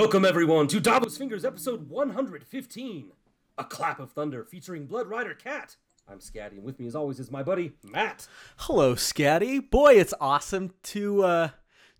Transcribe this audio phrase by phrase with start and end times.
[0.00, 3.12] Welcome everyone to Davos Fingers episode 115.
[3.58, 5.76] A clap of thunder featuring Blood Rider Cat.
[6.08, 8.26] I'm Scatty, and with me as always is my buddy Matt.
[8.56, 9.60] Hello, Scatty.
[9.70, 11.48] Boy, it's awesome to uh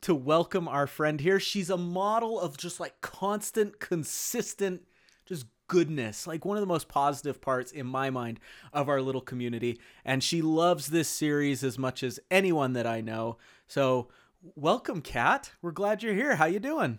[0.01, 1.39] to welcome our friend here.
[1.39, 4.81] She's a model of just like constant, consistent,
[5.27, 6.27] just goodness.
[6.27, 8.41] Like one of the most positive parts in my mind
[8.73, 9.79] of our little community.
[10.07, 13.37] And she loves this series as much as anyone that I know.
[13.67, 14.09] So
[14.55, 15.53] welcome, Kat.
[15.61, 16.37] We're glad you're here.
[16.37, 16.99] How you doing?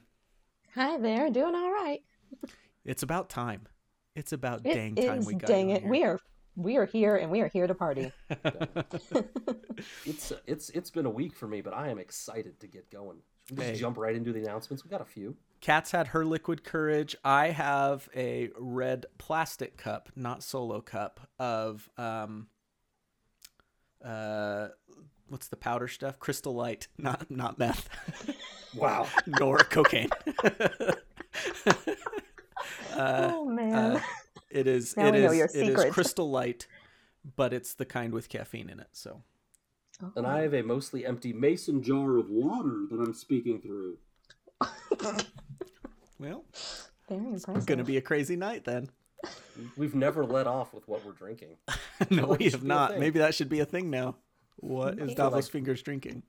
[0.75, 2.01] Hi there, doing all right.
[2.85, 3.67] It's about time.
[4.15, 5.81] It's about It dang time we got dang you on it.
[5.83, 5.91] here.
[5.91, 6.19] We are
[6.55, 8.11] we are here and we are here to party.
[10.05, 13.17] It's it's it's been a week for me, but I am excited to get going.
[13.47, 13.79] Should we just Hey.
[13.79, 14.83] jump right into the announcements?
[14.83, 15.35] We got a few.
[15.59, 17.15] Kat's had her liquid courage.
[17.23, 22.47] I have a red plastic cup, not solo cup, of um
[24.05, 24.67] uh
[25.29, 26.19] what's the powder stuff?
[26.19, 27.89] Crystal light, not not meth.
[28.75, 29.07] Wow.
[29.39, 30.09] nor cocaine.
[31.65, 33.73] uh, oh man.
[33.97, 34.01] uh,
[34.49, 36.67] it is Now it we know is your it is crystal light,
[37.35, 38.89] but it's the kind with caffeine in it.
[38.91, 39.21] So
[40.15, 43.97] And I have a mostly empty mason jar of water that I'm speaking through.
[46.19, 46.45] well,
[47.09, 47.65] Very impressive.
[47.65, 48.89] gonna be a crazy night then.
[49.77, 51.57] We've never let off with what we're drinking.
[52.09, 52.97] no, we have not.
[52.99, 54.15] Maybe that should be a thing now.
[54.57, 55.15] What is Maybe.
[55.15, 56.23] Davos Like- fingers drinking?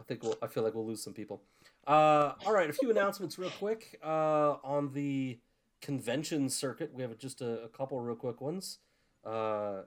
[0.00, 1.42] I think we'll, I feel like we'll lose some people.
[1.86, 3.98] Uh, all right, a few announcements real quick.
[4.04, 5.38] Uh, on the
[5.80, 8.78] convention circuit, we have just a, a couple real quick ones.
[9.24, 9.82] Uh,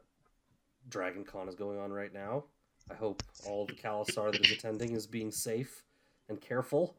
[0.89, 2.43] Dragon Con is going on right now.
[2.91, 5.83] I hope all the Khalasar that is attending is being safe
[6.29, 6.95] and careful.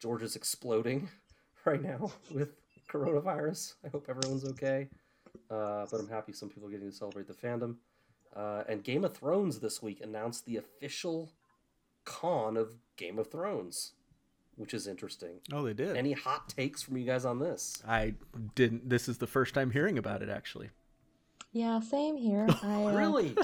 [0.00, 1.08] Georgia's exploding
[1.64, 2.54] right now with
[2.88, 3.74] coronavirus.
[3.84, 4.88] I hope everyone's okay.
[5.50, 7.76] Uh, but I'm happy some people are getting to celebrate the fandom.
[8.34, 11.32] Uh, and Game of Thrones this week announced the official
[12.04, 13.92] con of Game of Thrones,
[14.56, 15.40] which is interesting.
[15.52, 15.96] Oh, they did.
[15.96, 17.82] Any hot takes from you guys on this?
[17.86, 18.14] I
[18.54, 18.88] didn't.
[18.88, 20.28] This is the first time hearing about it.
[20.28, 20.70] Actually,
[21.52, 22.46] Yeah, same here.
[22.62, 23.36] I, uh, Really?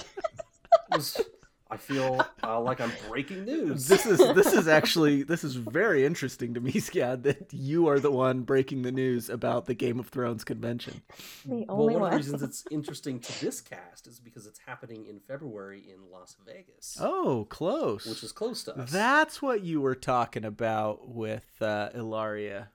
[0.92, 1.20] Was-
[1.68, 3.88] I feel uh, like I'm breaking news.
[3.88, 7.24] this is this is actually this is very interesting to me, Scad.
[7.24, 11.02] That you are the one breaking the news about the Game of Thrones convention.
[11.44, 12.10] The well, only one of one.
[12.12, 16.36] the reasons it's interesting to this cast is because it's happening in February in Las
[16.46, 18.06] Vegas, Oh, close.
[18.06, 18.90] which is close to us.
[18.90, 22.68] That's what you were talking about with uh, Ilaria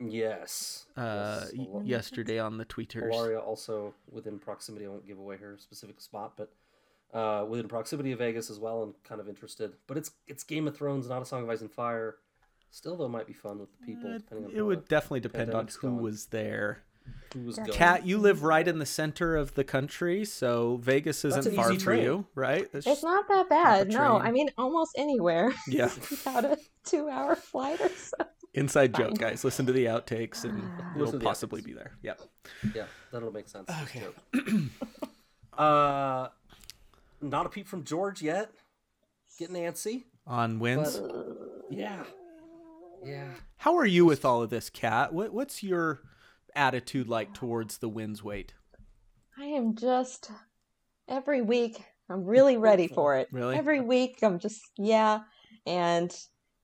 [0.00, 0.86] yes.
[0.96, 1.68] uh, yes.
[1.84, 3.12] yesterday on the tweeters.
[3.12, 4.86] Alaria also within proximity.
[4.86, 6.52] I won't give away her specific spot, but
[7.14, 8.82] uh, within proximity of Vegas as well.
[8.82, 9.72] I'm kind of interested.
[9.86, 12.16] But it's it's Game of Thrones, not a Song of Ice and Fire.
[12.70, 14.10] Still, though, might be fun with the people.
[14.14, 16.02] Uh, depending on it would definitely depend on who going.
[16.02, 16.82] was there.
[17.32, 17.64] who was Yeah.
[17.64, 17.78] going.
[17.78, 21.72] Kat, you live right in the center of the country, so Vegas isn't an far
[21.72, 22.68] easy for you, right?
[22.74, 23.88] It's It's not that bad.
[23.88, 24.18] No.
[24.18, 25.90] I mean almost anywhere yeah.
[26.26, 28.16] about a two-hour flight or so.
[28.52, 29.10] Inside Fine.
[29.10, 29.44] joke, guys.
[29.44, 30.90] Listen to the outtakes, and Ah.
[30.90, 31.92] it'll Listen to the possibly be there.
[32.02, 32.20] Yep.
[32.74, 33.70] Yeah, that'll make sense.
[33.84, 34.04] Okay.
[35.56, 36.28] Uh,
[37.20, 38.50] not a peep from George yet.
[39.38, 40.04] Getting antsy.
[40.26, 40.96] On Winds.
[40.96, 41.34] Uh,
[41.70, 42.04] yeah.
[43.04, 43.30] Yeah.
[43.56, 45.12] How are you with all of this, Kat?
[45.12, 46.00] What, what's your
[46.54, 48.54] attitude like towards the Winds wait?
[49.38, 50.30] I am just
[51.08, 53.28] every week I'm really ready for it.
[53.32, 53.56] Really?
[53.56, 55.20] Every week I'm just yeah,
[55.66, 56.14] and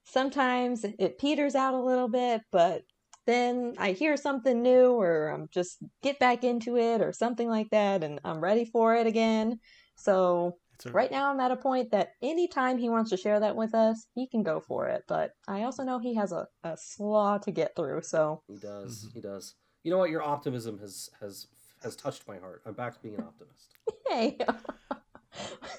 [0.05, 2.83] sometimes it peters out a little bit, but
[3.27, 7.71] then I hear something new or I'm just get back into it or something like
[7.71, 9.61] that and I'm ready for it again.
[9.97, 10.57] So
[10.87, 13.75] a, right now I'm at a point that anytime he wants to share that with
[13.75, 15.05] us, he can go for it.
[15.07, 19.05] But I also know he has a, a slaw to get through, so He does.
[19.05, 19.15] Mm-hmm.
[19.15, 19.55] He does.
[19.83, 20.11] You know what?
[20.11, 21.47] Your optimism has has
[21.83, 22.63] has touched my heart.
[22.67, 23.75] I'm back to being an optimist.
[24.09, 24.39] hey.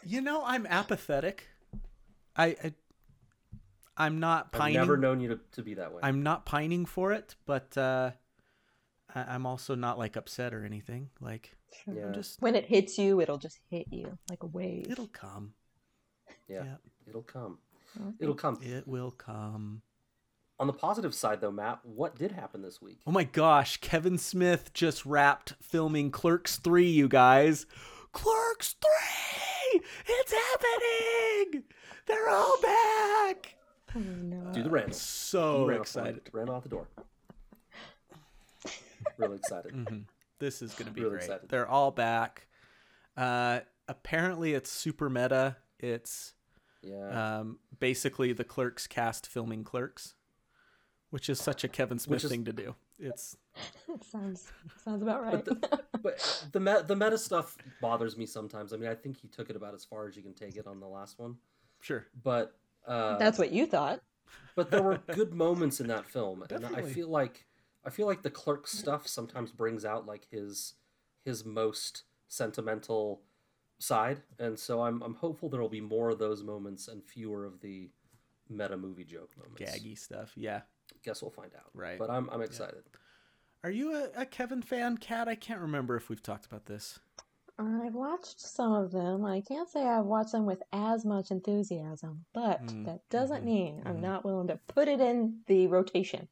[0.05, 1.47] You know, I'm apathetic.
[2.35, 2.73] I, I
[3.97, 4.77] I'm not pining.
[4.77, 6.01] I've never known you to, to be that way.
[6.03, 8.11] I'm not pining for it, but uh,
[9.15, 11.09] I, I'm also not like upset or anything.
[11.19, 11.55] Like
[11.87, 12.07] Yeah.
[12.07, 14.87] I'm just when it hits you, it'll just hit you like a wave.
[14.89, 15.53] it'll come.
[16.47, 16.75] yeah, yeah.
[17.07, 17.57] it'll come.
[17.97, 18.15] Okay.
[18.19, 18.59] It'll come.
[18.61, 19.81] It will come.
[20.59, 22.99] On the positive side, though, Matt, what did happen this week?
[23.05, 27.65] Oh my gosh, Kevin Smith just wrapped filming Clerks 3, you guys.
[28.13, 28.75] Clerks
[29.73, 29.81] 3!
[30.07, 31.63] It's happening!
[32.05, 33.55] They're all back!
[33.95, 34.53] Oh, no.
[34.53, 34.93] Do the Randall.
[34.93, 36.21] So He ran off the- excited.
[36.31, 36.87] Ran out the door.
[39.17, 39.71] Really excited.
[39.73, 39.99] hmm
[40.39, 41.23] This is going to be Really great.
[41.23, 41.49] excited.
[41.49, 42.47] They're all back.
[43.17, 45.57] Uh, apparently, it's super meta.
[45.79, 46.33] It's
[46.81, 47.39] Yeah.
[47.39, 50.15] um, basically the Clerks cast filming Clerks,
[51.09, 52.75] which is such a Kevin Smith is- thing to do.
[52.97, 53.35] It's
[53.89, 54.51] it sounds
[54.83, 55.45] sounds about right.
[56.01, 58.71] but the me- the meta stuff bothers me sometimes.
[58.71, 60.65] I mean, I think he took it about as far as you can take it
[60.65, 61.35] on the last one.
[61.81, 62.05] sure.
[62.23, 62.55] But
[62.87, 63.99] uh, That's what you thought.
[64.55, 67.45] but there were good moments in that film, and I feel like
[67.85, 70.73] I feel like the clerk stuff sometimes brings out like his
[71.23, 73.21] his most sentimental
[73.79, 77.45] side, and so I'm I'm hopeful there will be more of those moments and fewer
[77.45, 77.89] of the
[78.49, 79.61] meta movie joke moments.
[79.61, 80.31] Gaggy stuff.
[80.35, 80.61] Yeah.
[81.03, 81.69] Guess we'll find out.
[81.73, 81.97] Right.
[81.99, 82.83] But I'm I'm excited.
[83.63, 85.27] Are you a, a Kevin fan, Kat?
[85.27, 86.99] I can't remember if we've talked about this.
[87.57, 89.23] I've watched some of them.
[89.25, 93.45] I can't say I've watched them with as much enthusiasm, but Mm, that doesn't mhm,
[93.45, 94.01] mean I'm mhm.
[94.01, 96.27] not willing to put it in the rotation.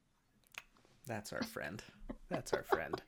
[1.08, 1.84] That's our friend.
[2.30, 3.02] That's our friend.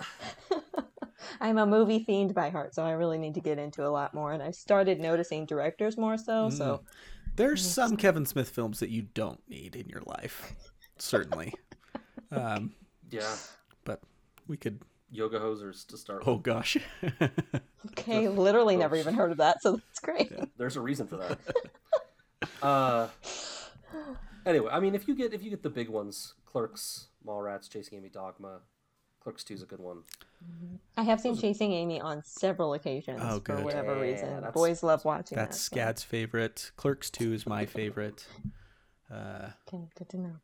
[1.42, 4.14] I'm a movie fiend by heart, so I really need to get into a lot
[4.14, 4.32] more.
[4.34, 6.50] And I started noticing directors more so.
[6.50, 6.82] So
[7.36, 10.54] There's some Kevin Smith films that you don't need in your life.
[10.98, 11.54] Certainly.
[12.32, 12.74] Um,
[13.12, 13.36] Yeah.
[13.86, 14.02] but
[14.48, 14.82] we could.
[15.12, 16.24] Yoga hosers to start.
[16.26, 16.44] Oh with.
[16.44, 16.76] gosh.
[17.92, 19.62] okay, literally never even heard of that.
[19.62, 20.32] So that's great.
[20.58, 21.40] There's a reason for that.
[22.62, 23.08] uh.
[24.46, 27.98] Anyway, I mean, if you get if you get the big ones, Clerks, Mallrats, Chasing
[27.98, 28.60] Amy, Dogma,
[29.20, 30.04] Clerks Two is a good one.
[30.98, 34.48] I have seen Chasing Amy on several occasions Oh, for whatever Yeah, reason.
[34.54, 35.62] Boys love watching That's that.
[35.64, 36.72] so- Scad's favorite.
[36.76, 38.28] Clerks 2 is my favorite.
[39.12, 40.36] Uh, Okay, good to know.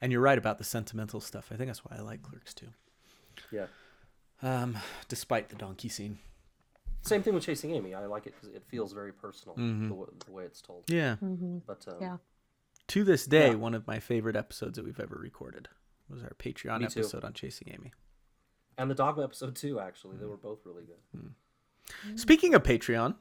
[0.00, 1.50] and you're right about the sentimental stuff.
[1.52, 2.66] I think that's why I like Clerks 2.
[3.50, 3.66] Yeah.
[4.42, 4.78] Um,
[5.08, 6.18] despite the donkey scene.
[7.02, 7.94] Same thing with Chasing Amy.
[7.94, 9.82] I like it because it feels very personal Mhm.
[9.84, 10.84] the, w- the way it's told.
[10.88, 11.16] Yeah.
[11.16, 12.16] hmm But um, Yeah.
[12.88, 13.54] To this day, Yeah.
[13.54, 15.68] one of my favorite episodes that we've ever recorded
[16.10, 17.00] was our Patreon Me too.
[17.00, 17.92] episode on Chasing Amy.
[18.78, 19.80] and the Dogma episode too.
[19.80, 20.30] Actually, they hmm.
[20.30, 21.20] were both really good.
[21.20, 22.16] Hmm.
[22.16, 23.16] Speaking of Patreon,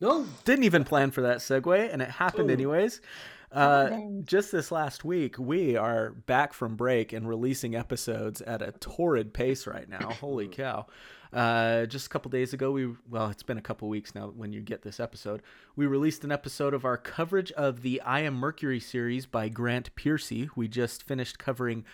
[0.00, 2.52] No, didn't even plan for that segue, and it happened Ooh.
[2.52, 3.00] anyways.
[3.52, 8.72] Uh, just this last week, we are back from break and releasing episodes at a
[8.72, 10.10] torrid pace right now.
[10.20, 10.86] Holy cow!
[11.32, 14.52] Uh, just a couple days ago, we well, it's been a couple weeks now when
[14.52, 15.42] you get this episode.
[15.76, 19.94] We released an episode of our coverage of the I Am Mercury series by Grant
[19.96, 20.48] Piercy.
[20.56, 21.84] We just finished covering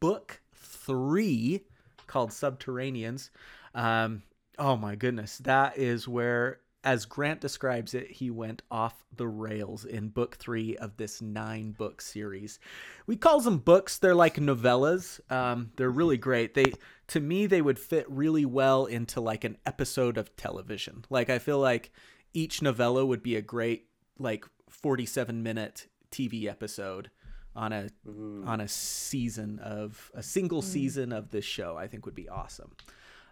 [0.00, 1.64] book three
[2.06, 3.30] called Subterraneans.
[3.74, 4.22] Um,
[4.58, 9.84] oh my goodness, that is where, as Grant describes it, he went off the rails
[9.84, 12.58] in book three of this nine book series.
[13.06, 13.98] We call them books.
[13.98, 15.20] They're like novellas.
[15.30, 16.54] Um, they're really great.
[16.54, 16.72] They,
[17.08, 21.04] to me, they would fit really well into like an episode of television.
[21.10, 21.90] Like I feel like
[22.32, 23.86] each novella would be a great
[24.18, 27.10] like forty-seven minute TV episode
[27.56, 28.46] on a Mhm.
[28.46, 32.70] on a season of a single season of this show i think would be awesome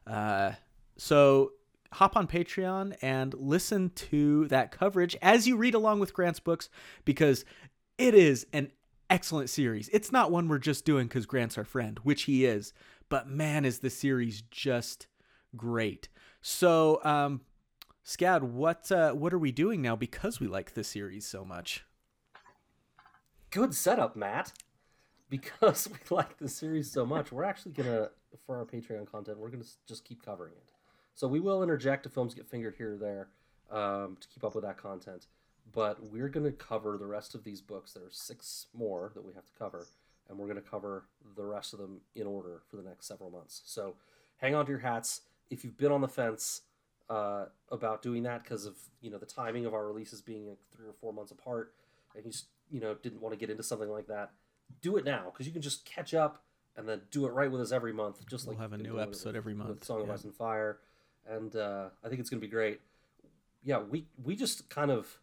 [0.06, 0.52] uh,
[0.96, 1.52] so
[1.96, 6.68] hop on patreon and listen to that coverage as you read along with grant's books
[7.04, 7.44] because
[7.98, 8.70] it is an
[9.08, 12.72] excellent series it's not one we're just doing because grant's our friend which he is
[13.08, 15.06] but man is the series just
[15.56, 16.08] great
[16.42, 17.40] so um
[18.04, 21.84] scad what uh, what are we doing now because we like this series so much
[23.56, 24.52] good setup, Matt.
[25.28, 28.10] Because we like the series so much, we're actually gonna
[28.46, 30.75] for our Patreon content, we're gonna just keep covering it.
[31.16, 33.28] So we will interject if films get fingered here or there
[33.70, 35.26] um, to keep up with that content.
[35.72, 37.92] But we're gonna cover the rest of these books.
[37.92, 39.86] There are six more that we have to cover,
[40.28, 43.62] and we're gonna cover the rest of them in order for the next several months.
[43.64, 43.94] So
[44.36, 45.22] hang on to your hats.
[45.50, 46.62] If you've been on the fence
[47.08, 50.58] uh, about doing that because of you know the timing of our releases being like
[50.70, 51.72] three or four months apart,
[52.14, 52.32] and you
[52.70, 54.32] you know didn't want to get into something like that,
[54.82, 56.42] do it now because you can just catch up
[56.76, 58.26] and then do it right with us every month.
[58.28, 60.12] Just like We'll like have a new episode every month, with Song of yeah.
[60.12, 60.78] Ice and Fire,
[61.28, 62.80] and uh, I think it's gonna be great.
[63.62, 65.18] Yeah, we we just kind of.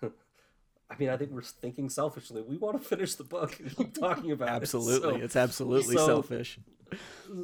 [0.02, 2.42] I mean, I think we're thinking selfishly.
[2.42, 5.22] We want to finish the book and keep talking about absolutely it.
[5.24, 6.58] it's absolutely so- selfish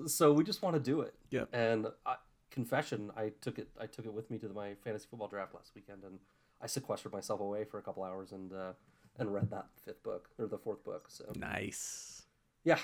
[0.06, 1.14] So, we just want to do it.
[1.30, 1.44] Yeah.
[1.54, 2.16] And I,
[2.50, 3.68] confession, I took it.
[3.80, 6.18] I took it with me to my fantasy football draft last weekend, and
[6.60, 8.72] I sequestered myself away for a couple hours and uh,
[9.18, 11.06] and read that fifth book or the fourth book.
[11.08, 12.22] So nice
[12.64, 12.78] yeah,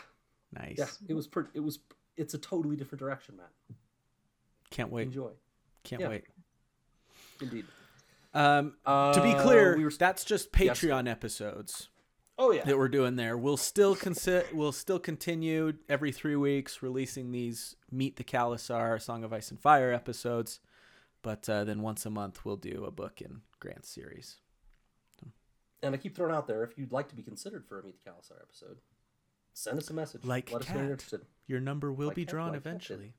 [0.52, 1.26] nice yeah, it was.
[1.26, 1.80] Per- it was.
[2.16, 3.50] It's a totally different direction, Matt.
[4.74, 5.30] Can't wait Enjoy.
[5.84, 6.08] can't Yeah.
[6.08, 6.24] wait
[7.40, 7.64] Indeed.
[8.34, 9.90] um Uh, to be clear we were.
[9.90, 10.80] that's just Yes.
[10.80, 11.88] patreon episodes
[12.38, 12.64] oh yeah.
[12.64, 17.76] that we're doing there we'll still consi- we'll still continue every three weeks releasing these
[17.90, 20.58] meet the Khalasar song of ice and fire episodes
[21.22, 24.40] but uh, then once a month we'll do a book in grant's series
[25.82, 28.02] And I keep throwing out there if you'd like to be considered for a Meet
[28.02, 28.78] the Khalasar episode,
[29.52, 30.24] send us a message.
[30.24, 31.20] Like Let us know you're interested.
[31.46, 33.12] your number will Like be Kat- drawn like did.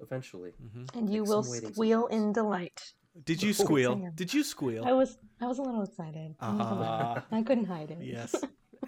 [0.00, 0.98] Eventually Eventually.
[0.98, 2.92] And you Take will squeal in delight.
[3.24, 4.84] did you Oh, squeal did you squeal?
[4.84, 6.34] I squeal was I was a little excited.
[6.40, 7.14] I'm not gonna lie.
[7.16, 7.98] Ah, I couldn't hide it.
[8.02, 8.34] yes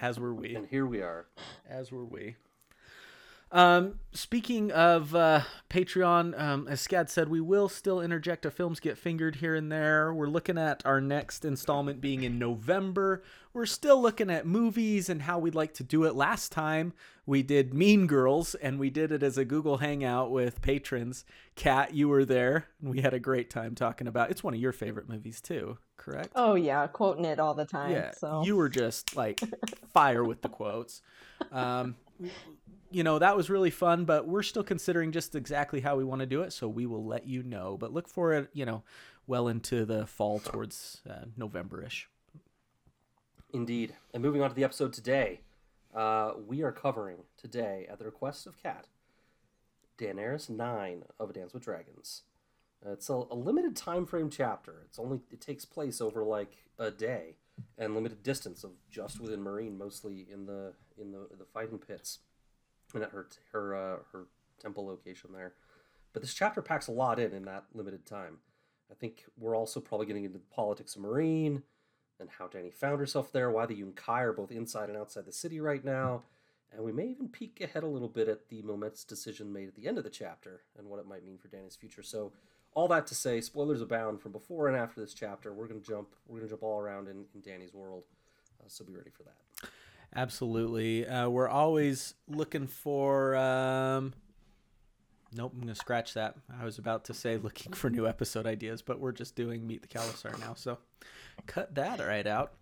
[0.01, 1.27] as were we And here we are.
[1.69, 2.37] as were we.
[3.51, 8.79] Um, speaking of uh, Patreon, um, as Scad said, we will still interject a films
[8.79, 10.13] get fingered here and there.
[10.13, 13.23] We're looking at our next installment being in November.
[13.55, 16.15] We're still looking at movies and how we'd like to do it.
[16.15, 16.93] Last time
[17.25, 21.25] we did Mean Girls, and we did it as a Google Hangout with patrons.
[21.57, 24.31] Kat, you were there, and we had a great time talking about.
[24.31, 26.31] It's one of your favorite movies too, correct?
[26.35, 27.93] Oh yeah, quoting it all the time.
[27.93, 29.41] Yeah, so you were just like
[29.93, 31.01] fire with the quotes.
[31.51, 31.97] Um,
[32.91, 36.21] you know that was really fun, but we're still considering just exactly how we want
[36.21, 37.77] to do it, so we will let you know.
[37.79, 38.83] But look for it, you know,
[39.27, 42.09] well into the fall towards uh, November-ish.
[43.53, 43.95] Indeed.
[44.13, 45.41] And moving on to the episode today,
[45.95, 48.87] uh, we are covering today, at the request of Kat,
[49.99, 52.23] Daenerys 9 of A Dance with Dragons.
[52.85, 54.83] Uh, it's a, a limited time frame chapter.
[54.85, 57.37] It's only it takes place over like a day
[57.77, 62.21] and limited distance of just within Meereen, mostly in the in the the fighting pits
[62.95, 64.27] and at her her uh, her
[64.61, 65.55] temple location there.
[66.13, 68.39] But this chapter packs a lot in in that limited time.
[68.91, 71.63] I think we're also probably getting into the politics of Meereen
[72.21, 75.33] and how Dany found herself there, why the Yunkai are both inside and outside the
[75.33, 76.23] city right now,
[76.73, 79.75] and we may even peek ahead a little bit at the momentous decision made at
[79.75, 82.03] the end of the chapter and what it might mean for Dany's future.
[82.03, 82.33] So,
[82.75, 85.53] all that to say, spoilers abound from before and after this chapter.
[85.53, 88.05] We're gonna jump, we're gonna jump all around in, in Dany's world,
[88.61, 89.37] uh, so be ready for that.
[90.15, 91.07] Absolutely.
[91.07, 93.37] Uh, we're always looking for.
[93.37, 94.15] Um...
[95.35, 96.37] Nope, I'm going to scratch that.
[96.59, 99.83] I was about to say looking for new episode ideas, but we're just doing Meet
[99.83, 100.55] the Khalasar now.
[100.55, 100.79] So
[101.47, 102.53] cut that right out.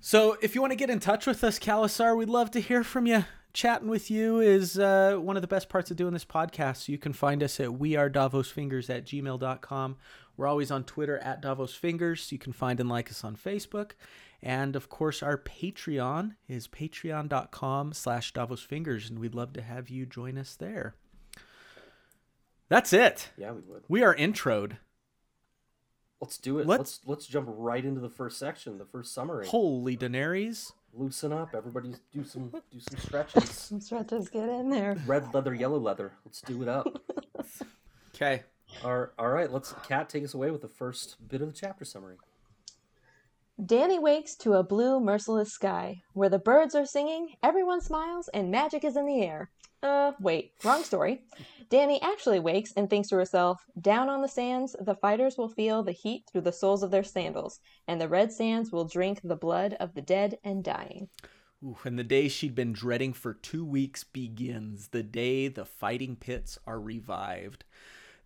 [0.00, 2.82] So if you want to get in touch with us, Khalasar, we'd love to hear
[2.82, 3.24] from you.
[3.52, 6.78] Chatting with you is uh, one of the best parts of doing this podcast.
[6.78, 9.96] So you can find us at wearedavosfingers at gmail.com.
[10.36, 12.32] We're always on Twitter at Davos Fingers.
[12.32, 13.92] You can find and like us on Facebook.
[14.42, 19.88] And of course, our Patreon is patreon.com slash Davos Fingers, and we'd love to have
[19.88, 20.96] you join us there.
[22.68, 23.30] That's it.
[23.36, 23.84] Yeah, we would.
[23.88, 24.78] We are introed.
[26.20, 26.66] Let's do it.
[26.66, 29.46] Let's- Let's let's jump right into the first section, the first summary.
[29.46, 30.72] Holy Daenerys.
[30.94, 31.94] Loosen up, everybody.
[32.12, 33.48] Do some do some stretches.
[33.50, 34.96] some stretches get in there.
[35.06, 36.12] Red leather, yellow leather.
[36.24, 37.00] Let's do it up.
[38.14, 38.42] Okay.
[38.84, 41.84] all, all right, let's Kat take us away with the first bit of the chapter
[41.84, 42.16] summary.
[43.60, 48.50] Dany wakes to a blue, merciless sky where the birds are singing, everyone smiles, and
[48.50, 49.50] magic is in the air.
[49.82, 51.22] Uh, wait, wrong story.
[51.70, 55.82] Dany actually wakes and thinks to herself, Down on the sands, the fighters will feel
[55.82, 59.36] the heat through the soles of their sandals, and the red sands will drink the
[59.36, 61.08] blood of the dead and dying.
[61.64, 64.88] Ooh, and the day she'd been dreading for two weeks begins.
[64.88, 67.64] The day the fighting pits are revived.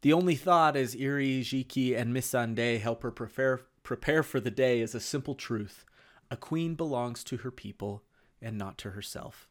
[0.02, 4.80] The only thought as Irri, Jhiqui, and Missandei help her prepare prepare for the day
[4.80, 5.84] is a simple truth.
[6.28, 8.02] A queen belongs to her people
[8.42, 9.48] and not to herself.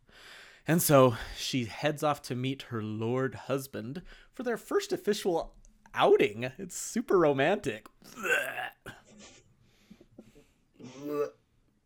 [0.67, 4.01] And so she heads off to meet her lord husband
[4.33, 5.53] for their first official
[5.93, 6.51] outing.
[6.57, 7.87] It's super romantic.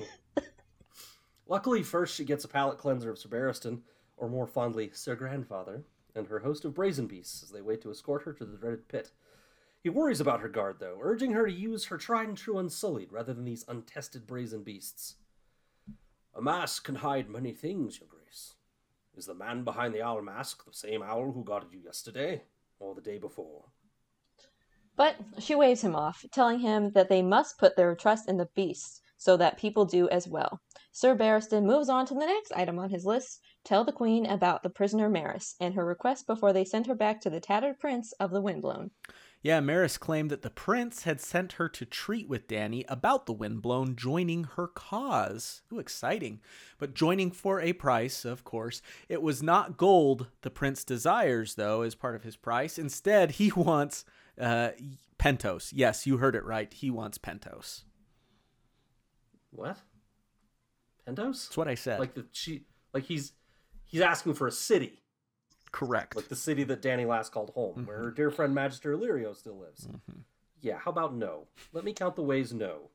[1.46, 3.82] Luckily, first she gets a palate cleanser of Sir Barristan,
[4.16, 5.84] or more fondly, Sir Grandfather,
[6.16, 8.88] and her host of brazen beasts as they wait to escort her to the dreaded
[8.88, 9.12] pit.
[9.86, 13.12] He worries about her guard, though, urging her to use her tried and true Unsullied
[13.12, 15.18] rather than these untested brazen beasts.
[16.34, 18.56] A mask can hide many things, Your Grace.
[19.16, 22.42] Is the man behind the owl mask the same owl who guarded you yesterday,
[22.80, 23.66] or the day before?
[24.96, 28.50] But she waves him off, telling him that they must put their trust in the
[28.56, 30.62] beasts so that people do as well.
[30.94, 34.64] Sir Barristan moves on to the next item on his list tell the Queen about
[34.64, 38.14] the prisoner Meris and her request before they send her back to the tattered prince
[38.14, 38.90] of the Windblown.
[39.46, 43.32] Yeah, Meris claimed that the prince had sent her to treat with Dany about the
[43.32, 45.62] Windblown joining her cause.
[45.72, 46.42] Ooh, exciting.
[46.80, 48.82] But joining for a price, of course.
[49.08, 52.80] It was not gold the prince desires, though, as part of his price.
[52.80, 54.04] Instead, he wants
[54.42, 54.70] uh,
[55.20, 55.70] Pentos.
[55.72, 56.74] Yes, you heard it right.
[56.74, 57.84] He wants Pentos.
[59.52, 59.78] What?
[61.08, 61.50] Pentos?
[61.50, 62.00] That's what I said.
[62.00, 62.64] Like the she,
[62.96, 63.34] like he's
[63.84, 65.04] he's asking for a city,
[65.76, 66.16] Correct.
[66.16, 68.16] like the city that Dany last called home, where her mm-hmm.
[68.16, 69.88] dear friend Magister Illyrio still lives.
[69.88, 70.22] Mm-hmm.
[70.62, 71.48] Yeah, how about no?
[71.74, 72.92] Let me count the ways no.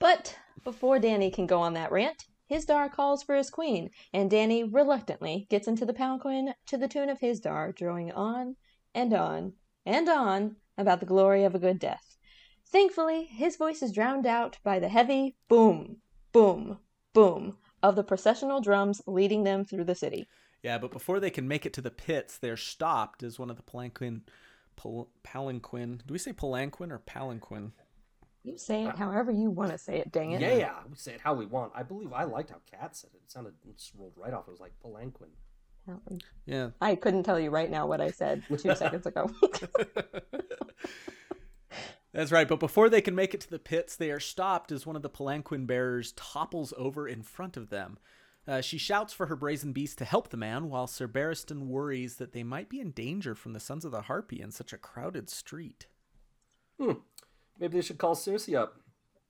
[0.00, 4.68] But before Dany can go on that rant, Hizdahr calls for his queen, and Dany
[4.68, 8.56] reluctantly gets into the palanquin to the tune of Hizdahr, drawing on
[8.94, 9.52] and on
[9.86, 12.16] and on about the glory of a good death.
[12.66, 15.98] Thankfully, his voice is drowned out by the heavy boom,
[16.32, 16.78] boom,
[17.12, 20.28] boom of the processional drums leading them through the city.
[20.62, 23.56] Yeah, but before they can make it to the pits, they're stopped as one of
[23.56, 24.22] the palanquin.
[24.76, 26.00] Pal- palanquin.
[26.06, 27.72] Do we say palanquin or palanquin?
[28.44, 30.40] You say it uh, however you want to say it, dang it.
[30.40, 31.72] Yeah, yeah, we say it how we want.
[31.76, 33.20] I believe I liked how Kat said it.
[33.24, 34.48] It sounded it just rolled right off.
[34.48, 35.28] It was like palanquin.
[36.46, 36.70] Yeah.
[36.80, 39.30] I couldn't tell you right now what I said two seconds ago.
[42.12, 42.46] That's right.
[42.46, 45.02] But before they can make it to the pits, they are stopped as one of
[45.02, 47.98] the palanquin bearers topples over in front of them.
[48.46, 52.16] Uh, she shouts for her brazen beast to help the man, while Sir Barristan worries
[52.16, 54.78] that they might be in danger from the Sons of the Harpy in such a
[54.78, 55.86] crowded street.
[56.80, 56.92] Hmm.
[57.58, 58.80] Maybe they should call Cersei up.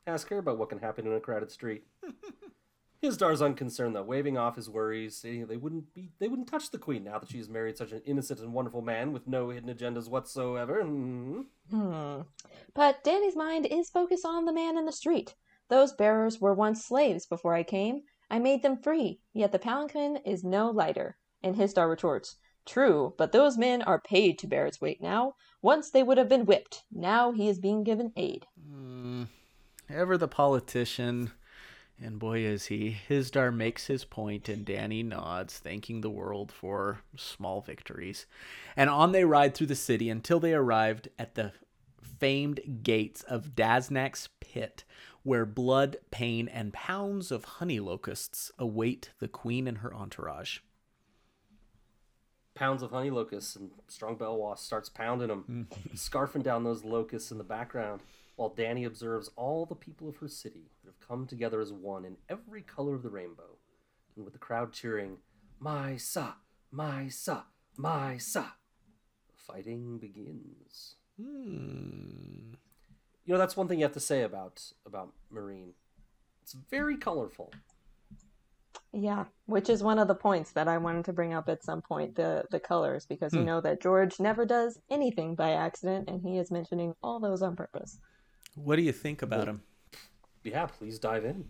[0.06, 1.84] Ask her about what can happen in a crowded street.
[3.02, 6.78] Hizdahr's unconcerned though, waving off his worries, saying they wouldn't be they wouldn't touch the
[6.78, 10.08] queen now that she's married such an innocent and wonderful man with no hidden agendas
[10.08, 10.82] whatsoever.
[10.82, 11.40] Hmm.
[11.70, 12.20] Hmm.
[12.74, 15.34] But Dany's mind is focused on the man in the street.
[15.68, 18.02] Those bearers were once slaves before I came.
[18.32, 21.18] I made them free, yet the palanquin is no lighter.
[21.42, 25.34] And Hizdahr retorts, True, but those men are paid to bear its weight now.
[25.60, 26.84] Once they would have been whipped.
[26.90, 28.46] Now he is being given aid.
[28.66, 29.26] Mm,
[29.90, 31.32] ever the politician,
[32.00, 32.96] and boy is he.
[33.06, 38.24] Hizdahr makes his point, and Dany nods, thanking the world for small victories.
[38.76, 41.52] And on they ride through the city until they arrived at the
[42.00, 44.84] famed gates of Daznak's pit,
[45.22, 50.58] where blood, pain, and pounds of honey locusts await the queen and her entourage.
[52.54, 57.30] Pounds of honey locusts and Strong Bell Belwas starts pounding them, scarfing down those locusts
[57.30, 58.02] in the background,
[58.36, 62.04] while Dany observes all the people of her city that have come together as one
[62.04, 63.56] in every color of the rainbow,
[64.16, 65.18] and with the crowd cheering,
[65.60, 66.34] "Mhysa,
[66.70, 67.44] my sa,
[67.78, 68.52] Mhysa,"
[69.28, 70.96] the fighting begins.
[71.16, 72.54] Hmm.
[73.24, 75.70] You know, that's one thing you have to say about about Meereen.
[76.42, 77.52] It's very colorful.
[78.92, 81.80] Yeah, which is one of the points that I wanted to bring up at some
[81.82, 83.46] point the the colors because you Hmm.
[83.46, 87.56] know that George never does anything by accident and he is mentioning all those on
[87.56, 87.98] purpose.
[88.54, 89.62] What do you think about him?
[90.42, 91.48] Yeah, please dive in.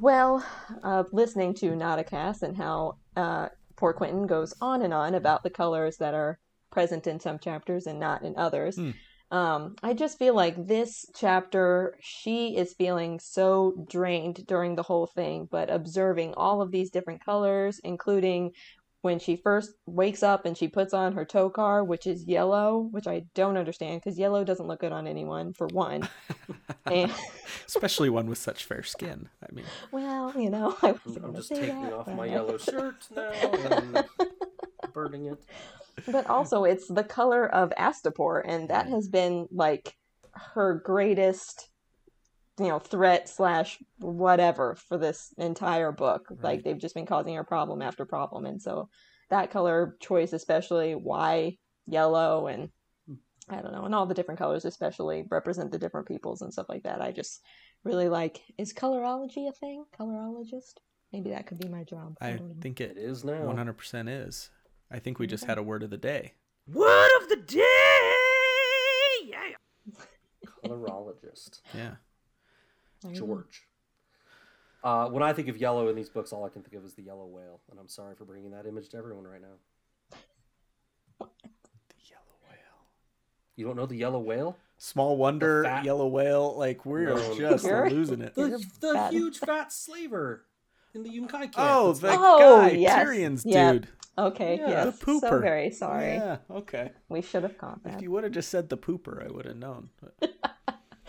[0.00, 0.44] Well,
[0.82, 5.50] uh, listening to Nauticast and how uh, poor Quentin goes on and on about the
[5.50, 6.38] colors that are
[6.70, 8.90] present in some chapters and not in others, Hmm.
[9.32, 15.06] Um, I just feel like this chapter, she is feeling so drained during the whole
[15.06, 18.52] thing, but observing all of these different colors, including
[19.00, 23.06] when she first wakes up and she puts on her tokar, which is yellow, which
[23.08, 26.08] I don't understand because yellow doesn't look good on anyone, for one.
[26.86, 27.10] and,
[27.66, 29.28] Especially one with such fair skin.
[29.42, 32.26] I mean, well, you know, I wasn't I'm just say taking that, off but- my
[32.36, 34.04] yellow shirt now and
[34.92, 35.42] burning it.
[36.06, 38.90] But also it's the color of Astapor, and that mm.
[38.90, 39.94] has been like
[40.54, 41.68] her greatest,
[42.58, 46.26] you know, threat slash whatever for this entire book.
[46.42, 48.88] Like they've just been causing her problem after problem, and so
[49.30, 52.70] that color choice, especially why yellow and
[53.06, 53.14] hmm.
[53.48, 56.68] I don't know, and all the different colors, especially represent the different peoples and stuff
[56.68, 57.00] like that.
[57.00, 57.42] I just
[57.84, 58.40] really like.
[58.58, 59.84] Is colorology a thing?
[59.98, 60.80] Colorologist?
[61.12, 62.16] Maybe that could be my job.
[62.20, 63.34] I don't think It it is now.
[63.34, 64.50] 100% is.
[64.92, 66.34] I think we just had a word of the day.
[66.72, 67.62] Word of the day!
[69.26, 69.96] Yeah.
[70.64, 71.60] Colorologist.
[71.74, 71.92] Yeah.
[73.04, 73.18] I don't know.
[73.18, 73.62] George.
[74.84, 76.94] Uh, when I think of yellow in these books, all I can think of is
[76.94, 80.16] the yellow whale, and I'm sorry for bringing that image to everyone right now.
[81.20, 81.26] The
[82.10, 82.86] yellow whale.
[83.56, 84.56] You don't know the yellow whale?
[84.78, 86.56] Small wonder, fat- yellow whale.
[86.58, 87.34] Like, we're No.
[87.36, 88.34] just You're- losing it.
[88.34, 89.12] The, the bad.
[89.12, 90.44] huge fat slaver
[90.94, 91.54] in the Yunkai camp.
[91.58, 92.94] Oh, It's the like- Oh, guy, yes.
[93.08, 93.72] Tyrion's Yeah.
[93.74, 93.88] dude.
[94.18, 94.98] Okay, Yeah, yes.
[94.98, 95.20] the pooper.
[95.20, 96.14] So very sorry.
[96.14, 96.92] Yeah, okay.
[97.08, 98.02] We should have caught If that.
[98.02, 99.88] you would have just said the pooper, I would have known.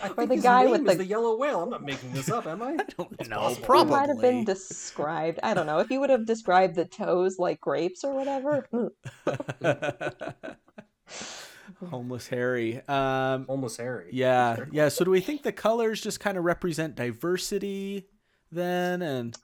[0.01, 1.61] I Or think the his guy name with is the- the yellow whale.
[1.63, 2.71] I'm not making this up, am I?
[2.79, 3.37] I don't know.
[3.37, 3.63] possible.
[3.63, 3.91] It Probably.
[3.91, 5.39] might have been described.
[5.43, 5.79] I don't know.
[5.79, 8.67] If you would have described the toes like grapes or whatever.
[11.89, 12.81] Homeless Harry.
[12.87, 14.09] Um, Almost Harry.
[14.13, 14.89] yeah, yeah.
[14.89, 18.07] So do we think the colors just kind of represent diversity
[18.51, 19.01] then?
[19.01, 19.35] And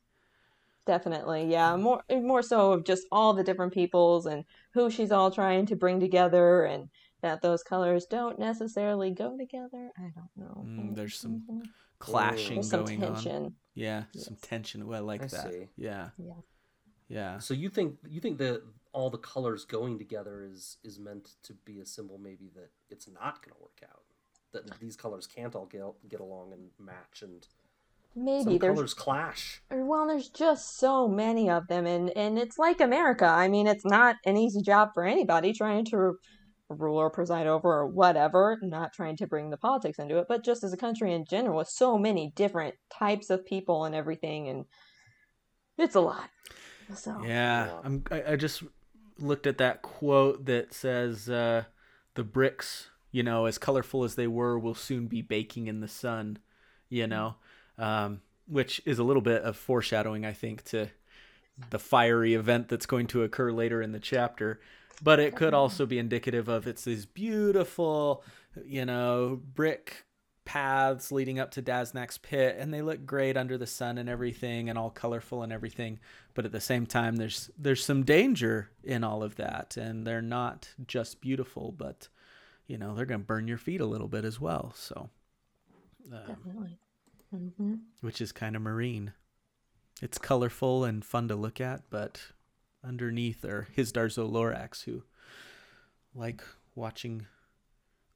[0.90, 1.76] Definitely, yeah.
[1.76, 5.76] More more so of just all the different peoples and who she's all trying to
[5.76, 6.90] bring together and
[7.22, 9.92] that those colors don't necessarily go together.
[10.00, 10.66] I don't know.
[10.66, 11.70] Mm, there's some Mhm.
[12.00, 13.14] clashing there's some going on.
[13.14, 13.56] tension.
[13.76, 14.88] Yeah, some tension.
[14.88, 15.52] Well, I like I that.
[15.54, 15.68] see.
[15.78, 16.42] Yeah, Yeah.
[17.08, 17.38] yeah.
[17.38, 21.54] So you think you think that all the colors going together is is meant to
[21.54, 24.06] be a symbol, maybe that it's not going to work out.
[24.54, 27.48] That these colors can't all get get along and match, and
[28.16, 29.62] Maybe some there's colors clash.
[29.70, 33.26] Well, there's just so many of them, and and it's like America.
[33.26, 36.18] I mean, it's not an easy job for anybody trying to
[36.70, 38.58] rule or preside over or whatever.
[38.62, 41.58] Not trying to bring the politics into it, but just as a country in general,
[41.58, 44.66] with so many different types of people and everything, and
[45.78, 46.30] it's a lot.
[46.96, 47.80] So Yeah, Yeah.
[47.84, 48.04] I'm.
[48.10, 48.64] I, I just
[49.20, 51.66] looked at that quote that says, uh,
[52.16, 55.88] "The bricks, you know, as colorful as they were, will soon be baking in the
[55.88, 56.40] sun."
[56.90, 57.36] You know,
[57.80, 60.90] um, which is a little bit of foreshadowing, I think, to
[61.70, 64.60] the fiery event that's going to occur later in the chapter.
[65.02, 68.24] But it could also be indicative of it's these beautiful,
[68.66, 70.06] you know, brick
[70.44, 74.68] paths leading up to Daznak's pit, and they look great under the sun and everything,
[74.68, 76.00] and all colorful and everything.
[76.34, 80.22] But at the same time, there's there's some danger in all of that, and they're
[80.22, 82.10] not just beautiful, but
[82.68, 84.74] you know they're going to burn your feet a little bit as well.
[84.76, 85.10] So,
[86.12, 86.78] um, Definitely.
[87.32, 89.14] Hmm which is kind of Meereen.
[90.02, 92.22] It's colorful and fun to look at, but
[92.84, 95.04] underneath are Hizdahr zo Loraq who
[96.16, 96.42] like
[96.76, 97.26] watching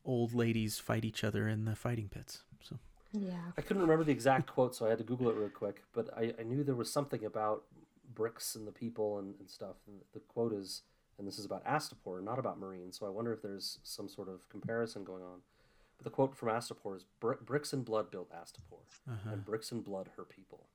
[0.06, 2.44] old ladies fight each other in the fighting pits.
[2.62, 2.78] So
[3.12, 3.52] Yeah.
[3.58, 5.84] I couldn't remember the exact quote, so I had to Google it real quick.
[5.94, 7.64] But I, I knew there was something about
[8.14, 9.76] bricks and the people and, and stuff.
[9.88, 10.84] And the quote is,
[11.18, 12.94] and this is about Astapor, not about Meereen.
[12.94, 15.42] So I wonder if there's some sort of comparison going on.
[15.98, 19.30] But the quote from Astapor is, "Br- "Bricks and blood built Astapor, uh-huh.
[19.32, 20.68] and bricks and blood her people."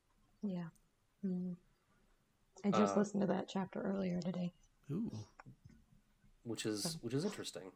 [0.42, 0.68] Yeah.
[1.24, 1.56] Mhm.
[2.64, 4.52] I just Uh, listened to that chapter earlier today.
[4.90, 5.10] Ooh.
[6.44, 7.72] which is which is interesting.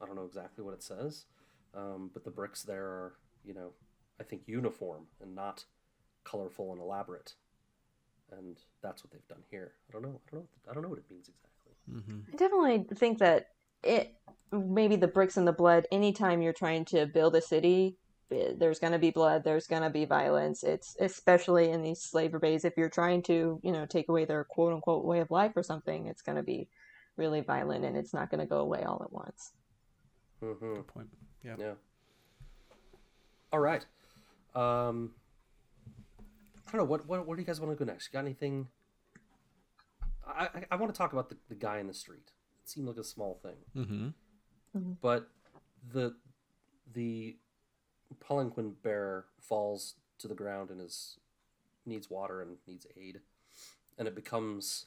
[0.00, 1.26] I don't know exactly what it says,
[1.74, 3.72] um, but the bricks there are, you know,
[4.18, 5.64] I think uniform and not
[6.24, 7.36] colorful and elaborate,
[8.30, 9.74] and that's what they've done here.
[9.88, 10.20] I don't know.
[10.26, 10.48] I don't know.
[10.68, 11.74] I don't know what it means exactly.
[11.88, 14.20] hmm I definitely think that it
[14.52, 15.86] maybe the bricks and the blood.
[15.92, 17.96] Anytime you're trying to build a city,
[18.30, 19.44] eh, there's going to be blood.
[19.44, 20.62] There's going to be violence.
[20.62, 22.64] It's especially in these slaver bays.
[22.64, 25.62] If you're trying to, you know, take away their quote unquote way of life or
[25.62, 26.68] something, it's going to be
[27.16, 29.52] really violent, and it's not going to go away all at once.
[30.40, 31.08] hmm Good point.
[31.44, 31.56] Yeah.
[31.58, 31.74] Yeah.
[33.52, 33.84] All right.
[34.54, 35.12] Um,
[36.66, 36.84] I don't know.
[36.84, 38.08] What, what where do you guys want to go next?
[38.08, 38.68] You got anything?
[40.26, 42.30] I I, I want to talk about the, the guy in the street.
[42.62, 43.56] It seemed like a small thing.
[43.76, 44.08] Mm-hmm.
[44.78, 44.92] Mm-hmm.
[45.00, 45.28] but
[45.92, 46.14] the
[46.92, 47.36] the
[48.20, 51.18] palanquin bearer falls to the ground and is
[51.86, 53.20] needs water and needs aid.
[53.98, 54.86] And it becomes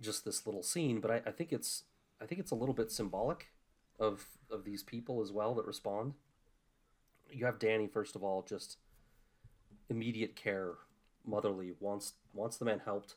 [0.00, 1.84] just this little scene but I, I think it's
[2.20, 3.52] i think it's a little bit symbolic
[3.98, 6.14] of of these people as well that respond.
[7.30, 8.78] You have Dany first of all just
[9.88, 10.72] immediate care
[11.26, 13.16] motherly wants wants the man helped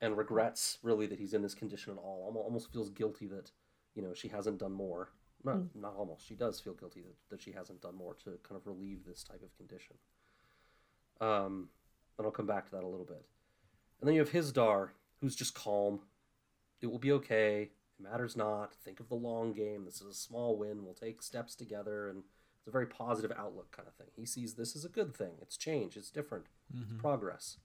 [0.00, 2.32] and regrets really that he's in this condition at all.
[2.36, 3.50] Almost feels guilty that
[3.94, 5.10] you know she hasn't done more
[5.44, 5.68] not, Mm.
[5.76, 6.26] not almost.
[6.26, 9.22] She does feel guilty that, that she hasn't done more to kind of relieve this
[9.24, 9.96] type of condition.
[11.20, 11.68] Um
[12.18, 13.24] and i'll come back to that a little bit.
[14.00, 16.00] And then you have Hizdahr, who's just calm.
[16.80, 17.70] It will be okay.
[17.98, 18.74] It matters not.
[18.74, 19.84] Think of the long game.
[19.84, 20.84] This is a small win.
[20.84, 22.22] We'll take steps together and
[22.58, 24.08] it's a very positive outlook kind of thing.
[24.16, 25.32] He sees this as a good thing.
[25.40, 25.96] It's change.
[25.96, 26.46] It's different.
[26.74, 26.98] Mm-hmm.
[26.98, 27.56] progress.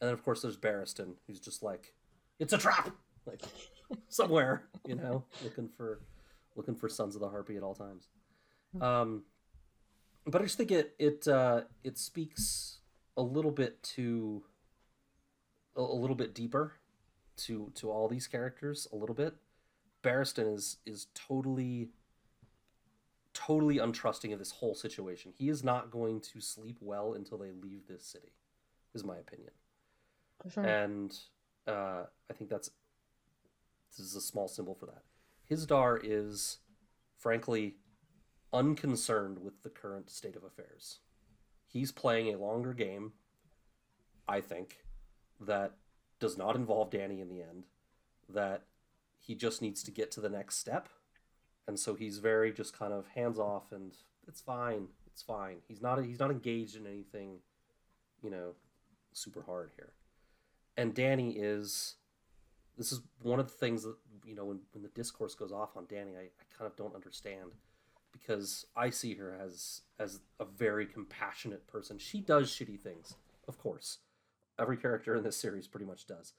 [0.00, 1.94] And then of course there's Barristan, who's just like
[2.38, 2.90] it's a trap!
[3.26, 3.42] Like
[4.08, 6.00] somewhere you know looking for
[6.60, 8.08] looking for sons of the harpy at all times.
[8.80, 9.24] Um
[10.26, 12.78] but i just think it it uh it speaks
[13.16, 14.44] a little bit to
[15.76, 16.74] a, a little bit deeper
[17.36, 19.34] to to all these characters a little bit.
[20.02, 21.88] Barristan is is totally
[23.32, 25.32] totally untrusting of this whole situation.
[25.36, 28.32] He is not going to sleep well until they leave this city
[28.94, 29.52] is my opinion.
[30.52, 30.64] Sure.
[30.64, 31.14] and
[31.66, 32.70] uh, I think that's
[33.96, 35.02] this is a small symbol for that.
[35.50, 36.58] Hizdahr is,
[37.16, 37.76] frankly,
[38.52, 41.00] unconcerned with the current state of affairs.
[41.66, 43.12] He's playing a longer game,
[44.28, 44.78] I think,
[45.40, 45.72] that
[46.18, 47.64] does not involve Dany in the end.
[48.28, 48.62] That
[49.18, 50.88] he just needs to get to the next step,
[51.66, 53.96] and so he's very just kind of hands off, and
[54.28, 55.56] it's fine, it's fine.
[55.66, 57.38] He's not he's not engaged in anything,
[58.22, 58.54] you know,
[59.12, 59.92] super hard here
[60.80, 61.96] and Dany is
[62.76, 65.76] this is one of the things that you know when, when the discourse goes off
[65.76, 67.52] on Dany I, I kind of don't understand
[68.12, 73.14] because I see her as as a very compassionate person she does shitty things
[73.48, 73.98] of course
[74.58, 76.32] every character in this series pretty much does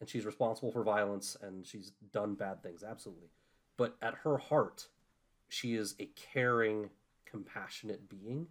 [0.00, 3.28] and she's responsible for violence and she's done bad things absolutely
[3.76, 4.88] but at her heart
[5.48, 6.90] she is a caring
[7.24, 8.48] compassionate being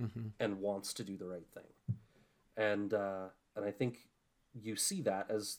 [0.00, 0.28] Mm-hmm.
[0.38, 1.96] and wants to do the right thing.
[2.56, 4.06] And uh, and I think
[4.54, 5.58] you see that as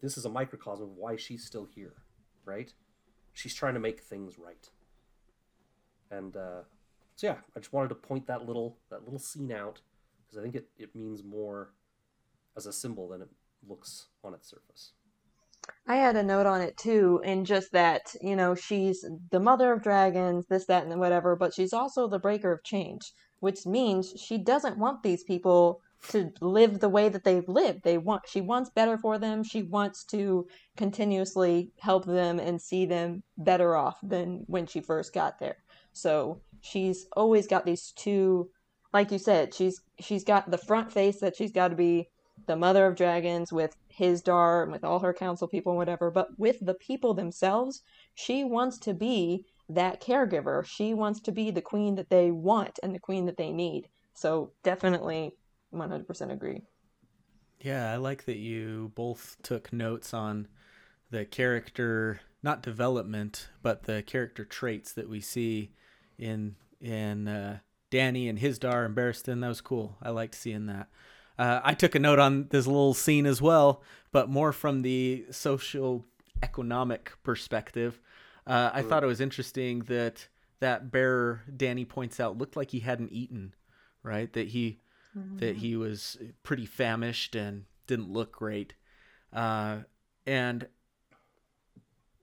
[0.00, 1.94] this is a microcosm of why she's still here,
[2.44, 2.72] right?
[3.32, 4.68] She's trying to make things right.
[6.10, 6.62] And uh,
[7.16, 9.80] so yeah, I just wanted to point that little that little scene out
[10.24, 11.70] because I think it, it means more
[12.56, 13.28] as a symbol than it
[13.68, 14.92] looks on its surface.
[15.86, 19.72] I had a note on it too, and just that, you know, she's the mother
[19.72, 24.14] of dragons, this, that, and whatever, but she's also the breaker of change, which means
[24.16, 27.82] she doesn't want these people to live the way that they've lived.
[27.82, 29.42] They want she wants better for them.
[29.42, 35.12] She wants to continuously help them and see them better off than when she first
[35.12, 35.56] got there.
[35.92, 38.50] So she's always got these two
[38.92, 42.08] like you said, she's she's got the front face that she's got to be
[42.46, 46.28] the mother of dragons, with Hizdahr, and with all her council people and whatever, but
[46.38, 47.82] with the people themselves,
[48.14, 50.64] she wants to be that caregiver.
[50.64, 53.88] She wants to be the queen that they want and the queen that they need.
[54.14, 55.32] So definitely
[55.74, 56.62] 100% agree.
[57.60, 60.48] Yeah, I like that you both took notes on
[61.10, 65.72] the character not development, but the character traits that we see
[66.18, 67.58] in in uh,
[67.90, 69.40] Dany and Hizdahr and Barristan.
[69.40, 69.96] That was cool.
[70.02, 70.88] I liked seeing that.
[71.38, 75.26] Uh, I took a note on this little scene as well, but more from the
[75.30, 76.04] social
[76.42, 78.00] economic perspective.
[78.46, 80.28] Uh, I thought it was interesting that
[80.60, 83.54] that bear Dany points out looked like he hadn't eaten,
[84.02, 84.32] right?
[84.32, 84.80] That he
[85.18, 85.38] mm-hmm.
[85.38, 88.74] that he was pretty famished and didn't look great,
[89.32, 89.78] uh,
[90.26, 90.68] and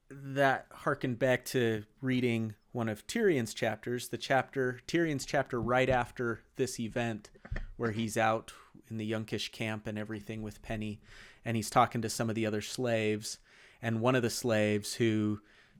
[0.10, 6.41] that harkened back to reading one of Tyrion's chapters, the chapter Tyrion's chapter right after
[6.55, 7.29] this event,
[7.77, 8.53] where he's out
[8.89, 11.01] in the Yunkish camp and everything with Penny,
[11.43, 13.39] and he's talking to some of the other slaves,
[13.81, 15.39] and one of the slaves who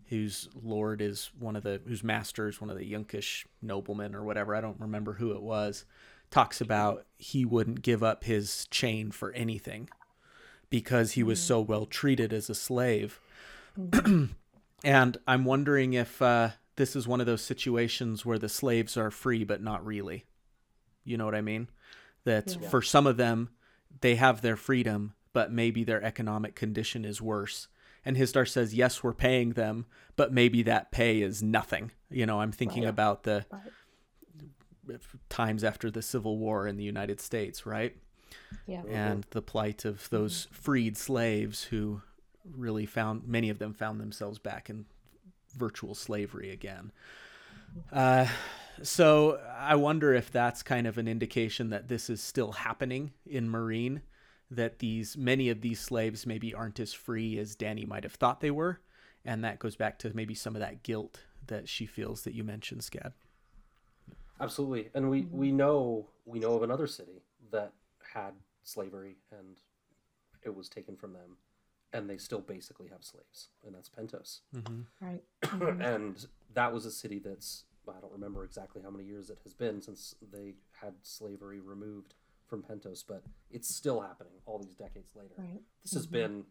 [0.10, 4.23] whose lord is one of the whose master is one of the Yunkish noblemen or
[4.23, 5.86] whatever, I don't remember who it was,
[6.32, 9.90] talks about he wouldn't give up his chain for anything
[10.70, 13.20] because he was so well treated as a slave
[14.84, 19.12] and I'm wondering if uh, this is one of those situations where the slaves are
[19.12, 20.26] free, but not really.
[21.04, 21.70] You know what I mean?
[22.24, 22.70] That yeah.
[22.70, 23.50] for some of them,
[24.02, 27.68] they have their freedom, but maybe their economic condition is worse.
[28.04, 29.86] And Hisdar says, yes, we're paying them,
[30.16, 31.92] but maybe that pay is nothing.
[32.10, 32.90] You know, I'm thinking right.
[32.90, 33.62] about the right.
[35.30, 37.95] Times after the Civil War in the United States, right?
[38.67, 38.80] Yeah.
[38.80, 38.89] Uh-huh.
[38.89, 40.56] And the plight of those mm-hmm.
[40.56, 42.02] freed slaves who
[42.56, 44.86] really found many of them found themselves back in
[45.56, 46.91] virtual slavery again.
[47.78, 47.98] Mm-hmm.
[47.98, 48.28] Uh,
[48.84, 53.50] so I wonder if that's kind of an indication that this is still happening in
[53.50, 54.02] Meereen,
[54.52, 58.41] that these many of these slaves maybe aren't as free as Dany might have thought
[58.41, 58.80] they were,
[59.24, 62.43] and that goes back to maybe some of that guilt that she feels that you
[62.43, 63.13] mentioned, Scad.
[64.39, 67.74] Absolutely, and we we know we know of another city that
[68.13, 69.60] had slavery and
[70.43, 71.38] it was taken from them
[71.93, 74.41] and they still basically have slaves, and that's Pentos.
[74.54, 74.82] Mm-hmm.
[75.00, 75.24] Right.
[75.82, 79.54] and that was a city that's I don't remember exactly how many years it has
[79.54, 82.15] been since they had slavery removed
[82.48, 85.36] from Pentos, but it's still happening all these decades later.
[85.38, 85.62] Right.
[85.84, 86.15] This has mm-hmm.
[86.15, 86.43] been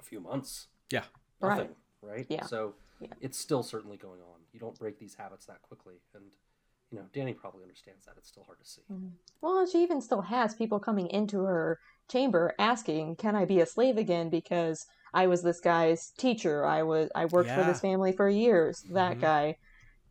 [0.00, 0.68] a few months.
[0.90, 1.02] Yeah.
[1.42, 1.68] Nothing.
[2.02, 2.16] Right.
[2.16, 2.26] right?
[2.28, 2.44] Yeah.
[2.46, 3.08] So yeah.
[3.20, 4.40] it's still certainly going on.
[4.52, 6.32] You don't break these habits that quickly, and
[6.94, 8.14] you know, Dany probably understands that.
[8.16, 8.82] It's still hard to see.
[8.92, 9.08] Mm-hmm.
[9.40, 13.66] Well, she even still has people coming into her chamber asking, "Can I be a
[13.66, 16.64] slave again?" Because I was this guy's teacher.
[16.64, 17.58] I was I worked yeah.
[17.58, 18.84] for this family for years.
[18.92, 19.20] That mm-hmm.
[19.20, 19.56] guy,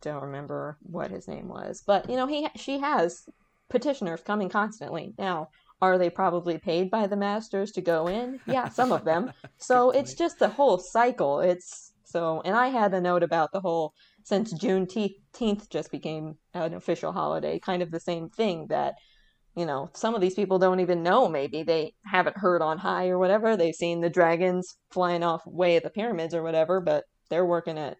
[0.02, 3.26] don't remember what his name was, but you know, he she has
[3.70, 5.14] petitioners coming constantly.
[5.18, 5.48] Now,
[5.80, 8.40] are they probably paid by the masters to go in?
[8.46, 9.32] Yeah, some of them.
[9.56, 11.40] so it's just the whole cycle.
[11.40, 16.74] It's so, and I had a note about the whole since Juneteenth just became an
[16.74, 18.94] official holiday, kind of the same thing that,
[19.54, 21.28] you know, some of these people don't even know.
[21.28, 23.56] Maybe they haven't heard on high or whatever.
[23.56, 27.78] They've seen the dragons flying off way at the pyramids or whatever, but they're working
[27.78, 27.98] at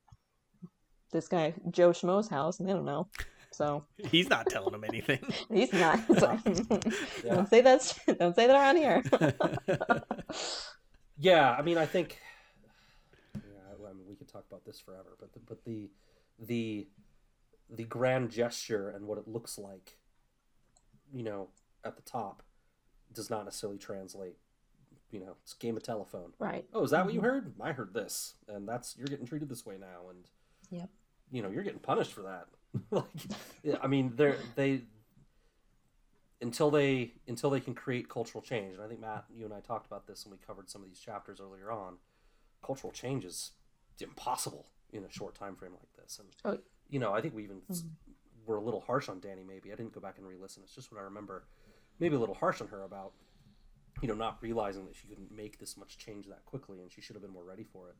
[1.12, 3.08] this guy Joe Schmo's house and they don't know.
[3.52, 5.20] So he's not telling them anything.
[5.52, 6.00] he's not.
[6.18, 6.38] So,
[7.24, 7.34] yeah.
[7.34, 7.98] Don't say that.
[8.18, 9.02] Don't say that around here.
[11.18, 12.18] yeah, I mean, I think.
[13.34, 13.40] Yeah,
[13.88, 15.88] I mean, we could talk about this forever, but the, but the
[16.38, 16.88] the
[17.70, 19.98] the grand gesture and what it looks like,
[21.12, 21.48] you know,
[21.84, 22.42] at the top,
[23.12, 24.36] does not necessarily translate.
[25.10, 26.32] You know, it's game of telephone.
[26.38, 26.64] Right.
[26.72, 27.06] Oh, is that mm-hmm.
[27.06, 27.28] what you mm-hmm.
[27.28, 27.52] heard?
[27.60, 30.28] I heard this, and that's you're getting treated this way now, and
[30.70, 30.90] yep.
[31.30, 32.46] You know, you're getting punished for that.
[32.90, 34.82] like, I mean, they're they
[36.40, 39.60] until they until they can create cultural change, and I think Matt, you and I
[39.60, 41.96] talked about this, and we covered some of these chapters earlier on.
[42.64, 43.52] Cultural change is
[44.00, 46.20] impossible in a short time frame like this.
[46.20, 46.58] And oh.
[46.88, 47.88] you know, I think we even mm-hmm.
[48.46, 49.46] were a little harsh on Dany.
[49.46, 50.62] Maybe I didn't go back and re-listen.
[50.64, 51.44] It's just what I remember.
[52.00, 53.12] Maybe a little harsh on her about
[54.02, 57.00] you know not realizing that she couldn't make this much change that quickly, and she
[57.00, 57.96] should have been more ready for it.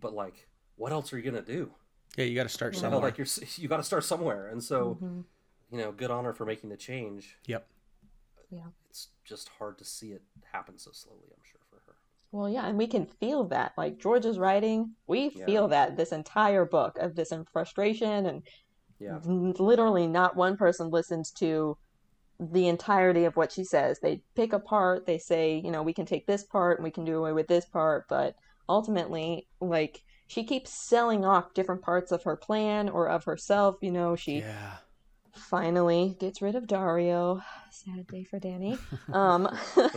[0.00, 1.70] But like, what else are you gonna do?
[2.16, 3.00] Yeah, you got to start you somewhere.
[3.00, 5.20] Know, like you're you got to start somewhere, and so mm-hmm.
[5.70, 7.36] you know, good on her for making the change.
[7.46, 7.66] Yep.
[8.50, 8.66] Yeah.
[8.88, 11.28] It's just hard to see it happen so slowly.
[11.30, 11.57] I'm sure.
[12.30, 13.72] Well, yeah, and we can feel that.
[13.76, 15.46] Like George's writing, we yeah.
[15.46, 18.42] feel that this entire book of this frustration and
[18.98, 19.18] yeah.
[19.24, 21.78] literally not one person listens to
[22.40, 23.98] the entirety of what she says.
[24.00, 27.04] They pick apart, they say, you know, we can take this part and we can
[27.04, 28.36] do away with this part, but
[28.68, 33.90] ultimately, like she keeps selling off different parts of her plan or of herself, you
[33.90, 34.76] know, she yeah.
[35.34, 37.42] Finally gets rid of Daario.
[37.70, 38.78] Sad day for Dany.
[39.12, 39.48] Um,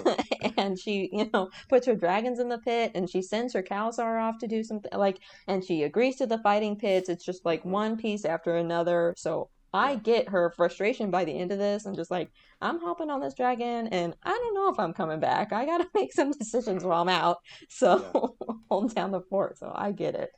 [0.57, 4.21] and she, you know, puts her dragons in the pit, and she sends her Khalasar
[4.21, 7.09] off to do something like, and she agrees to the fighting pits.
[7.09, 9.13] It's just like one piece after another.
[9.17, 11.85] So I get her frustration by the end of this.
[11.85, 12.29] I'm just like,
[12.61, 15.53] I'm hopping on this dragon, and I don't know if I'm coming back.
[15.53, 17.37] I gotta make some decisions while I'm out.
[17.69, 18.35] So
[18.69, 19.57] hold down the fort.
[19.57, 20.31] So I get it.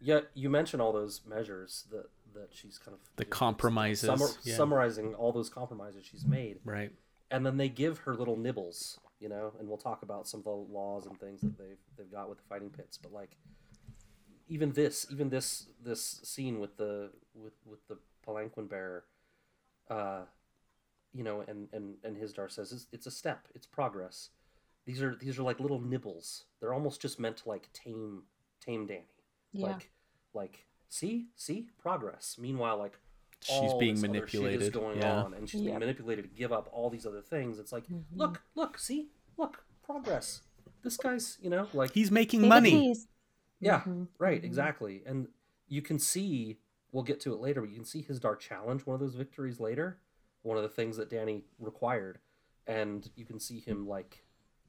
[0.00, 2.04] Yeah, you mentioned all those measures that
[2.38, 4.56] that she's kind of The compromises, summar- yeah.
[4.56, 6.92] summarizing all those compromises she's made, Right.
[7.30, 9.52] and then they give her little nibbles, you know.
[9.58, 12.38] And we'll talk about some of the laws and things that they've they've got with
[12.38, 13.36] the fighting pits, but like
[14.48, 19.04] even this, even this this scene with the with with the palanquin bearer,
[19.90, 20.22] uh,
[21.12, 24.30] you know, and and and Hizdahr says it's, it's a step, it's progress.
[24.86, 26.44] These are these are like little nibbles.
[26.60, 28.22] They're almost just meant to like tame
[28.60, 29.02] tame Dany.
[29.52, 29.66] Yeah.
[29.68, 29.90] Like
[30.32, 32.36] like see see progress.
[32.38, 32.98] Meanwhile, like
[33.40, 34.62] She's all being this other shit manipulated.
[34.62, 35.22] is going yeah.
[35.22, 37.58] on, and she's being manipulated to give up all these other things.
[37.60, 38.02] It's like Mhm.
[38.14, 40.42] look look see look progress.
[40.82, 42.70] This guy's you know like He's making See money.
[42.70, 43.06] keys.
[43.60, 44.08] yeah Mhm.
[44.18, 44.44] right Mhm.
[44.44, 45.28] exactly, and
[45.68, 46.58] you can see
[46.90, 49.60] we'll get to it later, but you can see Hizdahr challenge one of those victories
[49.60, 50.00] later.
[50.42, 52.18] One of the things that Dany required,
[52.66, 54.24] and you can see him like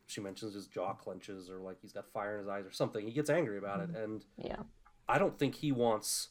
[0.07, 3.05] she mentions his jaw clenches or like he's got fire in his eyes or something.
[3.05, 4.63] He gets angry about it, and Yeah.
[5.09, 6.29] I don't think he wants.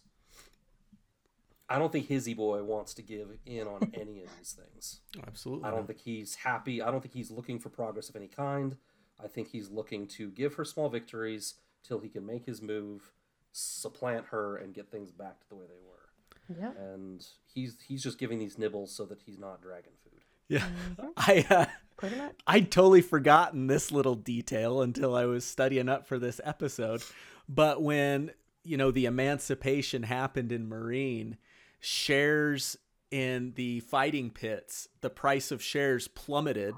[1.69, 5.01] I don't think Hizzy Boy wants to give in on any of these things.
[5.27, 5.69] Absolutely.
[5.69, 6.81] I don't think he's happy.
[6.81, 8.77] I don't think he's looking for progress of any kind.
[9.23, 13.13] I think he's looking to give her small victories till he can make his move,
[13.53, 16.59] supplant her, and get things back to the way they were.
[16.59, 16.71] Yeah.
[16.83, 20.23] And he's he's just giving these nibbles so that he's not dragon food.
[20.49, 20.65] Yeah.
[20.97, 21.11] Mhm.
[21.17, 21.67] I uh,
[21.99, 22.37] Pretty much.
[22.47, 27.03] I'd totally forgotten this little detail until I was studying up for this episode.
[27.49, 28.31] But when,
[28.69, 31.37] you know, the emancipation happened in Meereen,
[31.81, 32.77] shares
[33.11, 36.75] in the fighting pits, the price of shares plummeted,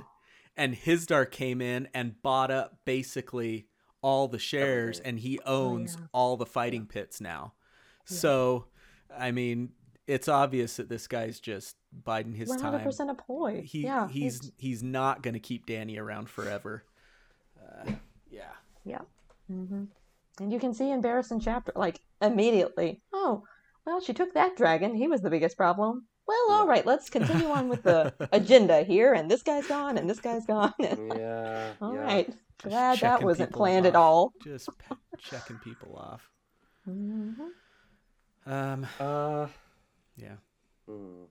[0.56, 3.66] and Hizdahr came in and bought up basically
[4.02, 6.06] all the shares, and he owns yeah.
[6.12, 7.54] all the fighting pits now.
[8.04, 8.66] So,
[9.16, 9.70] I mean,
[10.06, 13.62] it's obvious that this guy's just biding his One hundred time percent a ploy.
[13.62, 14.08] he yeah.
[14.08, 16.84] he's it's- he's not going to keep Dany around forever.
[17.60, 17.92] Uh,
[18.30, 18.52] yeah.
[18.84, 19.02] Yeah.
[19.48, 19.84] hmm
[20.40, 23.44] And you can see in Barristan chapter, like immediately, oh,
[23.86, 24.94] well, she took that dragon.
[24.94, 26.06] He was the biggest problem.
[26.26, 26.70] Well, all Yeah.
[26.70, 29.12] right, let's continue on with the agenda here.
[29.12, 30.72] And this guy's gone, and this guy's gone.
[30.80, 31.72] Yeah.
[31.82, 32.00] All yeah.
[32.00, 34.32] right, glad that wasn't people planned at all.
[34.42, 36.28] Just pe- checking people off.
[36.86, 37.32] hmm
[38.46, 38.86] Um.
[38.98, 39.46] Uh.
[40.16, 40.36] Yeah.
[40.88, 41.24] hmm.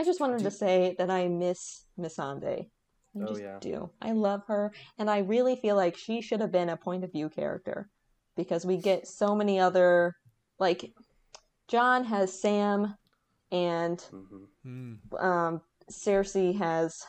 [0.00, 2.68] I just wanted Do- to say that I miss Missandei.
[3.16, 3.58] I Oh, just yeah.
[3.60, 3.90] do.
[4.02, 7.12] I love her, and I really feel like she should have been a point of
[7.12, 7.88] view character
[8.36, 10.14] because we get so many other
[10.58, 10.92] like
[11.68, 12.94] Jon has Sam
[13.50, 14.48] and Mhm.
[14.66, 15.22] Mm.
[15.22, 17.04] um, Cersei has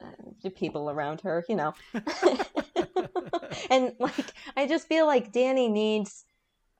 [0.00, 0.06] uh,
[0.42, 1.74] the people around her, you know.
[3.70, 6.24] and like, I just feel like Dany needs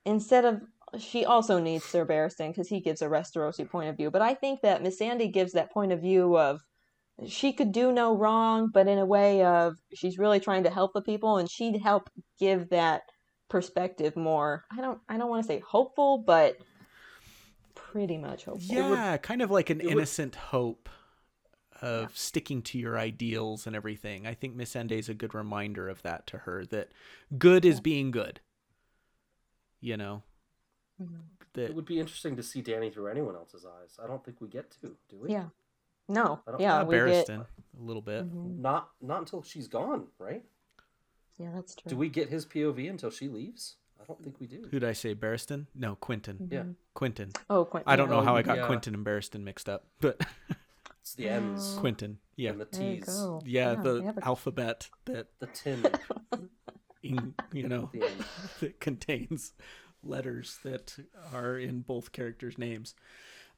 [0.05, 0.63] instead of
[0.99, 4.11] she also needs Sir Barristan because he gives a Westerosi point of view.
[4.11, 6.61] But I think that Missandei gives that point of view of
[7.27, 10.93] she could do no wrong, but in a way of she's really trying to help
[10.95, 13.03] the people, and she'd help give that
[13.49, 14.65] perspective more.
[14.71, 16.57] I don't, I don't want to say hopeful, but
[17.75, 18.75] pretty much hopeful.
[18.75, 20.89] Yeah, kind of like an it would- innocent hope
[21.83, 24.27] of sticking to your ideals and everything.
[24.27, 26.91] I think Missandei is a good reminder of that to her that
[27.39, 28.41] good is being good.
[29.81, 30.23] You know
[31.01, 31.23] Mhm.
[31.55, 33.99] that It would be interesting to see Dany through anyone else's eyes.
[34.03, 35.31] I don't think we get to, do we?
[35.31, 35.49] Yeah.
[36.11, 36.41] No.
[36.47, 36.91] I don't- Yeah, uh, get.
[36.93, 37.41] Barristan
[37.79, 38.25] a little bit.
[38.25, 38.59] Mhm.
[38.59, 40.45] Not not until she's gone, right?
[41.39, 41.89] Yeah, that's true.
[41.91, 43.77] Do we get his POV until she leaves?
[44.01, 44.63] I don't think we do.
[44.71, 45.15] Who did I say?
[45.15, 45.67] Barristan?
[45.75, 46.49] No, Quentyn.
[46.51, 46.63] Yeah.
[46.63, 46.75] Mhm.
[46.97, 47.37] Quentyn.
[47.49, 47.85] Oh, quite.
[47.87, 48.67] I don't know Oh, how I got yeah.
[48.69, 50.21] Quentyn and Barristan mixed up, but
[51.01, 51.83] It's the N's Oh.
[51.83, 52.17] Quentyn.
[52.37, 52.51] Yeah.
[52.51, 53.05] and the T's.
[53.07, 53.41] go.
[53.45, 55.87] Yeah, the a- alphabet that The tin.
[57.03, 57.91] in, you know
[58.61, 59.53] that contains
[60.03, 60.99] letters that
[61.33, 62.95] are in both characters' names.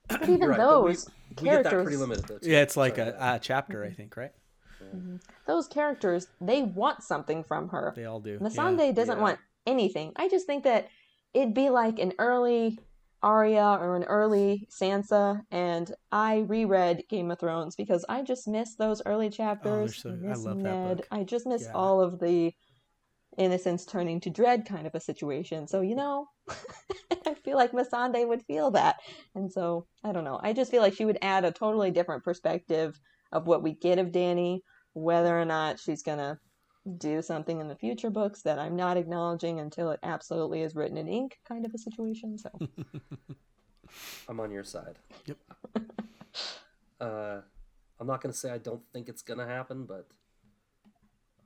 [0.08, 2.38] But even Right, but we- those We get that characters, pretty limited though.
[2.42, 4.32] Yeah, it's like a, a chapter, I think, right?
[4.94, 5.16] Mm-hmm.
[5.46, 7.92] those characters, they want something from her.
[7.96, 8.38] They all do.
[8.40, 9.22] Missandei doesn't Yeah.
[9.22, 10.12] want anything.
[10.16, 10.88] I just think that
[11.32, 12.78] it'd be like an early
[13.22, 18.74] Arya or an early Sansa, and I reread Game of Thrones because I just miss
[18.74, 20.02] those early oh, chapters.
[20.02, 21.06] so- I miss love that book.
[21.10, 21.72] I just miss Yeah.
[21.74, 22.52] all of the
[23.38, 25.66] innocence turning to dread kind of a situation.
[25.68, 26.26] So you know,
[27.26, 28.96] I feel like Missandei would feel that,
[29.34, 30.40] and so I don't know.
[30.42, 32.98] I just feel like she would add a totally different perspective
[33.30, 34.60] of what we get of Dany,
[34.94, 36.38] whether or not she's gonna
[36.98, 40.96] do something in the future books that I'm not acknowledging until it absolutely is written
[40.96, 42.36] in ink, kind of a situation.
[42.38, 42.50] So
[44.28, 44.96] I'm on your side.
[45.26, 45.38] Yep.
[47.00, 47.40] Uh,
[47.98, 50.06] I'm not gonna say I don't think it's gonna happen, but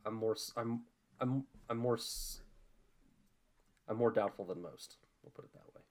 [0.05, 0.83] I'm more s- I'm
[1.19, 2.41] I'm I'm more s-
[3.89, 4.97] I'm more doubtful than most.
[5.23, 5.83] We'll put it that way.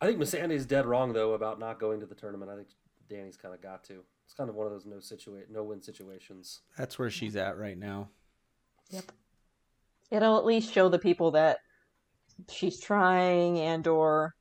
[0.00, 2.50] I think Missandei's dead wrong though about not going to the tournament.
[2.50, 2.68] I think
[3.08, 4.02] Dany's kind of got to.
[4.24, 6.60] It's kind of one of those no situa- no win situations.
[6.76, 8.08] That's where she's at right now.
[8.90, 9.12] Yep.
[10.10, 11.58] It'll at least show the people that
[12.50, 14.34] she's trying and or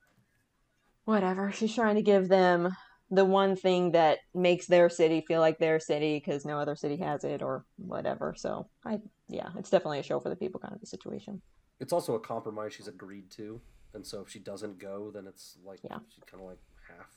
[1.06, 1.52] whatever.
[1.52, 2.76] She's trying to give them
[3.12, 6.98] the one thing that makes their city feel like their city because no other city
[6.98, 8.34] has it or whatever.
[8.36, 11.42] So I yeah, it's definitely a show for the people kind of the situation.
[11.80, 13.62] It's also a compromise she's agreed to,
[13.94, 16.00] and so if she doesn't go, then it's like Yeah.
[16.10, 17.10] she kind of like half,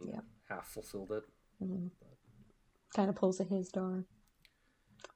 [0.00, 0.20] you know, Yeah.
[0.48, 1.24] half fulfilled it.
[1.58, 1.88] hmm
[2.94, 4.04] Kind of pulls a Hizdahr.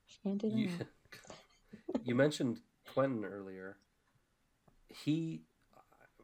[0.07, 2.01] She can't do You, that.
[2.05, 2.61] you mentioned
[2.95, 3.77] Quentyn earlier.
[4.89, 5.43] He,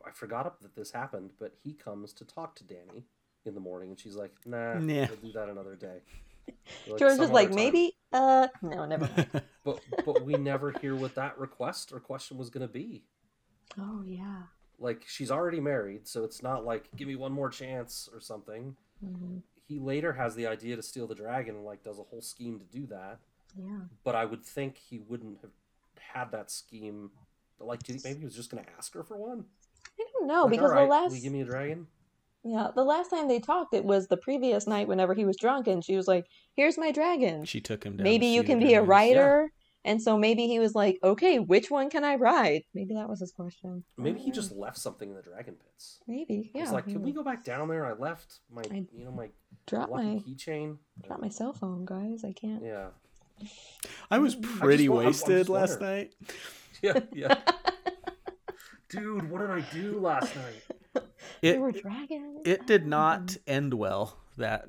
[0.07, 3.03] I forgot that this happened, but he comes to talk to Dany
[3.45, 5.07] in the morning, and she's like, "Nah, Nah.
[5.09, 5.99] we'll do that another day."
[6.87, 7.57] Like, George some is like time.
[7.57, 9.43] maybe uh no never mind.
[9.65, 13.03] but but we never hear what that request or question was going to be.
[13.79, 14.43] oh yeah.
[14.79, 18.77] Like she's already married, so it's not like give me one more chance or something.
[19.01, 19.39] hmm
[19.69, 22.59] He later has the idea to steal the dragon and like does a whole scheme
[22.59, 23.19] to do that.
[23.57, 23.81] Yeah.
[24.03, 25.51] But I would think he wouldn't have
[26.15, 27.11] had that scheme.
[27.61, 29.45] Like, do you think maybe he was just going to ask her for one?
[30.01, 31.87] I don't know Like, because "All right, the last will you give me a dragon?
[32.45, 35.69] Yeah, the last time they talked, it was the previous night whenever he was drunk,
[35.69, 37.45] and she was like, "Here's my dragon.
[37.45, 38.05] She took him down.
[38.05, 38.89] Maybe you can the be a dragons.
[38.89, 39.53] rider."
[39.85, 43.21] And so maybe he was like, "Okay, which one can I ride?" Maybe that was
[43.21, 43.85] his question.
[43.97, 44.35] Maybe he know.
[44.35, 46.01] just left something in the dragon pits.
[46.07, 46.63] maybe yeah.
[46.63, 47.85] He's like, can we go back down there?
[47.87, 49.29] I left my, I you know, my
[49.67, 50.79] drop lucky my keychain.
[51.01, 52.25] drop my cell phone, guys?
[52.25, 52.63] I can't.
[52.65, 52.89] Yeah,
[54.11, 56.13] I was I just pretty I'm- I'm wasted last night.
[56.83, 57.39] yeah, yeah.
[58.89, 60.63] Dude, what did I do last night?
[61.43, 62.43] It were dragons.
[62.45, 64.69] it did not end well that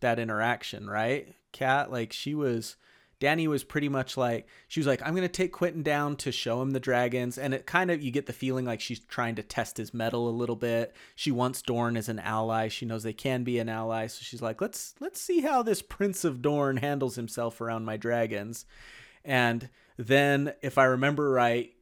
[0.00, 1.34] that interaction, right?
[1.52, 2.76] Kat, like she was
[3.20, 6.62] Dany was pretty much like she was like, I'm gonna take Quentyn down to show
[6.62, 9.42] him the dragons, and it kind of you get the feeling like she's trying to
[9.42, 10.94] test his mettle a little bit.
[11.16, 12.68] She wants Dorn as an ally.
[12.68, 15.82] She knows they can be an ally, so she's like, let's let's see how this
[15.82, 18.66] Prince of Dorn handles himself around my dragons.
[19.24, 21.72] And then, if I remember right,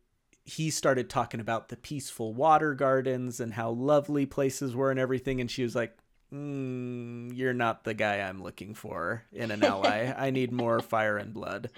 [0.47, 5.41] he started talking about the peaceful water gardens and how lovely places were and everything.
[5.41, 5.97] And she was like,
[6.33, 10.13] mm, You're not the guy I'm looking for in an ally.
[10.17, 11.71] I need more fire and blood.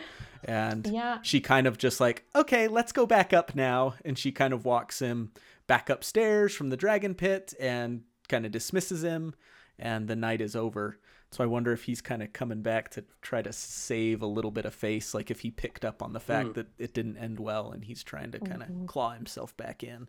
[0.44, 1.18] And Yeah.
[1.22, 3.94] she kind of just like, Okay, let's go back up now.
[4.04, 5.32] And she kind of walks him
[5.66, 9.34] back upstairs from the dragon pit and kind of dismisses him.
[9.78, 10.98] And the night is over.
[11.30, 14.50] So I wonder if he's kind of coming back to try to save a little
[14.50, 16.52] bit of face, like if he picked up on the fact Hmm.
[16.54, 18.86] that it didn't end well and he's trying to kind of Mhm.
[18.88, 20.08] claw himself back in.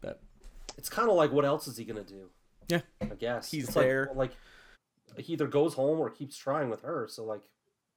[0.00, 0.20] But
[0.76, 2.28] It's kind of like, what else is he gonna do?
[2.68, 2.80] Yeah.
[3.00, 4.10] I guess He's It's there.
[4.14, 4.32] Like,
[5.14, 7.06] like he either goes home or keeps trying with her.
[7.08, 7.40] So like,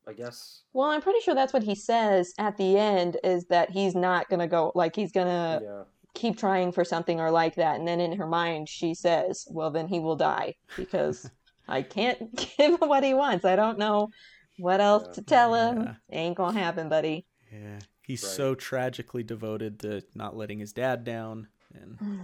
[0.08, 0.62] I guess.
[0.74, 4.30] Well, I'm pretty sure that's what he says at the end is that he's not
[4.30, 5.84] gonna go like he's gonna yeah.
[6.14, 7.80] keep trying for something or like that.
[7.80, 11.30] And then in her mind, she says, well, then he will die because
[11.70, 13.46] I can't give him what he wants.
[13.46, 14.10] I don't know
[14.58, 15.14] what else Yeah.
[15.14, 15.84] to tell him.
[15.84, 15.96] Yeah.
[16.12, 17.26] Ain't gonna happen, buddy.
[17.52, 18.32] yeah, he's Right.
[18.32, 21.48] so tragically devoted to not letting his dad down.
[21.74, 22.00] And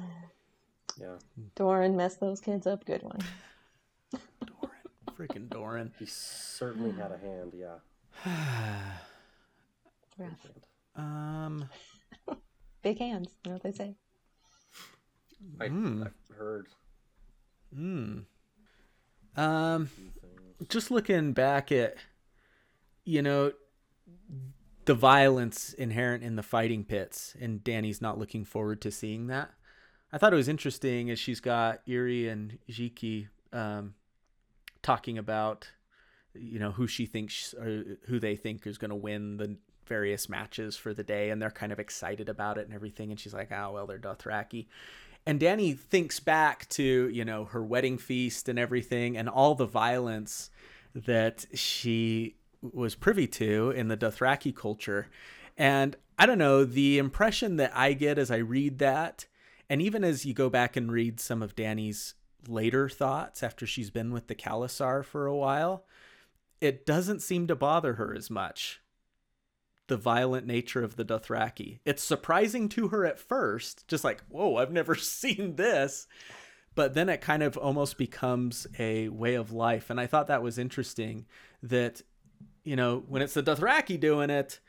[0.99, 1.17] Yeah.
[1.55, 2.85] Doran messed those kids up.
[2.85, 3.19] Good one.
[4.11, 4.71] Doran,
[5.17, 5.91] freaking Doran.
[5.99, 7.53] He certainly had a hand.
[7.53, 7.79] Yeah.
[10.17, 11.03] Big Rough.
[11.05, 11.69] um,
[12.81, 13.35] Big hands.
[13.43, 13.95] You know what they say?
[15.59, 16.03] I, Hmm.
[16.03, 16.67] I've heard
[17.73, 18.19] hmm.
[19.37, 19.89] Um,
[20.69, 21.95] just looking back at
[23.03, 23.51] you know
[24.85, 29.51] the violence inherent in the fighting pits and Dany's not looking forward to seeing that.
[30.13, 33.95] I thought it was interesting as she's got Irri and Jhiqui um,
[34.81, 35.69] talking about
[36.33, 39.57] you know who she thinks or who they think is going to win the
[39.87, 43.19] various matches for the day and they're kind of excited about it and everything and
[43.19, 44.65] she's like oh well they're dothraki
[45.25, 49.65] and Dany thinks back to, you know, her wedding feast and everything and all the
[49.65, 50.51] violence
[50.93, 55.07] that she was privy to in the Dothraki culture.
[55.57, 59.25] And I don't know, the impression that I get as I read that,
[59.69, 62.13] and even as you go back and read some of Dany's
[62.47, 65.85] later thoughts after she's been with the Khalasar for a while,
[66.61, 68.79] it doesn't seem to bother her as much
[69.87, 71.79] the violent nature of the Dothraki.
[71.85, 76.07] It's surprising to her at first, just like, whoa, I've never seen this.
[76.73, 79.89] But then it kind of almost becomes a way of life.
[79.89, 81.25] And I thought that was interesting
[81.63, 82.01] that,
[82.63, 84.59] you know, when it's the Dothraki doing it,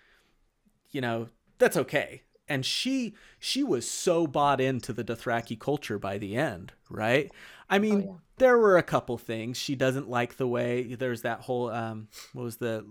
[0.91, 2.23] you know, that's okay.
[2.49, 7.31] and she she was so bought into the Dothraki culture by the end, right?
[7.69, 8.13] I mean, yeah.
[8.39, 12.45] there were a couple things she doesn't like the way there's that whole um what
[12.45, 12.87] was the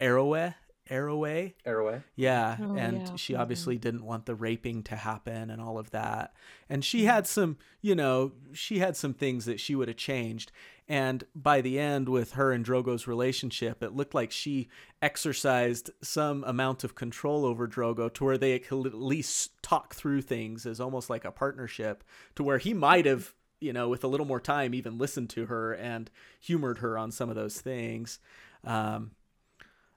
[0.00, 0.54] Arroway
[0.90, 2.02] Arroway Arroway.
[2.16, 3.14] yeah, Oh, and yeah.
[3.16, 3.38] she Mhm.
[3.40, 6.34] obviously didn't want the raping to happen and all of that.
[6.68, 10.50] And she had some, you know, she had some things that she would have changed.
[10.88, 14.68] And by the end, with her and Drogo's relationship, it looked like she
[15.00, 20.22] exercised some amount of control over Drogo to where they could at least talk through
[20.22, 22.02] things as almost like a partnership,
[22.34, 25.46] to where he might have, you know, with a little more time, even listened to
[25.46, 26.10] her and
[26.40, 28.18] humored her on some of those things.
[28.64, 29.12] Um,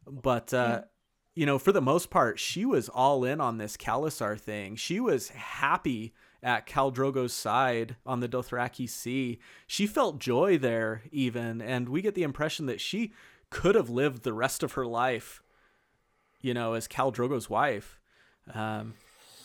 [0.08, 0.82] but uh,
[1.36, 4.76] you know, for the most part, she was all in on this Khalasar thing.
[4.76, 9.40] She was happy at Khal Drogo's side on the Dothraki Sea.
[9.66, 13.14] She felt joy there, even, and we get the impression that she
[13.50, 15.42] could have lived the rest of her life,
[16.42, 18.00] you know, as Khal Drogo's wife,
[18.54, 18.94] um,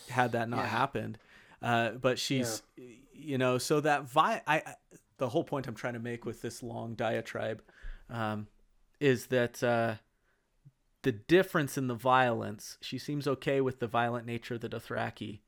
[0.09, 0.65] had that not Yeah.
[0.67, 1.17] happened.
[1.61, 2.61] Uh, but she's,
[3.13, 4.75] you know, so that vi- I, I-
[5.17, 7.61] the whole point I'm trying to make with this long diatribe,
[8.09, 8.47] um,
[8.99, 9.63] is that.
[9.63, 9.95] Uh,
[11.01, 12.77] the difference in the violence.
[12.81, 15.39] She seems okay with the violent nature of the Dothraki.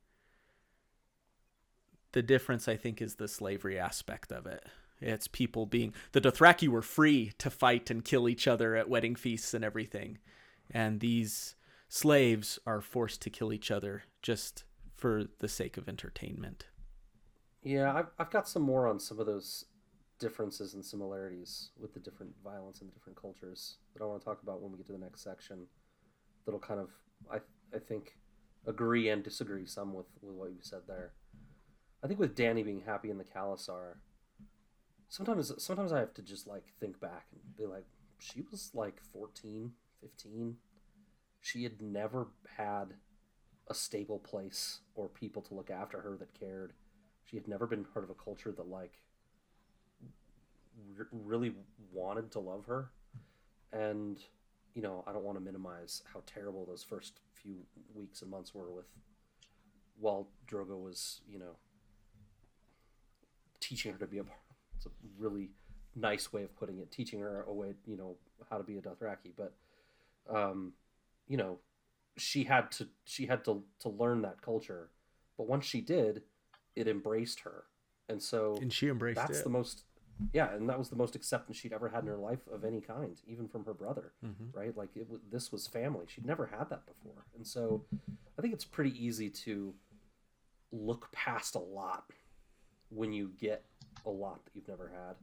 [2.14, 4.66] The difference, I think, is the slavery aspect of it.
[5.00, 9.16] It's people being the Dothraki were free to fight and kill each other at wedding
[9.16, 10.20] feasts and everything,
[10.70, 11.56] and these
[11.90, 14.64] slaves are forced to kill each other just
[14.96, 16.66] for the sake of entertainment.
[17.64, 19.66] Yeah, I've, I've got some more on some of those
[20.22, 24.26] differences and similarities with the different violence and the different cultures that I want to
[24.26, 25.66] talk about when we get to the next section.
[26.46, 26.90] That'll kind of,
[27.30, 27.38] I,
[27.76, 28.18] I think,
[28.68, 31.14] agree and disagree some with, with what you said there.
[32.04, 33.96] I think with Dany being happy in the Khalasar,
[35.10, 37.86] sometimes sometimes I have to just like think back and be like,
[38.20, 40.56] she was like 14, 15.
[41.42, 42.94] She had never had
[43.68, 46.74] a stable place or people to look after her that cared.
[47.24, 48.94] She had never been part of a culture that like
[50.98, 51.54] r- really
[51.94, 52.90] wanted to love her.
[53.74, 54.20] And
[54.74, 57.56] you know, I don't want to minimize how terrible those first few
[57.94, 58.86] weeks and months were with
[60.00, 61.56] while Drogo was, you know,
[63.60, 64.24] teaching her to be a
[64.76, 65.50] it's a really
[65.96, 68.16] nice way of putting it, teaching her a way, you know,
[68.50, 69.54] how to be a Dothraki, but
[70.30, 70.74] um,
[71.28, 71.60] you know,
[72.18, 74.90] she had to she had to to learn that culture.
[75.38, 76.24] But once she did,
[76.76, 77.64] it embraced her.
[78.10, 79.28] And so And she embraced it.
[79.28, 79.44] that's it.
[79.44, 79.84] the most
[80.34, 82.82] yeah and that was the most acceptance she'd ever had in her life of any
[82.82, 84.54] kind even from her brother Mhm.
[84.54, 84.76] right?
[84.78, 86.06] Like it, this was family.
[86.08, 87.26] She'd never had that before.
[87.36, 87.86] And so
[88.38, 89.74] i think it's pretty easy to
[90.72, 92.06] look past a lot
[92.90, 93.64] when you get
[94.06, 95.16] a lot that you've never had.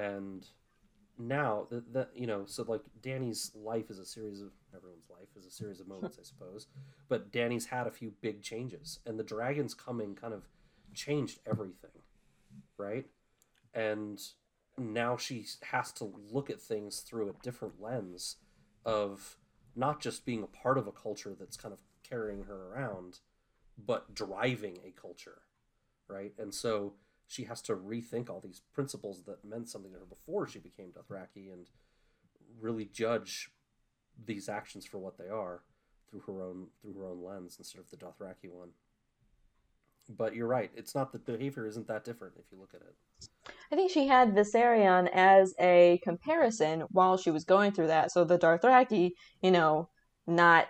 [0.00, 0.46] And
[1.20, 5.26] now that that you know so like Dany's life is a series of everyone's life
[5.36, 6.66] is a series of moments i suppose.
[7.08, 10.48] But Dany's had a few big changes and the dragons coming kind of
[10.94, 11.90] changed everything
[12.76, 13.06] right
[13.74, 14.20] and
[14.76, 18.36] now she has to look at things through a different lens
[18.84, 19.36] of
[19.74, 23.20] not just being a part of a culture that's kind of carrying her around
[23.86, 25.42] but driving a culture
[26.08, 26.94] right and so
[27.26, 30.92] she has to rethink all these principles that meant something to her before she became
[30.92, 31.66] Dothraki and
[32.60, 33.50] really judge
[34.26, 35.62] these actions for what they are
[36.10, 38.70] through her own through her own lens instead of the Dothraki one.
[40.08, 42.80] But you're right; it's not that the behavior isn't that different if you look at
[42.80, 42.94] it.
[43.70, 48.12] I think she had Viserion as a comparison while she was going through that.
[48.12, 49.88] So the Dothraki, you know,
[50.26, 50.66] not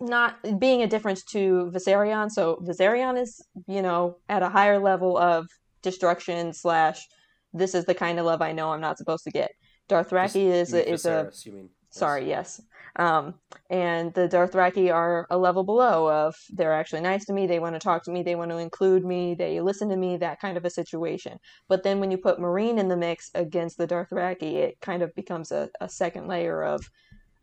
[0.00, 2.30] not being a difference to Viserion.
[2.30, 5.46] So Viserion is, you know, at a higher level of
[5.82, 7.06] destruction slash
[7.52, 9.50] this is the kind of love I know I'm not supposed to get.
[9.88, 11.70] Dothraki is a, is a you mean?
[11.90, 12.60] Sorry, yes.
[12.96, 13.34] Um,
[13.70, 17.76] and the Dothraki are a level below of they're actually nice to me, they want
[17.76, 20.56] to talk to me, they want to include me, they listen to me, that kind
[20.56, 21.38] of a situation.
[21.68, 25.14] But then when you put Meereen in the mix against the Dothraki, it kind of
[25.14, 26.90] becomes a, a second layer of,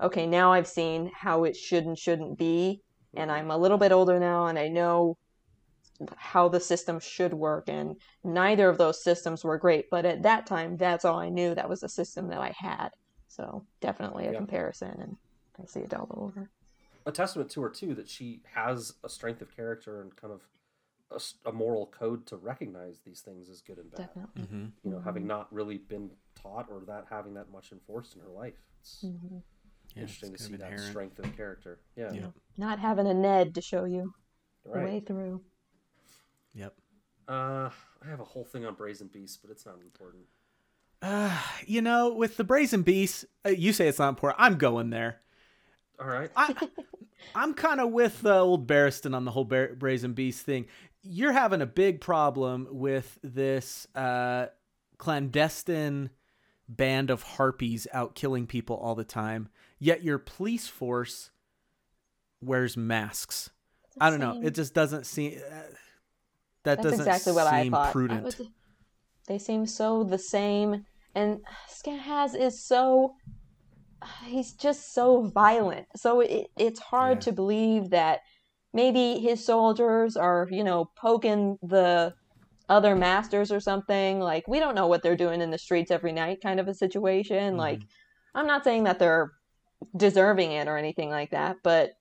[0.01, 2.81] okay, now I've seen how it should and shouldn't be,
[3.15, 5.17] and I'm a little bit older now, and I know
[6.17, 9.85] how the system should work, and neither of those systems were great.
[9.89, 11.55] But at that time, that's all I knew.
[11.55, 12.89] That was the system that I had.
[13.35, 14.37] So definitely a Yeah.
[14.37, 15.17] comparison, and
[15.61, 16.49] I see it all over.
[17.07, 20.41] a testament to her too that she has a strength of character and kind of
[21.45, 24.07] a moral code to recognize these things as good and bad.
[24.07, 24.41] Definitely.
[24.41, 24.65] Mm-hmm.
[24.83, 28.29] You know, having not really been taught or that having that much enforced in her
[28.29, 28.55] life.
[28.81, 29.37] It's hmm
[29.95, 30.89] Yeah, interesting to see that inherent.
[30.89, 31.79] strength of character.
[31.95, 32.27] Yeah, Yeah.
[32.57, 34.13] Not having a Ned to show you
[34.63, 35.41] the way through.
[36.55, 36.73] Yep.
[37.27, 37.69] Uh,
[38.03, 40.23] I have a whole thing on Brazen Beast, but it's not important.
[41.05, 44.41] Uh, you know, with the Brazen Beast, uh, you say it's not important.
[44.41, 45.21] I'm going there.
[45.99, 46.31] All right.
[46.35, 46.53] I,
[47.35, 50.65] I'm kind of with uh, old Barristan on the whole Bar- Brazen Beast thing.
[51.03, 54.47] You're having a big problem with this uh,
[54.97, 56.09] clandestine
[56.67, 61.29] band of harpies out killing people all the time, yet your police force
[62.41, 63.51] wears masks.
[64.01, 64.41] I don't know.
[64.43, 65.37] It just doesn't seem.
[65.37, 65.53] Uh,
[66.63, 67.89] that That's doesn't exactly what I seem thought.
[67.89, 68.23] I prudent.
[68.23, 68.41] was-
[69.27, 70.85] they seem so the same,
[71.15, 71.39] and
[71.69, 73.15] Skahaz is so.
[74.25, 75.87] He's just so violent.
[75.95, 77.21] So it, it's hard Yeah.
[77.21, 78.19] to believe that
[78.71, 82.13] maybe his soldiers are, you know, poking the
[82.69, 84.19] other masters or something.
[84.19, 86.73] Like, we don't know what they're doing in the streets every night, kind of a
[86.73, 87.57] situation.
[87.57, 88.37] Like, mm-hmm.
[88.39, 89.31] I'm not saying that they're
[89.95, 91.91] deserving it or anything like that, but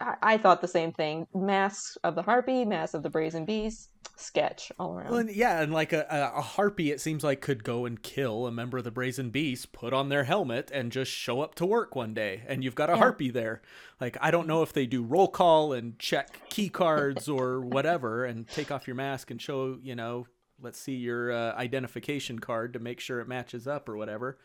[0.00, 1.26] I, I thought the same thing.
[1.34, 5.10] Masks of the Harpy, Masks of the Brazen Beast, sketch all around.
[5.10, 8.46] Well, and yeah, and like a, a, harpy, it seems like could go and kill
[8.46, 11.66] a member of the Brazen Beast, put on their helmet, and just show up to
[11.66, 12.98] work one day, and you've got a Yeah.
[12.98, 13.62] harpy there.
[14.00, 18.24] Like I don't know if they do roll call and check key cards or whatever,
[18.24, 20.26] and take off your mask and show, you know,
[20.60, 24.38] let's see your uh, identification card to make sure it matches up or whatever.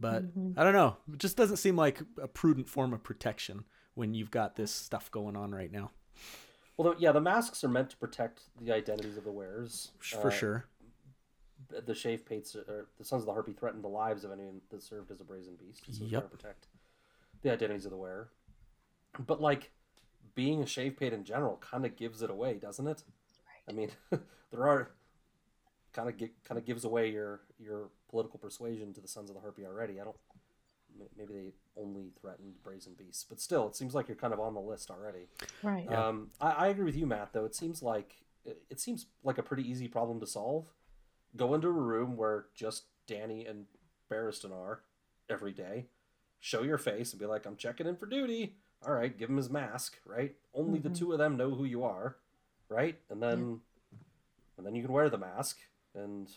[0.00, 0.24] But
[0.56, 0.96] I don't know.
[1.12, 3.64] It just doesn't seem like a prudent form of protection
[3.94, 5.90] when you've got this stuff going on right now.
[6.76, 9.92] Well, the, yeah, the masks are meant to protect the identities of the wearers.
[10.00, 10.64] For Uh, sure.
[11.86, 14.82] The shave pates or the Sons of the Harpy threatened the lives of anyone that
[14.82, 15.82] served as a brazen beast.
[15.86, 16.22] So it's Yep.
[16.30, 16.66] to protect
[17.42, 18.28] the identities of the wearer.
[19.18, 19.70] But like
[20.34, 23.02] being a shave pate in general kind of gives it away, doesn't it?
[23.68, 23.90] I mean,
[24.50, 24.90] there are
[25.92, 29.40] kind of kind of gives away your your political persuasion to the Sons of the
[29.40, 30.00] Harpy already.
[30.00, 30.16] I don't.
[31.00, 34.40] M- Maybe they only threatened brazen beasts, but still, it seems like you're kind of
[34.40, 35.26] on the list already.
[35.62, 35.90] right.
[35.92, 37.32] Um, I, I agree with you, Matt.
[37.32, 40.66] Though it seems like it, it seems like a pretty easy problem to solve.
[41.36, 43.66] Go into a room where just Dany and
[44.10, 44.80] Barristan are
[45.28, 45.86] every day.
[46.40, 48.54] Show your face and be like, "I'm checking in for duty."
[48.86, 49.96] All right, give him his mask.
[50.04, 50.98] Right, only the Mhm.
[50.98, 52.16] two of them know who you are.
[52.68, 53.60] Right, and then
[54.56, 55.58] and then you can wear the mask
[55.94, 56.30] and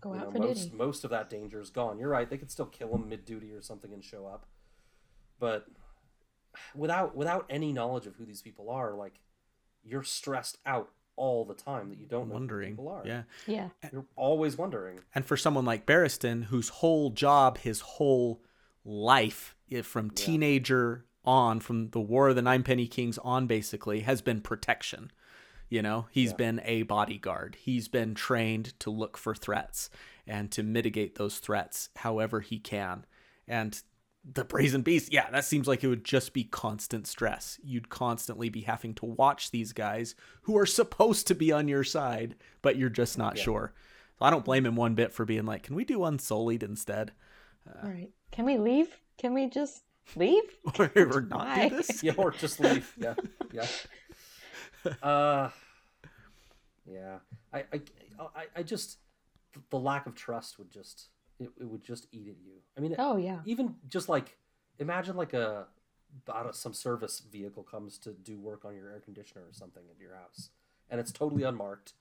[0.00, 0.76] Go you out know, for most duty.
[0.76, 1.98] most of that danger is gone.
[1.98, 4.46] You're right; they could still kill him mid duty or something and show up,
[5.38, 5.66] but
[6.74, 9.20] without without any knowledge of who these people are, like
[9.84, 12.70] you're stressed out all the time that you don't know Wondering.
[12.70, 13.02] who people are.
[13.06, 13.22] Yeah.
[13.46, 13.68] Yeah.
[13.92, 15.00] you're always wondering.
[15.14, 18.40] And for someone like Barristan, whose whole job, his whole
[18.84, 20.12] life, from Yeah.
[20.14, 25.10] teenager on, from the War of the Nine Penny Kings on, basically, has been protection.
[25.70, 26.36] You know, he's Yeah.
[26.36, 27.56] been a bodyguard.
[27.58, 29.88] He's been trained to look for threats
[30.26, 33.06] and to mitigate those threats however he can.
[33.48, 33.80] And
[34.24, 37.58] the Brazen Beast, yeah, that seems like it would just be constant stress.
[37.62, 41.84] You'd constantly be having to watch these guys who are supposed to be on your
[41.84, 43.44] side, but you're just not Yeah.
[43.44, 43.72] sure.
[44.18, 47.12] So I don't blame him one bit for being like, can we do Unsullied instead?
[47.82, 48.10] All right.
[48.32, 49.00] Can we leave?
[49.18, 49.84] Can we just
[50.16, 50.42] leave?
[50.78, 52.02] Or, or not do this?
[52.02, 52.92] Yeah, or just leave.
[52.98, 53.14] yeah,
[53.52, 53.66] yeah.
[55.02, 55.50] Uh,
[56.90, 57.18] yeah.
[57.52, 57.80] I, I,
[58.18, 58.98] I, I just
[59.70, 62.54] the lack of trust would just it, it would just eat at you.
[62.76, 63.40] I mean, Oh yeah.
[63.44, 64.36] even just like
[64.78, 65.66] imagine like a
[66.52, 70.14] some service vehicle comes to do work on your air conditioner or something at your
[70.16, 70.50] house
[70.90, 71.92] and it's totally unmarked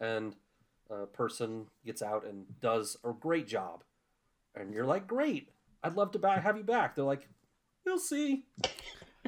[0.00, 0.36] and
[0.88, 3.82] a person gets out and does a great job
[4.54, 5.48] and you're like great
[5.82, 7.26] i'd love to ba- have you back they're like
[7.84, 8.44] we'll see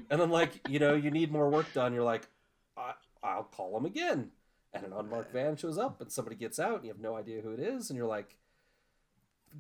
[0.09, 2.29] and then like you know you need more work done you're like
[2.77, 2.95] I-
[3.25, 4.31] i'll call them again
[4.73, 7.41] and an unmarked van shows up and somebody gets out and you have no idea
[7.41, 8.37] who it is and you're like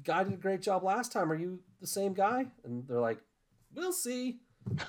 [0.04, 1.32] guy did a great job last time.
[1.32, 2.46] Are you the same guy?
[2.64, 3.20] And they're like,
[3.74, 4.40] we'll see.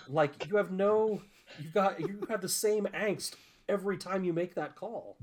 [0.10, 1.22] Like you have no,
[1.58, 3.36] you've got you have the same angst
[3.70, 5.16] every time you make that call.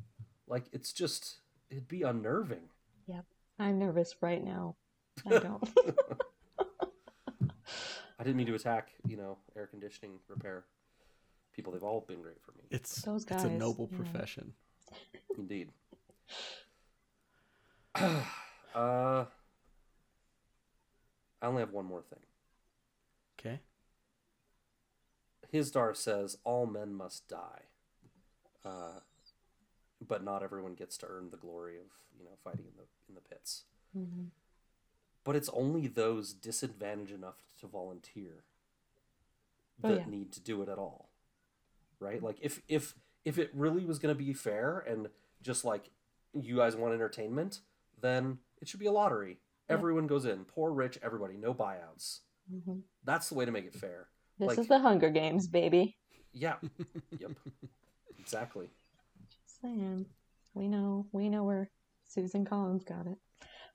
[0.48, 1.40] Like it's just
[1.70, 2.70] it'd be unnerving.
[3.06, 3.24] Yep
[3.58, 4.76] i'm nervous right now.
[5.26, 5.70] I don't.
[8.18, 10.64] I didn't mean to attack, you know, air conditioning repair
[11.54, 11.72] people.
[11.72, 13.96] They've all been great for me, It's, Those it's a guys, noble yeah.
[13.98, 14.52] profession.
[15.36, 15.70] Indeed.
[17.94, 18.14] uh,
[18.74, 19.26] I
[21.42, 22.20] only have one more thing.
[23.38, 23.60] Okay.
[25.52, 27.62] Hizdahr says all men must die,
[28.64, 29.00] uh,
[30.06, 31.86] but not everyone gets to earn the glory of
[32.18, 33.64] you know fighting in the in the pits.
[33.96, 34.30] Mhm.
[35.24, 38.44] But it's only those disadvantaged enough to volunteer
[39.84, 40.06] Oh, that yeah.
[40.06, 41.10] need to do it at all,
[42.00, 42.22] right?
[42.22, 42.94] Like if if
[43.26, 45.08] if it really was going to be fair and
[45.42, 45.90] just like
[46.32, 47.60] you guys want entertainment,
[48.00, 49.40] then it should be a lottery.
[49.68, 49.74] Yeah.
[49.74, 52.20] Everyone goes in, poor, rich, everybody, no buyouts.
[52.50, 52.82] Mhm.
[53.04, 54.08] That's the way to make it fair.
[54.38, 55.96] This Like- is the Hunger Games, baby.
[56.32, 56.56] Yeah.
[57.18, 57.32] yep.
[58.18, 58.68] Exactly.
[59.30, 60.06] Just saying.
[60.54, 61.06] We know.
[61.12, 61.70] We know where
[62.08, 63.18] Susan Collins got it.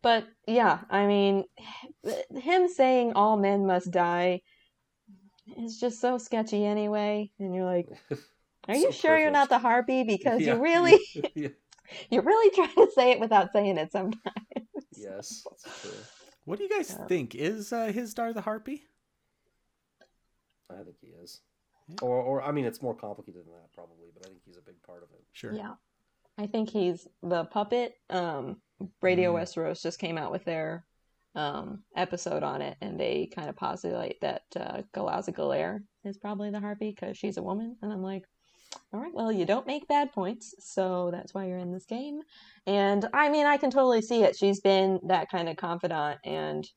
[0.01, 1.45] But yeah, I mean,
[2.35, 4.41] him saying all men must die.
[5.57, 7.31] is just so sketchy anyway.
[7.39, 7.87] And you're like,
[8.67, 10.03] are you So sure you're not the harpy?
[10.03, 10.55] Because Yeah.
[10.55, 10.99] you really,
[11.35, 11.49] yeah.
[12.09, 14.21] you're really trying to say it without saying it sometimes.
[14.95, 15.43] Yes.
[16.45, 17.07] What do you guys Yeah.
[17.07, 17.35] think?
[17.35, 18.83] Is uh, Hizdahr the harpy?
[20.69, 21.41] I think he is.
[22.01, 24.61] Or, or I mean, it's more complicated than that probably, but I think he's a
[24.61, 25.23] big part of it.
[25.33, 25.53] Sure.
[25.53, 25.73] Yeah.
[26.37, 27.95] I think he's the puppet.
[28.09, 28.61] Um,
[29.01, 29.41] Radio Mm.
[29.41, 30.85] Westeros just came out with their
[31.35, 36.49] um, episode on it, and they kind of postulate that uh, Galazza Galare is probably
[36.51, 37.75] the harpy because she's a woman.
[37.81, 38.25] And I'm like,
[38.93, 42.21] all right, well, you don't make bad points, so that's why you're in this game.
[42.67, 44.35] And I mean, I can totally see it.
[44.35, 46.69] She's been that kind of confidant, and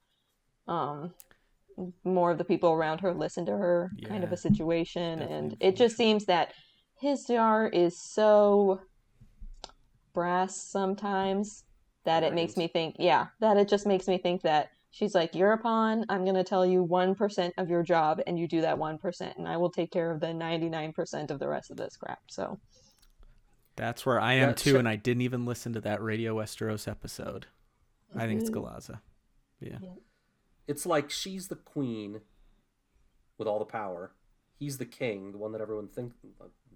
[0.68, 1.12] um,
[2.04, 5.20] more of the people around her listen to her kind of a situation.
[5.22, 6.52] And it just seems that
[7.02, 8.80] Hizdahr is so
[10.12, 11.64] brass sometimes
[12.04, 15.34] that it makes me think, yeah, that it just makes me think that she's like,
[15.34, 16.04] you're a pawn.
[16.08, 19.48] I'm going to tell you 1% of your job, and you do that 1%, and
[19.48, 22.20] I will take care of the 99% of the rest of this crap.
[22.30, 22.58] So,
[23.76, 24.78] That's where I am Yeah, too, sure.
[24.78, 27.46] and I didn't even listen to that Radio Westeros episode.
[28.14, 28.54] I think it's Mhm.
[28.62, 29.00] Galazza.
[29.58, 29.78] Yeah.
[30.68, 32.20] It's like she's the queen
[33.36, 34.12] with all the power.
[34.56, 36.16] He's the king, the one that everyone thinks.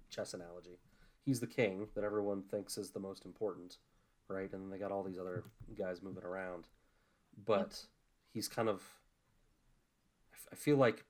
[0.09, 0.77] Chess analogy.
[1.23, 3.77] He's the king that everyone thinks is the most important,
[4.27, 4.51] right?
[4.51, 5.45] And they got all these other
[5.77, 6.67] guys moving around,
[7.45, 7.85] but
[8.33, 8.81] he's kind of.
[10.51, 11.05] I feel like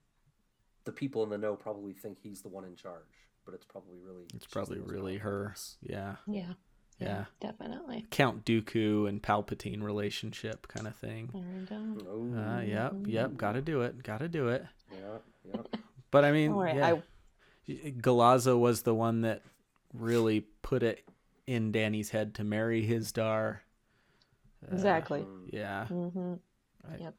[0.85, 3.97] the people in the know probably think he's the one in charge, but it's probably
[4.03, 4.25] really.
[4.33, 5.47] It's probably really powerful, her.
[5.49, 5.77] guess.
[5.81, 6.15] Yeah.
[6.27, 6.53] yeah.
[6.99, 7.25] Yeah.
[7.39, 8.05] Definitely.
[8.11, 11.29] Count Dooku and Palpatine relationship kind of thing.
[11.33, 11.69] And,
[12.05, 13.37] Oh, Uh, yep, yep.
[13.37, 14.03] Got to do it.
[14.03, 14.65] Got to do it.
[14.91, 15.17] yeah,
[15.53, 15.61] yeah.
[16.11, 16.75] But I mean, All right,
[17.67, 17.91] yeah.
[18.01, 19.43] Galazza was the one that
[19.93, 21.07] really put it
[21.45, 23.59] in Dany's head to marry Hizdahr.
[24.63, 25.23] Uh, exactly.
[25.51, 25.85] Yeah.
[25.89, 26.39] Mm.
[26.91, 26.97] Yeah.
[26.97, 27.09] hmm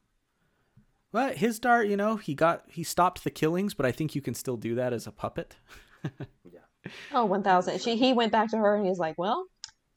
[1.11, 4.33] But Hizdahr, you know, he got he stopped the killings, but I think you can
[4.33, 5.55] still do that as a puppet.
[6.43, 6.91] Yeah.
[7.13, 7.79] Oh, 1000.
[7.79, 9.45] She He went back to her and he's like, well,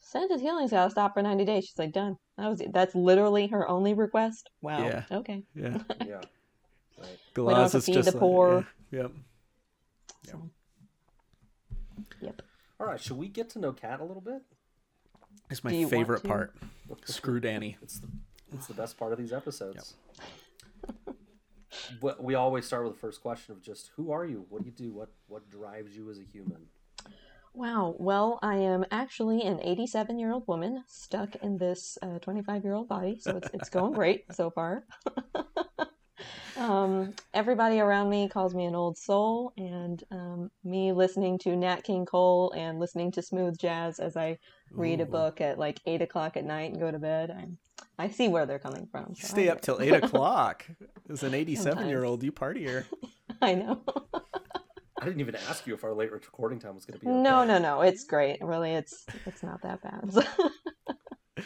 [0.00, 1.64] Santa's healing's got to stop for 90 days.
[1.64, 2.18] She's like, done.
[2.36, 4.50] That was That's literally her only request.
[4.60, 4.84] Wow.
[4.86, 5.04] Yeah.
[5.10, 5.42] Okay.
[5.54, 5.78] Yeah.
[6.06, 6.20] Yeah.
[6.98, 7.18] Right.
[7.34, 8.66] don't have to feed just the like- poor.
[8.90, 9.12] yeah, Yep.
[10.30, 10.50] So,
[12.20, 12.42] yep.
[12.78, 13.00] All right.
[13.00, 14.42] Should we get to know Kat a little bit?
[15.50, 16.54] It's my favorite part.
[17.06, 17.76] Screw Dany.
[17.82, 18.08] It's the
[18.54, 19.94] it's the best part of these episodes.
[22.00, 24.46] But we always start with the first question of just who are you?
[24.48, 24.92] What do you do?
[24.92, 26.66] What what drives you as a human?
[27.54, 27.94] Wow.
[27.98, 32.88] Well, I am actually an 87 year old woman stuck in this 25 year old
[32.88, 34.84] body, so it's, it's going great so far.
[36.56, 41.84] um, everybody around me calls me an old soul, and um, me listening to Nat
[41.84, 44.38] King Cole and listening to smooth jazz as I
[44.72, 47.46] read a book at like 8 o'clock at night and go to bed, I,
[47.98, 49.14] I see where they're coming from.
[49.14, 50.66] So stay up till eight o'clock.
[51.08, 52.84] As an eighty-seven-year-old, you partier.
[53.42, 53.82] I know.
[55.00, 57.10] I didn't even ask you if our late recording time was going to be.
[57.10, 57.48] No, okay.
[57.48, 57.80] no, no.
[57.82, 58.38] It's great.
[58.42, 61.44] Really, it's it's not that bad.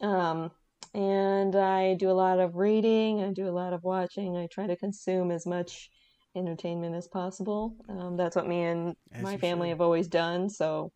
[0.00, 0.50] um,
[0.94, 3.22] and I do a lot of reading.
[3.22, 4.36] I do a lot of watching.
[4.36, 5.90] I try to consume as much
[6.34, 7.76] entertainment as possible.
[7.88, 9.72] Um, that's what me and As my family should.
[9.72, 10.48] have always done.
[10.48, 10.90] So,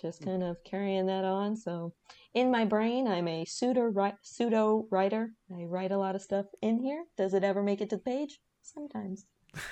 [0.00, 1.56] just kind of carrying that on.
[1.56, 1.92] So,
[2.34, 5.30] in my brain, I'm a pseudo pseudo writer.
[5.54, 7.04] I write a lot of stuff in here.
[7.16, 8.40] Does it ever make it to the page?
[8.62, 9.26] Sometimes.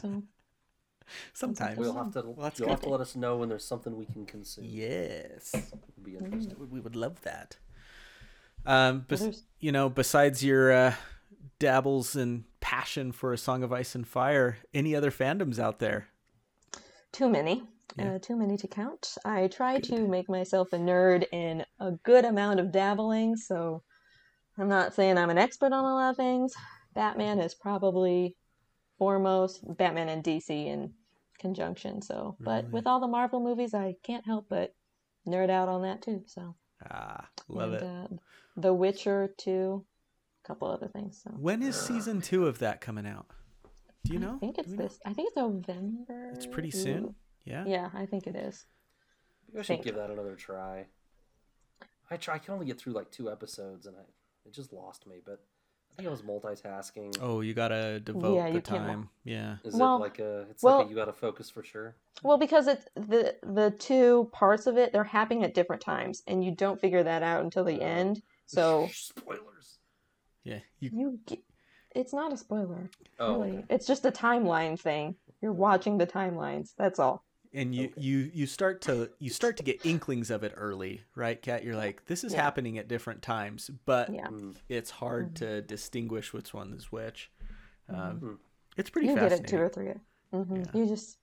[0.00, 0.22] So.
[1.32, 1.78] Sometimes.
[1.78, 2.22] We'll have to.
[2.22, 2.70] Well, you'll good.
[2.70, 4.64] have to let us know when there's something we can consume.
[4.64, 5.52] Yes.
[5.54, 6.56] It'll be interesting.
[6.70, 7.56] We would love that.
[8.64, 10.94] Um, bes- there's- you know, besides your uh,
[11.58, 16.08] dabbles and passion for A Song of Ice and Fire, any other fandoms out there?
[17.12, 17.62] Too many.
[17.96, 18.14] Yeah.
[18.14, 19.16] Uh, too many to count.
[19.24, 23.82] I try to make myself a nerd in a good amount of dabbling, so
[24.58, 26.54] I'm not saying I'm an expert on a lot of things.
[26.94, 28.36] Batman is probably
[28.98, 30.92] foremost, Batman and DC in
[31.38, 32.36] conjunction, so.
[32.40, 32.72] But Really?
[32.72, 34.74] with all the Marvel movies, I can't help but
[35.26, 36.54] nerd out on that too, so.
[36.90, 37.82] Ah, love and, it.
[37.82, 38.16] Uh,
[38.56, 39.84] the Witcher too,
[40.44, 41.30] a couple other things, so.
[41.30, 43.26] When is season two of that coming out?
[44.04, 44.36] Do you know?
[44.36, 44.82] I think it's we know?
[44.82, 44.98] this.
[45.04, 46.30] I think it's November.
[46.34, 47.14] It's pretty soon.
[47.46, 47.50] Ooh.
[47.50, 47.64] Yeah.
[47.66, 48.64] Yeah, I think it is.
[49.48, 49.84] Maybe I should Think.
[49.84, 50.86] give that another try.
[52.10, 52.34] I try.
[52.34, 54.00] I can only get through like two episodes, and I
[54.46, 55.16] it just lost me.
[55.24, 55.40] But
[55.92, 57.16] I think I was multitasking.
[57.20, 59.08] Oh, you gotta devote Yeah, the you can't- time.
[59.24, 59.56] Yeah.
[59.64, 60.40] Is Well- it like a?
[60.50, 61.94] It's well- like a, you got to focus for sure.
[62.22, 66.44] Well, because it's the the two parts of it, they're happening at different times, and
[66.44, 68.22] you don't figure that out until the Uh, end.
[68.46, 69.78] So spoilers.
[70.42, 70.58] Yeah.
[70.78, 71.38] You you, get,
[71.92, 73.56] it's not a spoiler, Oh, really.
[73.58, 73.66] okay.
[73.70, 75.16] It's just a timeline thing.
[75.40, 76.74] You're watching the timelines.
[76.76, 77.24] That's all.
[77.54, 78.00] And you Okay.
[78.00, 81.64] you you start to you start to get inklings of it early, right, Kat?
[81.64, 82.42] You're like, this is Yeah.
[82.42, 84.26] happening at different times, but Yeah.
[84.28, 84.56] Mm.
[84.68, 85.34] it's hard Mhm.
[85.36, 87.30] to distinguish which one is which.
[87.88, 88.38] Um, Mhm.
[88.76, 89.92] It's pretty you get it two or three.
[90.32, 90.64] hmm Yeah.
[90.74, 91.18] You just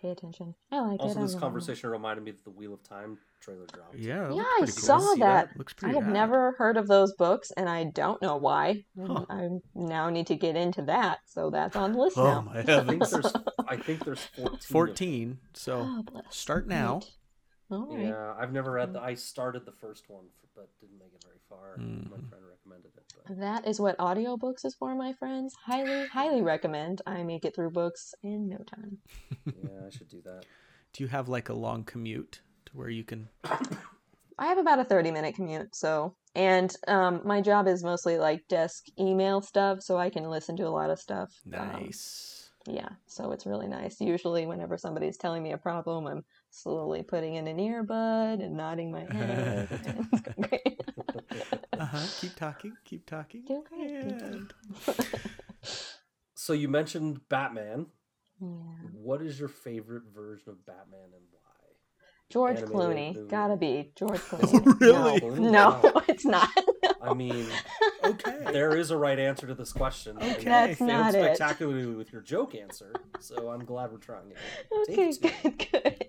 [0.00, 0.54] pay attention.
[0.72, 1.18] I like Also, it.
[1.18, 1.44] I this love it.
[1.44, 3.96] conversation reminded me that the Wheel of Time trailer dropped.
[3.98, 4.66] Yeah, it Yeah, I cool.
[4.68, 5.56] saw See that.
[5.56, 6.12] Looks I have rad.
[6.12, 8.84] never heard of those books, and I don't know why.
[8.98, 9.24] Huh.
[9.26, 12.40] Mm, I now need to get into that, so that's on the list Oh now.
[12.42, 13.32] my I think there's
[13.68, 14.58] I think there's 14.
[14.70, 15.38] 14.
[15.54, 16.96] So Oh, start now.
[16.96, 17.10] Neat.
[17.70, 18.06] All right.
[18.06, 19.00] Yeah, I've never read the.
[19.00, 21.76] I started the first one, f- but didn't make it very far.
[21.76, 22.28] My Mhm.
[22.30, 23.12] friend recommended it.
[23.26, 25.54] But That is what audiobooks is for, my friends.
[25.66, 27.02] Highly, highly recommend.
[27.06, 28.98] I make it through books in no time.
[29.46, 30.44] yeah, I should do that.
[30.92, 33.28] Do you have like a long commute to where you can?
[33.44, 38.46] I have about a 30 minute commute, so and um, my job is mostly like
[38.48, 41.30] desk email stuff, so I can listen to a lot of stuff.
[41.52, 42.50] Um, Nice.
[42.66, 44.00] yeah, so it's really nice.
[44.00, 46.24] Usually, whenever somebody's telling me a problem, I'm
[46.62, 49.68] slowly putting in an earbud and nodding my head.
[50.12, 50.80] it's great.
[51.78, 52.06] Uh huh.
[52.20, 52.72] Keep talking.
[52.84, 53.44] Keep talking.
[53.46, 54.52] Doing great, And-
[56.34, 57.86] So you mentioned Batman.
[58.40, 58.46] Yeah.
[58.94, 61.40] What is your favorite version of Batman and why?
[62.30, 63.28] George Animated Clooney, movie.
[63.30, 64.80] gotta be George Clooney.
[64.80, 65.20] Really?
[65.20, 65.38] Clooney?
[65.50, 66.48] No, no, it's not.
[67.02, 67.46] I mean,
[68.04, 68.38] Okay.
[68.52, 70.16] there is a right answer to this question.
[70.18, 70.44] Okay.
[70.44, 71.36] That's failed not it.
[71.36, 74.36] spectacularly with your joke answer, so I'm glad we're trying it.
[74.90, 75.50] Okay, Take two.
[75.50, 76.07] good, good.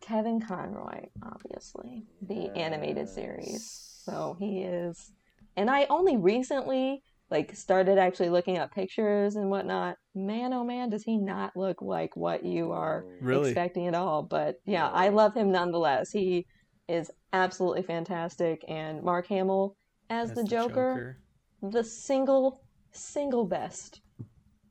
[0.00, 4.00] Kevin Conroy, obviously, the animated series.
[4.04, 5.12] So he is,
[5.56, 9.96] and I only recently like started actually looking up pictures and whatnot.
[10.14, 13.50] Man, oh man, does he not look like what you are Really?
[13.50, 14.22] expecting at all?
[14.22, 16.10] But yeah, I love him nonetheless.
[16.10, 16.46] He
[16.88, 19.76] is absolutely fantastic, and Mark Hamill
[20.10, 21.16] as, As the, Joker,
[21.62, 22.60] the single
[22.92, 24.02] single best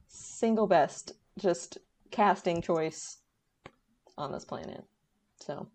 [0.08, 1.78] single best just
[2.12, 3.21] casting choice
[4.22, 4.84] on this planet
[5.38, 5.68] so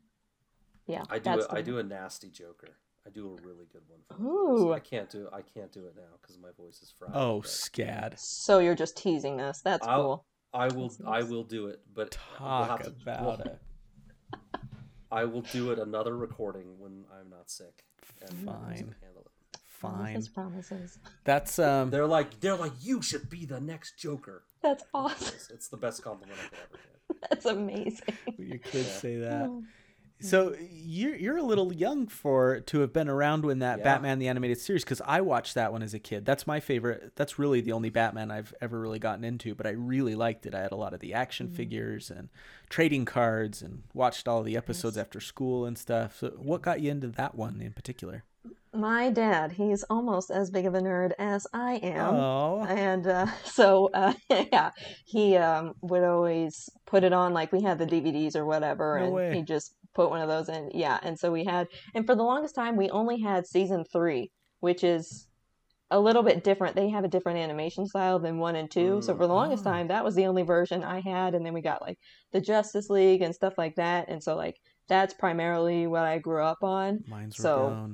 [0.87, 1.25] yeah I do.
[1.25, 2.77] that's A, I do a nasty Joker.
[3.07, 4.01] I do a really good one.
[4.09, 4.73] For Ooh.
[4.73, 5.29] I can't do.
[5.33, 7.13] I can't do it now because my voice is fried.
[7.15, 8.19] Oh, but scad.
[8.19, 10.25] so you're just teasing us that's I'll- cool
[10.55, 10.89] I will.
[10.89, 11.81] That's I will do it.
[11.95, 13.61] But we'll Talk to- about we'll- it.
[15.13, 17.85] I will do it another recording when I'm not sick.
[18.23, 18.95] And Fine.
[19.03, 19.59] handle it.
[19.69, 19.91] Fine.
[19.93, 21.91] promises promises That's um.
[21.91, 22.41] They're like.
[22.41, 22.73] They're like.
[22.81, 24.43] You should be the next Joker.
[24.63, 26.96] that's awesome It's, it's the best compliment I could ever get.
[27.31, 28.93] that's amazing Your kids Yeah.
[28.95, 29.47] say that.
[29.47, 29.65] Oh.
[30.19, 33.85] So you're you're a little young for to have been around when that Yeah.
[33.85, 36.25] Batman the animated series because I watched that one as a kid.
[36.25, 37.13] That's my favorite.
[37.17, 40.55] That's really the only Batman I've ever really gotten into, but I really liked it.
[40.55, 41.55] I had a lot of the action mm.
[41.55, 42.31] figures and
[42.71, 46.17] trading cards and watched all the episodes after school and stuff.
[46.19, 48.25] So what got you into that one in particular?
[48.79, 53.27] My dad he's almost as big of a nerd as i am Oh, and uh,
[53.45, 54.71] so uh, yeah
[55.05, 59.05] he um, would always put it on like we had the dvds or whatever No
[59.07, 59.35] and way.
[59.35, 62.23] he just put one of those in yeah and so we had and for the
[62.23, 65.27] longest time we only had season three which is
[65.91, 69.15] a little bit different they have a different animation style than one and two so
[69.15, 69.19] Mm.
[69.19, 69.71] for the longest Oh.
[69.71, 71.99] time that was the only version i had and then we got like
[72.33, 74.57] the justice league and stuff like that and so like
[74.89, 77.93] that's primarily what i grew up on Mine's So-.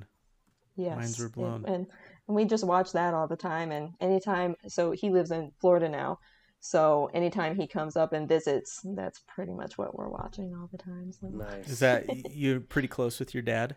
[0.76, 0.96] Yes.
[0.96, 1.64] Minds were and- blown.
[1.66, 1.86] And,
[2.28, 3.72] and we just watch that all the time.
[3.72, 6.18] And anytime, so he lives in Florida now.
[6.60, 10.78] So anytime he comes up and visits, that's pretty much what we're watching all the
[10.78, 11.10] time.
[11.12, 11.68] So Nice.
[11.68, 12.04] Is that
[12.34, 13.76] you're pretty close with your dad?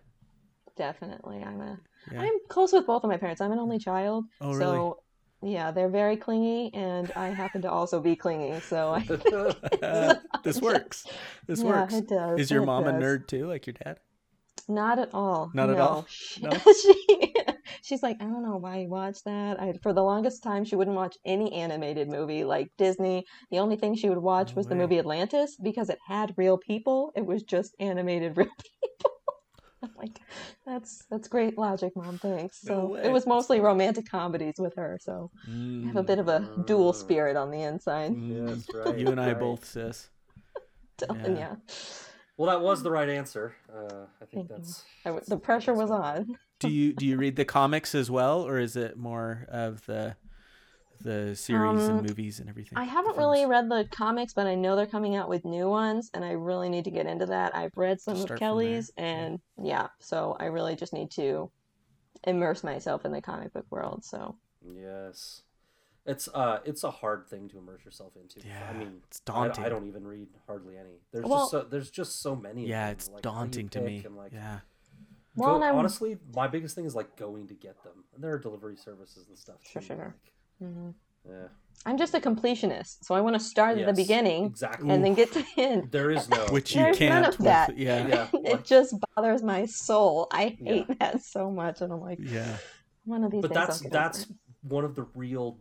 [0.77, 1.79] definitely, I'm a,
[2.11, 2.23] Yeah.
[2.23, 3.39] am close with both of my parents.
[3.39, 4.25] I'm an only child.
[4.41, 4.59] Oh, really?
[4.59, 4.99] So
[5.41, 8.59] yeah, they're very clingy, and I happen to also be clingy.
[8.59, 11.05] So I, this works.
[11.47, 11.93] This yeah, works.
[11.93, 12.39] it does.
[12.39, 13.99] Is your it mom a nerd too, like your dad?
[14.67, 15.51] Not at all.
[15.53, 16.05] Not at all?
[16.09, 16.51] She, No?
[16.81, 17.33] she
[17.83, 19.59] she's like, I don't know why you watch that.
[19.61, 23.25] I, for the longest time, she wouldn't watch any animated movie like Disney.
[23.51, 26.57] The only thing she would watch No was the movie Atlantis because it had real
[26.57, 27.11] people.
[27.15, 29.11] It was just animated real people.
[29.83, 30.19] I'm like,
[30.65, 32.17] that's that's great logic, mom.
[32.17, 32.61] Thanks.
[32.63, 33.03] So way.
[33.03, 34.97] it was mostly romantic comedies with her.
[35.01, 36.95] So I have a bit of a dual Mm.
[36.95, 38.11] spirit on the inside.
[38.13, 38.97] Mm, Yes, right.
[38.97, 39.39] You and I right.
[39.39, 40.09] both, sis.
[40.97, 41.55] Telling Yeah.
[42.37, 42.43] Ya.
[42.45, 43.55] Well, that was the right answer.
[43.73, 44.83] Uh, I think that's.
[45.05, 46.37] I w- that's- the pressure that's was on.
[46.59, 50.15] Do you do you read the comics as well, or is it more of the
[51.01, 52.77] the series and Um, movies and everything?
[52.77, 56.09] I haven't really read the comics, but I know they're coming out with new ones,
[56.13, 57.53] and I really need to get into that.
[57.53, 59.11] I've read some Start of Kelly's, there, yeah.
[59.25, 61.51] and yeah, so I really just need to
[62.23, 64.05] immerse myself in the comic book world.
[64.05, 65.41] So Yes,
[66.05, 68.45] it's uh, it's a hard thing to immerse yourself into.
[68.47, 69.65] Yeah, I mean, it's I, daunting.
[69.65, 70.99] I don't even read hardly any.
[71.11, 72.63] There's Well- just so, there's just so many.
[72.63, 72.93] of Yeah, them.
[72.93, 74.03] it's Like, how do you daunting to me.
[74.05, 74.59] And like, yeah.
[75.35, 78.03] Well, go- and I'm- honestly, my biggest thing is like going to get them.
[78.13, 79.57] And there are delivery services and stuff.
[79.63, 80.15] Sure, too, sure.
[80.61, 80.93] like, mhm.
[81.27, 81.47] yeah,
[81.85, 84.89] I'm just a completionist, so I want to start at the beginning exactly.
[84.91, 85.87] and then get to the end.
[85.91, 86.37] There is no.
[86.51, 87.13] Which you There's can't.
[87.15, 87.77] none of with- that.
[87.77, 88.07] yeah.
[88.07, 90.27] yeah, it just bothers my soul.
[90.31, 90.71] I Yeah.
[90.71, 92.57] hate that so much, and I'm like, Yeah.
[93.05, 94.27] one of these but days that's over that's
[94.61, 95.59] one of the real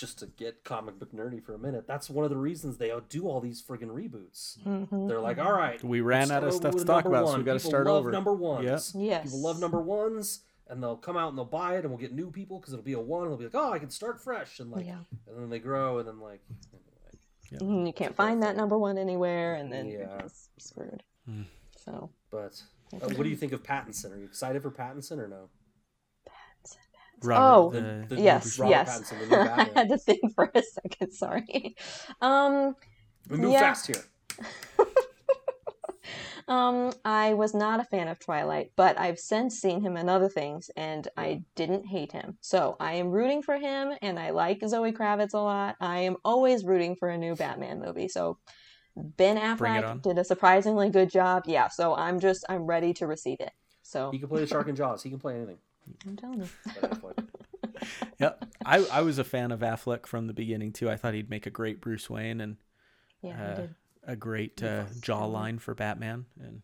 [0.00, 2.90] just to get comic book nerdy for a minute, that's one of the reasons they
[3.10, 4.58] do all these friggin' reboots.
[4.64, 5.06] Mhm.
[5.08, 7.40] They're like, all right, We ran out of stuff to talk number about, so one.
[7.40, 8.10] we got to start love over.
[8.10, 8.94] Number ones.
[8.94, 9.04] Yep.
[9.04, 9.24] Yes.
[9.24, 12.12] People love number ones, and they'll come out and they'll buy it, and we'll get
[12.14, 13.24] new people because it'll be a one.
[13.24, 15.00] And they'll be like, oh, I can start fresh, and like, Yeah.
[15.28, 16.40] and then they grow, and then like,
[16.72, 17.62] anyway.
[17.82, 19.92] Mhm, You can't find that number one anywhere, and then Yeah.
[19.98, 21.02] you're just screwed.
[21.26, 21.42] Hmm.
[21.76, 22.62] So But
[22.94, 24.12] uh, what do you think of Pattinson?
[24.12, 25.50] Are you excited for Pattinson or no?
[27.22, 29.00] Robert, Oh, the- The yes, Robert yes.
[29.00, 31.12] Pattinson, the new I had to think for a second.
[31.12, 31.76] Sorry.
[32.20, 32.74] Um,
[33.28, 33.60] We move yeah.
[33.60, 34.02] fast here.
[36.48, 40.28] um, I was not a fan of Twilight, but I've since seen him in other
[40.28, 42.38] things, and I didn't hate him.
[42.40, 45.76] So I am rooting for him, and I like Zoe Kravitz a lot.
[45.80, 48.08] I am always rooting for a new Batman movie.
[48.08, 48.38] So
[48.96, 51.44] Ben Affleck did a surprisingly good job.
[51.46, 51.68] Yeah.
[51.68, 53.52] So I'm just I'm ready to receive it.
[53.82, 55.02] So He can play the shark in Jaws.
[55.02, 55.58] He can play anything.
[56.06, 56.48] I'm telling you.
[56.80, 57.26] Ben Affleck.
[58.18, 58.44] Yep.
[58.66, 60.90] I, I was a fan of Affleck from the beginning too.
[60.90, 62.56] I thought he'd make a great Bruce Wayne and
[63.22, 63.74] Yeah, uh, did
[64.04, 66.26] a great uh, jawline for Batman.
[66.42, 66.60] And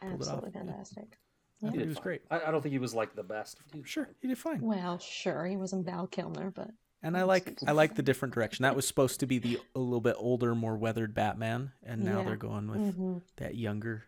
[0.00, 0.20] pulled it off.
[0.20, 1.18] absolutely fantastic.
[1.60, 1.70] Yeah.
[1.70, 2.02] thought he was fine.
[2.02, 2.22] great.
[2.30, 3.58] I, I don't think he was like the best.
[3.74, 4.60] He Sure, he did fine.
[4.62, 6.70] Well, sure, he wasn't Val Kilmer, but
[7.02, 8.62] And I like I like the different direction.
[8.62, 12.18] That was supposed to be the a little bit older, more weathered Batman, and now
[12.20, 12.24] Yeah.
[12.24, 13.22] they're going with Mhm.
[13.36, 14.04] that younger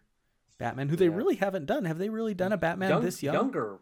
[0.56, 1.84] Batman, who they really haven't done.
[1.84, 3.34] Have they really done a Batman Young- this young?
[3.34, 3.78] Younger,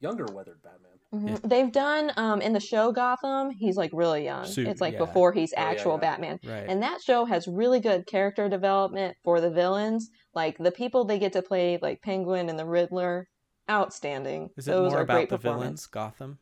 [0.00, 0.92] younger weathered Batman.
[1.40, 1.48] Mhm.
[1.48, 4.44] They've done um in the show Gotham, he's like really young.
[4.44, 4.98] Su- it's like yeah.
[5.00, 5.98] before he's Oh, yeah, actual yeah.
[6.00, 6.40] Batman.
[6.44, 6.66] Right.
[6.68, 10.10] And that show has really good character development for the villains.
[10.34, 13.26] Like the people they get to play, like Penguin and the Riddler,
[13.70, 14.50] outstanding.
[14.56, 16.38] Is it Those more are about great the villains, Gotham?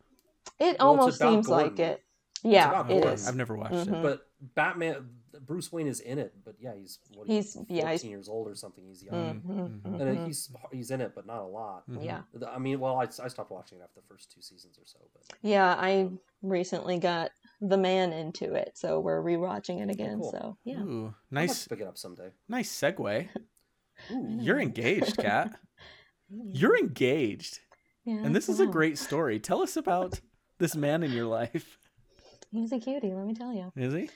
[0.58, 2.02] It Well, almost about seems like it.
[2.42, 3.12] Yeah, about it Gordon.
[3.12, 3.28] is.
[3.28, 3.94] I've never watched Mhm.
[3.98, 4.02] it.
[4.02, 4.20] But
[4.54, 5.08] Batman,
[5.40, 6.34] Bruce Wayne is in it.
[6.44, 8.84] But yeah, he's what, He's- fourteen yeah, he's- years old or something.
[8.86, 9.84] He's young, Mhm, Mhm.
[9.84, 10.26] and uh, mhm.
[10.26, 11.88] he's he's in it, but not a lot.
[11.88, 12.04] Mhm.
[12.04, 12.22] Yeah.
[12.48, 14.98] I mean, well, I, I stopped watching it after the first two seasons or so.
[15.12, 16.10] But Yeah, I
[16.42, 17.30] recently got
[17.60, 20.20] The Man into it, so we're rewatching it again.
[20.20, 20.30] cool.
[20.30, 20.80] So yeah.
[20.82, 22.30] Ooh, nice, pick it up someday.
[22.48, 23.28] nice segue.
[24.10, 25.58] Ooh, You're engaged, Kat.
[26.28, 27.60] You're engaged,
[28.04, 29.38] Yeah, and this is a great story.
[29.38, 30.20] Tell us about
[30.58, 31.78] this man in your life.
[32.50, 33.72] He's a cutie, let me tell you.
[33.76, 34.08] Is he?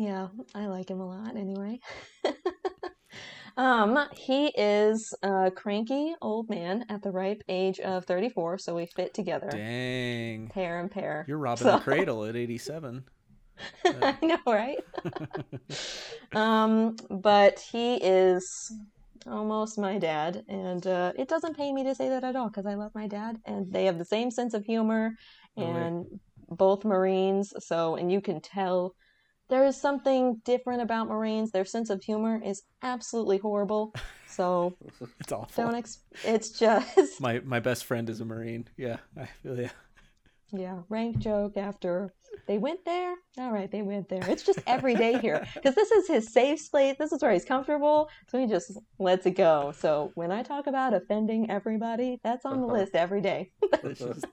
[0.00, 1.80] Yeah, I like him a lot anyway.
[3.56, 8.86] um, he is a cranky old man at the ripe age of 34, so we
[8.86, 9.48] fit together.
[9.50, 11.24] Dang, Pair and pair.
[11.26, 13.02] you're robbing So- the cradle at 87.
[13.84, 14.78] I know, right?
[16.32, 18.72] um, but he is
[19.26, 22.66] almost my dad, and uh, it doesn't pay me to say that at all because
[22.66, 25.14] I love my dad, and they have the same sense of humor,
[25.56, 26.06] Oh, and
[26.48, 27.52] both Marines.
[27.58, 28.94] So, and you can tell
[29.48, 31.50] there is something different about Marines.
[31.52, 33.94] Their sense of humor is absolutely horrible.
[34.30, 34.76] So
[35.20, 35.64] It's awful.
[35.64, 35.74] don't.
[35.74, 38.68] Ex- it's just My my best friend is a Marine.
[38.76, 39.70] Yeah, I feel yeah.
[40.52, 42.12] Yeah, rank joke after
[42.46, 43.14] they went there.
[43.38, 44.22] All right, they went there.
[44.28, 46.96] It's just every day here because this is his safe space.
[46.98, 49.72] This is where he's comfortable, so he just lets it go.
[49.76, 52.76] So when I talk about offending everybody, that's on the Uh-huh.
[52.76, 53.50] list every day.
[53.82, 54.26] It's just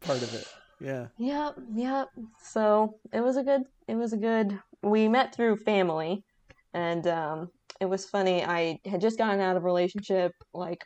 [0.00, 0.46] part of it.
[0.80, 1.06] Yeah.
[1.18, 2.08] Yep, yep.
[2.42, 3.62] So it was a good.
[3.92, 4.58] It was a good.
[4.82, 6.24] We met through family,
[6.72, 8.42] and um, it was funny.
[8.42, 10.82] I had just gotten out of a relationship like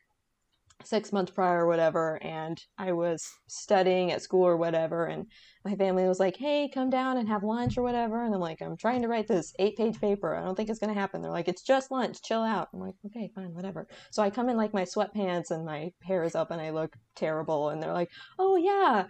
[0.82, 5.26] six months prior or whatever, and I was studying at school or whatever, and
[5.64, 8.60] my family was like, "Hey, come down and have lunch or whatever," and I'm like,
[8.60, 10.34] "I'm trying to write this eight-page paper.
[10.34, 12.20] I don't think it's gonna happen." They're like, "It's just lunch.
[12.22, 15.64] Chill out." I'm like, "Okay, fine, whatever." So I come in like my sweatpants and
[15.64, 19.06] my hair is up and I look terrible, and they're like, "Oh yeah."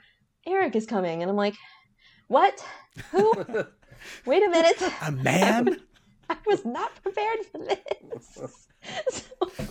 [0.46, 1.22] Eric is coming.
[1.22, 1.56] And I'm like,
[2.28, 2.64] what?
[3.10, 3.32] Who?
[4.24, 4.82] Wait a minute.
[5.02, 5.80] A man?
[6.28, 7.78] I was not prepared for this.
[8.34, 8.50] So-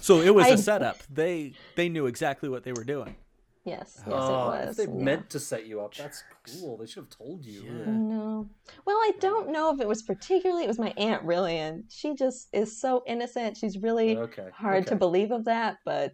[0.02, 0.98] So it was I- a setup.
[1.10, 3.16] They they knew exactly what they were doing.
[3.66, 4.78] yes, yes, Oh, it was.
[4.78, 4.90] they yeah.
[5.10, 6.24] meant to set you up, that's
[6.60, 6.78] cool.
[6.78, 7.64] They should have told you.
[7.64, 7.86] Yeah.
[7.92, 8.48] No.
[8.86, 11.58] Well, I don't know if it was particularly, it was my aunt, really.
[11.58, 13.58] And she just is so innocent.
[13.58, 14.50] She's really Okay.
[14.54, 15.78] hard to believe of that.
[15.86, 16.14] But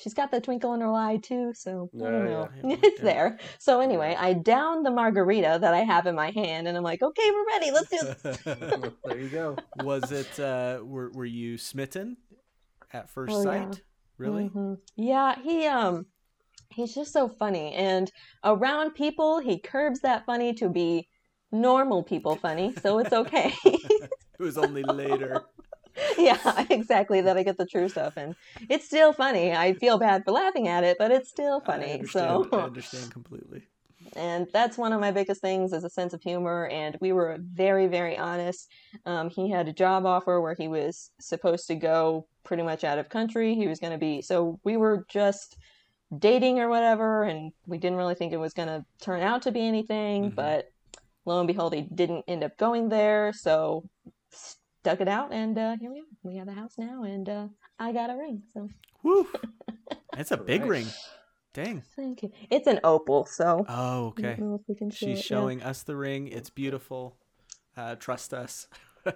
[0.00, 1.52] she's got the twinkle in her eye, too.
[1.54, 2.48] So I don't know.
[2.64, 2.76] yeah.
[2.82, 3.04] it's Yeah.
[3.04, 3.38] there.
[3.58, 6.66] So anyway, I down the margarita that I have in my hand.
[6.68, 7.70] And I'm like, okay, we're ready.
[7.70, 8.38] Let's do this.
[9.04, 9.56] there you go.
[9.82, 12.16] was it uh were were you smitten
[12.92, 13.68] at first Oh, yeah.
[13.70, 13.82] sight?
[14.18, 14.48] Really?
[14.48, 14.78] Mhm.
[14.96, 16.06] Yeah, he um
[16.70, 18.10] he's just so funny and
[18.44, 21.08] around people he curbs that funny to be
[21.52, 23.52] normal people funny, so it's okay.
[24.38, 25.42] It was only later.
[26.18, 28.34] yeah, exactly that I get the true stuff and
[28.68, 29.52] it's still funny.
[29.52, 32.00] I feel bad for laughing at it, but it's still I funny.
[32.02, 33.62] I So understand completely.
[34.16, 37.36] and that's one of my biggest things is a sense of humor and we were
[37.40, 38.66] very very honest
[39.04, 42.98] um, he had a job offer where he was supposed to go pretty much out
[42.98, 45.56] of country he was going to be so we were just
[46.18, 49.52] dating or whatever and we didn't really think it was going to turn out to
[49.52, 50.34] be anything Mhm.
[50.34, 50.64] but
[51.26, 53.84] lo and behold, he didn't end up going there, so
[54.80, 56.04] stuck it out, and uh, here we are.
[56.22, 57.46] We have a house now, and uh,
[57.78, 58.42] I got a ring.
[58.52, 58.68] So
[59.02, 59.26] Woo.
[60.16, 60.70] That's a big Right.
[60.70, 60.86] ring.
[61.52, 61.82] Dang.
[61.96, 62.30] thank you.
[62.50, 64.22] It's an opal, so Oh, I okay.
[64.22, 65.36] don't know if we can She's it, yeah.
[65.36, 66.28] showing us the ring.
[66.28, 67.16] It's beautiful.
[67.76, 68.66] Uh, trust us.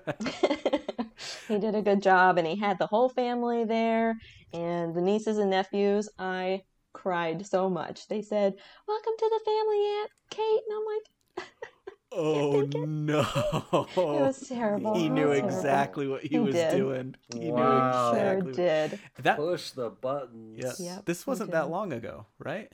[1.49, 4.17] he did a good job and he had the whole family there
[4.55, 6.59] and the nieces and nephews i
[6.95, 8.55] cried so much they said
[8.89, 10.85] welcome to the family aunt kate and i'm
[11.47, 11.49] like
[12.15, 13.21] oh no.
[13.23, 15.49] it was terrible He knew was terrible.
[15.59, 16.77] exactly what he, He was did.
[16.77, 17.15] doing.
[17.35, 18.13] He Wow.
[18.13, 20.57] knew sure did That Push the buttons.
[20.81, 20.95] yeah.
[20.97, 22.71] Yep, this wasn't that long ago, right?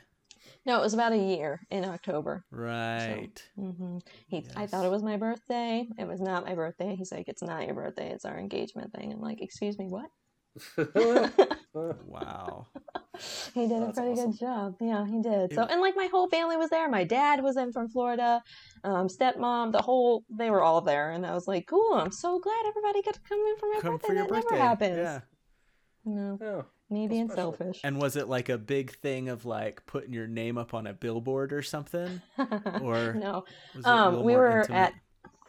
[0.66, 3.43] no it was about a year in october Right.
[3.59, 3.99] Mm-hmm.
[4.28, 7.43] he i thought it was my birthday it was not my birthday he's like it's
[7.43, 10.11] not your birthday it's our engagement thing i'm like excuse me what
[11.72, 12.66] Wow.
[13.55, 14.30] he did a pretty awesome.
[14.32, 14.74] good job.
[14.80, 15.55] Yeah, he did.
[15.55, 16.88] So, and like my whole family was there.
[16.88, 18.42] My dad was in from Florida,
[18.82, 21.12] um, stepmom, the whole, they were all there.
[21.12, 23.80] And I was like, cool, I'm so glad everybody got to come in for my
[23.80, 24.07] Come birthday.
[24.09, 24.48] for your that birthday.
[24.57, 24.96] never happens.
[24.96, 25.20] Yeah.
[26.05, 26.62] No, yeah.
[26.88, 27.53] me being special.
[27.57, 27.80] selfish.
[27.84, 30.92] And was it like a big thing of like putting your name up on a
[30.94, 32.20] billboard or something?
[32.82, 33.44] or- no,
[33.76, 34.76] Was it a Um, we were intimate?
[34.76, 34.94] at-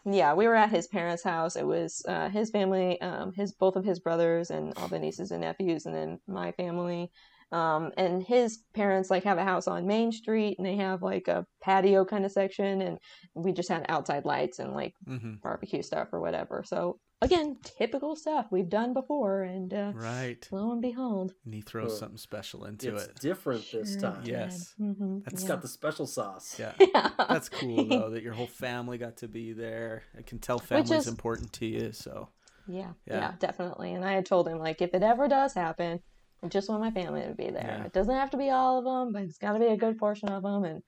[0.06, 1.56] yeah, we were at his parents' house.
[1.56, 5.32] It was uh, his family, um, his both of his brothers, and all the nieces
[5.32, 7.12] and nephews, and then my family.
[7.52, 11.28] Um, and his parents like have a house on Main Street, and they have like
[11.28, 12.98] a patio kind of section, and
[13.34, 15.42] we just had outside lights and like Mhm.
[15.42, 16.64] barbecue stuff or whatever.
[16.66, 20.48] So again, typical stuff we've done before, and uh, Right.
[20.52, 23.16] lo and behold, And he throws Uh, something special into It's it.
[23.20, 24.24] different this time.
[24.24, 24.32] did.
[24.32, 24.76] Yes.
[24.80, 25.48] Mhm, That's yeah.
[25.48, 26.60] got the special sauce.
[26.60, 26.74] Yeah.
[26.80, 27.10] Yeah.
[27.18, 30.04] That's cool though that your whole family got to be there.
[30.18, 32.30] I can tell family's is- important to you, so
[32.68, 33.18] Yeah, Yeah.
[33.20, 33.94] yeah, definitely.
[33.94, 36.02] And I had told him like, if it ever does happen,
[36.44, 37.78] I just want my family to be there.
[37.80, 37.86] Yeah.
[37.86, 39.98] It doesn't have to be all of them, but it's got to be a good
[39.98, 40.64] portion of them.
[40.64, 40.82] And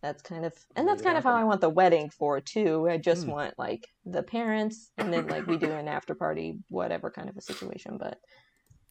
[0.00, 2.88] that's kind of, and that's it kind of how I want the wedding for too.
[2.88, 3.30] I just Hmm.
[3.32, 7.36] want like the parents, and then like we do an after party, whatever kind of
[7.36, 7.98] a situation.
[7.98, 8.18] But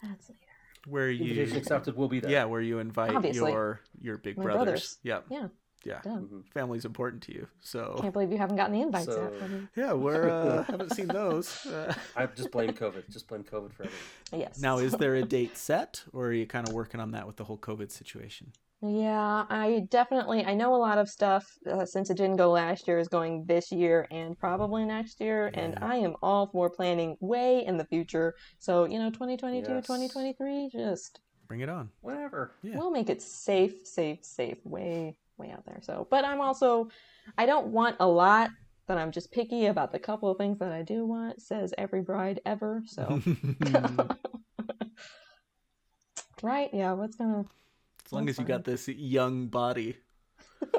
[0.04, 0.42] that's later.
[0.88, 1.96] where Invitation you accepted.
[1.98, 2.32] We'll be there.
[2.32, 3.52] Yeah, where you invite Obviously.
[3.52, 4.54] your your big brothers.
[4.56, 4.98] brothers.
[5.04, 5.26] Yep.
[5.30, 5.48] Yeah.
[5.86, 6.02] Yeah.
[6.02, 6.28] Done.
[6.28, 6.54] Mhm.
[6.54, 7.48] Family's important to you.
[7.62, 9.40] So Can't believe you haven't gotten the invites So- yet.
[9.40, 9.70] from.
[9.76, 11.66] Yeah, we're uh haven't seen those.
[11.66, 13.10] Uh, I just blame COVID.
[13.10, 14.40] Just blame COVID for everything.
[14.42, 14.60] Yes.
[14.60, 17.38] now is there a date set or are you kind of working on that with
[17.38, 18.52] the whole COVID situation?
[18.82, 22.88] Yeah, I definitely I know a lot of stuff uh, since it didn't go last
[22.88, 25.86] year is going this year and probably next year and Yeah.
[25.88, 28.36] I am all for planning way in the future.
[28.60, 29.88] So, you know, 2022, Yes.
[29.88, 31.90] 2023 just Bring it on.
[32.02, 32.52] Whatever.
[32.62, 32.78] Yeah.
[32.78, 35.80] we'll make it safe, safe, safe way way out there.
[35.82, 36.90] So, but I'm also
[37.38, 38.52] I don't want a lot,
[38.86, 42.02] but I'm just picky about the couple of things that I do want, says every
[42.02, 42.84] bride ever.
[42.86, 43.22] So,
[46.44, 46.70] right?
[46.74, 47.50] Yeah, what's going to
[48.08, 49.98] as long as you got this young body.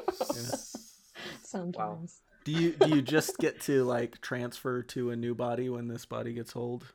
[1.43, 2.21] sometimes.
[2.45, 6.05] Do you do you just get to like transfer to a new body when this
[6.05, 6.85] body gets old?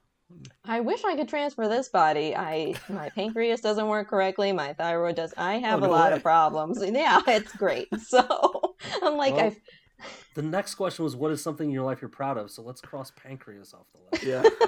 [0.65, 2.35] I wish I could transfer this body.
[2.35, 4.53] I my pancreas doesn't work correctly.
[4.53, 5.33] My thyroid does.
[5.37, 6.17] I have Oh, a lot way.
[6.17, 6.83] of problems.
[6.85, 7.89] Yeah, it's great.
[8.01, 9.57] So I'm like, Well- I
[10.35, 12.51] The next question was, what is something in your life you're proud of?
[12.51, 14.25] So let's cross pancreas off the list.
[14.25, 14.67] Yeah.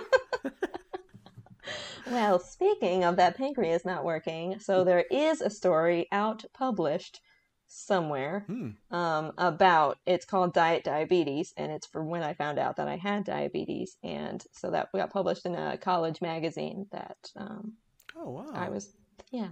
[2.11, 7.21] Well, speaking of that pancreas not working, so there is a story out published
[7.69, 8.71] somewhere Hmm.
[8.91, 12.97] um, about it's called diet diabetes, and it's for when I found out that I
[12.97, 17.73] had diabetes, and so that got published in a college magazine that um,
[18.17, 18.51] Oh wow.
[18.55, 18.93] I was,
[19.31, 19.49] yeah.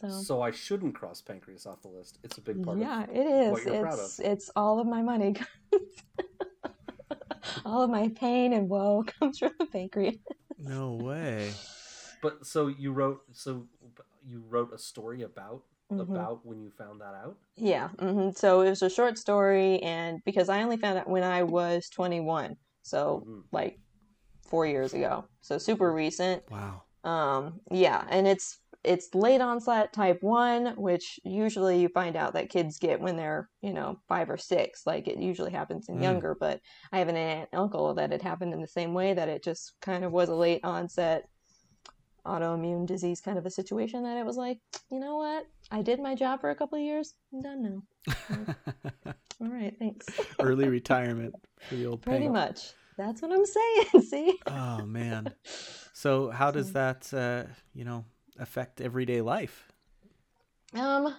[0.00, 2.18] So So I shouldn't cross pancreas off the list.
[2.24, 3.52] It's a big part yeah, of it is.
[3.52, 5.36] what you're proud It's it's all of my money.
[7.64, 10.16] all of my pain and woe comes from the pancreas.
[10.62, 11.52] No way.
[12.22, 13.66] But so you wrote so
[14.28, 16.10] you wrote a story about Mhm.
[16.14, 17.36] about when you found that out?
[17.56, 17.88] Yeah.
[17.98, 21.42] hmm So it was a short story, and because I only found out when I
[21.42, 23.44] was 21, so Mhm.
[23.52, 23.80] like
[24.42, 26.42] four years ago, so super recent.
[26.50, 26.82] Wow.
[27.04, 32.48] Um, yeah, and it's it's late onset type one, which usually you find out that
[32.50, 34.86] kids get when they're you know five or six.
[34.86, 36.02] Like it usually happens in Mm.
[36.02, 36.60] younger, but
[36.92, 39.12] I have an aunt and uncle that it happened in the same way.
[39.14, 41.24] That it just kind of was a late onset
[42.26, 44.02] autoimmune disease kind of a situation.
[44.02, 44.58] That it was like,
[44.90, 47.14] you know what, I did my job for a couple of years.
[47.32, 47.82] I'm done now.
[49.40, 50.06] All right, thanks.
[50.40, 51.34] Early retirement
[51.68, 52.72] for the old Pretty much.
[52.98, 54.02] That's what I'm saying.
[54.08, 54.38] See.
[54.46, 55.32] Oh man.
[55.94, 57.44] So how does that uh,
[57.74, 58.04] you know
[58.38, 59.70] affect everyday life?
[60.74, 61.14] Um,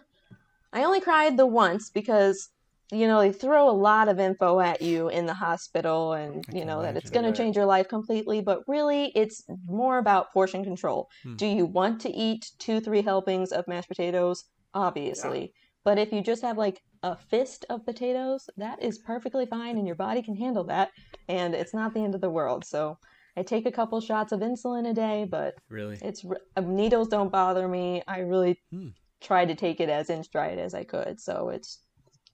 [0.73, 2.49] I only cried the once because
[2.91, 6.65] you know they throw a lot of info at you in the hospital, and you
[6.65, 8.41] know that it's going to change your life completely.
[8.41, 11.09] But really, it's more about portion control.
[11.23, 11.35] Hmm.
[11.35, 14.43] Do you want to eat two, three helpings of mashed potatoes?
[14.73, 15.53] Obviously.
[15.83, 19.87] But if you just have like a fist of potatoes, that is perfectly fine, and
[19.87, 20.91] your body can handle that,
[21.27, 22.63] and it's not the end of the world.
[22.65, 22.97] So
[23.37, 25.97] I take a couple shots of insulin a day, but Really?
[26.01, 26.25] it's
[26.57, 28.03] uh, needles don't bother me.
[28.07, 28.89] I really Hmm.
[29.21, 31.79] tried to take it as in stride as I could, so it's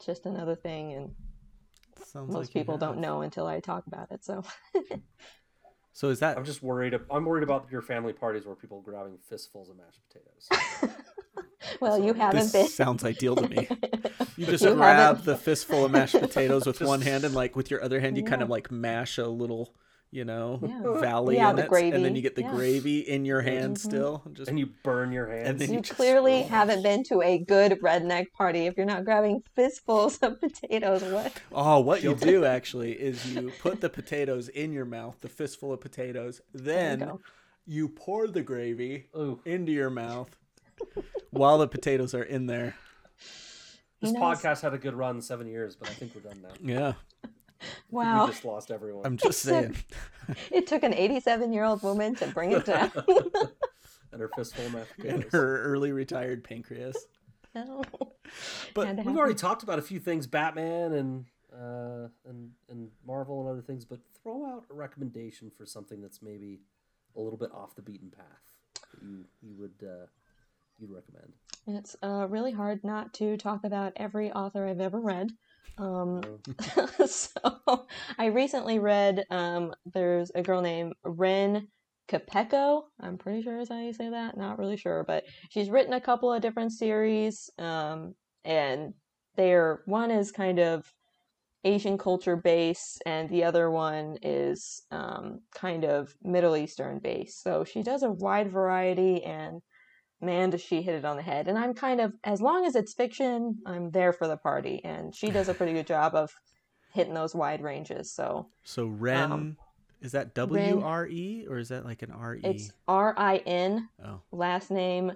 [0.03, 1.15] just another thing, and
[2.05, 3.01] Sounds most like people don't have.
[3.03, 4.23] know until I talk about it.
[4.23, 4.43] So
[5.93, 6.93] So is that I'm just worried.
[7.09, 10.95] I'm worried about your family parties where people are grabbing fistfuls of mashed potatoes.
[11.81, 12.67] well, you haven't this been.
[12.67, 13.67] sounds ideal to me?
[14.37, 17.33] You just You grab haven't- the fistful of mashed potatoes with Just- one hand, and
[17.33, 19.73] like with your other hand, you kind of like mash a little,
[20.11, 20.99] you know, Yeah.
[21.01, 22.55] valley Yeah, in the it, and then you get the Yeah.
[22.55, 23.79] gravy in your hand Mhm.
[23.79, 24.23] still.
[24.33, 25.49] Just and you burn your hands.
[25.49, 29.03] And then You just- clearly haven't been to a good redneck party if you're not
[29.05, 31.03] grabbing fistfuls of potatoes.
[31.03, 31.33] What?
[31.51, 32.25] oh, what you Guilty.
[32.25, 36.91] do actually is you put the potatoes in your mouth, the fistful of potatoes, There
[36.91, 37.17] you then
[37.65, 40.29] you pour the gravy Ooh, into your mouth
[41.31, 42.75] while the potatoes are in there.
[43.99, 44.37] this He knows.
[44.39, 46.53] podcast had a good run, seven years, but I think we're done now.
[46.61, 46.93] Yeah,
[47.89, 48.25] Wow.
[48.25, 49.05] We just lost everyone.
[49.05, 49.75] I'm just saying.
[50.51, 52.91] It took an 87 year old woman to bring it down.
[54.11, 56.97] and her fistful of mashed And her early retired pancreas.
[57.55, 57.81] No.
[58.75, 59.17] But We've happen.
[59.17, 63.83] already talked about a few things, Batman and uh, and and Marvel and other things,
[63.83, 66.59] but throw out a recommendation for something that's maybe
[67.15, 68.43] a little bit off the beaten path
[68.91, 70.05] that you you would uh,
[70.77, 71.33] you'd recommend.
[71.65, 75.31] It's uh, really hard not to talk about every author I've ever read.
[75.77, 76.21] Um,
[77.05, 77.87] so
[78.17, 81.67] I recently read um, there's a girl named Ren
[82.07, 82.83] Capecco.
[82.99, 84.37] I'm pretty sure is how you say that.
[84.37, 88.93] Not really sure, but she's written a couple of different series, um, and
[89.35, 90.91] they're one is kind of
[91.63, 97.43] Asian culture based, and the other one is um, kind of Middle Eastern based.
[97.43, 99.61] So she does a wide variety, and
[100.21, 101.47] man, does she hit it on the head.
[101.47, 105.13] And I'm kind of, as long as it's fiction, I'm there for the party, and
[105.13, 106.31] she does a pretty good job of
[106.93, 108.11] hitting those wide ranges.
[108.11, 109.57] So So Ren, Um,
[110.01, 112.41] is that W R E or is that like an R E?
[112.43, 115.11] it's R I N, Oh, last name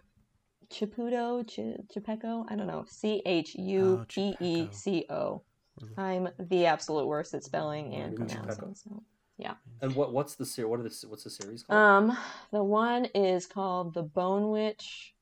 [0.69, 5.44] Chiputo, Ch- Chipeco, I don't know, C H U P E C O.
[5.98, 8.76] I'm the absolute worst at spelling and pronouncing.
[8.76, 9.02] Chipeco.
[9.50, 9.56] So.
[9.82, 11.80] And what what's the ser- what are the what's the series called?
[12.12, 12.18] Um,
[12.52, 15.14] the one is called The Bone Witch.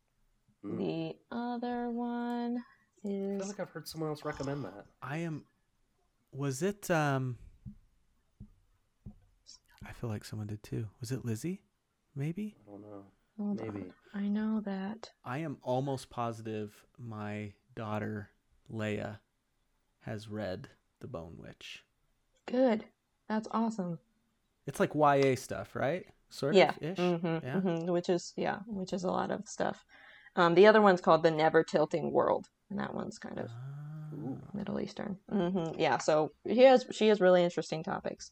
[0.66, 0.78] Mm.
[0.78, 2.64] The other one
[3.04, 3.36] is.
[3.36, 4.86] I feel like I've heard someone else recommend that.
[5.02, 5.46] I am.
[6.32, 6.90] Was it?
[6.92, 7.38] um
[9.86, 10.88] I feel like someone did too.
[11.00, 11.62] Was it Lizzie?
[12.16, 12.56] Maybe.
[12.68, 13.06] I don't know.
[13.38, 13.92] hold Maybe.
[14.14, 14.22] on.
[14.24, 15.10] I know that.
[15.24, 18.30] I am almost positive my daughter
[18.72, 19.20] Leia
[20.02, 20.68] has read
[21.00, 21.84] The Bone Witch.
[22.46, 22.86] Good.
[23.28, 24.00] That's awesome.
[24.70, 26.06] It's like YA stuff, right?
[26.30, 26.70] Sort yeah.
[26.70, 26.98] of ish.
[26.98, 27.60] hmm Yeah.
[27.60, 29.84] hmm Which is yeah, which is a lot of stuff.
[30.36, 33.50] Um, the other one's called The Never Tilting World, and that one's kind of
[34.14, 34.36] Ah.
[34.54, 35.18] Middle Eastern.
[35.30, 38.32] hmm Yeah, so she has she has really interesting topics.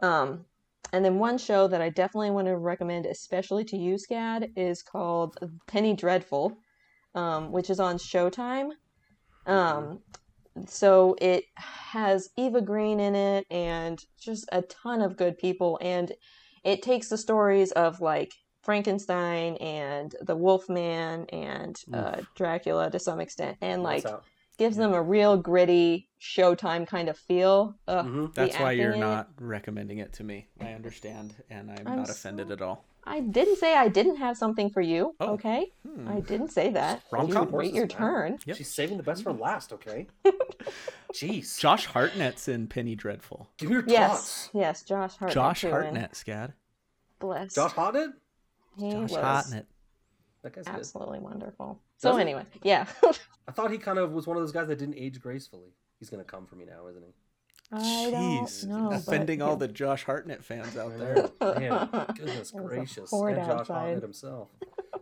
[0.00, 0.46] Um,
[0.92, 4.82] and then one show that I definitely want to recommend, especially to you, Scad, is
[4.82, 6.56] called Penny Dreadful,
[7.14, 8.70] um, which is on Showtime.
[9.46, 10.00] Um,
[10.66, 16.12] so it has Eva Green in it and just a ton of good people, and
[16.64, 23.20] it takes the stories of like Frankenstein and the Wolfman and uh, Dracula to some
[23.20, 24.04] extent, and like
[24.58, 27.74] gives them a real gritty Showtime kind of feel.
[27.88, 28.34] Ugh, Mhm.
[28.34, 29.00] That's why you're in it.
[29.00, 30.46] not recommending it to me.
[30.60, 32.84] I understand, and I'm, I'm not offended so- at all.
[33.04, 35.14] I didn't say I didn't have something for you.
[35.20, 35.32] Oh.
[35.32, 36.08] Okay, Hmm.
[36.08, 37.02] I didn't say that.
[37.10, 37.88] Rom-com You wait your man.
[37.88, 38.38] turn.
[38.46, 38.56] Yep.
[38.56, 39.72] She's saving the best for last.
[39.72, 40.06] Okay.
[41.12, 41.58] Jeez.
[41.58, 43.48] Josh Hartnett's in Penny Dreadful.
[43.58, 44.50] Give me your Yes, thoughts.
[44.54, 45.34] yes, Josh Hartnett.
[45.34, 46.52] Josh Hartnett, Scad.
[47.18, 47.54] Bless.
[47.54, 48.10] Josh Hartnett.
[48.78, 49.66] he Josh was Hartnett.
[50.42, 50.74] That guy's good.
[50.76, 51.80] absolutely wonderful.
[52.00, 52.22] Does So he?
[52.22, 52.86] anyway, yeah.
[53.48, 55.70] I thought he kind of was one of those guys that didn't age gracefully.
[55.98, 57.12] He's gonna come for me now, isn't he?
[57.72, 58.88] I don't Jeez, know.
[58.90, 59.56] but, offending all yeah.
[59.56, 61.30] the Josh Hartnett fans out there.
[61.40, 63.74] Man, goodness gracious, and Josh outside.
[63.74, 64.48] Hartnett himself.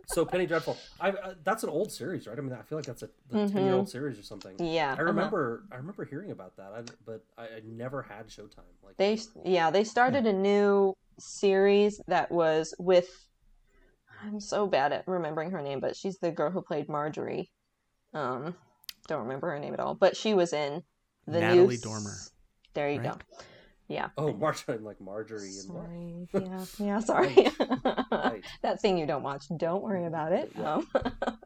[0.05, 0.77] So Penny Dreadful.
[0.99, 2.37] I uh, that's an old series, right?
[2.37, 3.63] I mean, I feel like that's a ten Mhm.
[3.65, 4.55] year old series or something.
[4.59, 5.03] Yeah, I uh-huh.
[5.03, 5.63] remember.
[5.71, 8.59] I remember hearing about that, I, but I, I never had Showtime.
[8.83, 13.09] Like They yeah, they started a new series that was with
[14.23, 17.47] I'm so bad at remembering her name, but she's the girl who played Margaery.
[18.13, 18.55] Um
[19.07, 20.83] don't remember her name at all, but she was in
[21.27, 22.15] the Natalie new s- Dormer,
[22.73, 23.11] There you right?
[23.11, 23.17] go.
[23.87, 24.07] Yeah.
[24.17, 26.27] oh, Margaery, and like Margaery and Mar- Sorry.
[26.79, 26.85] Yeah.
[26.85, 27.35] Yeah, sorry.
[28.11, 28.41] Right.
[28.61, 30.51] that thing you don't watch, don't worry about it.
[30.57, 30.87] Um,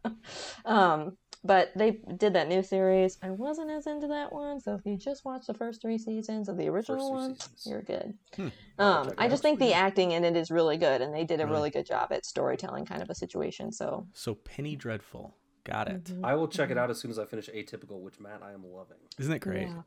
[0.66, 3.20] um but they did that new series.
[3.22, 6.50] I wasn't as into that one, so if you just watch the first three seasons
[6.50, 7.68] of the original one, seasons.
[7.68, 8.16] you're good.
[8.36, 8.48] Hmm.
[8.80, 11.46] Um, I just think the acting in it is really good, and they did a
[11.46, 11.56] Really?
[11.58, 13.72] really good job at storytelling kind of a situation.
[13.72, 15.36] So So Penny Dreadful.
[15.66, 16.04] Got it.
[16.06, 16.24] Mhm.
[16.24, 18.64] I will check it out as soon as I finish Atypical, which Matt I am
[18.66, 18.98] loving.
[19.20, 19.68] Isn't it great?
[19.68, 19.82] Yeah.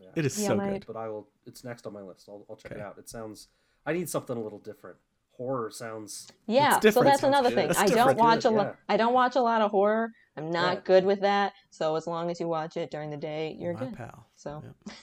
[0.00, 0.08] Yeah.
[0.16, 0.84] It is Yeah, so my- good.
[0.86, 1.28] But I will.
[1.46, 2.26] It's next on my list.
[2.28, 2.96] I'll, I'll check it out.
[2.98, 3.48] It sounds.
[3.86, 4.96] I need something a little different.
[5.36, 6.28] Horror sounds.
[6.46, 7.54] Yeah, so that's another good.
[7.54, 7.66] thing.
[7.68, 8.18] That's I don't different.
[8.18, 8.66] watch a lot.
[8.66, 8.72] yeah.
[8.90, 10.10] I don't watch a lot of horror.
[10.36, 10.80] I'm not Yeah.
[10.84, 11.54] good with that.
[11.70, 13.94] So as long as you watch it during the day, you're My good.
[13.94, 14.26] pal.
[14.36, 14.62] So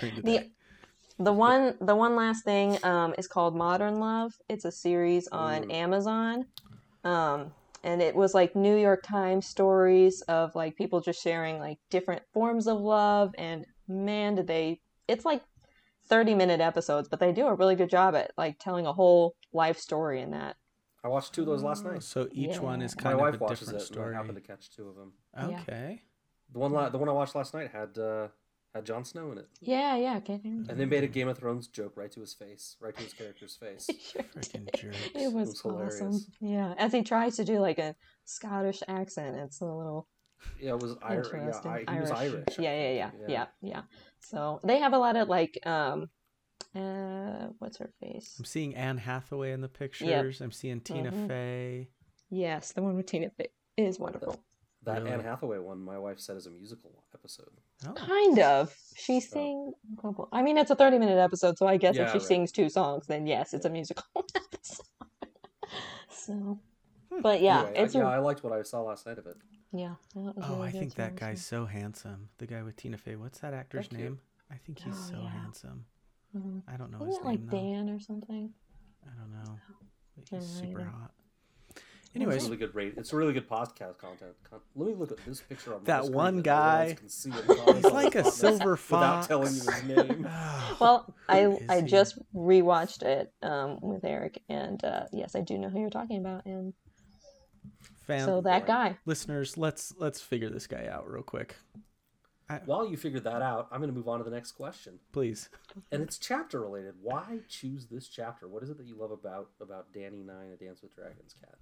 [0.00, 0.50] During the the
[1.18, 4.32] the one the one last thing um, is called Modern Love.
[4.48, 5.72] It's a series on Mm.
[5.74, 6.46] Amazon,
[7.04, 7.52] um,
[7.84, 12.22] and it was like New York Times stories of like people just sharing like different
[12.32, 13.34] forms of love.
[13.36, 14.80] And man, did they!
[15.08, 15.42] It's like
[16.08, 19.34] thirty minute episodes, but they do a really good job at like telling a whole
[19.52, 20.56] life story in that.
[21.02, 22.02] I watched two of those last night.
[22.02, 24.14] So each one is kind wife of a different it, story.
[24.14, 25.12] I happened to catch two of them.
[25.34, 25.60] Yeah.
[25.60, 26.02] Okay.
[26.52, 28.28] The one, la- the one I watched last night had uh,
[28.74, 30.16] had Jon Snow in it, Yeah, yeah.
[30.18, 30.40] Okay.
[30.44, 33.12] and they made a Game of Thrones joke right to his face, right to his
[33.12, 33.88] character's face.
[34.12, 34.74] Sure Freaking did.
[34.80, 34.98] jerks.
[35.14, 36.00] It was, was hilarious.
[36.02, 36.20] awesome.
[36.40, 37.94] Yeah, as he tries to do like a
[38.26, 40.06] Scottish accent, it's a little
[40.60, 41.26] Yeah, it was Irish.
[41.32, 41.70] Yeah, interesting.
[41.70, 42.58] I, he was Irish.
[42.58, 43.22] I Yeah, yeah, yeah, think.
[43.28, 43.82] yeah, yeah.
[44.20, 46.08] So they have a lot of like, um,
[46.74, 48.36] uh, what's her face?
[48.38, 50.40] I'm seeing Anne Hathaway in the pictures.
[50.40, 51.26] I'm seeing Tina Mhm.
[51.26, 51.88] Fey.
[52.30, 54.36] Yes, the one with Tina Fey is wonderful.
[54.84, 55.10] That Really?
[55.12, 57.50] Anne Hathaway one, my wife said is a musical episode.
[57.86, 58.74] Oh, Kind of.
[58.96, 59.74] She sings.
[60.32, 62.26] I mean, it's a thirty-minute episode, so I guess Yeah, if she right.
[62.26, 64.04] sings two songs, then yes, it's a musical
[64.34, 64.86] episode.
[66.08, 66.58] so,
[67.22, 69.26] but yeah, Anyway, I- it's yeah, a, I liked what I saw last night of
[69.26, 69.36] it.
[69.72, 69.94] Yeah.
[70.14, 72.28] that oh, really I think that guy's so handsome.
[72.38, 73.16] The guy with Tina Fey.
[73.16, 74.04] What's that actor's Thank you.
[74.10, 74.20] name?
[74.50, 75.28] I think he's Oh, so yeah.
[75.30, 75.84] handsome.
[76.36, 76.62] Mhm.
[76.68, 77.56] I don't know Isn't his it name like though.
[77.56, 78.52] Dan or something?
[79.04, 79.58] I don't know.
[80.16, 80.90] But Can't he's super either.
[80.90, 81.10] hot.
[82.12, 82.94] Anyways, it's Anyways, really good rate.
[82.96, 84.32] It's a really good podcast content.
[84.74, 86.34] Let me look at this picture on That one that no one
[86.80, 87.44] else guy, can see it.
[87.48, 89.26] It's he's like a on- silver without fox.
[89.28, 90.28] telling you his name.
[90.80, 91.86] Well, I Who is I he?
[91.86, 96.18] just rewatched it um, with Eric, and uh, yes, I do know who you're talking
[96.18, 96.74] about, and
[98.10, 98.98] Fan- so that guy.
[99.06, 101.56] listeners, let's let's figure this guy out real quick,
[102.64, 105.48] While you figure that out, I'm going to move on to the next question, please.
[105.92, 106.94] and it's chapter related.
[107.00, 108.48] Why choose this chapter?
[108.48, 111.54] What is it that you love about about Dany Nine: A Dance with Dragons, Kat?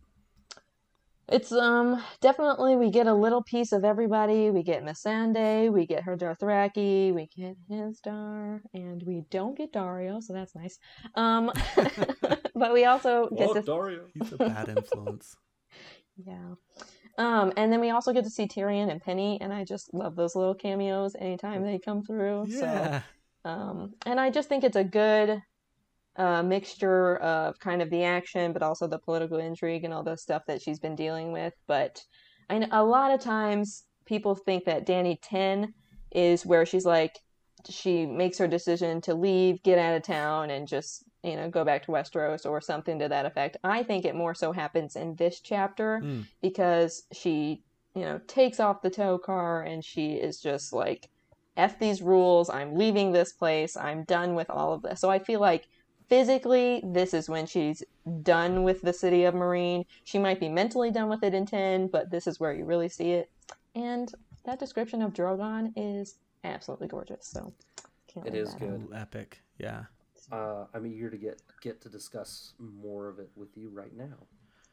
[1.31, 4.49] It's um definitely we get a little piece of everybody.
[4.51, 10.23] We get Missandei, we get her Dothraki, we get Hizdahr, and we don't get Daario,
[10.23, 10.79] so that's nice.
[11.17, 11.53] Um,
[12.55, 14.05] but we also get Oh, to Daario.
[14.15, 15.37] He's a bad influence.
[16.25, 16.55] Yeah.
[17.19, 20.15] Um, and then we also get to see Tyrion and Penny, and I just love
[20.15, 22.47] those little cameos anytime they come through.
[22.49, 23.03] yeah.
[23.45, 25.43] So, um, and I just think it's a good
[26.17, 30.17] uh, mixture of kind of the action, but also the political intrigue and all the
[30.17, 31.55] stuff that she's been dealing with.
[31.67, 32.01] But
[32.51, 35.73] I know a lot of times people think that Dany 10
[36.13, 37.19] is where she's like,
[37.69, 41.65] she makes her decision to leave, get out of town, and just you know go
[41.65, 43.57] back to Westeros or something to that effect.
[43.65, 46.21] I think it more so happens in this chapter Hmm.
[46.43, 47.63] because she
[47.95, 51.09] you know takes off the tokar and she is just like
[51.57, 55.19] f these rules i'm leaving this place i'm done with all of this so i
[55.19, 55.67] feel like
[56.09, 57.83] physically this is when she's
[58.23, 61.89] done with the city of Meereen she might be mentally done with it in 10
[61.89, 63.31] but this is where you really see it
[63.75, 64.13] and
[64.45, 67.53] that description of drogon is absolutely gorgeous so
[68.07, 68.71] can't It leave is that good.
[68.71, 68.81] out.
[68.91, 69.43] Ooh, epic.
[69.59, 69.85] Yeah.
[70.31, 74.27] Uh, I'm eager to get get to discuss more of it with you right now.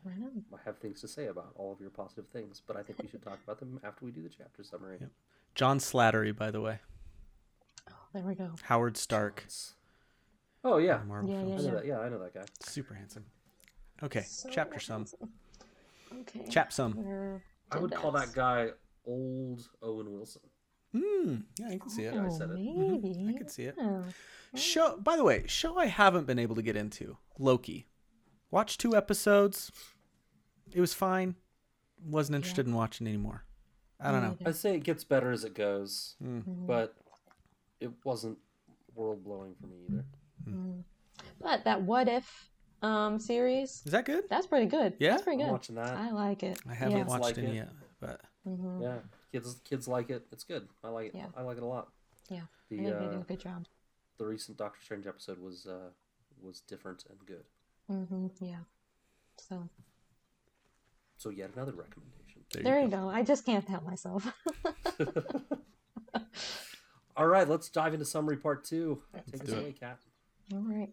[0.04, 0.16] Right.
[0.54, 3.08] I have things to say about all of your positive things, but I think we
[3.08, 4.98] should talk about them after we do the chapter summary.
[5.02, 5.10] Yep.
[5.56, 6.80] John Slattery, by the way.
[7.90, 9.46] Oh, there we go Howard Stark.
[10.64, 11.64] Oh yeah, Marvel Yeah, I yeah, films.
[11.66, 11.76] know yeah.
[11.76, 11.86] that.
[11.86, 12.44] Yeah, I know that guy.
[12.62, 13.26] Super handsome.
[14.04, 15.06] Okay, So chapter sum.
[16.22, 17.40] okay Chap sum.
[17.72, 18.70] I would call that that guy
[19.08, 20.42] old Owen Wilson.
[20.96, 21.36] Hmm.
[21.60, 22.14] Yeah, I can see it.
[22.16, 22.58] I said it.
[22.60, 23.26] Oh, Maybe.
[23.30, 23.76] I could see it.
[23.78, 24.04] Yeah.
[24.56, 24.98] Show.
[24.98, 27.18] By the way, show I haven't been able to get into.
[27.38, 27.88] Loki.
[28.52, 29.72] Watched two episodes.
[30.72, 31.36] It was fine.
[32.06, 33.44] Wasn't interested in watching anymore.
[34.00, 34.38] I don't know.
[34.46, 36.42] I'd say it gets better as it goes, Hmm.
[36.46, 36.96] but
[37.80, 38.38] it wasn't
[38.94, 40.06] world blowing for me either.
[41.42, 42.50] But that what if
[42.82, 44.26] um series, Is that good?
[44.30, 44.94] that's pretty good.
[45.00, 45.12] Yeah?
[45.12, 45.52] That's pretty I'm good.
[45.54, 45.98] watching that.
[45.98, 46.60] I like it.
[46.70, 47.04] I haven't yeah.
[47.06, 47.56] Watched like any it.
[47.56, 47.70] yet,
[48.00, 48.82] but Mhm.
[48.82, 48.98] Yeah,
[49.44, 50.26] kids kids like it.
[50.32, 50.68] It's good.
[50.84, 51.16] I like it.
[51.16, 51.28] Yeah.
[51.36, 51.90] I like it a lot.
[52.30, 52.42] Yeah.
[52.42, 53.66] I The think they do uh, a good job.
[54.18, 55.90] the recent Doctor Strange episode was uh
[56.42, 57.44] was different and good.
[57.92, 58.28] Mm-hmm.
[58.44, 58.60] Yeah.
[59.38, 59.68] So
[61.18, 62.44] So yet another recommendation.
[62.54, 62.98] there, there you you go.
[63.04, 63.10] go.
[63.10, 64.32] I just can't help myself.
[67.18, 69.02] All right, let's dive into summary part two.
[69.32, 69.60] Take us do it.
[69.60, 70.00] away, Kat.
[70.54, 70.90] All right.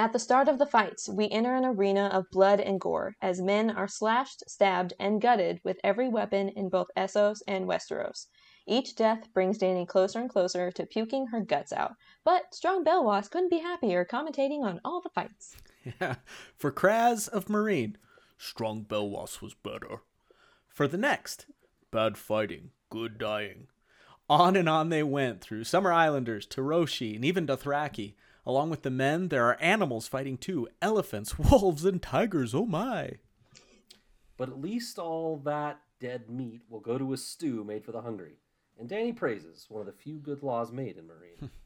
[0.00, 3.42] At the start of the fights, we enter an arena of blood and gore as
[3.42, 8.24] men are slashed, stabbed, and gutted with every weapon in both Essos and Westeros.
[8.66, 13.30] Each death brings Dany closer and closer to puking her guts out, but Strong Belwas
[13.30, 15.54] couldn't be happier commentating on all the fights.
[16.00, 16.14] Yeah.
[16.56, 17.96] For Khrazz of Meereen,
[18.38, 20.00] Strong Belwas was better.
[20.66, 21.44] for the next.
[21.90, 23.66] Bad fighting, good dying.
[24.30, 28.14] On and on they went through Summer Islanders to Roshi and even Dothraki.
[28.46, 32.54] Along with the men, there are animals fighting too elephants, wolves, and tigers.
[32.54, 33.18] Oh my.
[34.36, 38.00] But at least all that dead meat will go to a stew made for the
[38.00, 38.38] hungry.
[38.78, 41.50] And Dany praises one of the few good laws made in Meereen.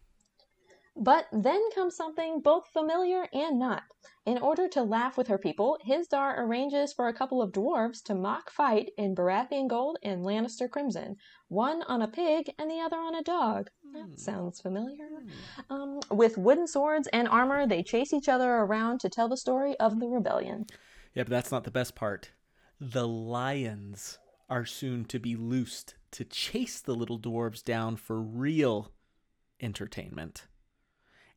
[0.96, 3.82] But then comes something both familiar and not.
[4.26, 8.14] In order to laugh with her people, Hizdahr arranges for a couple of dwarves to
[8.14, 11.16] mock fight in Baratheon gold and Lannister crimson,
[11.48, 13.68] one on a pig and the other on a dog.
[13.92, 15.10] That sounds familiar.
[15.68, 19.78] Um, with wooden swords and armor, they chase each other around to tell the story
[19.78, 20.64] of the rebellion.
[21.12, 22.30] Yeah, but that's not the best part.
[22.80, 24.18] The lions
[24.48, 28.90] are soon to be loosed to chase the little dwarves down for real
[29.60, 30.46] entertainment.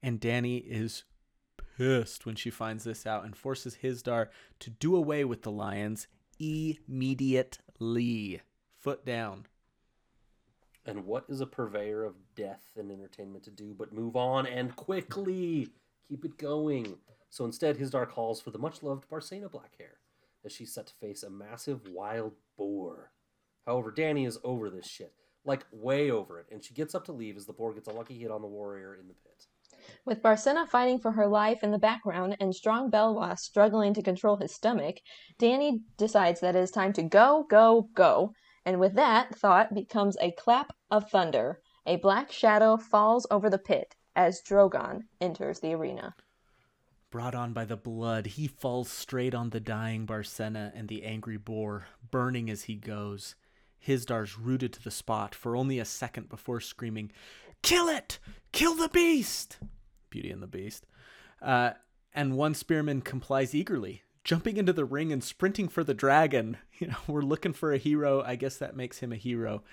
[0.01, 1.03] And Dany is
[1.77, 4.27] pissed when she finds this out and forces Hizdahr
[4.59, 6.07] to do away with the lions
[6.39, 8.41] immediately.
[8.79, 9.45] Foot down.
[10.85, 14.75] And what is a purveyor of death and entertainment to do but move on and
[14.75, 15.69] quickly
[16.07, 16.95] keep it going?
[17.29, 19.99] So instead, Hizdahr calls for the much loved Barsena Blackhair
[20.45, 23.11] as she's set to face a massive wild boar.
[23.65, 25.13] However, Dany is over this shit.
[25.43, 27.91] Like, way over it, and she gets up to leave as the boar gets a
[27.91, 29.45] lucky hit on the warrior in the pit.
[30.05, 34.37] With Barsena fighting for her life in the background and strong Belwas struggling to control
[34.37, 34.97] his stomach,
[35.37, 38.33] Dany decides that it is time to go, go, go.
[38.65, 41.59] And with that thought becomes a clap of thunder.
[41.85, 46.15] A black shadow falls over the pit as Drogon enters the arena.
[47.09, 51.37] Brought on by the blood, he falls straight on the dying Barsena and the angry
[51.37, 53.35] boar, burning as he goes.
[53.79, 57.11] Hizdahr's rooted to the spot for only a second before screaming,
[57.61, 58.19] Kill it!
[58.51, 59.57] Kill the beast!
[60.09, 60.85] Beauty and the Beast.
[61.41, 61.71] Uh,
[62.13, 66.57] and one spearman complies eagerly, jumping into the ring and sprinting for the dragon.
[66.79, 68.21] You know, we're looking for a hero.
[68.21, 69.63] I guess that makes him a hero.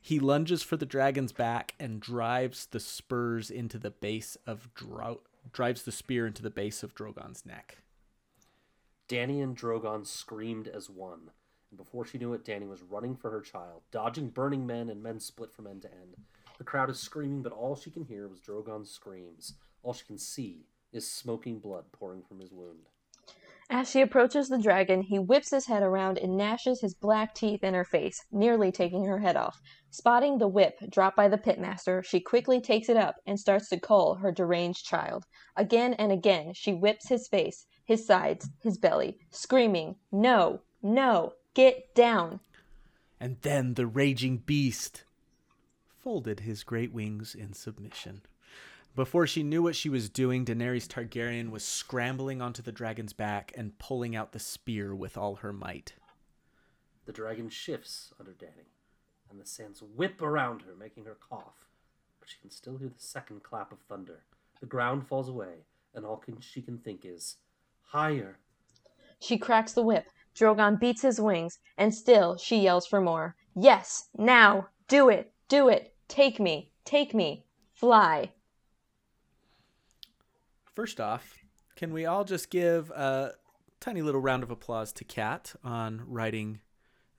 [0.00, 5.22] He lunges for the dragon's back and drives the spurs into the base of Dro-
[5.52, 7.78] drives the spear into the base of Drogon's neck.
[9.08, 11.30] Dany and Drogon screamed as one,
[11.70, 15.02] and before she knew it, Dany was running for her child, dodging burning men and
[15.02, 16.16] men split from end to end.
[16.58, 19.54] The crowd is screaming, but all she can hear was Drogon's screams.
[19.82, 22.88] All she can see is smoking blood pouring from his wound.
[23.70, 27.64] As she approaches the dragon, he whips his head around and gnashes his black teeth
[27.64, 29.62] in her face, nearly taking her head off.
[29.90, 33.80] Spotting the whip dropped by the pitmaster, she quickly takes it up and starts to
[33.80, 35.24] cull her deranged child.
[35.56, 41.94] Again and again, she whips his face, his sides, his belly, screaming, No, no, get
[41.94, 42.40] down.
[43.18, 45.04] And then the raging beast
[46.02, 48.22] folded his great wings in submission.
[48.94, 53.50] Before she knew what she was doing, Daenerys Targaryen was scrambling onto the dragon's back
[53.56, 55.94] and pulling out the spear with all her might.
[57.06, 58.68] The dragon shifts under Dany,
[59.30, 61.66] and the sands whip around her, making her cough.
[62.20, 64.24] But she can still hear the second clap of thunder.
[64.60, 65.64] The ground falls away,
[65.94, 67.38] and all can, she can think is,
[67.80, 68.38] Higher!
[69.18, 70.06] She cracks the whip.
[70.34, 73.36] Drogon beats his wings, and still she yells for more.
[73.54, 74.68] Yes, now!
[74.86, 75.32] Do it!
[75.48, 75.94] Do it!
[76.08, 76.72] Take me!
[76.84, 77.46] Take me!
[77.72, 78.32] Fly!
[80.74, 81.38] First off,
[81.76, 83.32] can we all just give a
[83.80, 86.60] tiny little round of applause to Kat on writing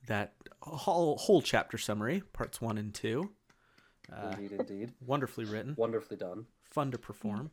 [0.08, 3.32] that whole, whole chapter summary, parts one and two?
[4.12, 4.92] Uh, Indeed, indeed.
[5.06, 6.46] wonderfully written, Wonderfully done.
[6.70, 7.52] fun to perform.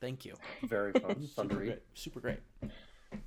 [0.00, 0.36] Thank you.
[0.62, 1.26] Very fun.
[1.36, 1.66] fun to read.
[1.66, 1.82] Great.
[1.94, 2.38] Super great.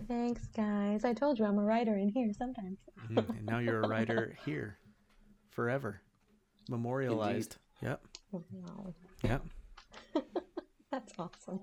[0.07, 1.03] Thanks, guys.
[1.03, 2.77] I told you I'm a writer in here sometimes.
[3.11, 3.29] Mhm.
[3.29, 4.77] And now you're a writer here
[5.49, 6.01] forever,
[6.69, 7.57] memorialized.
[7.81, 8.01] Yep.
[8.31, 8.93] Wow.
[9.23, 9.43] Yep.
[10.91, 11.59] That's awesome.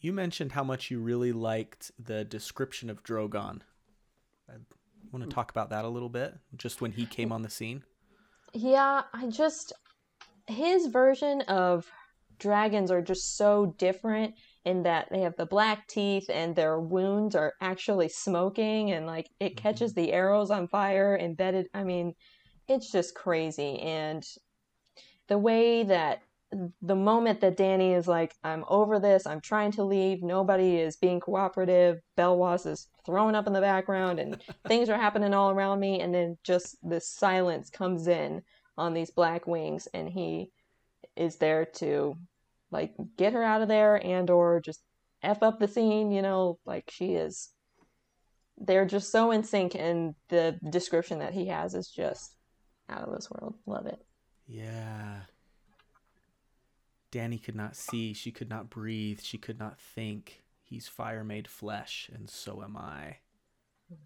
[0.00, 3.60] You mentioned how much you really liked the description of Drogon.
[4.48, 4.54] I
[5.10, 5.30] want to hmm.
[5.30, 7.82] talk about that a little bit, just when he came on the scene.
[8.52, 9.72] Yeah, I just
[10.46, 11.90] his version of
[12.38, 17.34] dragons are just so different in that they have the black teeth and their wounds
[17.34, 19.62] are actually smoking and like it mm-hmm.
[19.62, 21.66] catches the arrows on fire embedded.
[21.72, 22.14] I mean,
[22.68, 24.24] it's just crazy and
[25.28, 26.22] the way that
[26.80, 30.96] the moment that Dany is like, I'm over this, I'm trying to leave, nobody is
[30.96, 35.80] being cooperative, Belwas is throwing up in the background, and things are happening all around
[35.80, 38.42] me, and then just this silence comes in
[38.78, 40.50] on these black wings, and he
[41.16, 42.16] is there to
[42.70, 44.82] like get her out of there and or just
[45.22, 47.50] F up the scene, you know, like she is
[48.58, 52.36] they're just so in sync and the description that he has is just
[52.88, 53.54] out of this world.
[53.66, 53.98] Love it.
[54.46, 55.20] Yeah.
[57.16, 60.42] Dany could not see, she could not breathe, she could not think.
[60.62, 63.18] He's fire made flesh, and so am I.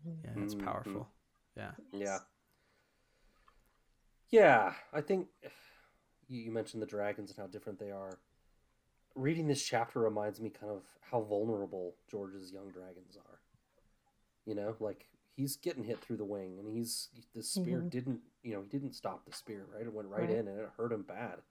[0.05, 0.65] Yeah, that's Mhm.
[0.65, 1.11] powerful.
[1.57, 1.73] Yeah.
[1.93, 2.19] Yeah.
[4.29, 5.29] Yeah, I think
[6.29, 8.21] you you mentioned the dragons and how different they are.
[9.17, 13.41] Reading this chapter reminds me kind of how vulnerable George's young dragons are.
[14.47, 17.91] You know, like he's getting hit through the wing, and he's the spear Mhm.
[17.91, 19.83] didn't, you know, he didn't stop the spear, right?
[19.87, 20.31] It went right, Right.
[20.31, 21.43] in, and it hurt him bad.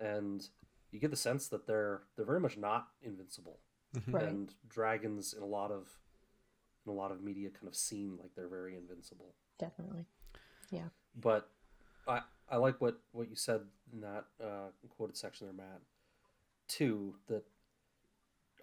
[0.00, 0.46] And
[0.92, 3.58] you get the sense that they're they're very much not invincible,
[3.94, 4.14] Mhm.
[4.14, 4.24] Right.
[4.28, 5.98] and dragons in a lot of
[6.86, 10.06] in a lot of media kind of seem like they're very invincible Definitely.
[10.70, 10.88] Yeah.
[11.14, 11.48] But
[12.08, 13.60] I I like what what you said
[13.92, 15.80] in that uh, quoted section there, Matt.
[16.68, 17.44] Too that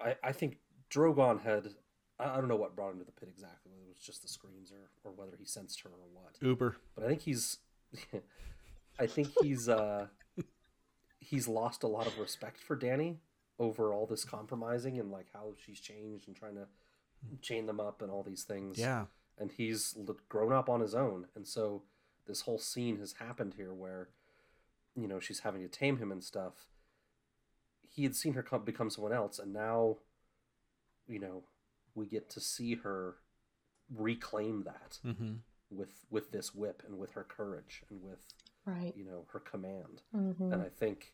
[0.04, 0.58] I I think
[0.90, 1.74] Drogon had
[2.20, 4.22] I I don't know what brought him to the pit exactly, whether it was just
[4.24, 6.38] the screams or or whether he sensed her or what.
[6.42, 6.76] Uber.
[6.96, 7.60] But I think he's
[9.00, 10.08] I think he's uh
[11.20, 13.18] he's lost a lot of respect for Dany
[13.60, 16.68] over all this compromising and like how she's changed and trying to
[17.42, 19.06] chain them up and all these things Yeah.
[19.38, 19.98] and he's
[20.30, 21.84] grown up on his own and so
[22.26, 24.08] this whole scene has happened here where
[24.96, 26.54] you know she's having to tame him and stuff
[27.92, 29.98] he had seen her come, become someone else and now
[31.08, 31.44] you know
[31.96, 33.16] we get to see her
[33.94, 35.34] reclaim that Mm-hmm.
[35.72, 38.20] with with this whip and with her courage and with
[38.70, 38.94] Right.
[38.96, 41.14] you know her command hmm and i think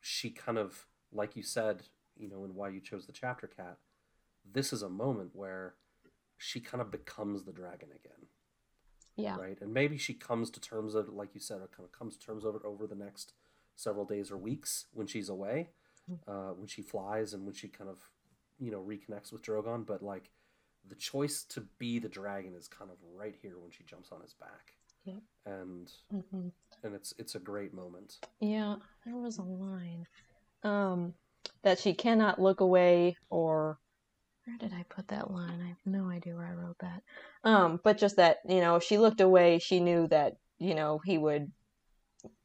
[0.00, 1.82] she kind of like you said
[2.16, 3.78] you know and why you chose the chapter Kat
[4.58, 5.74] this is a moment where
[6.36, 8.26] she kind of becomes the dragon again
[9.16, 9.36] Yeah.
[9.36, 9.60] right?
[9.60, 12.24] And maybe she comes to terms of like you said, or kind of comes to
[12.26, 13.32] terms of it over the next
[13.74, 15.70] several days or weeks when she's away,
[16.28, 17.98] uh, when she flies and when she kind of,
[18.58, 19.84] you know, reconnects with Drogon.
[19.84, 20.30] But like,
[20.88, 24.20] the choice to be the dragon is kind of right here when she jumps on
[24.22, 24.74] his back,
[25.04, 25.22] Yep.
[25.46, 26.48] and hmm
[26.84, 28.18] and it's it's a great moment.
[28.40, 30.06] Yeah, there was a line
[30.62, 31.14] um,
[31.62, 33.78] that she cannot look away or
[34.44, 35.60] where did I put that line?
[35.62, 37.02] I have no idea where I wrote that.
[37.44, 41.00] Um, but just that, you know, if she looked away, she knew that, you know,
[41.04, 41.52] he would,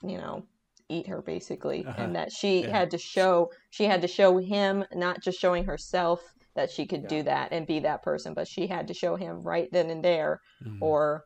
[0.02, 0.44] you know,
[0.90, 1.86] eat her basically.
[1.86, 2.02] Uh-huh.
[2.02, 2.72] And that she Yeah.
[2.72, 6.20] had to show, she had to show him, not just showing herself
[6.56, 7.08] that she could Yeah.
[7.10, 10.04] do that and be that person, but she had to show him right then and
[10.04, 10.80] there Mhm.
[10.82, 11.24] or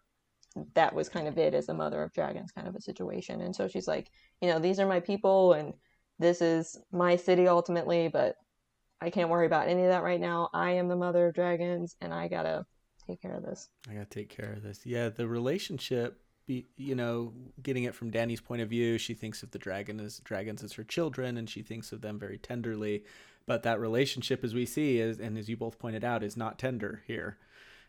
[0.73, 3.55] that was kind of it as a mother of dragons kind of a situation and
[3.55, 4.09] so she's like
[4.41, 5.73] you know these are my people and
[6.19, 8.35] this is my city ultimately but
[9.01, 11.95] i can't worry about any of that right now i am the mother of dragons
[12.01, 12.65] and i gotta
[13.07, 14.85] take care of this I gotta take care of this.
[14.85, 16.21] Yeah, the relationship.
[16.45, 19.99] Be, you know, getting it from Dany's point of view, she thinks of the dragon
[19.99, 23.03] as dragons as her children, and she thinks of them very tenderly.
[23.45, 26.57] But that relationship, as we see, is and as you both pointed out, is not
[26.57, 27.37] tender here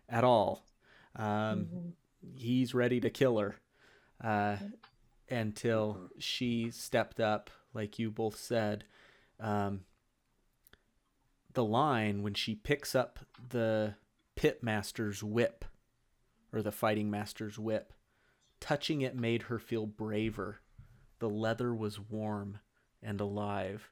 [0.08, 0.66] at all.
[1.14, 1.92] Um, Mhm.
[2.34, 3.56] He's ready to kill her
[4.22, 4.56] uh,
[5.30, 8.84] until she stepped up, like you both said.
[9.40, 9.80] Um,
[11.54, 13.18] the line when she picks up
[13.50, 13.94] the
[14.36, 15.64] pit master's whip
[16.52, 17.92] or the fighting master's whip
[18.60, 20.60] touching it made her feel braver.
[21.18, 22.58] The leather was warm
[23.02, 23.90] and alive.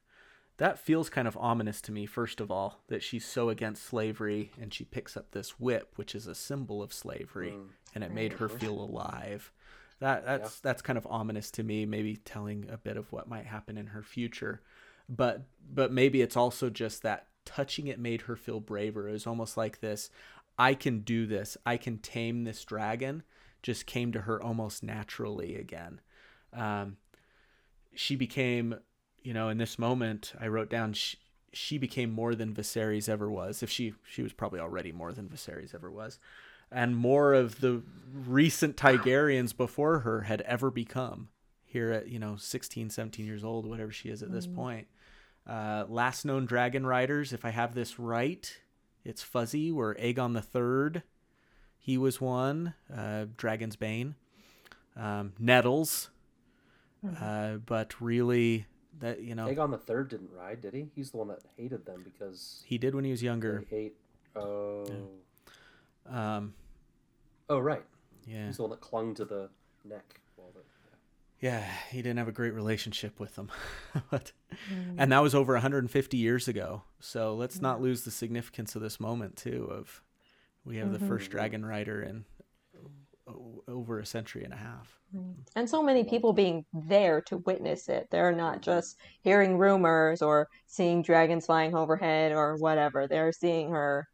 [0.58, 4.52] That feels kind of ominous to me first of all that she's so against slavery
[4.60, 7.50] and she picks up this whip which is a symbol of slavery.
[7.50, 7.68] Mm.
[7.96, 9.50] And it made her feel alive.
[10.00, 13.46] That that's that's kind of ominous to me maybe telling a bit of what might
[13.46, 14.60] happen in her future.
[15.08, 19.08] But but maybe it's also just that touching it made her feel braver.
[19.08, 20.10] It was almost like this
[20.58, 21.56] i can do this.
[21.64, 23.22] I can tame this dragon
[23.62, 26.00] just came to her almost naturally again.
[26.52, 26.98] Um,
[27.94, 28.76] she became
[29.22, 31.16] you know in this moment i wrote down she,
[31.52, 33.62] she became more than Viserys ever was.
[33.62, 36.18] If she she was probably already more than Viserys ever was
[36.70, 37.82] and more of the
[38.12, 41.28] recent Targaryens before her had ever become
[41.64, 44.86] here at you know 16 17 years old whatever she is at this point.
[45.46, 48.58] Uh, last known dragon riders if i have this right
[49.04, 51.04] it's fuzzy where aegon the third
[51.78, 54.16] he was one uh, dragon's bane.
[54.96, 56.08] Um, nettles
[57.20, 58.66] uh, but really
[59.00, 60.88] that you know Aegon the Third didn't ride, did he?
[60.94, 63.64] He's the one that hated them because he did when he was younger.
[63.70, 63.96] they hate.
[64.34, 64.84] Oh,
[66.10, 66.54] um,
[67.48, 67.82] oh, right.
[68.26, 69.48] yeah He's the one that clung to the
[69.84, 70.20] neck.
[70.36, 70.60] The,
[71.40, 73.50] Yeah, he didn't have a great relationship with them.
[74.10, 74.32] but,
[74.72, 74.94] Mm.
[74.98, 76.82] and that was over 150 years ago.
[77.00, 80.02] So let's not lose the significance of this moment too of
[80.64, 82.24] we have the first dragon rider in
[83.28, 84.98] o- over a century and a half.
[85.56, 90.48] and so many people being there to witness it they're not just hearing rumors or
[90.66, 94.06] seeing dragons flying overhead or whatever they're seeing her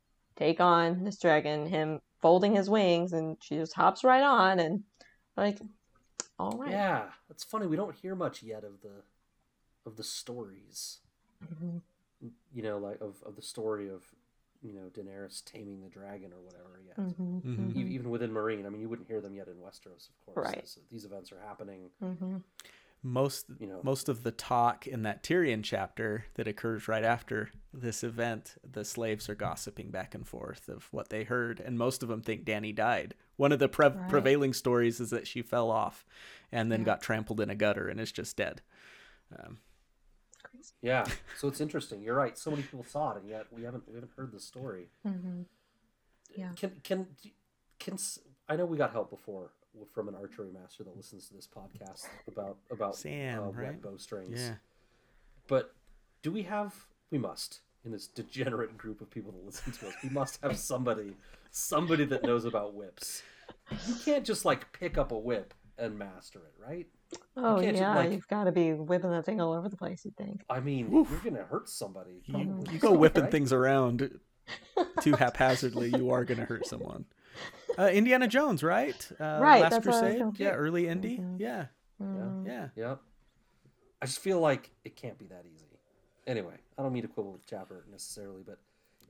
[0.42, 4.82] take on this dragon him folding his wings and she just hops right on and
[5.36, 5.58] like
[6.38, 7.66] all right Yeah, it's funny.
[7.66, 9.02] We don't hear much yet of the
[9.86, 10.98] of the stories.
[11.44, 11.80] Mhm.
[12.52, 14.04] You know, like of, of the story of
[14.62, 16.96] you know Daenerys taming the dragon or whatever yet.
[16.96, 17.76] hmm Mhm.
[17.76, 20.46] E- Even within Meereen, I mean, you wouldn't hear them yet in Westeros, of course.
[20.48, 20.66] Right.
[20.66, 21.90] So these events are happening.
[23.04, 23.80] Most You know.
[23.82, 28.84] most of the talk in that Tyrion chapter that occurs right after this event, the
[28.84, 32.44] slaves are gossiping back and forth of what they heard, and most of them think
[32.44, 33.14] Dany died.
[33.36, 34.08] One of the pre- Right.
[34.08, 36.04] prevailing stories is that she fell off
[36.52, 36.86] and then Yeah.
[36.86, 38.62] got trampled in a gutter and is just dead.
[39.36, 39.58] Um,
[40.44, 40.74] Crazy.
[40.80, 41.04] Yeah.
[41.36, 42.02] So it's interesting.
[42.02, 42.38] You're right.
[42.38, 44.90] So many people saw it, and yet we haven't we haven't heard the story.
[45.02, 45.42] hmm
[46.36, 46.52] Yeah.
[46.54, 47.16] Can can
[47.80, 49.54] can s- I know we got help before
[49.92, 53.56] from an archery master that listens to this podcast about about Sam, uh, right?
[53.68, 54.40] wet bowstrings.
[54.40, 54.54] yeah,
[55.48, 55.74] But
[56.22, 56.74] do we have?
[57.10, 59.94] We must in this degenerate group of people that listen to us.
[60.02, 61.14] We must have somebody,
[61.50, 63.22] somebody that knows about whips.
[63.88, 66.86] You can't just like pick up a whip and master it, right?
[67.36, 69.76] Oh can't ju- yeah, like- you've got to be whipping that thing all over the
[69.76, 70.04] place.
[70.04, 70.44] You think?
[70.48, 71.10] I mean, Oof.
[71.10, 72.22] you're gonna hurt somebody.
[72.26, 73.32] you, you go whipping right?
[73.32, 74.18] things around
[75.00, 77.04] too haphazardly, you are going to hurt someone.
[77.78, 79.08] Uh, Indiana Jones, right?
[79.20, 80.38] Uh, Right, Last that's what I was Crusade.
[80.40, 81.18] Yeah, early Indy.
[81.18, 81.40] Mhm.
[81.40, 81.66] Yeah,
[82.00, 82.46] Mhm.
[82.46, 82.68] yeah.
[82.76, 83.00] Yep.
[84.02, 85.66] I just feel like it can't be that easy.
[86.26, 88.58] Anyway, I don't mean to quibble with Chapter necessarily, but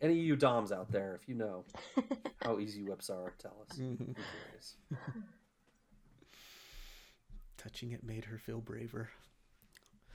[0.00, 1.64] any of you Doms out there, if you know
[2.42, 3.76] how easy whips are, tell us.
[3.78, 4.14] Mhm.
[7.58, 9.10] Touching it made her feel braver.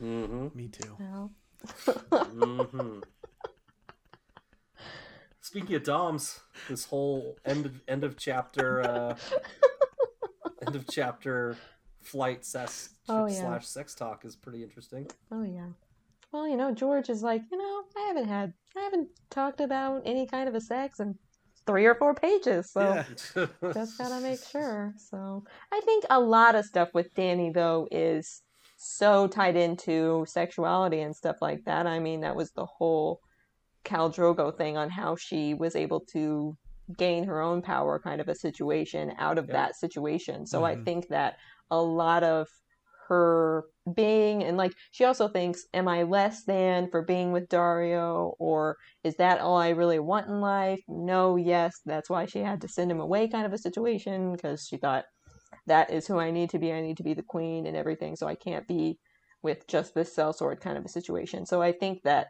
[0.01, 0.55] Mm-hmm.
[0.57, 0.95] Me too.
[0.99, 1.31] Well,
[2.11, 2.99] mm-hmm.
[5.47, 9.15] Speaking of Doms, this whole end of, end of chapter uh,
[10.67, 11.55] end of chapter
[12.01, 13.39] flight sex Oh, yeah.
[13.39, 15.07] slash sex talk is pretty interesting.
[15.31, 15.67] oh yeah.
[16.33, 20.01] Well, you know, George is like, you know, I haven't had, I haven't talked about
[20.05, 21.15] any kind of a sex in
[21.65, 22.81] three or four pages, so.
[22.81, 23.45] Yeah.
[23.73, 24.93] just gotta make sure.
[24.97, 28.41] So I think a lot of stuff with Dany though is
[28.75, 31.87] so tied into sexuality and stuff like that.
[31.87, 33.21] I mean, that was the whole
[33.87, 36.55] Khal Drogo thing on how she was able to
[36.97, 39.53] gain her own power kind of a situation out of Yeah.
[39.53, 40.45] that situation.
[40.45, 40.85] So I Mhm.
[40.85, 41.37] think that
[41.71, 42.47] a lot of
[43.07, 43.65] her
[43.95, 48.75] being and like she also thinks am i less than for being with daario or
[49.05, 52.67] is that all i really want in life no yes that's why she had to
[52.67, 55.05] send him away kind of a situation because she thought
[55.67, 58.13] that is who i need to be i need to be the queen and everything
[58.15, 58.99] so i can't be
[59.41, 62.27] with just this cell sellsword kind of a situation so i think that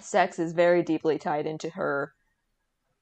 [0.00, 2.12] sex is very deeply tied into her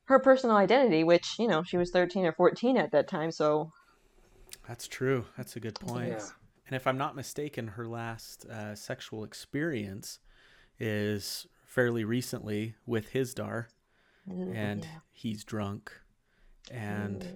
[0.05, 3.73] her personal identity which you know she was 13 or 14 at that time so
[4.69, 5.27] That's true.
[5.37, 6.09] That's a good point.
[6.09, 6.27] Yeah.
[6.67, 10.19] And if I'm not mistaken, her last uh, sexual experience
[10.79, 13.67] is fairly recently with Hizdahr,
[14.27, 14.91] and yeah.
[15.13, 15.93] he's drunk,
[16.71, 17.27] and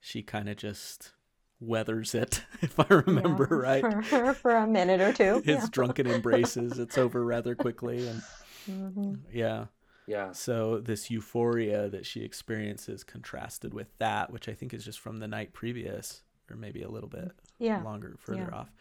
[0.00, 1.12] she kind of just
[1.60, 4.04] weathers it, if I remember Yeah, right.
[4.04, 5.36] For, for a minute or two.
[5.44, 5.66] His yeah.
[5.70, 8.22] drunken embraces, it's over rather quickly, and
[8.68, 9.66] hmm yeah.
[10.06, 10.32] Yeah.
[10.32, 15.18] So this euphoria that she experiences contrasted with that, which I think is just from
[15.18, 17.82] the night previous, or maybe a little bit Yeah.
[17.82, 18.56] longer further Yeah.
[18.58, 18.72] off,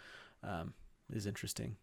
[0.43, 0.73] um,
[1.09, 1.75] is interesting.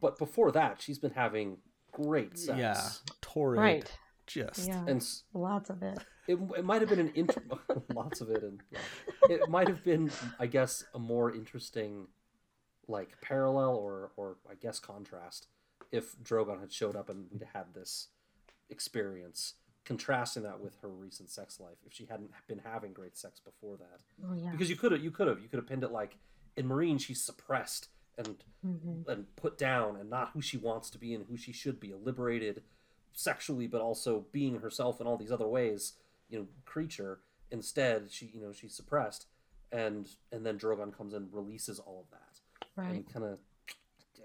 [0.00, 1.58] But before that, she's been having
[1.92, 2.58] great sex.
[2.58, 2.80] Yeah,
[3.20, 3.60] torrid.
[3.60, 3.98] Right.
[4.26, 4.84] Just Yeah.
[4.86, 5.98] And Lots of it.
[6.26, 7.36] it, it might have been an int-
[7.94, 8.78] lots of it, and yeah.
[9.28, 12.06] it might have been, I guess, a more interesting,
[12.88, 15.48] like parallel or or I guess contrast
[15.92, 18.08] if Drogon had showed up and we'd had this
[18.70, 19.54] experience,
[19.84, 21.76] contrasting that with her recent sex life.
[21.86, 24.50] If she hadn't been having great sex before that, Oh yeah.
[24.50, 26.16] because you could have, you could have, you could have pinned it like
[26.56, 27.88] in Meereen, she's suppressed
[28.18, 31.50] and hmm and put down and not who she wants to be and who she
[31.52, 32.62] should be a liberated
[33.14, 35.94] sexually but also being herself in all these other ways
[36.28, 37.18] you know creature
[37.50, 39.26] instead she you know she's suppressed
[39.72, 42.40] and and then drogon comes and releases all of that
[42.76, 42.96] Right.
[42.96, 43.38] you kind of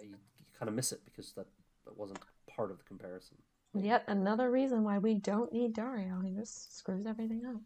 [0.02, 0.15] you, you
[0.60, 1.48] kind of miss it because that
[1.88, 2.19] that wasn't
[2.53, 3.38] part of the comparison
[3.73, 6.26] Yet another reason why we don't need Daario.
[6.26, 7.61] He just screws everything up.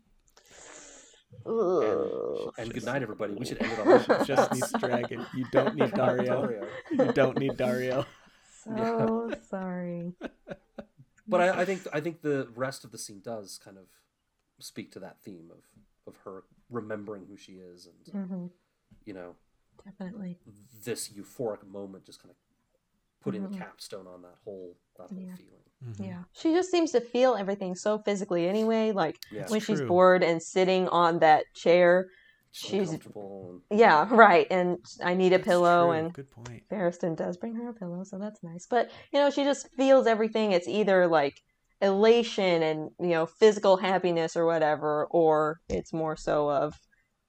[1.45, 2.52] Ugh.
[2.57, 5.26] and good night everybody we should end it on that just needs dragon.
[5.34, 6.68] You don't need Daario.
[6.91, 8.06] You don't need Daario.
[8.64, 10.14] So sorry.
[11.27, 13.85] but I, I think I think the rest of the scene does kind of
[14.60, 15.64] speak to that theme of
[16.06, 18.45] of her remembering who she is and hmm
[19.06, 19.35] you know
[19.84, 20.38] Definitely.
[20.85, 22.38] this euphoric moment just kind of
[23.22, 23.52] putting Mhm.
[23.53, 25.35] the capstone on that whole that whole Yeah.
[25.35, 25.64] feeling.
[25.84, 26.06] Mhm.
[26.07, 26.23] Yeah.
[26.34, 28.91] She just seems to feel everything so physically anyway.
[28.91, 29.88] Like Yeah, when she's true.
[29.88, 32.10] bored and sitting on that chair.
[32.53, 33.61] so she's- comfortable.
[33.72, 34.45] Yeah, right.
[34.52, 35.91] And I need a That's pillow true.
[35.93, 36.68] and good point.
[36.69, 38.68] Barristan does bring her a pillow, so that's nice.
[38.68, 40.52] But you know, she just feels everything.
[40.52, 41.41] It's either like
[41.81, 46.77] elation and you know physical happiness or whatever, or it's more so of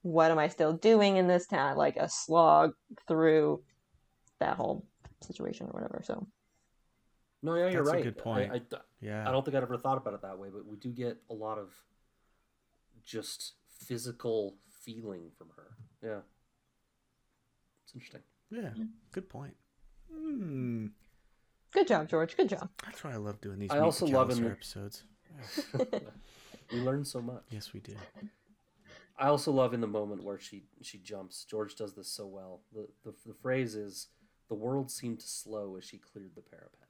[0.01, 1.77] what am I still doing in this town?
[1.77, 2.73] Like a slog
[3.07, 3.63] through
[4.41, 4.85] that whole
[5.23, 6.01] situation or whatever.
[6.03, 6.27] So
[7.41, 8.03] No, yeah, you're That's a right.
[8.03, 8.51] good point.
[8.51, 9.27] I, I, Yeah.
[9.27, 11.33] I don't think I'd ever thought about it that way, but we do get a
[11.33, 11.73] lot of
[13.05, 15.71] just physical feeling from her.
[16.01, 16.19] Yeah.
[17.85, 18.21] It's interesting.
[18.49, 18.69] Yeah.
[19.11, 19.55] Good point.
[20.11, 20.87] Hmm.
[21.71, 22.37] Good job, George.
[22.37, 22.69] Good job.
[22.85, 23.71] That's why I love doing these.
[23.71, 25.03] I also love in the- episodes.
[26.71, 27.43] We learn so much.
[27.49, 27.93] Yes, we do.
[29.19, 31.43] I also love in the moment where she she jumps.
[31.43, 32.61] George does this so well.
[32.73, 34.07] The the, the phrase is
[34.49, 36.87] the world seemed to slow as she cleared the parapet.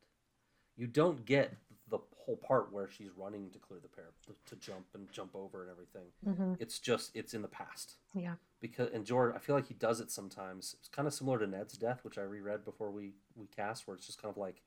[0.75, 1.55] You don't get
[1.89, 5.61] the whole part where she's running to clear the parapet to jump and jump over
[5.61, 6.07] and everything.
[6.25, 7.95] hmm It's just it's in the past.
[8.15, 8.35] Yeah.
[8.59, 10.75] because and George, I feel like he does it sometimes.
[10.79, 13.95] It's kind of similar to Ned's death, which I reread before we we cast, where
[13.95, 14.61] it's just kind of like,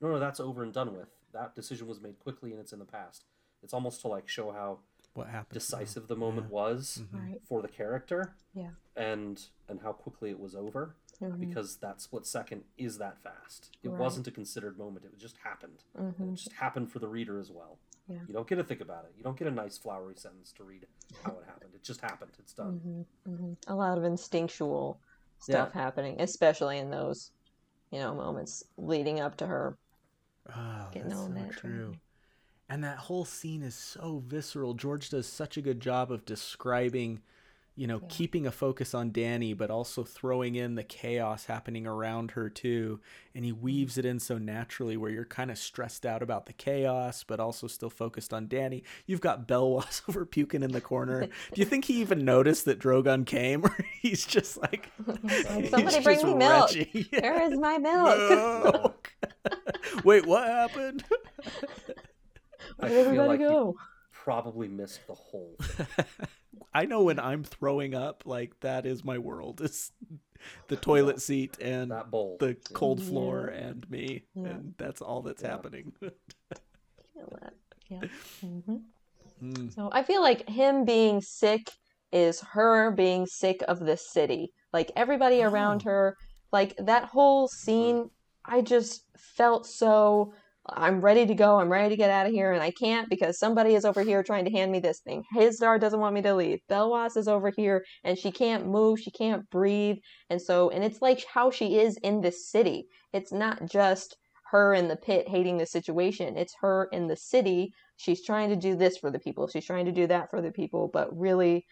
[0.00, 1.08] no, no, that's over and done with.
[1.32, 3.24] That decision was made quickly and it's in the past.
[3.62, 4.80] It's almost to like show how
[5.14, 5.54] What happened?
[5.54, 7.20] decisive the moment was Mhm.
[7.20, 7.40] Right.
[7.44, 8.70] for the character Yeah.
[8.96, 11.40] and and how quickly it was over Mhm.
[11.40, 13.70] because that split second is that fast.
[13.82, 14.00] It Right.
[14.00, 15.04] wasn't a considered moment.
[15.06, 15.82] It just happened.
[15.94, 16.32] And Mhm.
[16.32, 17.78] it just happened for the reader as well.
[18.08, 18.20] Yeah.
[18.26, 19.12] You don't get to think about it.
[19.16, 20.86] You don't get a nice flowery sentence to read
[21.22, 21.74] how it happened.
[21.74, 22.32] It just happened.
[22.38, 22.78] It's done.
[22.80, 23.02] hmm
[23.36, 25.00] hmm A lot of instinctual
[25.40, 27.30] stuff happening, especially in those,
[27.90, 29.76] you know, moments leading up to her
[30.48, 31.60] Oh, getting that's on so that true.
[31.60, 32.00] train.
[32.68, 34.74] And that whole scene is so visceral.
[34.74, 37.20] George does such a good job of describing,
[37.76, 38.06] you know, Yeah.
[38.08, 43.00] keeping a focus on Dany, but also throwing in the chaos happening around her too.
[43.34, 43.62] And he mm-hmm.
[43.62, 47.40] weaves it in so naturally where you're kind of stressed out about the chaos, but
[47.40, 48.82] also still focused on Dany.
[49.06, 51.26] You've got Belwas over puking in the corner.
[51.26, 53.64] Do you think he even noticed that Drogon came?
[53.64, 56.70] Or he's just like, Like, he's Somebody bring just me milk.
[56.70, 57.06] retching.
[57.10, 58.74] Where is my milk?
[58.74, 59.12] Milk.
[60.04, 61.04] Wait, what happened?
[62.76, 63.76] Where did everybody like he go?
[64.24, 65.86] Probably missed the whole thing.
[66.74, 69.60] I know when I'm throwing up, like that is my world.
[69.62, 69.92] It's
[70.68, 72.38] the toilet seat and that bowl.
[72.40, 73.08] the cold Yeah.
[73.08, 74.46] floor and me, Yeah.
[74.46, 75.50] and that's all that's Yeah.
[75.50, 75.92] happening.
[76.00, 77.54] Feel that.
[77.90, 78.08] Yeah.
[78.40, 78.76] hmm
[79.42, 81.70] Mm, So I feel like him being sick
[82.12, 84.52] is her being sick of the city.
[84.72, 85.90] Like everybody around Oh.
[85.90, 86.16] her,
[86.52, 88.10] like that whole scene,
[88.44, 90.32] I just felt so
[90.66, 91.60] I'm ready to go.
[91.60, 94.22] I'm ready to get out of here, and I can't because somebody is over here
[94.22, 95.22] trying to hand me this thing.
[95.36, 96.60] Hizdahr doesn't want me to leave.
[96.70, 98.98] Belwas is over here, and she can't move.
[98.98, 99.96] She can't breathe,
[100.30, 102.86] and so, and it's like how she is in this city.
[103.12, 104.16] It's not just
[104.52, 106.38] her in the pit hating the situation.
[106.38, 107.72] It's her in the city.
[107.96, 109.48] She's trying to do this for the people.
[109.48, 111.66] She's trying to do that for the people, but really,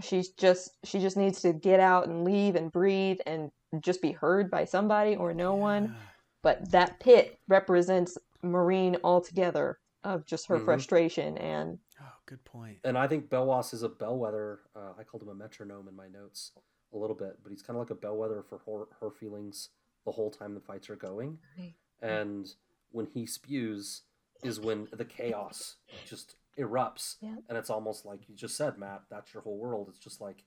[0.00, 3.50] she's just she just needs to get out and leave and breathe and
[3.80, 5.94] just be heard by somebody or no one
[6.42, 10.64] but that pit represents Meereen altogether of just her Mhm.
[10.64, 12.80] frustration and Oh, good point.
[12.84, 14.62] And I think Belwas is a bellwether.
[14.74, 16.52] Uh, I called him a metronome in my notes
[16.92, 19.70] a little bit, but he's kind of like a bellwether for her, her feelings
[20.04, 21.38] the whole time the fights are going.
[21.56, 21.74] Right.
[22.00, 22.52] And
[22.90, 24.02] when he spews,
[24.42, 27.16] is when the chaos just erupts.
[27.20, 27.36] Yeah.
[27.48, 29.04] And it's almost like you just said, Matt.
[29.08, 29.88] That's your whole world.
[29.88, 30.44] It's just like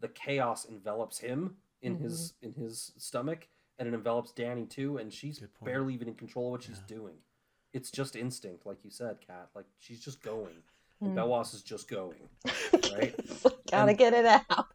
[0.00, 3.48] the chaos envelops him in his in his stomach,
[3.78, 4.98] and it envelops Dany too.
[4.98, 7.16] And she's barely even in control of what she's doing.
[7.78, 9.50] It's just instinct, like you said, Kat.
[9.54, 10.62] Like she's just going.
[11.00, 11.14] And Mm.
[11.14, 12.16] Belwas is just going.
[12.92, 13.14] Right?
[13.70, 14.66] gotta And- get it out.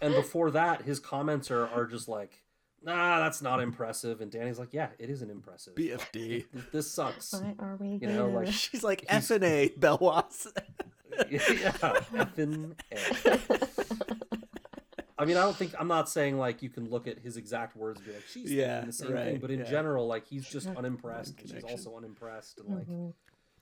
[0.00, 2.40] And before that, his comments are, are just like,
[2.84, 4.20] nah, that's not impressive.
[4.20, 5.74] And Dany's like, yeah, it isn't impressive.
[5.74, 6.44] BFD.
[6.70, 7.32] This sucks.
[7.32, 10.46] Why are we You know, like- She's like He's- F and A, Belwas.
[11.30, 11.72] yeah,
[12.14, 14.08] effing A.
[15.22, 17.76] I mean, I don't think I'm not saying like you can look at his exact
[17.76, 19.70] words and be like, she's Yeah, the same thing, right, but in yeah.
[19.70, 23.14] general, like he's just unimpressed, and she's also unimpressed, and like Mhm.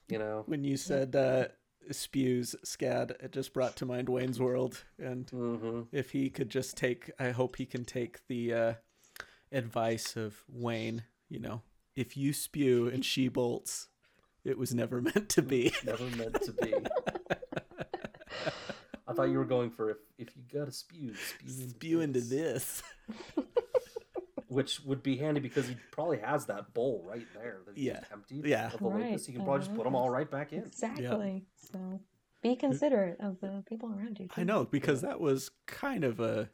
[0.09, 1.49] you know, when you said uh,
[1.91, 6.77] spews, Scad, it just brought to mind Wayne's World, and hmm if he could just
[6.77, 8.75] take, I hope he can take the uh,
[9.53, 11.05] advice of Wayne.
[11.29, 11.63] You know,
[11.95, 13.89] if you spew and she bolts,
[14.45, 15.73] it was never meant to be.
[15.85, 16.75] never meant to be.
[19.11, 22.21] I thought you were going for if if you gotta spew, spew into, Spew into
[22.21, 22.83] this.
[23.37, 23.45] this.
[24.49, 28.01] which would be handy because he probably has that bowl right there that he Yeah.
[28.01, 28.47] just emptied.
[28.47, 28.67] Yeah.
[28.73, 29.27] of the Right, locust.
[29.27, 30.65] He can probably the just put them all right back in.
[30.65, 31.45] Exactly.
[31.73, 32.01] So
[32.43, 34.29] be considerate of the people around you.
[34.37, 36.51] I know because that was kind of a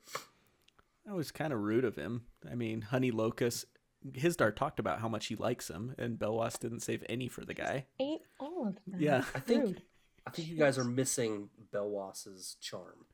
[1.07, 2.23] that was kind of rude of him.
[2.51, 3.65] I mean, Honey Locust,
[4.13, 7.55] Hizdahr talked about how much he likes him, and Belwas didn't save any for the
[7.55, 7.87] guy.
[8.01, 9.01] Ate all of them.
[9.01, 9.25] Yeah.
[9.35, 9.83] I think Rude.
[10.27, 13.07] I think you guys are missing Belwas's charm.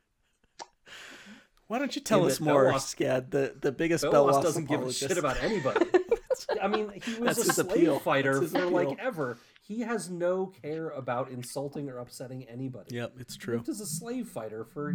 [1.69, 4.65] Why don't you tell In us more, Belwas- Scad, the the biggest Belwas Belwas doesn't
[4.67, 5.87] give a shit about anybody.
[6.63, 7.99] I mean, he was That's a slave appeal.
[7.99, 9.39] fighter for like ever.
[9.63, 12.97] He has no care about insulting or upsetting anybody.
[12.97, 13.57] Yep, it's true.
[13.57, 14.95] lived as a slave fighter for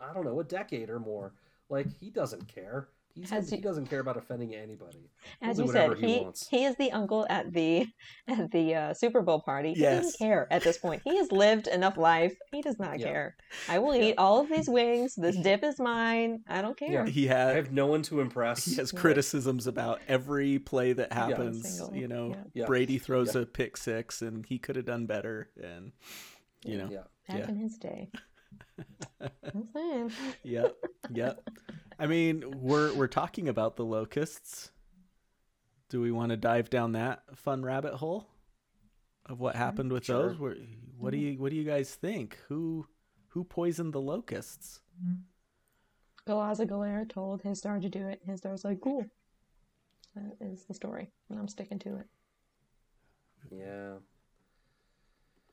[0.00, 1.32] I don't know a decade or more.
[1.68, 2.88] Like he doesn't care.
[3.16, 5.08] He's, As he you- doesn't care about offending anybody.
[5.40, 7.86] As He'll you said, he he he is the uncle at the
[8.28, 9.72] at the uh, Super Bowl party.
[9.72, 11.00] He doesn't care at this point.
[11.02, 12.34] He has lived enough life.
[12.52, 13.06] He does not Yeah.
[13.06, 13.36] care.
[13.70, 14.02] I will Yeah.
[14.10, 15.14] eat all of these wings.
[15.26, 16.42] This dip is mine.
[16.46, 17.06] I don't care.
[17.06, 17.52] He has.
[17.52, 18.64] I have no one to impress.
[18.66, 21.66] he has criticisms about every play that happens.
[21.78, 22.42] Single, You know, yeah.
[22.54, 22.66] Yeah.
[22.66, 23.42] Brady throws Yeah.
[23.42, 25.48] a pick six, and he could have done better.
[25.62, 25.92] And
[26.64, 27.04] you know, Yeah.
[27.28, 27.48] Back yeah.
[27.48, 28.10] in his day.
[29.20, 30.12] I'm saying.
[30.44, 30.76] yep,
[31.10, 31.40] yep.
[31.98, 34.70] I mean, we're we're talking about the locusts.
[35.88, 38.28] Do we want to dive down that fun rabbit hole
[39.26, 40.28] of what happened with Sure.
[40.30, 40.38] those?
[40.38, 40.56] Where,
[40.98, 42.38] what do you what do you guys think?
[42.48, 42.86] Who
[43.28, 44.80] who poisoned the locusts?
[46.26, 48.20] Galazza Galare told Hizdahr to do it.
[48.28, 49.06] Hizdahr's like, cool.
[50.16, 52.06] That is the story, and I'm sticking to it.
[53.50, 53.94] Yeah.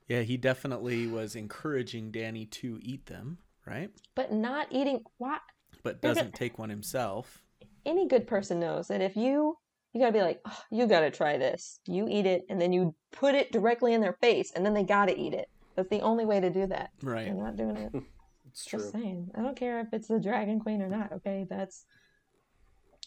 [0.08, 3.92] Yeah, he definitely was encouraging Dany to eat them, right?
[4.16, 5.04] But not eating.
[5.18, 5.42] What?
[5.82, 7.42] But doesn't gonna- take one himself.
[7.86, 9.58] Any good person knows that if you
[9.94, 11.80] you gotta be like, oh, you gotta try this.
[11.86, 14.84] You eat it, and then you put it directly in their face, and then they
[14.84, 15.50] gotta eat it.
[15.76, 16.90] That's the only way to do that.
[17.04, 17.28] Right.
[17.28, 17.94] You're not doing it.
[18.46, 18.78] It's true.
[18.78, 19.32] Just saying.
[19.34, 21.12] I don't care if it's the Dragon Queen or not.
[21.12, 21.86] Okay, that's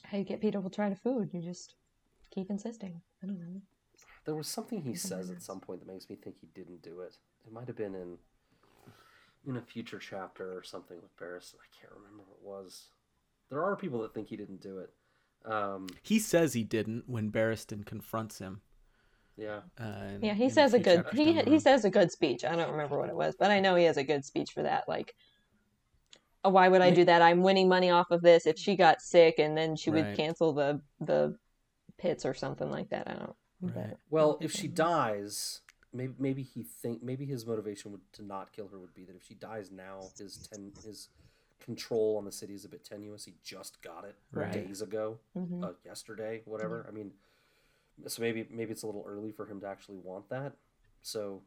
[0.03, 1.31] how you get people to try the food.
[1.33, 1.77] You just
[2.33, 3.01] keep insisting.
[3.23, 3.61] I don't know.
[4.25, 6.99] There was something he says at some point that makes me think he didn't do
[7.01, 7.17] it.
[7.47, 8.19] It might have been in
[9.47, 11.55] in a future chapter or something with Barris.
[11.59, 12.87] I can't remember what it was.
[13.51, 14.93] There are people that think he didn't do it.
[15.51, 18.61] Um, He says he didn't when Barristan confronts him.
[19.37, 19.61] yeah.
[19.79, 22.45] Uh, Yeah, he says a good he he says a good speech.
[22.45, 24.63] I don't remember what it was, but I know he has a good speech for
[24.65, 24.89] that.
[24.89, 25.15] Like,
[26.45, 27.23] oh, why would I do that?
[27.23, 28.47] I'm winning money off of this.
[28.47, 30.17] If she got sick and then she would Right.
[30.17, 31.39] cancel the the
[31.99, 33.09] pits or something like that.
[33.09, 33.37] I don't.
[33.63, 33.91] Right.
[33.91, 35.61] but- Well, if she dies,
[35.97, 39.17] maybe maybe he think maybe his motivation would to not kill her would be that
[39.17, 41.09] if she dies now, his ten his
[41.61, 43.25] control on the city is a bit tenuous.
[43.25, 44.53] He just got it Right.
[44.53, 45.65] days ago, Mhm.
[45.65, 46.85] uh, yesterday, whatever.
[46.89, 47.13] I mean,
[48.07, 50.53] so maybe maybe it's a little early for him to actually want that.
[51.03, 51.43] So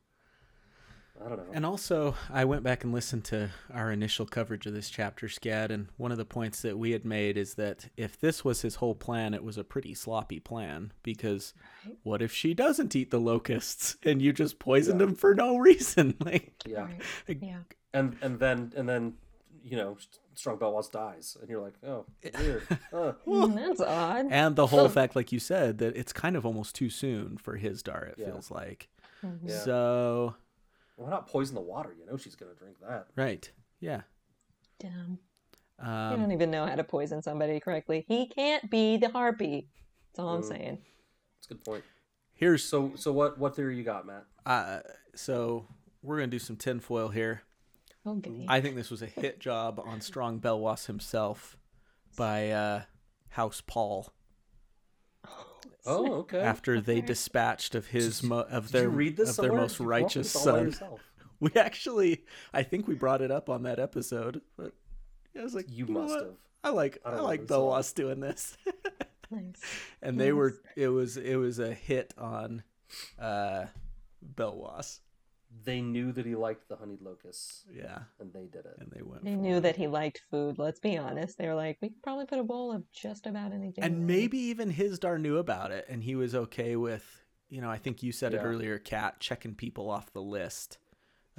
[1.24, 1.52] I don't know.
[1.54, 5.70] And also, I went back and listened to our initial coverage of this chapter, Scad,
[5.70, 8.76] and one of the points that we had made is that if this was his
[8.76, 10.94] whole plan, it was a pretty sloppy plan.
[11.04, 11.54] Because
[11.86, 11.98] Right.
[12.04, 15.08] what if she doesn't eat the locusts and you just poisoned Yeah.
[15.08, 16.16] him for no reason?
[16.26, 16.84] Like, yeah,
[17.28, 17.38] Right.
[17.42, 17.60] Yeah.
[17.94, 19.16] and and then and then
[19.64, 19.98] you know
[20.36, 22.06] Strong Belwas dies, and you're like, oh,
[22.40, 22.64] weird.
[22.94, 23.12] Uh,
[23.48, 24.28] that's odd.
[24.32, 27.38] and the whole Well- fact, like you said, that it's kind of almost too soon
[27.38, 28.08] for Hizdahr.
[28.08, 28.28] It Yeah.
[28.28, 28.88] feels like.
[29.22, 29.40] Mhm.
[29.44, 29.58] Yeah.
[29.60, 30.36] So,
[31.00, 31.96] why not poison the water?
[31.98, 33.08] You know she's gonna drink that.
[33.16, 33.50] right,
[33.80, 34.02] yeah.
[34.80, 35.20] Damn.
[35.82, 38.06] you Um, don't even know how to poison somebody correctly.
[38.08, 39.70] He can't be the harpy.
[40.12, 40.48] That's all I'm Mm.
[40.48, 40.78] saying.
[41.38, 41.84] That's a good point.
[42.34, 44.26] here's So so what what theory you got, Matt?
[44.46, 44.80] uh,
[45.16, 45.68] so
[46.02, 47.42] we're gonna do some tinfoil here.
[48.06, 48.46] Okay.
[48.48, 51.58] I think this was a hit job on Strong Belwas himself
[52.16, 52.84] by uh,
[53.30, 54.14] House Pahl
[55.90, 56.40] Oh, okay.
[56.40, 59.86] after they dispatched of his mo- of their read this of their most Did you
[59.86, 60.90] come up with righteous this all by son.
[61.42, 64.74] We actually, I think we brought it up on that episode, but
[65.38, 66.24] I was like, You know must what?
[66.26, 66.34] have.
[66.66, 67.72] I like I I, like remember this at all.
[67.72, 68.58] Belwas doing this,
[69.32, 69.62] nice.
[70.02, 72.64] and they were it was it was a hit on
[73.18, 73.66] uh,
[74.36, 75.00] Belwas.
[75.66, 78.76] They knew that he liked the honeyed locusts, Yeah, and they did it.
[78.80, 79.24] and they went.
[79.24, 79.62] They for knew it.
[79.62, 80.60] that he liked food.
[80.60, 81.38] Let's be honest.
[81.38, 83.84] They were like, we could probably put a bowl of just about anything.
[83.84, 87.04] and maybe even Hizdahr knew about it and he was okay with
[87.50, 90.78] you know i think you said it earlier kat checking people off the list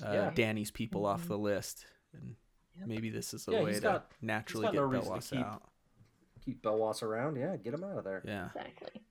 [0.04, 0.30] uh, Yeah.
[0.34, 1.28] dany's people off Mhm.
[1.28, 2.34] the list and
[2.78, 2.88] Yep.
[2.88, 5.10] maybe this is a Yeah, way he's to got- naturally got get no reason to
[5.20, 5.62] Belwas keep- out
[6.44, 7.54] Keep Belwas around, yeah.
[7.58, 8.22] Get him out of there.
[8.26, 9.02] yeah exactly.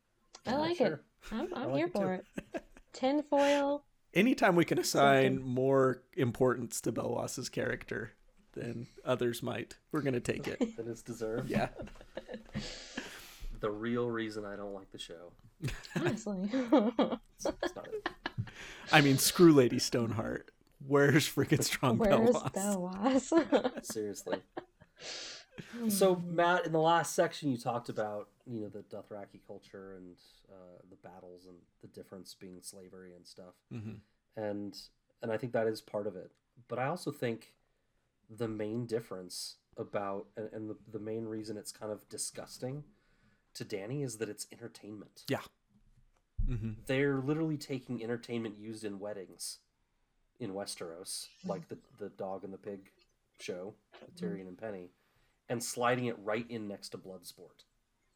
[0.45, 0.87] I like sure.
[0.87, 0.99] it.
[1.31, 2.25] I'm, I'm like here it for it.
[2.91, 3.85] Tinfoil.
[4.13, 8.11] Anytime we can assign more importance to Belwas's character
[8.53, 11.49] than others might we're gonna take it That is deserved.
[11.49, 11.69] yeah
[13.59, 15.33] The real reason I don't like the show.
[15.97, 16.49] Honestly.
[17.35, 17.87] It's, it's not
[18.91, 20.51] i mean screw lady stoneheart
[20.85, 23.31] where's freaking strong Where's Belwas?
[23.31, 23.85] Belwas?
[23.85, 24.41] Seriously.
[25.89, 30.15] So Matt, in the last section, you talked about you know the Dothraki culture and
[30.51, 33.99] uh, the battles and the difference being slavery and stuff, Mhm.
[34.35, 34.77] and
[35.21, 36.31] and I think that is part of it.
[36.67, 37.53] But I also think
[38.29, 42.83] the main difference about and, and the, the main reason it's kind of disgusting
[43.55, 45.23] to Dany is that it's entertainment.
[45.27, 45.41] yeah
[46.45, 49.59] hmm They're literally taking entertainment used in weddings
[50.39, 52.91] in Westeros, like the the dog and the pig
[53.39, 53.73] show,
[54.15, 54.91] Tyrion and Penny,
[55.49, 57.63] and sliding it right in next to Bloodsport.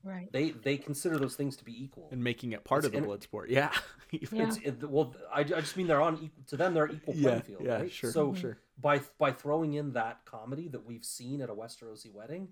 [0.03, 0.31] right.
[0.31, 2.09] They they consider those things to be equal.
[2.11, 3.71] and making it part It's of the in- blood sport yeah
[4.11, 4.19] Yeah.
[4.47, 7.25] It's it, well, I, I just mean they're on equal, to them they're equal playing
[7.37, 7.91] yeah field, yeah right?
[7.91, 12.11] sure So sure by by throwing in that comedy that we've seen at a Westerosi
[12.13, 12.49] wedding,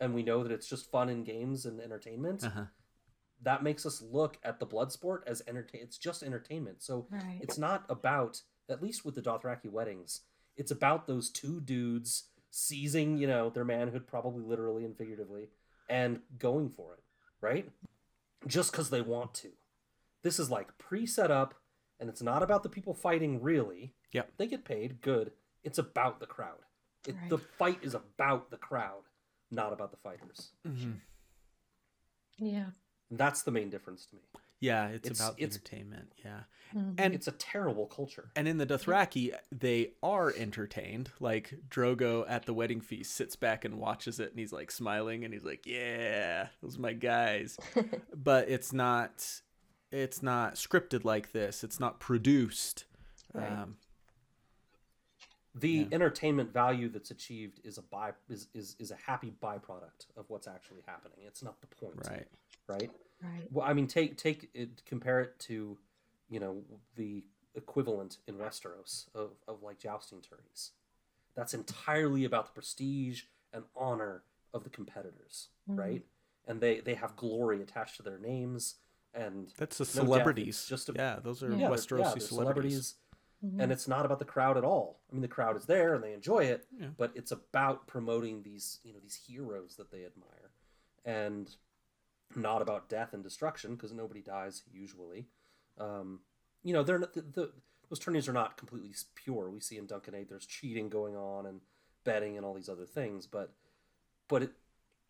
[0.00, 2.64] and we know that it's just fun and games and entertainment, Uh-huh.
[3.42, 5.80] that makes us look at the blood sport as entertain.
[5.82, 6.82] It's just entertainment.
[6.82, 7.38] So Right.
[7.42, 10.20] it's not about, at least with the Dothraki weddings,
[10.56, 15.48] it's about those two dudes seizing, you know, their manhood, probably literally and figuratively,
[15.90, 17.02] and going for it,
[17.40, 17.68] right?
[18.46, 19.48] Just because they want to.
[20.22, 21.54] This is like pre set up,
[21.98, 23.92] and it's not about the people fighting really.
[24.12, 24.34] Yep.
[24.36, 25.32] They get paid, good.
[25.64, 26.60] It's about the crowd.
[27.08, 27.28] It, Right.
[27.28, 29.02] The fight is about the crowd,
[29.50, 30.52] not about the fighters.
[30.64, 31.00] Mhm.
[32.38, 32.70] Yeah.
[33.10, 34.22] And that's the main difference to me.
[34.64, 36.12] Yeah, it's, It's- about it's- entertainment.
[36.24, 36.40] Yeah.
[36.74, 36.94] Mhm.
[36.98, 38.30] And It's a terrible culture.
[38.34, 41.10] and in the Dothraki, they are entertained.
[41.20, 45.24] Like Drogo at the wedding feast sits back and watches it, and he's like smiling,
[45.24, 47.56] and he's like, "Yeah, those are my guys."
[48.14, 49.42] but it's not,
[49.92, 51.62] it's not scripted like this.
[51.62, 52.86] It's not produced.
[53.32, 53.52] Right.
[53.52, 53.76] Um,
[55.54, 55.86] the Yeah.
[55.92, 60.48] entertainment value that's achieved is a by is, is is a happy byproduct of what's
[60.48, 61.18] actually happening.
[61.24, 62.26] It's not the point, right.
[62.66, 62.90] Right.
[63.24, 63.46] Right.
[63.50, 65.78] Well, I mean, take take it, compare it to,
[66.28, 66.62] you know,
[66.96, 67.24] the
[67.54, 70.72] equivalent in Westeros of of like jousting tourneys.
[71.34, 73.22] That's entirely about the prestige
[73.52, 74.22] and honor
[74.52, 75.78] of the competitors, Mhm.
[75.78, 76.06] right?
[76.46, 78.76] And they they have glory attached to their names,
[79.14, 80.56] and That's the No celebrities.
[80.56, 81.56] it's just a- yeah, those are Yeah.
[81.56, 82.94] yeah, they're- Westerosi yeah, they're celebrities.
[83.44, 83.60] Mhm.
[83.62, 85.00] and it's not about the crowd at all.
[85.10, 86.90] I mean, the crowd is there and they enjoy it, Yeah.
[86.96, 90.50] but it's about promoting these, you know, these heroes that they admire,
[91.04, 91.54] and
[92.36, 95.26] not about death and destruction because nobody dies usually.
[95.78, 96.20] Um,
[96.62, 97.52] you know, they're not, the, the
[97.90, 99.50] those tourneys are not completely pure.
[99.50, 101.60] We see in Dunk and Egg there's cheating going on and
[102.04, 103.52] betting and all these other things, but
[104.28, 104.50] but it,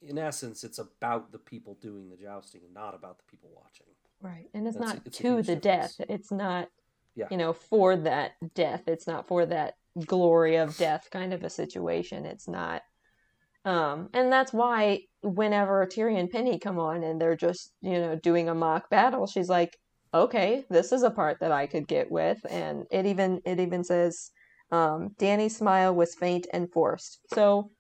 [0.03, 3.87] in essence, it's about the people doing the jousting and not about the people watching.
[4.21, 4.49] Right.
[4.53, 5.97] And it's That's- not it's to the difference.
[5.97, 6.07] death.
[6.11, 6.69] It's not,
[7.15, 7.29] Yeah.
[7.31, 8.83] you know, for that death.
[8.89, 12.27] It's not for that glory of death kind of a situation.
[12.27, 12.83] It's not.
[13.65, 18.15] Um, and that's why whenever Tyrion and Penny come on and they're just, you know,
[18.17, 19.79] doing a mock battle, she's like,
[20.13, 22.39] okay, this is a part that I could get with.
[22.51, 24.31] And it even, it even says,
[24.71, 27.21] um, Dany's smile was faint and forced.
[27.33, 27.71] So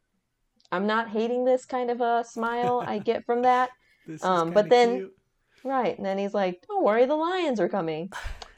[0.72, 3.70] I'm not hating this kind of a smile I get from that.
[4.06, 5.12] This is Um, but then- cute.
[5.66, 5.96] Right.
[5.96, 8.10] And then he's like, Don't worry, the lions are coming.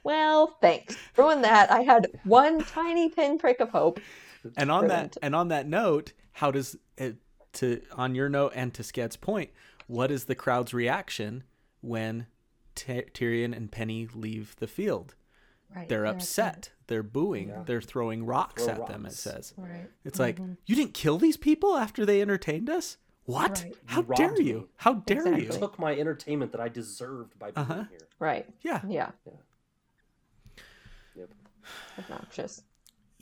[0.03, 0.97] Well, thanks.
[1.16, 1.70] Ruin that.
[1.70, 4.01] I had one tiny pinprick of hope.
[4.57, 4.90] and on ruined.
[5.12, 7.16] that and on that note, how does it
[7.55, 9.51] to on your note and to Sket's point,
[9.86, 11.44] what is the crowd's reaction
[11.81, 12.27] when
[12.74, 15.14] Ty- Tyrion and Penny leave the field?
[15.74, 15.89] Right.
[15.89, 16.70] They're upset.
[16.86, 17.48] They're booing.
[17.48, 17.62] Yeah.
[17.66, 19.05] They're throwing rocks Throw at them.
[19.06, 19.52] It says.
[19.56, 19.90] Right.
[20.05, 20.56] It's like Mhm.
[20.66, 22.98] you didn't kill these people after they entertained us.
[23.24, 23.62] What?
[23.64, 23.77] Right.
[23.86, 24.55] How You dare you?
[24.60, 24.66] me.
[24.77, 25.44] How dare Exactly.
[25.47, 25.51] you?
[25.52, 27.85] took my entertainment that I deserved by being Uh-huh.
[27.90, 27.98] here.
[28.20, 28.48] Right.
[28.62, 28.81] Yeah.
[28.86, 29.10] Yeah.
[31.16, 31.31] Yep.
[31.98, 32.62] Obnoxious.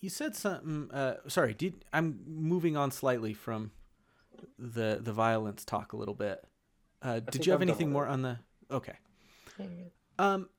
[0.04, 0.90] You said something.
[0.92, 1.54] Uh, sorry.
[1.54, 3.70] Did I'm moving on slightly from
[4.58, 6.44] the the violence talk a little bit.
[7.00, 8.10] Uh, did you have I'm anything more it.
[8.10, 8.38] on the?
[8.70, 8.98] Okay.
[10.18, 10.50] Um,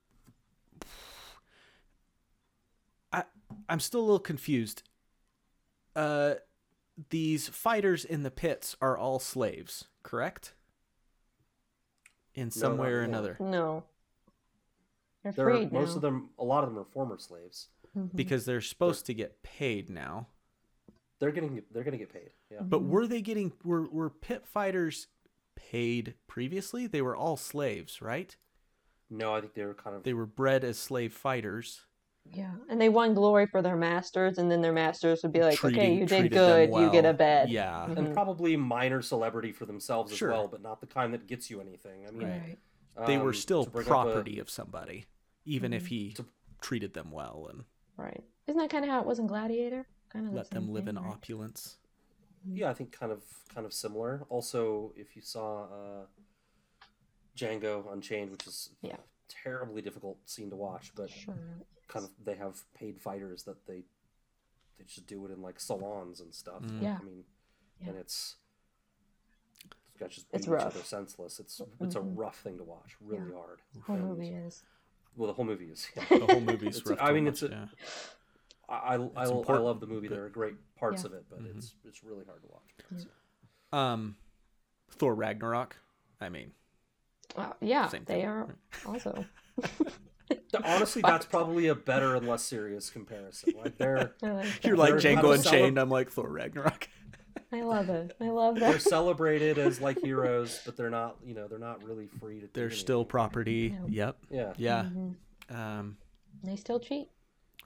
[3.14, 3.26] I
[3.70, 4.82] I'm still a little confused.
[5.96, 6.34] Uh,
[7.12, 10.56] these fighters in the pits are all slaves, correct?
[12.34, 13.20] In some not way or anymore.
[13.20, 13.38] another.
[13.40, 13.84] No.
[15.22, 15.96] They're There are, freed most now.
[15.98, 17.68] of them, a lot of them are former slaves.
[17.96, 18.16] Mhm.
[18.16, 20.28] because they're supposed to get paid now.
[21.20, 22.32] They're getting, they're going to get paid.
[22.52, 22.62] Yeah.
[22.62, 25.08] But were they getting were were pit fighters
[25.56, 26.88] paid previously?
[26.88, 28.36] They were all slaves, right?
[29.10, 30.04] No, I think they were kind of.
[30.04, 31.82] They were bred as slave fighters.
[32.34, 32.56] Yeah.
[32.70, 35.94] And they won glory for their masters, and then their masters would be like, okay,
[35.94, 36.74] you did good.
[36.74, 37.50] them You get a bed.
[37.50, 37.86] Yeah.
[37.88, 37.98] Mhm.
[37.98, 40.32] and probably minor celebrity for themselves Sure.
[40.32, 42.06] as well, but not the kind that gets you anything.
[42.08, 42.58] I mean, Right.
[43.06, 45.06] They um, were still to bring up a- property of somebody,
[45.46, 45.88] even if Mhm.
[45.90, 46.26] he To-
[46.62, 47.66] treated them well and
[47.98, 48.24] Right.
[48.48, 49.88] Isn't that kind of how it was in Gladiator?
[50.10, 51.78] Kind of let them live in opulence.
[52.48, 53.24] yeah, I think kind of
[53.54, 54.26] kind of similar.
[54.30, 56.06] Also, if you saw uh,
[57.36, 58.98] Django Unchained, which is Yeah.
[59.28, 61.36] terribly difficult scene to watch, but Sure.
[61.88, 63.84] kind of they have paid fighters that they
[64.78, 66.62] they just do it in like salons and stuff.
[66.62, 66.82] Mm.
[66.82, 66.98] Yeah.
[67.00, 67.24] I mean,
[67.82, 67.90] Yeah.
[67.90, 68.36] and it's
[69.94, 70.76] these guys just It's beat each rough.
[70.76, 71.40] other senseless.
[71.40, 72.18] It's it's a Mhm.
[72.18, 73.36] rough thing to watch, really Yeah.
[73.38, 73.62] hard.
[73.74, 74.64] The whole And- movie is.
[75.16, 75.88] Well, the whole movie is.
[75.96, 76.04] Yeah.
[76.20, 76.98] The whole movie It's- rough.
[77.02, 77.66] I mean, watch, it's a- yeah.
[78.68, 80.08] I I, I, I love the movie.
[80.08, 81.08] but- There are great parts Yeah.
[81.08, 81.58] of it, but Mhm.
[81.58, 82.62] it's it's really hard to watch.
[83.72, 83.92] Yeah.
[83.94, 84.16] um,
[84.92, 85.76] Thor Ragnarok.
[86.22, 86.52] I mean,
[87.36, 88.26] Uh, yeah, Same they thing.
[88.26, 88.56] are
[88.86, 89.26] also.
[90.64, 93.54] Honestly, that's probably a better and less serious comparison.
[93.58, 95.78] Like they're like you're like They're Django kind of cele- Unchained.
[95.80, 96.88] I'm like Thor Ragnarok.
[97.52, 98.16] I love it.
[98.20, 98.70] I love that.
[98.72, 101.18] they're celebrated as like heroes, but they're not.
[101.24, 102.50] You know, they're not really free to.
[102.54, 103.10] They're still anything.
[103.10, 103.70] property.
[103.80, 103.88] No.
[103.88, 104.18] Yep.
[104.30, 104.54] Yeah.
[104.58, 104.84] Yeah.
[104.84, 105.16] Mhm.
[105.56, 105.98] Um,
[106.44, 107.10] They still cheat.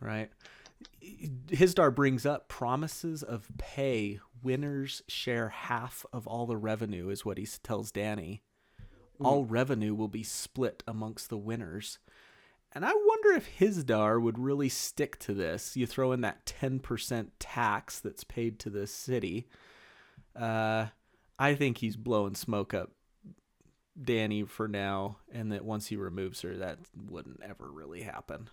[0.02, 0.30] right.
[1.48, 4.20] Hizdahr brings up promises of pay.
[4.42, 8.40] Winners share half of all the revenue, is what he tells Dany.
[9.22, 12.00] All revenue will be split amongst the winners.
[12.72, 15.76] And I wonder if Hizdahr would really stick to this.
[15.76, 19.48] You throw in that 10% tax that's paid to the city.
[20.36, 20.88] Uh,
[21.40, 22.92] I think he's blowing smoke up
[24.00, 28.50] Dany for now, and that once he removes her, that wouldn't ever really happen.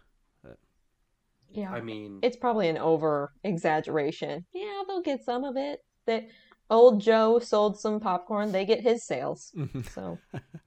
[1.51, 1.71] Yeah.
[1.71, 4.45] I mean, it's probably an over exaggeration.
[4.53, 5.81] Yeah, they'll get some of it.
[6.07, 6.27] That
[6.71, 9.53] old Joe sold some popcorn, they get his sales.
[9.93, 10.19] So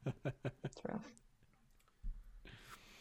[0.05, 1.05] it's rough.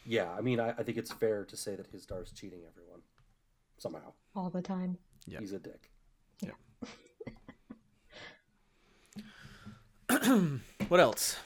[0.09, 3.02] Yeah, I mean, I, I think it's fair to say that his is cheating everyone
[3.76, 4.14] somehow.
[4.35, 4.97] All the time.
[5.26, 5.40] Yep.
[5.40, 5.90] He's a dick.
[6.40, 6.52] Yeah.
[10.89, 11.36] what else?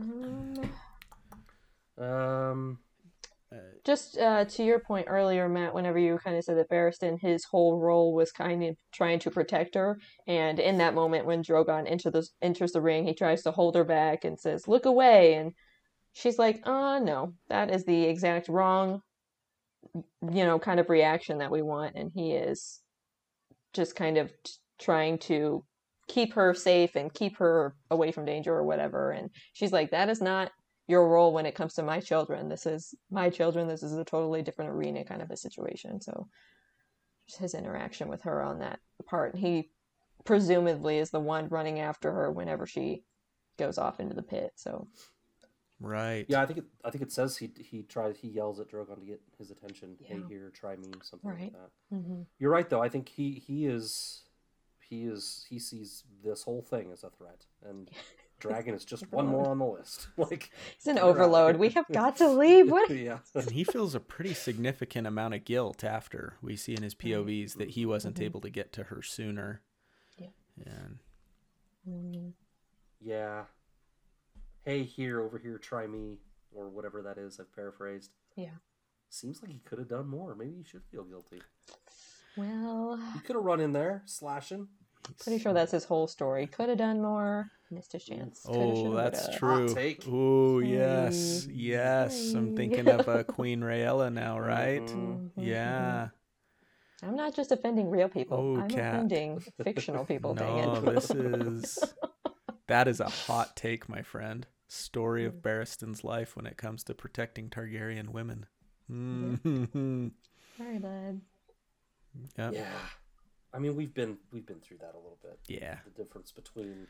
[0.00, 0.68] Um,
[1.98, 2.78] Um,
[3.84, 7.44] just uh, to your point earlier, Matt, whenever you kind of said that Barristan, his
[7.44, 11.90] whole role was kind of trying to protect her, and in that moment when Drogon
[11.90, 15.34] enter the, enters the ring, he tries to hold her back and says, "Look away,"
[15.34, 15.52] and
[16.14, 19.02] she's like, "Uh, no, that is the exact wrong,
[19.94, 22.80] you know, kind of reaction that we want," and he is
[23.74, 25.64] just kind of t- trying to
[26.08, 30.08] keep her safe and keep her away from danger or whatever, and she's like, "That
[30.08, 30.50] is not."
[30.86, 32.48] your role when it comes to my children.
[32.48, 33.68] This is my children.
[33.68, 36.00] This is a totally different arena kind of a situation.
[36.00, 36.28] So
[37.26, 39.36] just his interaction with her on that part.
[39.36, 39.70] He
[40.24, 43.02] presumably is the one running after her whenever she
[43.58, 44.52] goes off into the pit.
[44.56, 44.88] So
[45.84, 46.26] Right.
[46.28, 49.00] yeah, I think it, I think it says he he tries he yells at Drogon
[49.00, 49.96] to get his attention.
[50.02, 50.28] Hey, Yeah.
[50.28, 51.40] here, try me, something Right.
[51.40, 51.70] like that.
[51.94, 52.22] mm-hmm.
[52.38, 52.82] You're right, though.
[52.82, 54.22] I think he he is
[54.80, 57.90] he is he sees this whole thing as a threat, and
[58.40, 60.08] Dragon is just one more on the list.
[60.18, 61.56] Like it's an Get her out of overload.
[61.56, 62.70] We have got to leave.
[62.70, 62.90] What?
[62.90, 66.94] yeah, and he feels a pretty significant amount of guilt after we see in his
[66.94, 68.24] POVs that he wasn't Mhm.
[68.24, 69.62] able to get to her sooner.
[70.18, 70.28] Yeah.
[70.66, 70.98] And
[71.88, 72.32] Mm,
[73.00, 73.44] yeah.
[74.64, 76.18] Hey, here, over here, try me,
[76.54, 77.38] or whatever that is.
[77.38, 78.10] I've paraphrased.
[78.36, 78.56] Yeah.
[79.10, 80.34] Seems like he could have done more.
[80.34, 81.42] Maybe he should feel guilty.
[82.36, 84.66] Well, He could have run in there, slashing.
[85.20, 86.46] pretty sure that's his whole story.
[86.46, 87.50] Could have done more.
[87.70, 88.40] Missed a chance.
[88.44, 89.38] Coulda, Oh, that's woulda.
[89.38, 89.74] true.
[89.74, 90.04] take.
[90.08, 91.44] Oh, yes.
[91.44, 91.52] Hey.
[91.54, 92.32] Yes.
[92.32, 94.82] I'm thinking of uh, Queen Rhaella now, right?
[94.86, 95.30] Mhm.
[95.30, 96.08] Mhm, Yeah.
[97.02, 98.38] I'm not just offending real people.
[98.38, 98.94] Oh, I'm Kat.
[98.94, 100.34] offending fictional people.
[100.34, 100.94] dang No, it.
[100.94, 101.78] this is
[102.66, 104.46] that is a hot take, my friend.
[104.68, 105.26] Story Mm.
[105.28, 108.46] of Barristan's life when it comes to protecting Targaryen women.
[108.90, 110.12] Mhm.
[110.56, 111.20] Sorry, bud.
[112.38, 112.54] Yep.
[112.54, 112.88] Yeah.
[113.52, 115.38] I mean, we've been we've been through that a little bit.
[115.48, 115.78] Yeah.
[115.84, 116.86] The difference between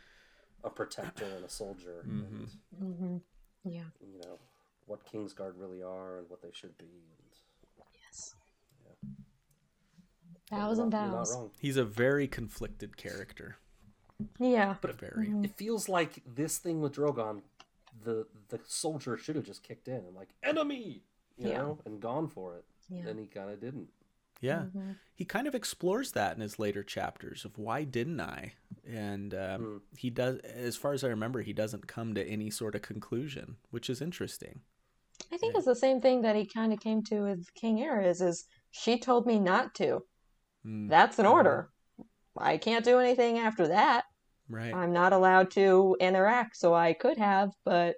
[0.63, 2.27] a protector and a soldier, Mhm.
[2.27, 2.49] and
[2.79, 3.85] hmm Yeah.
[4.01, 4.39] you know
[4.87, 6.87] what Kingsguard really are and what they should be.
[6.87, 8.35] And Yes.
[8.85, 9.11] Yeah.
[10.51, 11.35] Vows you're and not- you're not vows.
[11.35, 11.51] wrong.
[11.61, 13.57] He's a very conflicted character.
[14.39, 14.77] Yeah.
[14.81, 15.27] But Very.
[15.29, 15.45] Mhm.
[15.45, 17.43] it feels like this thing with Drogon,
[18.03, 21.03] the the soldier should have just kicked in and like enemy,
[21.37, 21.59] you Yeah.
[21.59, 22.65] know, and gone for it.
[22.89, 23.07] Yeah.
[23.09, 23.89] And he kind of didn't.
[24.41, 24.65] Yeah.
[24.75, 24.97] Mhm.
[25.15, 28.53] He kind of explores that in his later chapters of why didn't I?
[28.87, 32.75] And um, he does, as far as I remember, he doesn't come to any sort
[32.75, 34.61] of conclusion, which is interesting.
[35.33, 35.59] I think Yeah.
[35.59, 38.99] it's the same thing that he kind of came to with King Aerys is she
[38.99, 40.05] told me not to.
[40.67, 41.71] Mm, That's an order.
[42.37, 44.05] I can't do anything after that.
[44.49, 44.75] Right.
[44.75, 47.97] I'm not allowed to interact, so I could have, but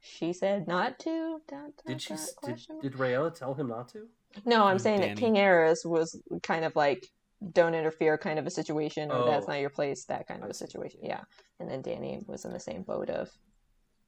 [0.00, 1.40] she said not to.
[1.48, 2.14] Dot, dot, Did she?
[2.14, 4.06] dot, Did, question did Rhaella tell him not to?
[4.44, 5.08] No, I'm Oh, saying Dany.
[5.08, 7.06] that King Aerys was kind of like
[7.52, 9.50] don't interfere kind of a situation or that's Oh.
[9.52, 11.00] not your place, that kind of a situation.
[11.02, 11.08] yeah.
[11.08, 11.24] Yeah.
[11.60, 13.30] And then Dany was in the same boat of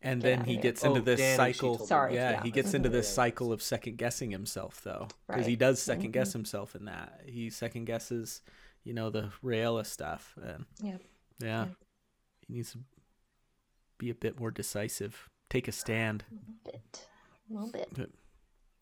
[0.03, 0.63] And then outta he here.
[0.63, 1.79] gets Oh, into this Dany, cycle.
[1.79, 2.43] Sorry, yeah, yeah.
[2.43, 5.47] he gets into this Yeah, yeah, cycle of second guessing himself, though, because Right.
[5.47, 6.35] he does second guess Mhm.
[6.35, 7.21] himself in that.
[7.27, 8.43] He second guesses,
[8.85, 11.01] you know, the Rhaella stuff, and Yep.
[11.03, 11.07] yeah,
[11.41, 11.71] Yep.
[12.47, 12.79] he needs to
[13.99, 16.25] be a bit more decisive, take a stand.
[16.31, 17.07] a bit.
[17.51, 18.11] A little bit.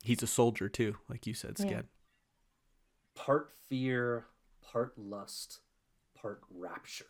[0.03, 1.83] He's a soldier too, like you said, Yeah.
[3.15, 4.27] Part fear,
[4.63, 5.61] part lust,
[6.15, 7.07] part rapture.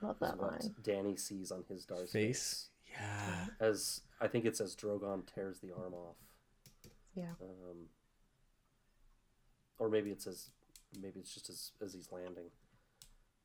[0.00, 0.74] Love Is that what line.
[0.82, 2.68] Dany sees on his dark Face.
[2.90, 3.46] Yeah.
[3.60, 6.16] As I think it's as Drogon tears the arm off.
[7.14, 7.32] Yeah.
[7.40, 7.88] Um,
[9.78, 10.50] or maybe it's as
[11.00, 12.50] maybe it's just as as he's landing.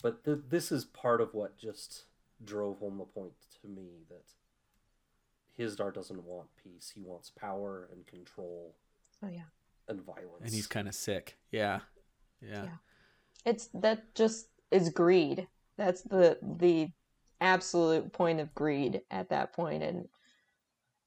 [0.02, 2.06] But th- this is part of what just
[2.44, 4.24] drove home the point to me that
[5.62, 6.92] Hizdahr doesn't want peace.
[6.94, 8.76] He wants power and control
[9.24, 9.42] Oh yeah.
[9.88, 10.44] and violence.
[10.44, 11.38] And he's kind of sick.
[11.52, 11.80] Yeah.
[12.42, 12.64] Yeah.
[12.66, 12.76] Yeah.
[13.46, 15.48] It's that just is greed.
[15.78, 16.90] That's the the
[17.42, 20.08] absolute point of greed at that point and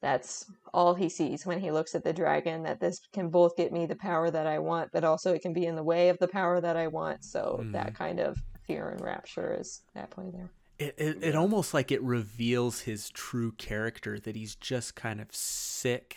[0.01, 2.63] that's all he sees when he looks at the dragon.
[2.63, 5.53] That this can both get me the power that I want, but also it can
[5.53, 7.23] be in the way of the power that I want.
[7.25, 7.73] So Mm.
[7.73, 8.39] that kind of
[8.71, 10.51] fear and rapture is at play there.
[10.79, 15.35] It, it, it almost like it reveals his true character that he's just kind of
[15.35, 16.17] sick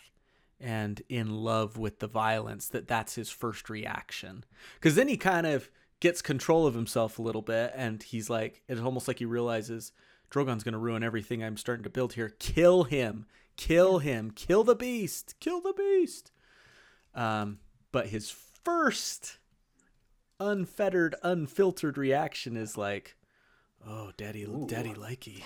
[0.60, 4.46] and in love with the violence that that's his first reaction.
[4.76, 5.70] Because then he kind of
[6.00, 9.94] gets control of himself a little bit and he's like it's almost like he realizes
[10.30, 12.30] drogon's going to ruin everything i'm starting to build here.
[12.40, 13.26] Kill him.
[13.56, 14.30] Kill him.
[14.32, 15.36] Kill the beast.
[15.40, 16.32] Kill the beast.
[17.16, 17.60] Um
[17.94, 19.38] but his first
[20.44, 23.15] unfettered unfiltered reaction is like
[23.88, 24.65] oh daddy Ooh.
[24.70, 25.44] daddy likey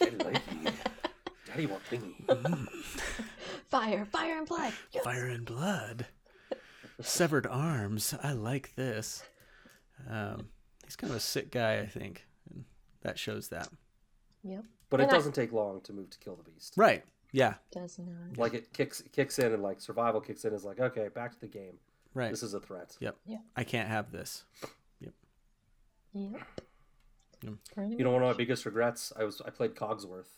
[0.00, 0.72] Daddy likey.
[1.46, 2.68] Daddy want thingy.
[3.70, 4.72] Fire, fire and blood.
[4.92, 5.04] Yes.
[5.04, 6.06] Fire and blood.
[7.00, 8.14] Severed arms.
[8.22, 9.22] I like this.
[10.10, 10.48] Um,
[10.84, 12.26] he's kind of a sick guy, I think.
[12.50, 12.64] And
[13.02, 13.68] that shows that.
[14.42, 14.64] Yep.
[14.90, 16.74] But it And I- doesn't take long to move to kill the beast.
[16.76, 17.04] Right.
[17.32, 17.54] Yeah.
[17.70, 18.36] Does not.
[18.38, 21.32] Like it kicks it kicks in and like survival kicks in is like, okay, back
[21.32, 21.74] to the game.
[22.14, 22.30] Right.
[22.30, 22.96] This is a threat.
[23.00, 23.16] Yep.
[23.26, 23.38] Yeah.
[23.56, 24.44] I can't have this.
[25.00, 25.12] Yep.
[26.16, 26.40] Mm.
[27.74, 30.28] Pretty You know, one of my biggest regrets, I was I played Cogsworth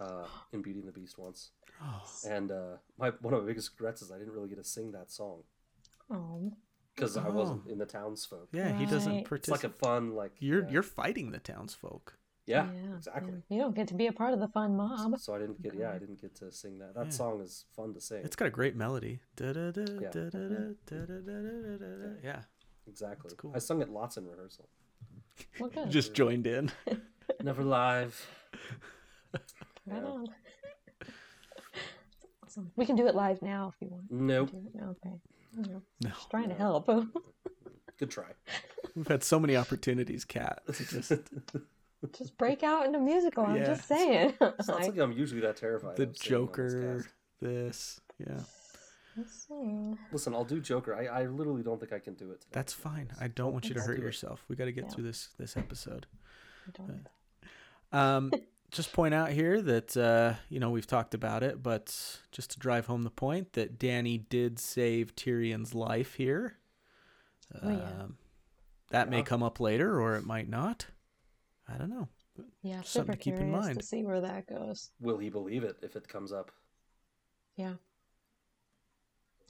[0.00, 1.50] uh, in Beauty and the Beast once,
[1.80, 4.64] Oh, and uh, my one of my biggest regrets is I didn't really get to
[4.64, 5.42] sing that song
[6.10, 6.52] Oh,
[6.94, 7.32] because I Oh.
[7.32, 8.48] wasn't in the townsfolk.
[8.52, 8.76] yeah.
[8.78, 9.38] He doesn't participate.
[9.38, 12.14] It's like a fun like You're yeah, you're fighting the townsfolk.
[12.46, 13.32] Yeah, exactly.
[13.48, 13.56] yeah.
[13.56, 15.18] You don't get to be a part of the fun mob.
[15.18, 16.94] So I didn't get yeah I didn't get to sing that.
[16.94, 17.10] That Yeah.
[17.10, 18.22] song is fun to sing.
[18.24, 19.20] It's got a great melody.
[19.40, 20.10] Yeah.
[22.22, 22.40] Yeah.
[22.86, 23.26] exactly.
[23.26, 23.52] It's cool.
[23.54, 24.68] I sung it lots in rehearsal.
[25.58, 25.90] Well, good.
[25.90, 26.70] Just joined in.
[27.42, 28.26] Never live.
[29.34, 29.42] right
[29.86, 30.04] yeah.
[30.04, 30.26] on.
[32.44, 32.70] awesome.
[32.76, 34.10] We can do it live now if you want.
[34.10, 34.50] Nope.
[34.50, 35.16] Do it- Okay.
[35.56, 36.08] No, No.
[36.10, 36.86] Just trying to help.
[37.98, 38.32] Good try.
[38.96, 40.62] We've had so many opportunities, Kat.
[40.72, 41.12] to Just
[42.10, 43.44] just break out into musical.
[43.44, 43.64] I'm Yeah.
[43.64, 44.34] just saying.
[44.40, 45.96] It's not I- like I'm usually that terrified.
[45.96, 47.08] the of singing on this Joker, cast.
[47.40, 48.00] this.
[48.18, 48.40] Yeah.
[49.16, 49.94] Let's see.
[50.10, 50.94] Listen, I'll do Joker.
[50.94, 52.40] I, I literally don't think I can do it.
[52.40, 53.10] Today, That's fine.
[53.20, 54.04] I don't want you to Let's hurt do it.
[54.06, 54.42] yourself.
[54.48, 54.90] We got to get Yeah.
[54.90, 56.06] through this this episode.
[56.66, 57.06] I don't-
[57.92, 58.32] Um,
[58.70, 61.94] just point out here that uh, you know we've talked about it, but
[62.32, 66.56] just to drive home the point that Dany did save Tyrion's life here.
[67.62, 68.02] Oh, yeah.
[68.04, 68.16] Um,
[68.92, 69.24] that may Yeah.
[69.24, 70.86] come up later, or it might not.
[71.72, 72.08] I don't know.
[72.62, 73.78] Yeah, Something to keep in mind.
[73.78, 74.90] to see where that goes.
[75.00, 76.50] Will he believe it if it comes up?
[77.56, 77.74] Yeah.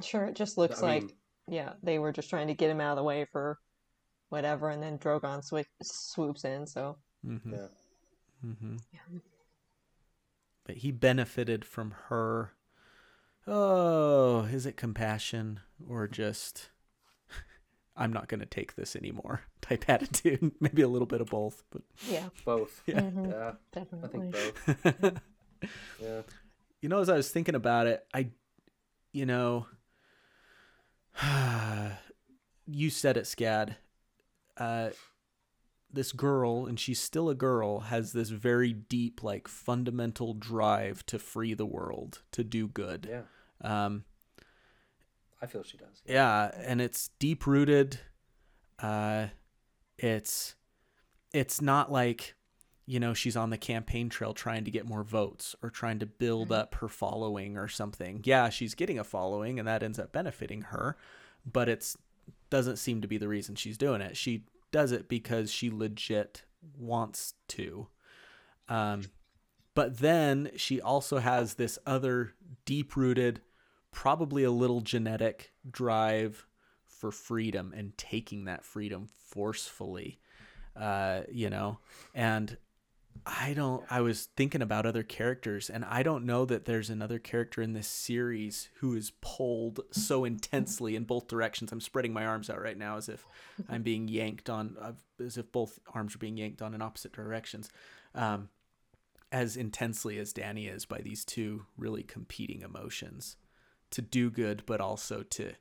[0.02, 1.12] Sure, it just looks I like mean-
[1.48, 3.58] yeah, they were just trying to get him out of the way for
[4.30, 6.66] whatever, and then Drogon swi- swoops in.
[6.66, 7.52] So Mm-hmm.
[7.54, 7.66] Yeah.
[8.44, 8.76] Mm-hmm.
[8.92, 9.18] Yeah.
[10.64, 12.52] But he benefited from her.
[13.46, 16.70] Oh, is it compassion or just
[17.96, 20.52] I'm not going to take this anymore type attitude?
[20.60, 22.82] Maybe a little bit of both, but yeah, Both.
[22.86, 23.00] Yeah.
[23.00, 24.32] mhm, Yeah, I definitely.
[24.32, 25.20] think both.
[26.02, 26.22] Yeah.
[26.80, 28.30] you know, as I was thinking about it, I,
[29.12, 29.66] you know,
[32.66, 33.76] you said it, Scad.
[34.56, 34.90] Uh,
[35.92, 41.18] this girl, and she's still a girl, has this very deep, like, fundamental drive to
[41.18, 43.08] free the world, to do good.
[43.10, 43.22] Yeah.
[43.84, 44.04] Um,
[45.42, 46.00] I feel she does.
[46.06, 47.98] yeah and it's deep rooted
[48.78, 49.26] uh
[49.98, 50.54] it's
[51.32, 52.34] it's not like
[52.86, 56.06] you know she's on the campaign trail trying to get more votes or trying to
[56.06, 56.58] build Right.
[56.60, 60.62] up her following or something yeah she's getting a following and that ends up benefiting
[60.62, 60.96] her
[61.50, 61.96] but it's
[62.50, 66.44] doesn't seem to be the reason she's doing it she does it because she legit
[66.78, 67.88] wants to
[68.68, 69.02] um
[69.74, 73.40] but then she also has this other deep rooted
[73.92, 76.46] probably a little genetic drive
[76.86, 80.18] for freedom and taking that freedom forcefully
[80.76, 81.78] uh you know?
[82.14, 82.56] And
[83.26, 87.18] i don't i was thinking about other characters and i don't know that there's another
[87.18, 91.70] character in this series who is pulled so intensely in both directions.
[91.70, 93.26] I'm spreading my arms out right now as if
[93.68, 94.76] i'm being yanked on
[95.24, 97.70] as if both arms are being yanked on in opposite directions
[98.14, 98.48] um
[99.30, 103.36] as intensely as dany is by these two really competing emotions
[103.92, 105.52] to do good, but also to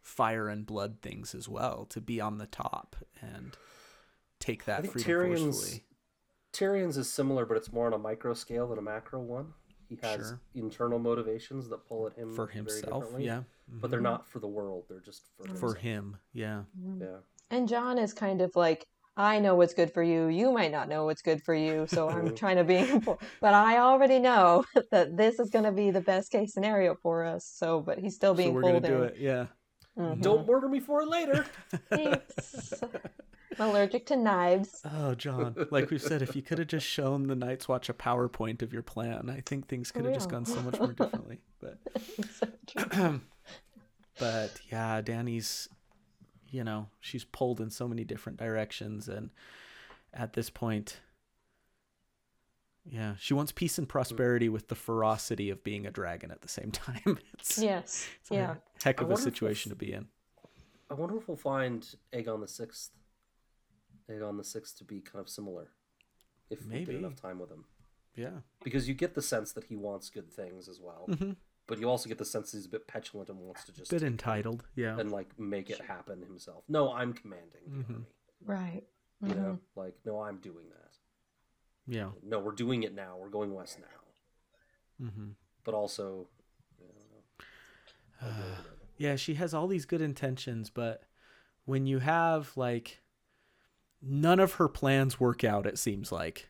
[0.00, 3.56] fire and blood things as well, to be on the top and
[4.38, 5.84] take that I that think freedom Tyrion's forcefully.
[6.52, 9.52] Tyrion's is similar, but it's more on a micro scale than a macro one.
[9.88, 10.40] He has Sure.
[10.54, 13.42] internal motivations that pull at him For very himself, differently, yeah.
[13.68, 14.04] but they're mm-hmm.
[14.04, 14.84] not for the world.
[14.88, 15.76] They're just for For himself.
[15.78, 16.62] him, yeah.
[16.98, 17.16] Yeah.
[17.50, 20.28] And Jon is kind of like, I know what's good for you.
[20.28, 21.86] You might not know what's good for you.
[21.88, 22.84] So I'm trying to be,
[23.40, 27.24] but I already know that this is going to be the best case scenario for
[27.24, 27.44] us.
[27.44, 29.46] So, but he's still So being we're gonna do it, yeah.
[29.98, 30.22] Mhm.
[30.22, 31.44] Don't murder me for it later.
[31.90, 32.74] Thanks.
[33.58, 34.80] I'm allergic to knives.
[34.90, 37.92] Oh, Jon, like we've said, if you could have just shown the Night's Watch a
[37.92, 41.40] PowerPoint of your plan, I think things could have just gone so much more differently.
[41.60, 41.78] But
[42.32, 43.20] So
[44.18, 45.68] but yeah, Dany's,
[46.50, 49.30] you know, she's pulled in so many different directions, and
[50.12, 51.00] at this point,
[52.84, 56.48] yeah, she wants peace and prosperity with the ferocity of being a dragon at the
[56.48, 57.18] same time.
[57.34, 58.08] It's, yes.
[58.20, 58.54] it's a Yeah.
[58.82, 60.08] heck of a wonder we'll situation to be in.
[60.90, 62.90] I wonder if we'll find Aegon the Sixth,
[64.10, 65.68] Aegon the Sixth to be kind of similar,
[66.48, 67.64] if we get enough time with him.
[68.16, 68.40] Yeah.
[68.64, 71.32] Because you get the sense that he wants good things as well, Mm-hmm.
[71.70, 73.90] But you also get the sense that he's a bit petulant and wants to just
[73.90, 74.66] Bit entitled.
[74.74, 74.98] Yeah.
[74.98, 76.64] and like make it happen himself.
[76.68, 77.90] No, I'm commanding the Mhm.
[77.94, 78.06] army.
[78.44, 78.82] Right.
[79.22, 79.36] You Mhm.
[79.36, 80.96] know, like no, I'm doing that.
[81.86, 82.10] Yeah.
[82.22, 83.16] No, we're doing it now.
[83.16, 85.06] We're going west now.
[85.06, 85.30] Mm-hmm.
[85.64, 86.28] But also,
[86.78, 87.24] I don't know.
[88.20, 88.72] I'll deal with it.
[88.98, 91.04] Yeah, she has all these good intentions, but
[91.64, 93.00] when you have like
[94.02, 96.48] none of her plans work out, it seems like.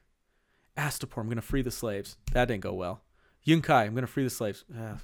[0.77, 2.17] Astapor, I'm gonna free the slaves.
[2.33, 3.03] That didn't go well.
[3.47, 4.65] Yunkai, I'm gonna free the slaves.
[4.75, 4.97] Uh,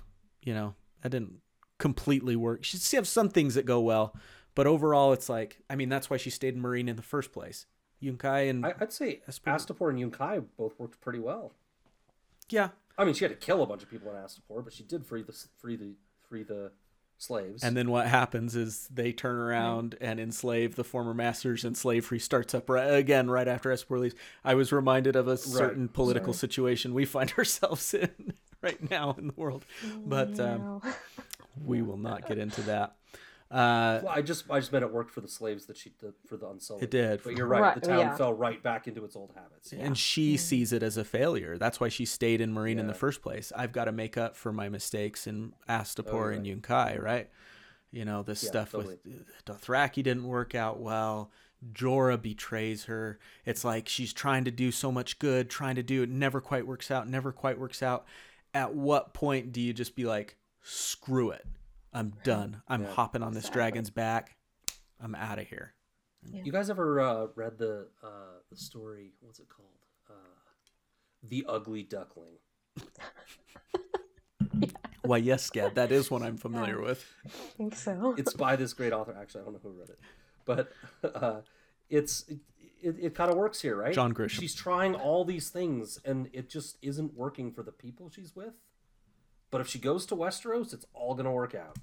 [0.47, 1.41] you know, that didn't
[1.79, 2.65] completely work.
[2.65, 4.17] She have some things that go well,
[4.55, 7.33] but overall, it's like I mean, that's why she stayed in Meereen in the first
[7.33, 7.67] place.
[8.03, 11.53] Yunkai and I, I'd say Astapor- Astapor and Yunkai both worked pretty well.
[12.49, 14.83] yeah, I mean, she had to kill a bunch of people in Astapor, but she
[14.83, 15.95] did free the free the
[16.29, 16.73] free the
[17.19, 17.63] slaves.
[17.63, 22.19] And then what happens is they turn around and enslave the former masters, and slavery
[22.19, 24.15] starts up right, again right after Espor leaves.
[24.45, 26.41] I was reminded of a certain political Sorry.
[26.41, 28.35] situation we find ourselves in
[28.67, 29.65] right now in the world,
[30.05, 30.83] but um,
[31.65, 32.97] we will not get into that.
[33.49, 36.13] Uh, well, I just I just meant it worked for the slaves that she the,
[36.27, 36.83] for the Unsullied.
[36.83, 37.23] It did.
[37.23, 37.61] But you're right.
[37.61, 38.17] Right, the town yeah.
[38.17, 39.73] fell right back into its old habits.
[39.73, 39.85] Yeah.
[39.85, 41.57] And she sees it as a failure.
[41.57, 43.53] That's why she stayed in Meereen in the first place.
[43.55, 46.45] I've got to make up for my mistakes in Astapor Oh, and.
[46.45, 47.31] Yunkai, right?
[47.93, 48.99] You know, this Yeah, stuff totally.
[49.05, 51.31] with Dothraki didn't work out well.
[51.73, 53.19] Jorah betrays her.
[53.45, 56.67] It's like she's trying to do so much good, trying to do it, never quite
[56.67, 58.07] works out, never quite works out.
[58.57, 61.45] At what point do you just be like, screw it?
[61.93, 62.63] I'm done.
[62.67, 62.93] I'm Yeah.
[62.95, 63.59] hopping on this Exactly.
[63.61, 64.39] dragon's back.
[64.99, 65.75] I'm out of here.
[66.33, 69.13] You guys ever uh, read the uh, the story?
[69.21, 69.69] What's it called?
[70.09, 70.15] Uh,
[71.23, 72.39] the Ugly Duckling.
[75.03, 77.05] Why, yes, Scad, that is one I'm familiar with.
[77.27, 78.15] I think so.
[78.17, 79.15] It's by this great author.
[79.21, 80.01] Actually, I don't know who wrote it,
[80.47, 80.73] but
[81.15, 81.43] uh,
[81.91, 82.25] it's
[82.83, 83.95] it, it, it kind of works here, right?
[83.95, 84.31] John Grisham.
[84.41, 88.55] She's trying all these things, and it just isn't working for the people she's with.
[89.51, 91.79] But if she goes to Westeros, it's all gonna work out.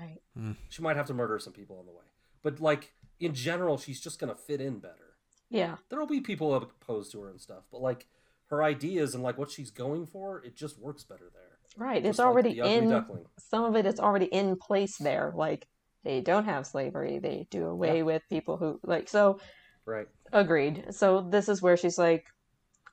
[0.00, 0.18] Right.
[0.36, 0.52] Hmm.
[0.68, 2.04] She might have to murder some people on the way,
[2.42, 5.14] but like in general, she's just gonna fit in better.
[5.50, 5.76] Yeah.
[5.88, 8.06] There'll be people opposed to her and stuff, but like
[8.50, 11.58] her ideas and like what she's going for, it just works better there.
[11.76, 12.02] Right.
[12.02, 13.24] Just It's like already the in duckling.
[13.38, 15.32] some of it is already in place there.
[15.34, 15.66] Like
[16.04, 17.18] they don't have slavery.
[17.18, 18.02] They do away Yeah.
[18.02, 19.40] with people who like so
[19.86, 20.08] Right.
[20.32, 20.86] Agreed.
[20.90, 22.26] So this is where she's like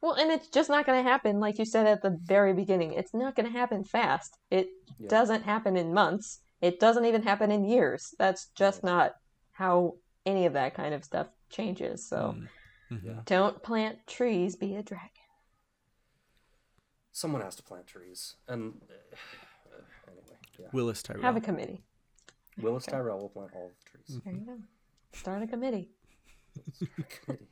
[0.01, 2.93] well, and it's just not going to happen like you said at the very beginning.
[2.93, 4.37] It's not going to happen fast.
[4.51, 4.67] It
[4.99, 5.07] Yeah.
[5.09, 6.41] doesn't happen in months.
[6.61, 8.13] It doesn't even happen in years.
[8.19, 9.13] That's just not
[9.53, 9.95] how
[10.25, 12.07] any of that kind of stuff changes.
[12.07, 12.47] So Mm.
[12.91, 13.03] Mhm.
[13.03, 13.21] Yeah.
[13.25, 15.09] don't plant trees, be a dragon.
[17.11, 19.75] Someone has to plant trees, and uh,
[20.07, 20.67] anyway, yeah.
[20.73, 21.21] Willas Tyrell.
[21.23, 21.81] Have a committee.
[22.59, 24.19] Willas Tyrell will plant all the trees.
[24.23, 24.57] There you go.
[25.13, 25.89] Start a committee.
[27.09, 27.45] Committee.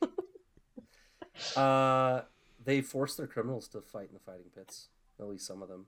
[1.55, 2.21] uh,
[2.63, 4.87] they force their criminals to fight in the fighting pits.
[5.19, 5.85] At least some of them,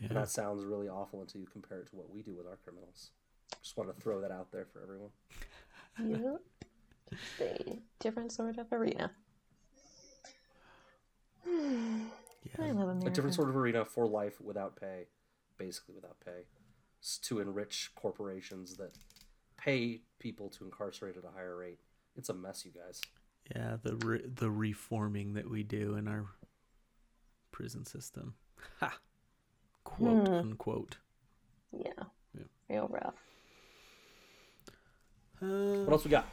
[0.00, 2.58] and that sounds really awful until you compare it to what we do with our
[2.62, 3.10] criminals.
[3.62, 5.10] Just want to throw that out there for everyone.
[5.98, 6.40] Yep.
[7.10, 9.10] Just a different sort of arena.
[12.58, 12.72] I yeah.
[12.72, 13.06] love America.
[13.06, 15.06] A different sort of arena for life without pay,
[15.58, 16.46] basically without pay,
[17.02, 18.92] s- to enrich corporations that
[19.56, 21.80] pay people to incarcerate at a higher rate.
[22.16, 23.00] It's a mess, you guys.
[23.54, 26.26] Yeah, the re- the reforming that we do in our
[27.50, 28.34] prison system.
[28.80, 28.98] Ha.
[29.84, 30.34] Quote Hmm.
[30.34, 30.98] unquote.
[31.72, 31.90] Yeah.
[32.34, 32.44] Yeah.
[32.68, 33.14] Real rough.
[35.40, 36.26] Uh, What else we got?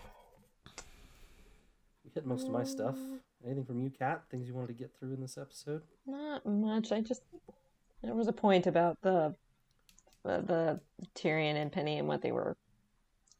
[2.03, 2.95] We hit most of my stuff.
[3.45, 4.23] Anything from you, Kat?
[4.29, 5.81] Things you wanted to get through in this episode?
[6.05, 6.91] Not much.
[6.91, 7.23] I just
[8.01, 9.33] there was a point about the
[10.23, 10.79] the, the
[11.15, 12.57] Tyrion and Penny and what they were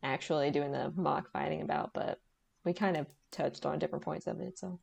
[0.02, 2.20] actually doing the mock fighting about, but
[2.66, 4.58] we kind of touched on different points of it.
[4.58, 4.80] So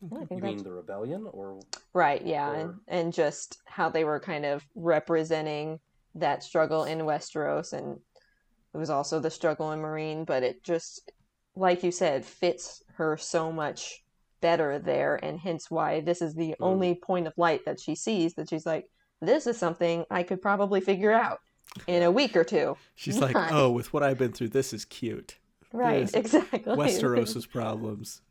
[0.00, 1.60] You mean the rebellion, or
[1.92, 2.24] right.
[2.24, 5.80] Yeah, or- and and just how they were kind of representing
[6.14, 7.98] that struggle in Westeros, and
[8.74, 11.10] it was also the struggle in Meereen, but it just
[11.56, 14.02] like you said fits her so much
[14.40, 16.56] better there and hence why this is the Mm.
[16.60, 18.86] only point of light that she sees that she's like
[19.20, 21.40] this is something i could probably figure out
[21.86, 22.74] in a week or two.
[22.94, 25.38] She's like, oh, with what I've been through, this is cute.
[25.72, 26.14] Right, Yes.
[26.14, 26.60] exactly.
[26.74, 28.22] Westeros's problems.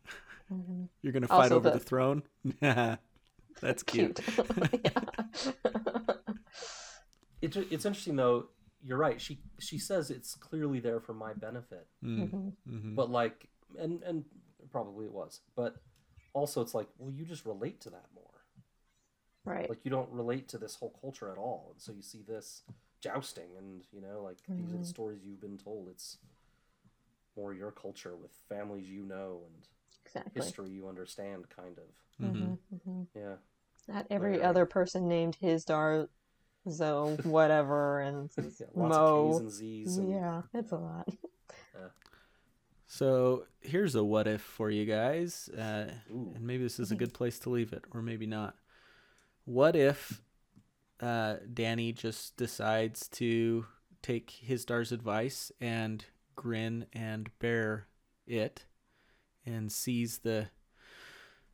[0.51, 0.89] Mhm.
[1.01, 2.23] You're gonna fight Also over the- the throne.
[3.61, 4.19] That's cute.
[7.41, 8.49] It, it's interesting though.
[8.81, 9.19] You're right.
[9.19, 12.53] She she says it's clearly there for my benefit, Mm, Mhm.
[12.67, 12.95] mhm.
[12.95, 13.47] but like,
[13.77, 14.25] and and
[14.71, 15.77] probably it was, but
[16.33, 18.25] also it's like, well, you just relate to that more.
[19.45, 19.69] right.
[19.69, 22.63] Like you don't relate to this whole culture at all, and so you see this
[22.99, 24.85] jousting, and you know, like these are the Mhm.
[24.85, 25.87] stories you've been told.
[25.87, 26.17] It's
[27.39, 29.55] more your culture with families you know and
[30.05, 30.41] Exactly.
[30.41, 32.25] history you understand, kind of.
[32.25, 32.57] Mhm.
[32.71, 33.35] hmm hmm Yeah.
[33.87, 34.41] Not every Right.
[34.41, 36.07] other person named Hizdahr,
[36.69, 39.37] zo, whatever, and yeah lots Mo.
[39.39, 39.97] and Z's.
[39.97, 41.07] And, yeah, it's a lot.
[42.87, 46.99] So here's a what if for you guys, uh, and maybe this is a Mhm.
[46.99, 48.55] good place to leave it, or maybe not.
[49.45, 50.21] What if
[50.99, 53.65] uh, Dany just decides to
[54.01, 56.03] take Hizdahr's advice and
[56.39, 57.87] grin and bear
[58.25, 58.65] it,
[59.45, 60.47] and sees the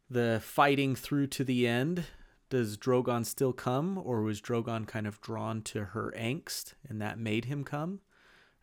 [0.07, 2.06] the fighting through to the end?
[2.49, 7.18] Does Drogon still come, or was Drogon kind of drawn to her angst, and that
[7.18, 8.02] made him come?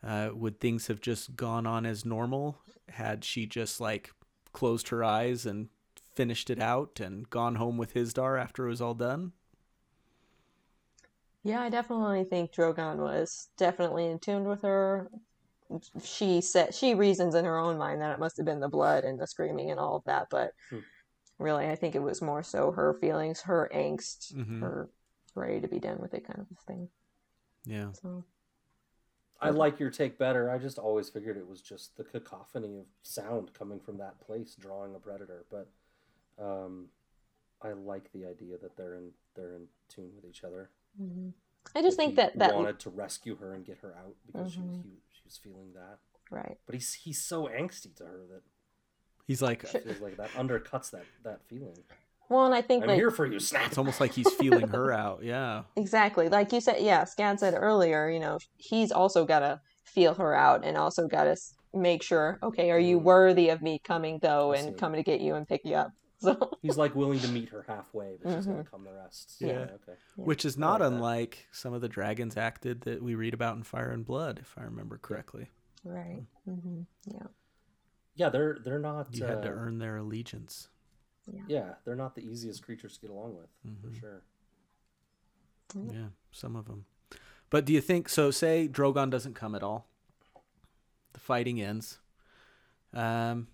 [0.04, 2.58] Uh, would things have just gone on as normal
[2.88, 4.12] had she just like
[4.52, 5.68] closed her eyes and
[6.14, 9.32] finished it out and gone home with Hizdahr after it was all done?
[11.44, 15.10] Yeah, I definitely think Drogon was definitely in tune with her.
[16.02, 19.04] She said she reasons in her own mind that it must have been the blood
[19.04, 20.80] and the screaming and all of that, but Hmm.
[21.38, 24.60] really, I think it was more so her feelings, her angst, Mhm.
[24.60, 24.90] her
[25.34, 26.88] ready to be done with it kind of thing.
[27.64, 27.92] Yeah.
[27.92, 28.24] So
[29.40, 30.50] I like your take better.
[30.50, 34.54] I just always figured it was just the cacophony of sound coming from that place
[34.54, 35.44] drawing a predator.
[35.50, 35.68] But
[36.38, 36.88] um,
[37.60, 40.70] I like the idea that they're in they're in tune with each other.
[41.00, 41.32] mhm.
[41.74, 44.14] I just That think he that that wanted to rescue her and get her out
[44.26, 44.96] because she, was, Mhm.
[45.40, 45.98] He, she was feeling that.
[46.30, 46.58] right.
[46.66, 48.42] But he's he's so angsty to her that
[49.26, 51.78] He's like, it feels like that undercuts that that feeling.
[52.28, 53.66] Well, and I think I'm like here for you, snap.
[53.68, 55.22] it's almost like he's feeling her out.
[55.22, 55.62] Yeah.
[55.76, 56.28] Exactly.
[56.28, 60.34] Like you said, yeah, Scan said earlier, you know, he's also got to feel her
[60.34, 61.36] out and also got to
[61.74, 63.02] make sure, okay, are you Mm.
[63.04, 65.92] worthy of me coming though and coming to get you and pick you up?
[66.22, 68.70] So, He's like willing to meet her halfway, but she's gonna Mhm.
[68.70, 69.36] come the rest.
[69.40, 69.68] Yeah.
[69.74, 69.98] okay.
[70.16, 70.94] Which is not like that.
[70.96, 74.56] unlike some of the dragons acted that we read about in Fire and Blood, if
[74.56, 75.50] I remember correctly.
[75.84, 76.24] right.
[76.44, 77.26] hmm Yeah.
[78.14, 79.14] Yeah, they're they're not.
[79.14, 80.68] You had to uh, earn their allegiance.
[81.46, 83.80] Yeah, they're not the easiest creatures to get along with Mhm.
[83.80, 84.22] for sure.
[85.74, 85.92] Mm.
[85.94, 86.84] Yeah, some of them.
[87.50, 88.30] But do you think so?
[88.30, 89.86] Say Drogon doesn't come at all.
[91.14, 92.00] The fighting ends.
[92.92, 93.48] Um,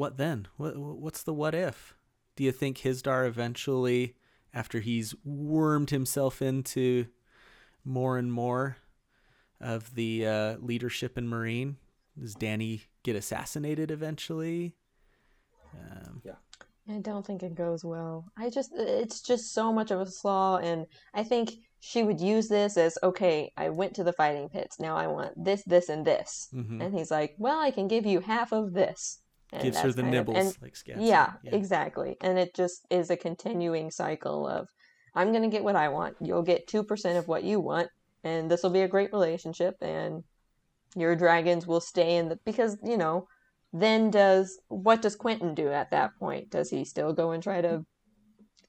[0.00, 0.48] what then?
[0.56, 1.94] What what's the what if?
[2.34, 4.14] Do you think Hizdahr eventually,
[4.54, 7.06] after he's wormed himself into
[7.84, 8.78] more and more
[9.60, 11.74] of the uh, leadership in Meereen,
[12.18, 14.74] does Dany get assassinated eventually?
[15.74, 16.22] Um,
[16.88, 18.24] I don't think it goes well.
[18.38, 20.56] I just, it's just so much of a slaw.
[20.56, 24.80] And I think she would use this as, okay, I went to the fighting pits.
[24.80, 26.48] Now I want this, this, and this.
[26.54, 26.82] mhm.
[26.82, 29.20] And he's like, well, I can give you half of this.
[29.52, 30.96] And Gives her the kind of- nibbles, and like said.
[31.00, 32.16] yeah, exactly.
[32.20, 34.68] And it just is a continuing cycle of
[35.14, 36.16] I'm going to get what I want.
[36.20, 37.88] You'll get 2% of what you want.
[38.22, 39.74] And this will be a great relationship.
[39.80, 40.22] And
[40.94, 42.38] your dragons will stay in the.
[42.44, 43.26] Because, you know,
[43.72, 44.60] then does.
[44.68, 46.50] What does Quentyn do at that point?
[46.50, 47.84] Does he still go and try to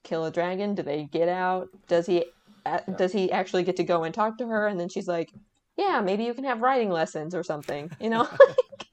[0.02, 0.74] kill a dragon?
[0.74, 1.68] Do they get out?
[1.86, 2.24] Does he.
[2.66, 2.94] uh, Yeah.
[2.96, 4.66] Does he actually get to go and talk to her?
[4.66, 5.30] And then she's like,
[5.76, 7.88] yeah, maybe you can have writing lessons or something.
[8.00, 8.28] You know?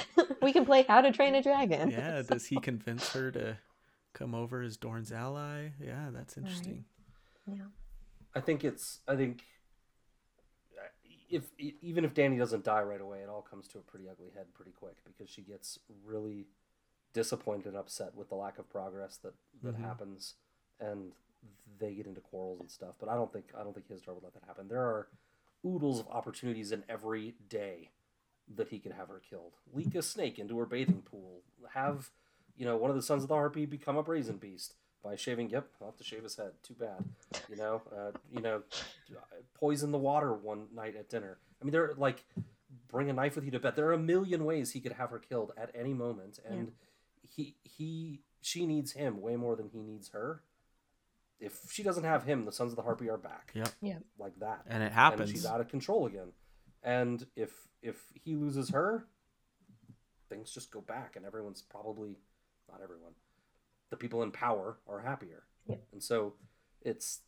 [0.42, 1.90] we can play How to Train a Dragon.
[1.90, 3.58] yeah, does he convince her to
[4.14, 5.70] come over as Dorn's ally?
[5.82, 6.84] Yeah, that's interesting.
[7.46, 7.64] Yeah.
[8.34, 9.00] I think it's.
[9.06, 9.42] I think
[10.78, 10.82] uh,
[11.30, 14.08] if e- even if Dany doesn't die right away, it all comes to a pretty
[14.08, 16.46] ugly head pretty quick because she gets really
[17.12, 19.80] disappointed and upset with the lack of progress that that Mhm.
[19.84, 20.34] happens,
[20.80, 21.12] and
[21.78, 22.96] they get into quarrels and stuff.
[22.98, 24.68] But I don't think I don't think his Hizdahr would let that happen.
[24.68, 25.08] There are
[25.66, 27.90] oodles of opportunities in every day
[28.54, 29.52] that he could have her killed.
[29.72, 31.42] Leak a snake into her bathing pool.
[31.74, 32.10] Have
[32.56, 35.50] you know one of the sons of the harpy become a brazen beast by shaving.
[35.50, 36.52] Yep, I'll have to shave his head.
[36.62, 37.04] Too bad.
[37.48, 38.62] You know, uh, you know,
[39.54, 41.38] poison the water one night at dinner.
[41.60, 42.24] I mean, they're like
[42.90, 43.76] bring a knife with you to bed.
[43.76, 46.72] There are a million ways he could have her killed at any moment, and
[47.22, 50.42] he he she needs him way more than he needs her.
[51.40, 53.50] If she doesn't have him, the sons of the harpy are back.
[53.54, 53.68] Yep.
[53.80, 53.98] Yeah.
[54.18, 55.30] like that And it and happens.
[55.30, 56.28] she's out of control again.
[56.82, 57.50] And if
[57.82, 59.06] if he loses her,
[60.28, 62.16] things just go back, and everyone's probably
[62.70, 63.12] not everyone.
[63.90, 65.76] The people in power are happier, Yeah.
[65.92, 66.34] and so
[66.80, 67.20] it's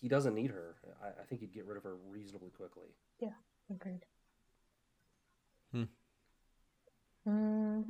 [0.00, 0.76] he doesn't need her.
[1.02, 2.88] I, I think he'd get rid of her reasonably quickly.
[3.20, 3.34] Yeah,
[3.70, 4.00] agreed.
[5.72, 5.84] Hmm.
[7.24, 7.82] hmm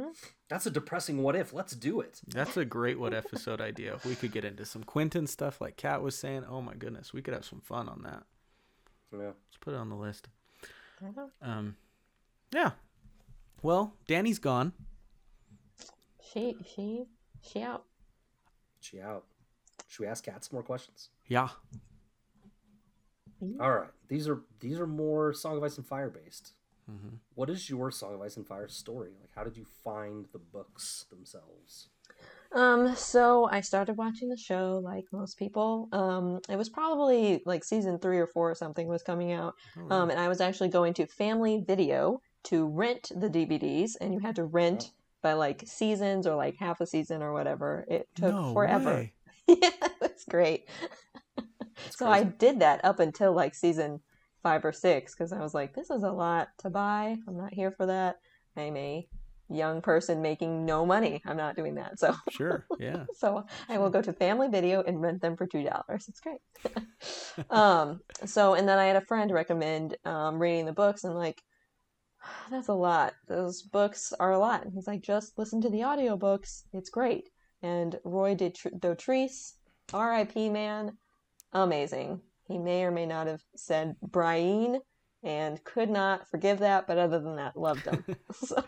[0.49, 1.53] That's a depressing what if.
[1.53, 2.21] Let's do it.
[2.27, 3.99] That's a great what episode idea.
[4.05, 6.45] We could get into some Quentyn stuff like Kat was saying.
[6.49, 8.25] Oh my goodness, we could have some fun on that.
[9.13, 9.27] Yeah.
[9.29, 10.29] Let's put it on the list.
[11.43, 11.77] Um,
[12.53, 12.73] yeah.
[13.63, 14.73] Well, Dany's gone.
[16.33, 17.05] She she
[17.43, 17.85] she out.
[18.81, 19.25] She out.
[19.89, 21.09] Should we ask Kat some more questions?
[21.27, 21.49] Yeah.
[23.61, 23.89] All right.
[24.09, 26.53] These are these are more Song of Ice and Fire based.
[26.87, 29.11] hmm What is your Song of Ice and Fire story?
[29.21, 31.89] Like, how did you find the books themselves?
[32.53, 35.89] Um, so I started watching the show like most people.
[35.93, 39.55] Um, it was probably like season three or four or something was coming out.
[39.79, 44.13] Oh, Um, and I was actually going to Family Video to rent the DVDs, and
[44.15, 47.85] you had to rent by like seasons or like half a season or whatever.
[47.89, 49.11] It took no forever.
[49.47, 49.71] yeah,
[50.01, 50.69] that's great.
[51.37, 54.01] That's so I did that up until like season
[54.43, 57.17] five or six because I was like, this is a lot to buy.
[57.29, 58.21] I'm not here for that.
[58.57, 59.07] I'm a
[59.51, 61.21] young person making no money.
[61.27, 61.99] I'm not doing that.
[61.99, 62.67] So Sure.
[62.79, 63.05] Yeah.
[63.15, 66.07] so I will go to Family Video and rent them for two dollars.
[66.09, 66.41] It's great.
[67.51, 71.43] um, so and then I had a friend recommend um, reading the books, and like
[72.51, 73.15] that's a lot.
[73.29, 74.65] Those books are a lot.
[74.65, 76.63] And he's like, just listen to the audiobooks.
[76.73, 77.29] It's great.
[77.63, 79.53] And Roy did Dotrice,
[79.93, 80.49] R.I.P.
[80.49, 80.97] man,
[81.53, 82.21] amazing.
[82.49, 84.81] He may or may not have said Brian
[85.23, 88.05] and could not forgive that, but other than that, loved him.
[88.33, 88.65] so,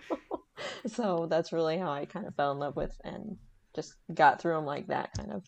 [0.86, 3.36] so that's really how I kind of fell in love with and
[3.74, 5.44] just got through them like that, kind of.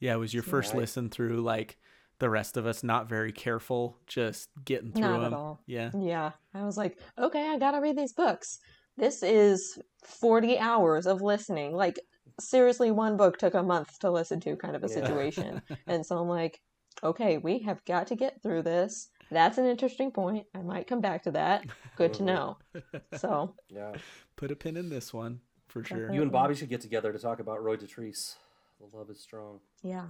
[0.00, 0.14] Yeah.
[0.14, 0.80] It was your first Right.
[0.80, 1.78] listen through like
[2.18, 5.34] the rest of us, not very careful, just getting through Not at them.
[5.34, 5.62] all.
[5.66, 5.90] Yeah.
[5.96, 8.58] Yeah, I was like, okay, I gotta read these books.
[8.96, 11.72] This is 40 hours of listening.
[11.72, 12.00] Like,
[12.40, 14.94] seriously, one book took a month to listen to, kind of a Yeah.
[14.94, 15.62] situation.
[15.86, 16.60] and so I'm like,
[17.04, 19.10] okay, we have got to get through this.
[19.30, 20.46] That's an interesting point.
[20.54, 21.64] I might come back to that.
[21.96, 22.58] Good to know.
[23.16, 23.92] So, Yeah.
[24.36, 26.12] Put a pin in this one for sure.
[26.12, 28.36] You and Bobby should get together to talk about Roy Dotrice.
[28.80, 29.60] The love is strong.
[29.82, 30.06] yeah,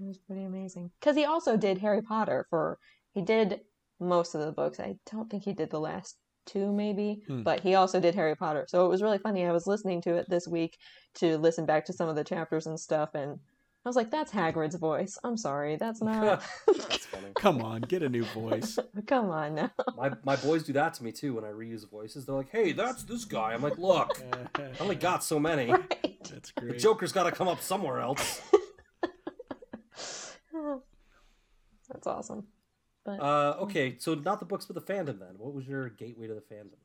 [0.00, 0.90] it was pretty amazing.
[1.00, 2.78] Because he also did Harry Potter for,
[3.14, 3.60] he did
[4.00, 4.78] most of the books.
[4.80, 7.42] I don't think he did the last two, maybe, Hmm.
[7.42, 8.66] but he also did Harry Potter.
[8.68, 9.46] So it was really funny.
[9.46, 10.76] I was listening to it this week
[11.14, 13.38] to listen back to some of the chapters and stuff, and
[13.84, 15.18] I was like, that's Hagrid's voice.
[15.24, 16.42] I'm sorry, that's not.
[16.66, 17.28] That's funny.
[17.34, 18.78] Come on, get a new voice.
[19.06, 19.70] Come on now.
[19.96, 22.24] My my boys do that to me too when I reuse voices.
[22.26, 24.22] They're like, "Hey, that's this guy." I'm like, "Look,
[24.56, 25.70] I only got so many.
[25.72, 26.18] Right.
[26.30, 26.76] That's The.
[26.76, 28.40] Joker's got to come up somewhere else."
[31.88, 32.46] That's awesome.
[33.04, 35.18] But Uh, okay, so not the books, but the fandom.
[35.18, 36.78] Then, what was your gateway to the fandom?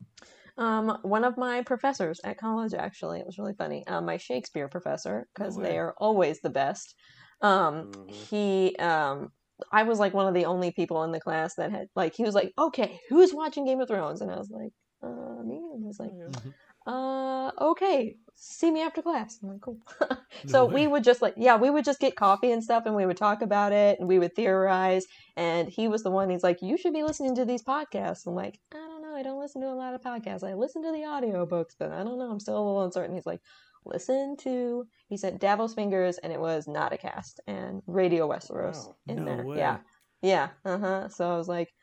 [0.58, 3.86] Um, one of my professors at college, actually, it was really funny.
[3.88, 6.96] Um, my Shakespeare professor, because No they are always the best.
[7.42, 8.12] Um, Mhm.
[8.30, 9.30] he, um,
[9.72, 12.24] I was like one of the only people in the class that had like he
[12.24, 14.22] was like, okay, who's watching Game of Thrones?
[14.22, 14.72] And I was like,
[15.04, 15.58] uh, me.
[15.58, 16.54] And he was like, Mhm.
[16.86, 19.40] uh, okay, see me after class.
[19.44, 19.80] I'm like, cool.
[20.48, 22.96] so No we would just like, yeah, we would just get coffee and stuff, and
[22.96, 25.06] we would talk about it, and we would theorize.
[25.36, 26.30] And he was the one.
[26.30, 28.26] He's like, you should be listening to these podcasts.
[28.26, 28.97] I'm like, I don't know.
[29.18, 30.48] I don't listen to a lot of podcasts.
[30.48, 32.30] I listen to the audiobooks, but I don't know.
[32.30, 33.16] I'm still a little uncertain.
[33.16, 33.42] He's like,
[33.86, 34.86] listen to.
[35.10, 38.96] He said Davos Fingers, and it was not a cast, and Radio Westeros Wow.
[39.08, 39.44] in No there.
[39.46, 39.58] way.
[39.58, 39.78] Yeah,
[40.22, 40.50] yeah.
[40.64, 41.10] Uh huh.
[41.10, 41.74] So I was like,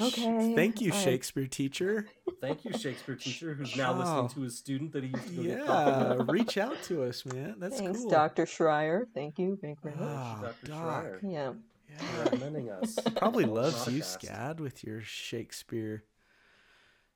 [0.00, 0.54] okay.
[0.54, 1.04] Thank you, all right.
[1.04, 2.06] Shakespeare teacher.
[2.40, 3.98] Thank you, Shakespeare teacher, who's now Wow.
[4.00, 6.28] listening to his student that he used to go Yeah, coffee with.
[6.30, 7.56] reach out to us, man.
[7.58, 8.10] That's Thanks, cool.
[8.10, 8.44] Dr.
[8.44, 9.04] Schreier.
[9.14, 9.56] Thank you.
[9.62, 10.08] Thank you very much.
[10.18, 10.66] Ah, Dr.
[10.66, 11.04] Doc.
[11.04, 11.18] Schreier.
[11.22, 11.52] Yeah.
[11.88, 12.22] Yeah.
[12.24, 12.98] recommending us.
[13.16, 14.02] Probably on the loves you.
[14.02, 16.04] Scad, with your Shakespeare.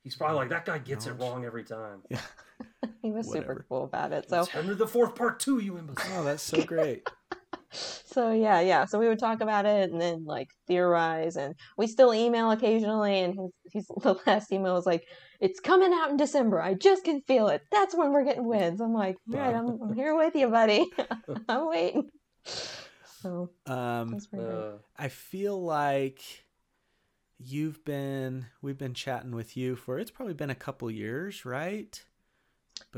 [0.06, 2.02] He's probably like, that guy gets it wrong every time.
[2.08, 2.20] Yeah.
[3.02, 3.46] He was Whatever.
[3.54, 4.30] super cool about it.
[4.30, 6.20] So It's Henry the Fourth Part Two, you imbecile.
[6.20, 7.08] Oh, that's so great.
[7.70, 8.84] so yeah, yeah.
[8.84, 13.18] So we would talk about it and then like theorize and we still email occasionally
[13.20, 15.08] and his, he's the last email was like,
[15.40, 16.62] It's coming out in December.
[16.62, 17.62] I just can feel it.
[17.72, 18.80] That's when we're getting Winds.
[18.80, 20.86] I'm like, All right, I'm, I'm here with you, buddy.
[21.48, 22.08] I'm waiting.
[22.44, 24.54] So Um, that's pretty great.
[24.56, 26.20] Uh, I feel like
[27.38, 32.02] you've been we've been chatting with you for it's probably been a couple years, right?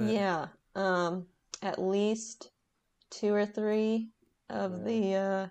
[0.01, 0.49] yeah.
[0.75, 1.27] Um
[1.63, 2.51] at least
[3.11, 4.11] two or three
[4.49, 4.85] of Yeah.
[4.85, 5.47] the uh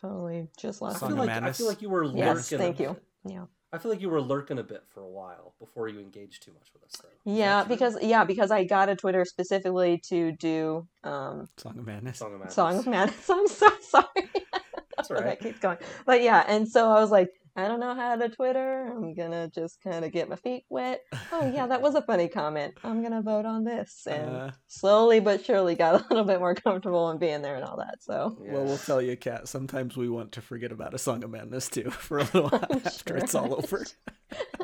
[0.00, 2.18] totally just I lost Song feel of like I feel like you were lurking.
[2.18, 2.96] Yes, a thank you.
[3.24, 3.44] Yeah.
[3.72, 6.52] I feel like you were lurking a bit for a while before you engaged too
[6.52, 7.08] much with us, though.
[7.30, 12.18] Yeah, because yeah, because I got a Twitter specifically to do um Song of Madness.
[12.18, 12.54] Song of Madness.
[12.54, 13.30] Song of Madness.
[13.30, 14.30] I'm so sorry.
[14.96, 15.40] That's all that right.
[15.40, 15.78] keeps going.
[16.04, 18.86] But yeah, and so I was like, I don't know how to Twitter.
[18.94, 21.00] I'm gonna just kind of get my feet wet.
[21.32, 22.74] Oh yeah, that was a funny comment.
[22.84, 26.54] I'm gonna vote on this, and Uh, slowly but surely got a little bit more
[26.54, 28.02] comfortable in being there and all that.
[28.02, 28.52] So Yeah.
[28.52, 29.48] Well, we'll tell you, Kat.
[29.48, 32.80] Sometimes we want to forget about a Song of Madness too for a little while
[32.84, 33.86] after it's all over.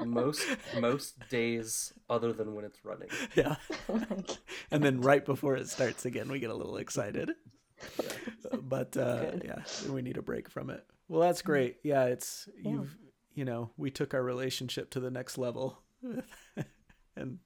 [0.04, 0.44] most
[0.78, 3.08] most days other than when it's running.
[3.34, 3.56] Yeah.
[4.70, 7.30] and then right before it starts again, we get a little excited.
[8.62, 10.84] But uh, yeah, we need a break from it.
[11.08, 11.76] Well, that's great.
[11.82, 12.96] Yeah, it's you've
[13.34, 15.82] you know we took our relationship to the next level,
[17.16, 17.38] and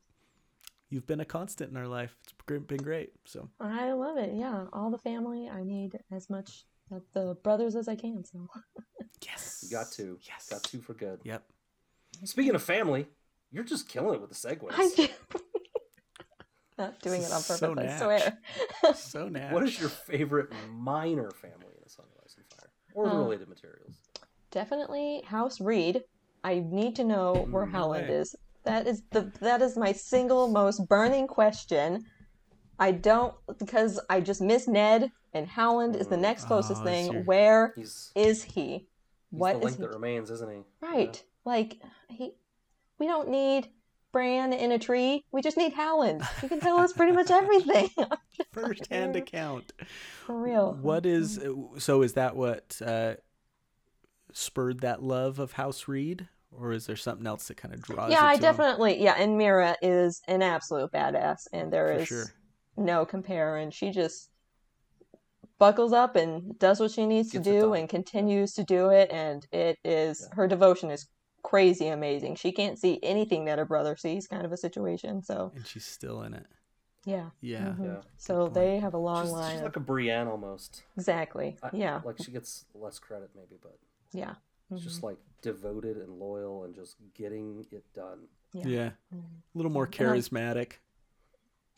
[0.89, 2.17] you've been a constant in our life.
[2.25, 3.11] It's gr- been great.
[3.25, 4.35] So I love it.
[4.35, 5.49] Yeah, all the family.
[5.49, 8.25] I need as much of the brothers as I can.
[8.25, 8.49] So
[9.25, 10.19] yes, You got two.
[10.23, 11.21] Yes, Got two for good.
[11.25, 11.45] Yep.
[12.25, 13.07] Speaking of family,
[13.51, 15.11] you're just killing it with the segues.
[16.79, 16.89] I do.
[16.89, 17.99] Not doing it on purpose.
[17.99, 18.95] So I swear.
[18.95, 22.71] So now, What is your favorite minor family in A Song of Ice and Fire?
[22.95, 23.95] Or Uh, related materials?
[24.51, 26.03] Definitely House Reed.
[26.45, 28.15] I need to know where Mm, Howland way.
[28.15, 28.35] is.
[28.65, 32.05] That is the that is my single most burning question.
[32.79, 37.05] I don't because I just miss Ned and Howland is the next closest Oh, thing.
[37.07, 38.89] that's your- Where He's, is he?
[39.31, 39.83] he's What the is link he?
[39.83, 40.63] that remains, isn't he?
[40.81, 41.23] Right.
[41.45, 42.33] Like he
[42.99, 43.69] we don't need
[44.13, 45.25] Bran in a tree.
[45.33, 46.23] We just need Howland.
[46.41, 47.91] He can tell us pretty much everything.
[48.53, 49.73] first-hand account?
[50.25, 50.79] For real.
[50.81, 51.41] What is
[51.79, 52.03] so?
[52.03, 53.15] Is that what uh,
[54.33, 58.11] spurred that love of House Reed, or is there something else that kind of draws?
[58.11, 58.43] yeah, you I to him?
[58.43, 62.25] definitely yeah, and Meera is an absolute badass and there For is sure.
[62.77, 64.31] no compare and she just
[65.59, 69.11] buckles up and does what she needs Gets to do and continues to do it
[69.11, 71.07] and it is her devotion is
[71.47, 72.35] crazy amazing.
[72.35, 75.23] She can't see anything that her brother sees kind of a situation.
[75.23, 76.47] So, and she's still in it.
[77.05, 77.31] yeah.
[77.41, 77.75] Yeah.
[77.79, 77.85] Mhm.
[77.85, 78.01] Yeah.
[78.17, 80.83] So they have a long She's, line she's of like a Brienne almost.
[80.97, 81.57] Exactly.
[81.63, 82.01] I- yeah.
[82.05, 83.79] Like she gets less credit maybe, but
[84.13, 84.35] Yeah.
[84.73, 88.27] it's just like devoted and loyal and just getting it done.
[88.53, 88.67] Yeah.
[88.67, 88.91] Yeah.
[89.15, 89.21] Mhm.
[89.55, 90.73] A little more And I'm- charismatic.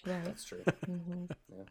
[0.07, 0.25] Right.
[0.25, 0.63] That's true.
[0.87, 1.65] hmm Yeah.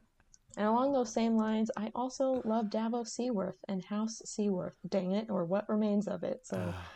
[0.57, 4.75] And along those same lines, I also love Davos Seaworth and House Seaworth.
[4.87, 6.45] Dang it, or what remains of it.
[6.47, 6.89] So Ah,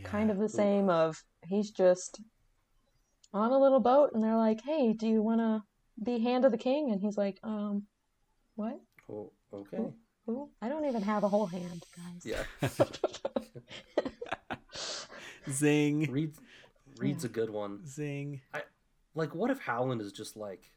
[0.00, 0.08] yeah.
[0.08, 0.88] kind of the same.
[0.88, 2.20] Of he's just
[3.32, 5.62] on a little boat, and they're like, "Hey, do you want to
[6.02, 7.86] be hand of the king?" And he's like, "Um,
[8.56, 8.80] what?
[9.08, 9.92] Oh, okay.
[10.26, 10.50] Who?
[10.60, 12.44] I don't even have a whole hand, guys." Yeah.
[15.50, 16.10] Zing.
[16.10, 16.34] Reed
[16.98, 17.86] Reed's a good one.
[17.86, 18.40] Zing.
[18.52, 18.62] I,
[19.14, 20.70] Like what if Howland is just like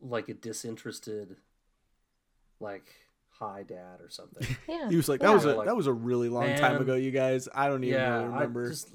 [0.00, 1.36] like a disinterested
[2.60, 2.94] like
[3.38, 4.46] hi dad or something.
[4.68, 4.88] yeah.
[4.88, 5.34] He was like, that yeah.
[5.34, 7.48] was a Like, that was a really long time ago, you guys.
[7.54, 8.66] I don't even yeah, really remember.
[8.66, 8.90] I just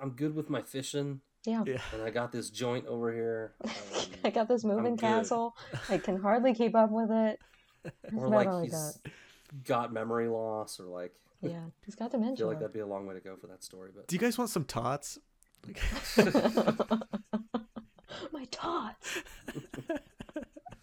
[0.00, 1.64] I'm good with my fishing yeah.
[1.66, 1.80] Yeah.
[1.92, 3.54] and I got this joint over here.
[3.92, 5.00] Um, I got this moving good.
[5.00, 5.56] castle.
[5.88, 7.40] I can hardly keep up with it.
[7.82, 8.92] That's or like all he's got.
[9.64, 12.36] got memory loss or like Yeah, he's got I dementia.
[12.36, 14.20] feel like that'd be a long way to go for that story, but Do you
[14.20, 15.18] guys want some tots?
[18.32, 19.22] My tots.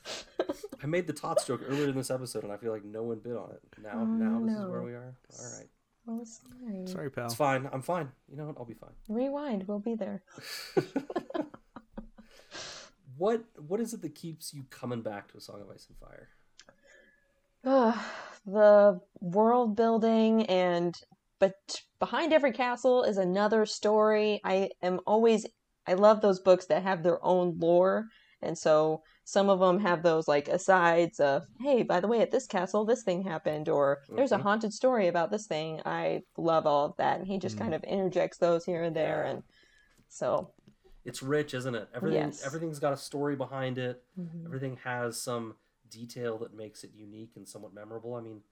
[0.83, 3.19] I made the tot stroke earlier in this episode and I feel like no one
[3.19, 3.61] bit on it.
[3.81, 5.15] Now Oh, now this is where we are.
[5.39, 5.69] All right.
[6.09, 6.87] Oh, sorry.
[6.87, 7.25] sorry, pal.
[7.25, 7.69] It's fine.
[7.73, 8.09] I'm fine.
[8.29, 8.55] You know what?
[8.57, 8.91] I'll be fine.
[9.09, 9.67] Rewind.
[9.67, 10.23] We'll be there.
[13.17, 15.97] What what is it that keeps you coming back to a Song of Ice and
[15.97, 16.29] Fire?
[17.65, 17.99] Ugh,
[18.45, 20.95] the world building and
[21.39, 24.39] but behind every castle is another story.
[24.43, 25.47] I am always
[25.87, 28.05] I love those books that have their own lore.
[28.41, 32.31] And so some of them have those like asides of, hey, by the way, at
[32.31, 34.41] this castle, this thing happened, or there's a Mhm.
[34.43, 35.81] haunted story about this thing.
[35.85, 37.17] I love all of that.
[37.19, 37.59] And he just Mm.
[37.59, 39.23] kind of interjects those here and there.
[39.23, 39.43] And
[40.07, 40.53] so,
[41.05, 41.87] It's rich, isn't it?
[41.93, 42.43] Everything Yes.
[42.45, 44.03] everything's got a story behind it.
[44.19, 44.45] mhm.
[44.45, 45.55] Everything has some
[45.89, 48.15] detail that makes it unique and somewhat memorable.
[48.15, 48.43] I mean,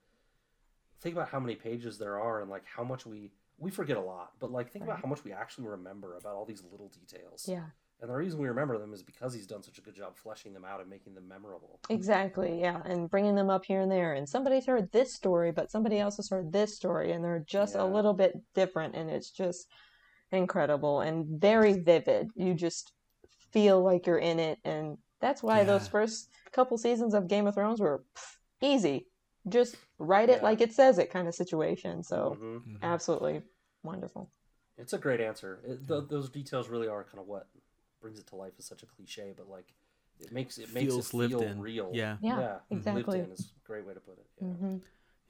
[1.01, 4.01] think about how many pages there are and like how much we we forget a
[4.01, 7.47] lot, but like think about how much we actually remember about all these little details.
[7.47, 7.69] yeah.
[8.01, 10.53] And the reason we remember them is because he's done such a good job fleshing
[10.53, 11.79] them out and making them memorable.
[11.89, 14.13] Exactly, yeah, and bringing them up here and there.
[14.13, 17.75] And somebody's heard this story, but somebody else has heard this story, and they're just
[17.75, 17.83] Yeah.
[17.83, 19.67] a little bit different, and it's just
[20.31, 22.31] incredible and very vivid.
[22.35, 22.91] You just
[23.51, 27.53] feel like you're in it, and that's why those first couple seasons of Game of
[27.55, 29.07] Thrones were pff, easy.
[29.47, 30.43] Just write it Yeah.
[30.43, 32.03] like it says it kind of situation.
[32.03, 32.61] So, Mhm.
[32.65, 32.81] Mhm.
[32.81, 33.41] absolutely
[33.83, 34.29] wonderful.
[34.77, 35.61] It's a great answer.
[35.63, 37.47] It, th- those details really are kind of what
[38.01, 38.53] brings it to life.
[38.59, 39.73] Is such a cliche, but like
[40.19, 41.61] it makes it makes Feels it lived feel in.
[41.61, 41.89] real.
[41.93, 42.17] Yeah.
[42.21, 43.17] Yeah, exactly.
[43.19, 44.25] Lived in is a great way to put it.
[44.41, 44.47] Yeah.
[44.47, 44.77] hmm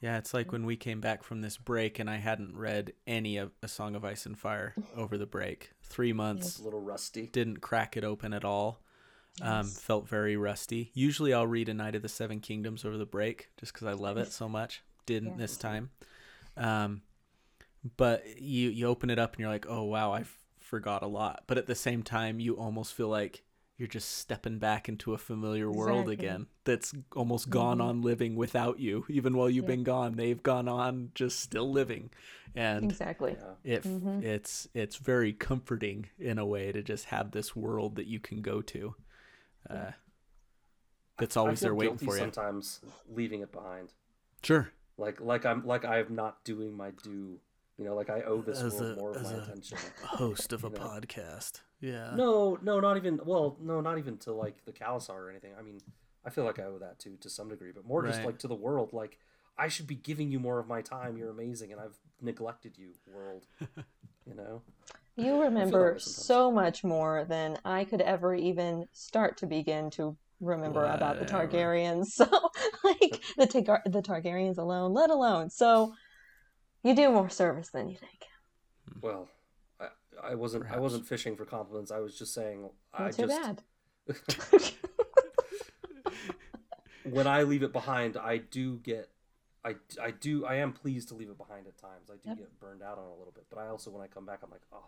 [0.01, 3.37] Yeah, it's like when we came back from this break and I hadn't read any
[3.37, 5.71] of A Song of Ice and Fire over the break.
[5.83, 7.27] Three months, It's a little rusty.
[7.27, 8.81] didn't crack it open at all.
[9.41, 10.91] Um, felt very rusty.
[10.93, 13.91] Usually I'll read A Knight of the Seven Kingdoms over the break just because I
[13.93, 14.81] love it so much.
[15.05, 15.37] Didn't Yeah.
[15.37, 15.89] this time.
[16.55, 17.01] Um,
[17.97, 21.07] but you you open it up and you're like, oh wow, I f- forgot a
[21.07, 21.43] lot.
[21.47, 23.43] But at the same time, you almost feel like
[23.77, 26.13] you're just stepping back into a familiar world Exactly.
[26.13, 27.83] again that's almost gone Mhm.
[27.83, 29.05] on living without you.
[29.09, 29.75] Even while you've Yeah.
[29.75, 32.09] been gone, they've gone on just still living,
[32.55, 33.35] and Exactly.
[33.37, 33.55] Yeah.
[33.63, 34.23] it Mhm.
[34.23, 38.41] it's it's very comforting in a way to just have this world that you can
[38.41, 38.95] go to.
[39.69, 39.91] Uh,
[41.17, 42.19] that's always I feel there waiting for you.
[42.19, 43.93] Sometimes leaving it behind,
[44.41, 44.69] Sure.
[44.97, 47.39] like like I'm like I'm not doing my due.
[47.77, 49.77] You know, like I owe this As world a- more of as my a- attention.
[50.03, 50.77] Host of a know.
[50.77, 51.61] podcast.
[51.81, 52.11] Yeah.
[52.15, 53.19] No, no, not even.
[53.25, 55.51] Well, no, not even to like the Khalasar or anything.
[55.59, 55.79] I mean,
[56.25, 58.47] I feel like I owe that to to some degree, but more just like to
[58.47, 58.93] the world.
[58.93, 59.17] Like
[59.57, 61.17] I should be giving you more of my time.
[61.17, 63.45] You're amazing, and I've neglected you, world.
[64.25, 64.61] you know.
[65.17, 70.83] You remember so much more than I could ever even start to begin to remember
[70.83, 71.47] about the Whatever.
[71.47, 72.05] Targaryens.
[72.15, 72.25] So,
[72.83, 75.49] like the Tar- the Targaryens alone, let alone.
[75.49, 75.93] So,
[76.85, 78.25] you do more service than you think.
[79.01, 79.27] Well,
[79.81, 79.87] I,
[80.31, 80.65] I wasn't.
[80.71, 81.91] I wasn't fishing for compliments.
[81.91, 82.69] I was just saying.
[82.93, 83.63] I too just bad.
[87.03, 89.09] when I leave it behind, I do get.
[89.63, 92.11] I, I do I am pleased to leave it behind at times.
[92.11, 92.37] I do Yep.
[92.37, 94.41] get burned out on it a little bit, but I also when I come back,
[94.43, 94.85] I'm like, oh,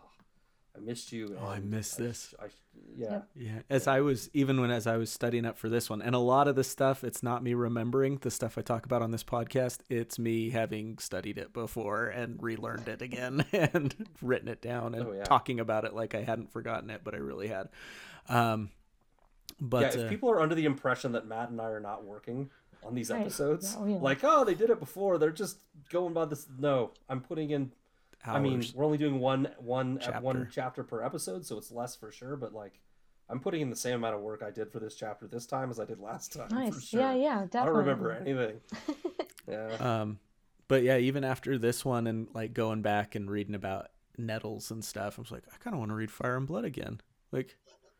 [0.78, 1.36] I missed you.
[1.40, 2.34] Oh, I missed miss sh- this.
[2.42, 2.52] I sh-
[2.96, 3.20] yeah.
[3.34, 6.14] Yeah, as I was even when as I was studying up for this one, and
[6.14, 9.10] a lot of the stuff, it's not me remembering the stuff I talk about on
[9.10, 9.78] this podcast.
[9.88, 15.06] It's me having studied it before and relearned it again and written it down and
[15.08, 15.24] Oh, yeah.
[15.24, 17.68] talking about it like I hadn't forgotten it, but I really had.
[18.28, 18.70] Um,
[19.60, 22.04] but yeah, if uh, people are under the impression that Matt and I are not
[22.04, 22.50] working
[22.84, 23.22] on these Right.
[23.22, 25.58] episodes, Yeah, we like, oh, they did it before, they're just
[25.90, 26.46] going by this.
[26.58, 27.72] No, I'm putting in.
[28.34, 30.20] I mean, we're only doing one one Chapter.
[30.20, 32.36] one chapter per episode, so it's less for sure.
[32.36, 32.80] But like,
[33.28, 35.70] I'm putting in the same amount of work I did for this chapter this time
[35.70, 36.48] as I did last time.
[36.48, 36.88] For Nice.
[36.88, 37.00] sure.
[37.00, 37.60] Yeah, yeah, definitely.
[37.60, 38.60] I don't remember anything.
[39.48, 40.00] yeah.
[40.00, 40.18] Um,
[40.68, 44.84] but yeah, even after this one and like going back and reading about nettles and
[44.84, 47.00] stuff, I was like, I kind of want to read Fire and Blood again.
[47.32, 47.56] Like,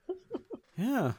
[0.76, 1.12] yeah.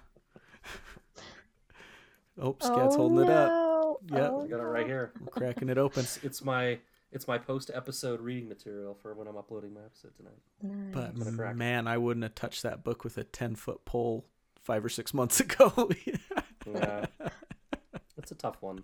[2.41, 4.31] oh, Scat's holding it up, Yeah, Yep.
[4.33, 5.11] Oh, I got it right here.
[5.19, 6.01] I'm cracking it open.
[6.03, 6.79] It's, it's my
[7.11, 10.39] it's my post episode reading material for when I'm uploading my episode tonight.
[10.61, 10.93] Nice.
[10.93, 11.55] But gonna it.
[11.55, 14.25] man, I wouldn't have touched that book with a ten foot pole
[14.61, 15.89] five or six months ago.
[16.65, 17.05] Yeah,
[18.17, 18.83] it's a tough one.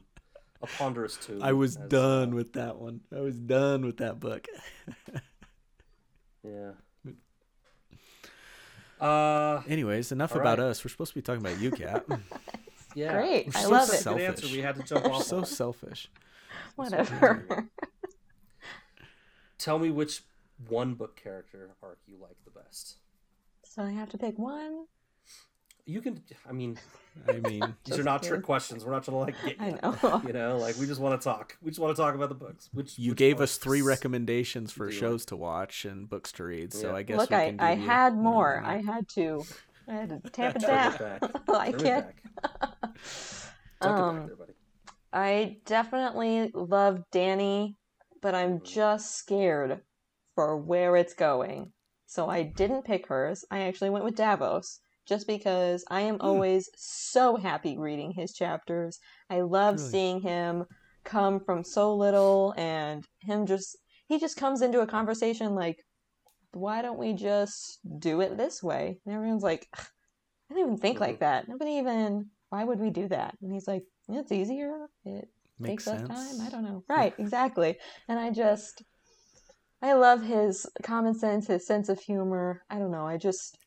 [0.62, 1.40] A ponderous too.
[1.42, 3.02] I was as, done uh, with that one.
[3.16, 4.48] I was done with that book.
[6.44, 6.72] Yeah.
[8.98, 10.68] Uh, Anyways, enough about right.
[10.68, 10.84] us.
[10.84, 12.06] We're supposed to be talking about you, Kat.
[12.96, 13.12] yeah.
[13.12, 13.48] Great.
[13.48, 13.94] We're I so love That's it.
[13.94, 14.44] a good Selfish.
[14.44, 14.56] answer.
[14.56, 15.24] We had to jump off.
[15.24, 16.10] so selfish.
[16.78, 17.68] Whatever.
[19.58, 20.22] Tell me which
[20.68, 22.96] one book character arc you like the best.
[23.64, 24.86] so I have to pick one.
[25.88, 26.22] You can.
[26.50, 26.80] I mean,
[27.30, 28.38] I mean, these are not kidding.
[28.38, 28.84] trick questions.
[28.84, 29.60] We're not trying to like get.
[29.60, 29.98] You, I you.
[30.02, 30.22] know.
[30.28, 31.56] You know, like we just want to talk.
[31.62, 32.70] We just want to talk about the books.
[32.74, 33.44] Which you which gave one?
[33.44, 36.96] us three recommendations for do you shows to watch and books to read, so Yeah.
[36.96, 37.60] I guess Look, we I, can.
[37.60, 38.62] I give you- had more.
[38.64, 39.44] Mm, I had to.
[39.88, 40.94] I had to tamp it down.
[41.50, 41.84] I can't.
[41.84, 42.16] back.
[42.82, 43.02] Tuck it
[43.88, 44.48] Um, there.
[45.14, 47.76] I definitely love Dany,
[48.26, 49.82] but I'm just scared
[50.34, 51.74] for where it's going.
[52.08, 53.46] So I didn't pick hers.
[53.52, 56.22] I actually went with Davos just because I am Hmm.
[56.22, 58.98] always so happy reading his chapters.
[59.30, 59.92] I love Really?
[59.92, 60.66] seeing him
[61.04, 65.86] come from so little and him just he just comes into a conversation like
[66.52, 68.98] why don't we just do it this way?
[69.06, 71.48] And everyone's like I didn't even think like that.
[71.48, 73.38] Nobody even why would we do that?
[73.44, 74.88] And he's like, it's easier.
[75.04, 76.38] It Makes takes less sense.
[76.38, 76.48] time.
[76.48, 76.84] I don't know.
[76.90, 77.78] Right, exactly.
[78.08, 78.84] And I just,
[79.82, 82.64] I love his common sense, his sense of humor.
[82.70, 83.06] I don't know.
[83.06, 83.58] I just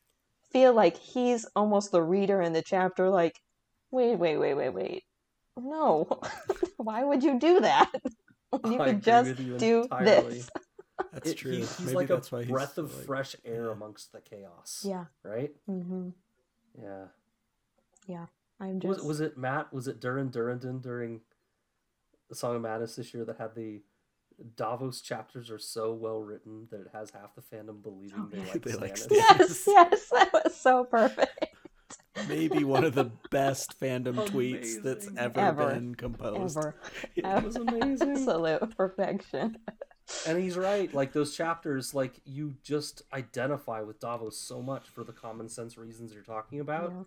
[0.51, 3.09] feel like he's almost the reader in the chapter.
[3.09, 3.39] Like,
[3.91, 5.03] wait, wait, wait, wait, wait.
[5.57, 6.21] No,
[6.77, 7.91] why would you do that?
[8.65, 10.29] you I could just you do entirely.
[10.39, 10.49] this.
[11.13, 11.51] That's It- true.
[11.51, 13.71] he- he's Maybe like a why breath of like- fresh air yeah.
[13.71, 14.83] amongst the chaos.
[14.87, 15.05] Yeah.
[15.23, 15.51] Right.
[15.65, 16.09] hmm
[16.79, 17.05] Yeah.
[18.61, 19.07] I'm Was, just.
[19.07, 19.71] was it Matt?
[19.71, 21.21] Was it Durin Durandon during
[22.29, 23.81] the Song of Madness this year that had the
[24.55, 28.39] Davos chapters are so well written that it has half the fandom believing Oh, they
[28.39, 29.09] like They like Stannis?
[29.11, 31.55] Yes, yes, that was so perfect.
[32.27, 35.69] Maybe one of the best fandom tweets that's ever, Ever.
[35.73, 36.57] been composed.
[36.57, 36.75] Ever.
[37.15, 38.11] It was amazing.
[38.11, 39.57] Absolute perfection.
[40.27, 40.93] and he's right.
[40.93, 45.77] Like those chapters, like you just identify with Davos so much for the common sense
[45.77, 47.03] reasons you're talking about Yeah.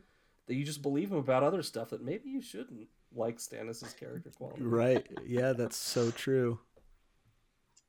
[0.48, 4.30] that you just believe him about other stuff that maybe you shouldn't, like Stannis' character
[4.36, 4.62] quality.
[4.62, 5.06] Right.
[5.26, 6.58] Yeah, that's so true.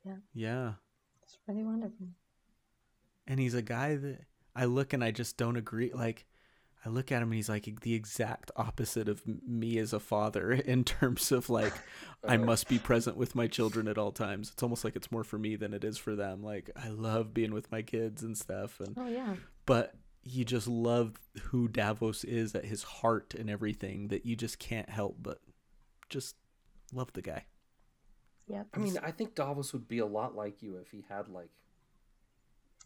[0.04, 0.16] Yeah.
[0.32, 0.72] Yeah.
[1.22, 2.08] It's really wonderful.
[3.26, 4.20] And he's a guy that
[4.54, 5.92] I look and I just don't agree.
[5.92, 6.26] Like,
[6.84, 10.52] I look at him and he's like the exact opposite of me as a father
[10.52, 11.72] in terms of like
[12.28, 14.50] I must be present with my children at all times.
[14.52, 16.42] It's almost like it's more for me than it is for them.
[16.42, 19.36] Like I love being with my kids and stuff and Oh yeah.
[19.64, 19.94] but
[20.24, 24.88] you just love who Davos is at his heart and everything that you just can't
[24.88, 25.40] help but
[26.08, 26.34] just
[26.92, 27.44] love the guy.
[28.48, 28.68] Yep.
[28.74, 31.50] I mean, I think Davos would be a lot like you if he had like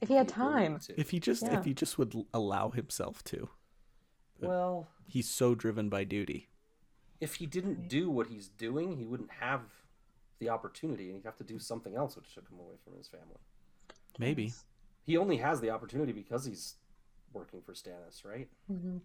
[0.01, 0.79] if he had time.
[0.97, 1.59] If he just Yeah.
[1.59, 3.49] if he just would allow himself to.
[4.41, 6.49] well, He's so driven by duty.
[7.21, 9.63] if he didn't do what he's doing, he wouldn't have
[10.39, 13.09] the opportunity, and he'd have to do something else, which took him away from his
[13.09, 13.41] family.
[14.19, 14.53] Maybe.
[15.03, 16.77] He only has the opportunity because he's
[17.33, 18.49] working for Stannis, right?
[18.67, 18.99] hmm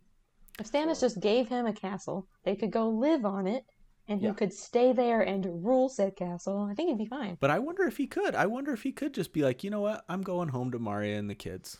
[0.59, 3.65] If Stannis So- just gave him a castle, they could go live on it,
[4.07, 4.33] and he Yeah.
[4.33, 6.67] could stay there and rule said castle.
[6.69, 7.37] I think he'd be fine.
[7.39, 8.35] But I wonder if he could.
[8.35, 10.05] I wonder if he could just be like, you know what?
[10.07, 11.79] I'm going home to Marya and the kids.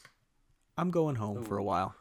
[0.77, 1.93] I'm going home for a while.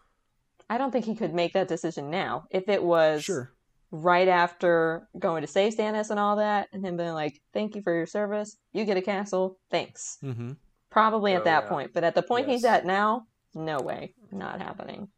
[0.71, 2.47] I don't think he could make that decision now.
[2.51, 3.53] If it was Sure.
[3.91, 7.83] right after going to save Stannis and all that, and him being like, "Thank you
[7.83, 8.57] for your service.
[8.73, 9.59] You get a castle.
[9.71, 10.53] Thanks." Mm-hmm.
[10.89, 11.69] Probably at Oh, that yeah.
[11.69, 15.09] point, but at the point he's at now, no way, not happening.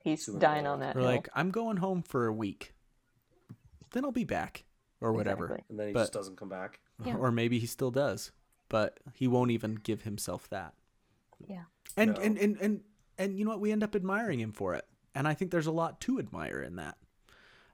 [0.00, 0.74] He's Too dying involved.
[0.82, 1.08] on that Or hill.
[1.08, 2.74] like, I'm going home for a week.
[3.92, 4.64] Then I'll be back.
[5.00, 5.44] Or whatever.
[5.46, 5.64] Exactly.
[5.70, 6.80] And then he But- just doesn't come back.
[7.04, 7.16] Yeah.
[7.18, 8.32] Or maybe he still does.
[8.68, 10.74] But he won't even give himself that.
[11.46, 11.64] Yeah.
[11.96, 12.20] And No.
[12.20, 12.80] and, and and
[13.16, 13.60] and you know what?
[13.60, 14.86] We end up admiring him for it.
[15.14, 16.98] And I think there's a lot to admire in that.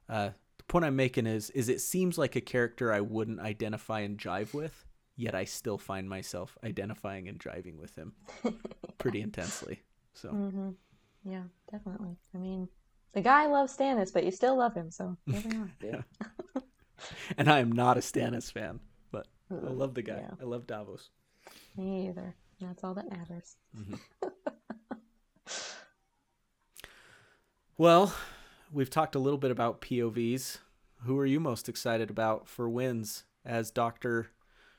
[0.09, 4.01] Uh, the point I'm making is is it seems like a character I wouldn't identify
[4.01, 4.85] and jive with,
[5.17, 8.13] yet I still find myself identifying and driving with him
[8.99, 9.83] pretty intensely.
[10.15, 10.71] So hmm
[11.25, 12.17] Yeah, definitely.
[12.35, 12.69] I mean,
[13.13, 15.71] the guy loves Stannis, but you still love him, so here we are.
[15.83, 16.63] Yeah.
[17.39, 18.81] and I am not a Stannis fan,
[19.13, 20.19] but I love the guy.
[20.21, 20.31] yeah.
[20.41, 21.11] I love Davos.
[21.77, 22.35] Me either.
[22.61, 23.57] That's all that matters.
[27.77, 28.15] Well,
[28.73, 30.59] we've talked a little bit about POVs.
[31.03, 34.29] Who are you most excited about for Winds as Doctor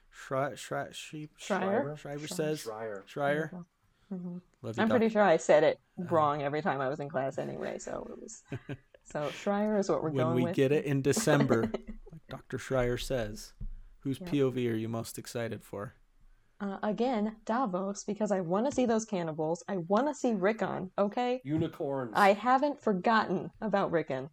[0.10, 1.98] Shri- Shri- Shri- Schreier?
[1.98, 2.30] Schreiber Schreier.
[2.34, 2.64] says?
[2.64, 3.04] Schreier.
[3.06, 3.66] Schreier.
[4.10, 4.98] hmm Love you, I'm Doc.
[4.98, 6.08] pretty sure I said it Uh-huh.
[6.14, 8.44] wrong every time I was in class anyway, so it was.
[9.08, 10.56] So Schreier is what we're When going When we with.
[10.56, 11.62] get it in December,
[12.12, 12.58] like Dr.
[12.58, 13.54] Schreier says,
[14.00, 14.30] whose Yep.
[14.32, 15.94] POV are you most excited for?
[16.60, 19.64] Uh, again, Davos, because I want to see those cannibals.
[19.70, 20.90] I want to see Rickon.
[20.98, 22.14] Okay, Unicorns.
[22.16, 24.28] I haven't forgotten about Rickon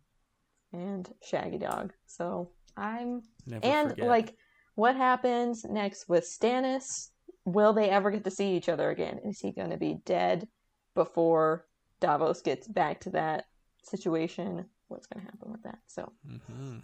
[0.73, 1.93] and Shaggy Dog.
[2.07, 4.09] So I'm Never and forget.
[4.09, 4.37] like
[4.77, 7.11] what happens next with Stannis?
[7.45, 9.21] Will they ever get to see each other again?
[9.25, 10.49] Is he going to be dead
[10.95, 11.67] before
[12.01, 13.47] Davos gets back to that
[13.83, 14.67] situation?
[14.89, 15.79] What's going to happen with that?
[15.87, 16.13] So,
[16.49, 16.79] hmm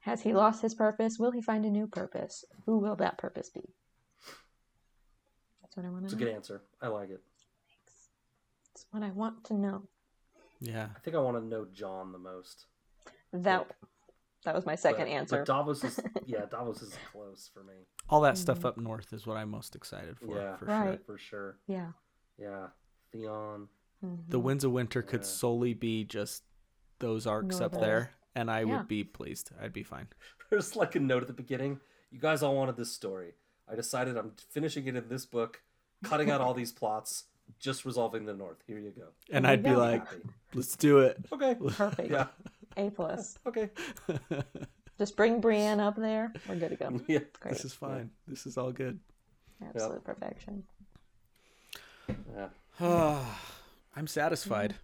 [0.00, 1.18] has he lost his purpose?
[1.18, 2.44] Will he find a new purpose?
[2.64, 3.74] Who will that purpose be?
[5.60, 6.02] That's what I want to.
[6.02, 6.06] Know.
[6.06, 6.62] It's to a good answer.
[6.80, 7.20] I like it.
[7.68, 8.08] Thanks.
[8.68, 9.82] That's what I want to know.
[10.58, 10.88] Yeah.
[10.96, 12.66] I think I want to know Jon the most.
[13.32, 13.70] That
[14.44, 15.36] that was my second But- answer.
[15.38, 17.74] But Davos is yeah, Davos is close for me.
[18.08, 18.64] All that stuff Mhm.
[18.68, 20.56] up north is what I'm most excited for, Yeah.
[20.56, 20.98] for Right.
[20.98, 21.04] sure.
[21.06, 21.58] For sure.
[21.66, 21.92] yeah.
[22.38, 22.68] Yeah.
[23.12, 23.68] Theon.
[24.02, 24.42] The Mhm.
[24.42, 25.26] Winds of Winter could Yeah.
[25.26, 26.44] solely be just
[27.00, 28.78] those arcs up there, and I Yeah.
[28.78, 29.50] would be pleased.
[29.60, 30.08] I'd be fine.
[30.50, 31.80] There's like a note at the beginning.
[32.10, 33.34] You guys all wanted this story.
[33.68, 35.62] I decided I'm finishing it in this book,
[36.02, 37.24] cutting out all these plots,
[37.58, 38.62] just resolving the North.
[38.66, 39.08] Here you go.
[39.30, 40.22] And There I'd be like, Happy.
[40.54, 41.18] let's do it.
[41.32, 41.54] Okay.
[41.54, 42.10] Perfect.
[42.10, 42.28] Yeah.
[42.76, 43.38] A plus.
[43.46, 43.70] Okay.
[44.98, 46.32] Just bring Brienne up there.
[46.48, 47.00] We're good to go.
[47.08, 47.20] Yeah.
[47.40, 47.54] Great.
[47.54, 48.10] this is fine.
[48.28, 48.98] This is all good.
[49.66, 50.62] Absolute perfection.
[52.34, 52.48] Yeah.
[53.96, 54.74] I'm satisfied.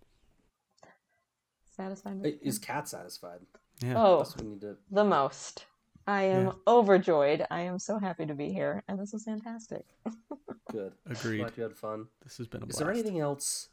[1.70, 2.20] Satisfied.
[2.23, 3.40] Hey, Is Kat satisfied?
[3.82, 3.94] Yeah.
[3.97, 4.76] Oh, we need to.
[4.90, 5.66] the most.
[6.06, 6.52] I am Yeah.
[6.66, 7.47] overjoyed.
[7.50, 9.84] I am so happy to be here, and this was fantastic.
[10.73, 10.92] Good.
[11.08, 11.39] Agreed.
[11.40, 12.06] Glad you had fun.
[12.23, 12.78] This has been a Is blast.
[12.78, 13.68] there anything else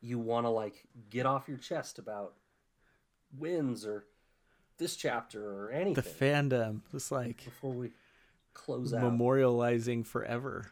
[0.00, 2.34] you want to like get off your chest about
[3.36, 4.04] Winds or
[4.78, 7.90] this chapter or anything the fandom, just like before we
[8.54, 9.02] close out?
[9.02, 10.70] memorializing forever.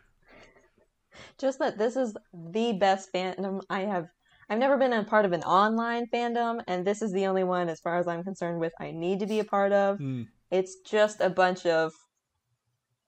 [1.39, 4.08] Just that this is the best fandom I have.
[4.50, 7.68] I've never been a part of an online fandom, and this is the only one,
[7.68, 9.99] as far as I'm concerned, with I need to be a part of.
[9.99, 10.28] Mm.
[10.50, 11.92] It's just a bunch of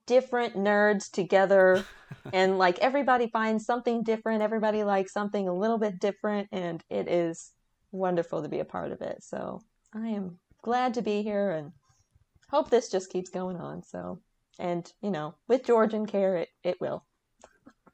[0.06, 1.84] different nerds together,
[2.32, 4.42] and like everybody finds something different.
[4.42, 7.52] Everybody likes something a little bit different, and it is
[7.96, 9.22] wonderful to be a part of it.
[9.22, 9.62] So
[9.94, 11.72] I am glad to be here, and
[12.50, 13.82] hope this just keeps going on.
[13.82, 14.20] So,
[14.58, 17.04] and you know, with George and care, it it will.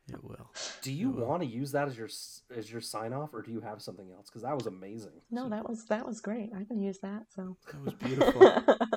[0.09, 0.51] It will.
[0.83, 1.27] Do you will.
[1.27, 2.09] want to use that as your
[2.57, 4.27] as your sign off, or do you have something else?
[4.29, 5.13] Because that was amazing.
[5.31, 6.51] No, that was that was great.
[6.57, 7.27] I can use that.
[7.35, 8.43] So That was beautiful.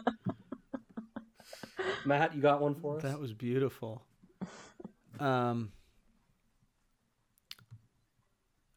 [2.05, 3.03] Matt, you got one for us?
[3.03, 4.03] that was beautiful.
[5.19, 5.71] Um,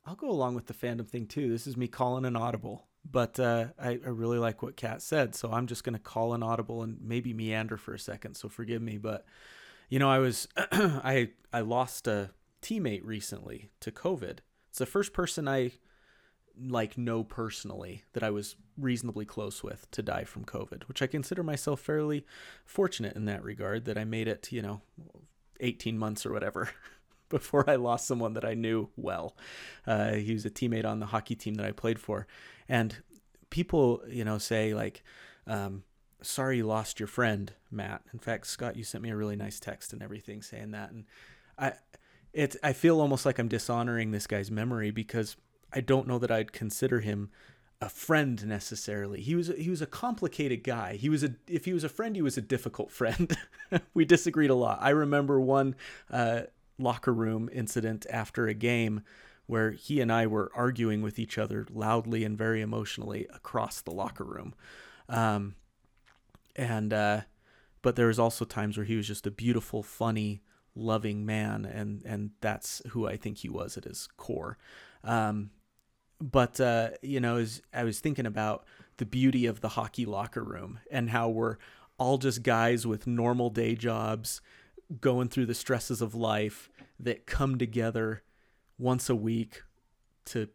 [0.09, 1.51] I'll go along with the fandom thing too.
[1.51, 5.35] This is me calling an audible, but uh, I, I really like what Kat said,
[5.35, 8.35] so I'm just gonna call an audible and maybe meander for a second.
[8.35, 9.27] So forgive me, but
[9.91, 12.31] you know, I was I I lost a
[12.63, 14.39] teammate recently to COVID.
[14.71, 15.73] It's the first person I
[16.59, 21.07] like know personally that I was reasonably close with to die from COVID, which I
[21.07, 22.25] consider myself fairly
[22.65, 24.81] fortunate in that regard that I made it, you know,
[25.61, 26.71] 18 months or whatever
[27.39, 29.37] before I lost someone that I knew well.
[29.87, 32.27] Uh, he was a teammate on the hockey team that I played for.
[32.69, 32.97] And
[33.51, 35.03] people, you know, say, like,
[35.47, 35.85] um,
[36.23, 38.03] sorry you lost your friend, Matt.
[38.13, 40.91] In fact, Scott, you sent me a really nice text and everything saying that.
[40.91, 41.05] And
[41.59, 41.73] I,
[42.33, 45.37] it, I feel almost like I'm dishonoring this guy's memory because
[45.73, 47.31] I don't know that I'd consider him
[47.81, 49.21] a friend necessarily.
[49.21, 50.97] He was he was a complicated guy.
[50.97, 53.37] He was a if he was a friend, he was a difficult friend.
[53.95, 54.79] we disagreed a lot.
[54.81, 55.77] I remember one
[56.11, 56.43] uh,
[56.79, 59.03] locker room incident after a game
[59.47, 63.91] where he and I were arguing with each other loudly and very emotionally across the
[63.91, 64.55] locker room.
[65.09, 65.55] Um,
[66.55, 67.23] and uh,
[67.83, 70.43] but there was also times where he was just a beautiful, funny,
[70.75, 74.59] loving man, and and that's who I think he was at his core.
[75.03, 75.51] Um,
[76.21, 78.67] but uh, you know, as I was thinking about
[78.99, 81.57] the beauty of the hockey locker room and how we're
[81.99, 84.41] all just guys with normal day jobs
[85.01, 88.23] going through the stresses of life that come together
[88.79, 89.63] once a week
[90.25, 90.49] to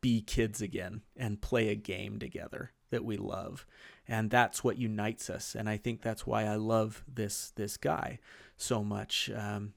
[0.00, 3.66] be kids again and play a game together that we love.
[4.06, 5.54] And that's what unites us.
[5.54, 8.18] And i think that's why i love this this guy
[8.56, 9.30] so much.
[9.34, 9.74] Um,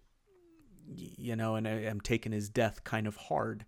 [0.95, 3.65] you know and I, am taking his death kind of hard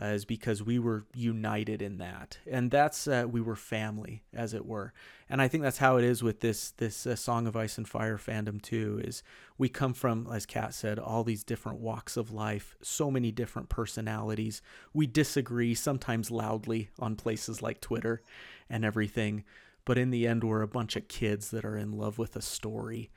[0.00, 4.54] uh, is because we were united in that, and that's uh, we were family, as
[4.54, 4.92] it were.
[5.28, 7.88] And I think that's how it is with this this uh, Song of Ice and
[7.88, 9.00] Fire fandom too.
[9.04, 9.22] Is
[9.58, 13.68] we come from, as Kat said, all these different walks of life, so many different
[13.68, 14.62] personalities.
[14.94, 18.22] We disagree sometimes loudly on places like Twitter
[18.70, 19.44] and everything,
[19.84, 22.42] but in the end, we're a bunch of kids that are in love with a
[22.42, 23.10] story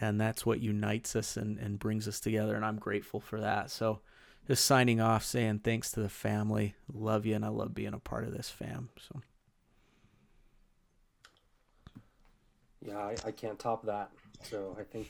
[0.00, 3.70] and that's what unites us and, and brings us together and i'm grateful for that
[3.70, 4.00] so
[4.46, 6.74] just signing off saying thanks to the family.
[6.92, 8.90] Love you, and I love being a part of this fam.
[9.08, 9.20] So.
[12.84, 14.10] Yeah, I, I can't top that.
[14.42, 15.08] So I think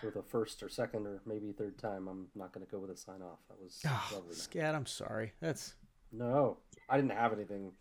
[0.00, 2.90] for the first or second or maybe third time, I'm not going to go with
[2.90, 3.38] a sign off.
[3.48, 4.34] That was oh, lovely.
[4.34, 5.32] Scat, I'm sorry.
[5.40, 5.74] That's
[6.12, 7.72] no, I didn't have anything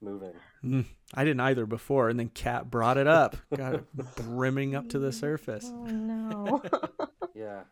[0.00, 0.32] moving.
[0.64, 3.84] Mm, I didn't either before, and then Kat brought it up, got it
[4.16, 5.70] brimming up to the surface.
[5.78, 6.62] Oh no.
[7.34, 7.62] yeah, yeah,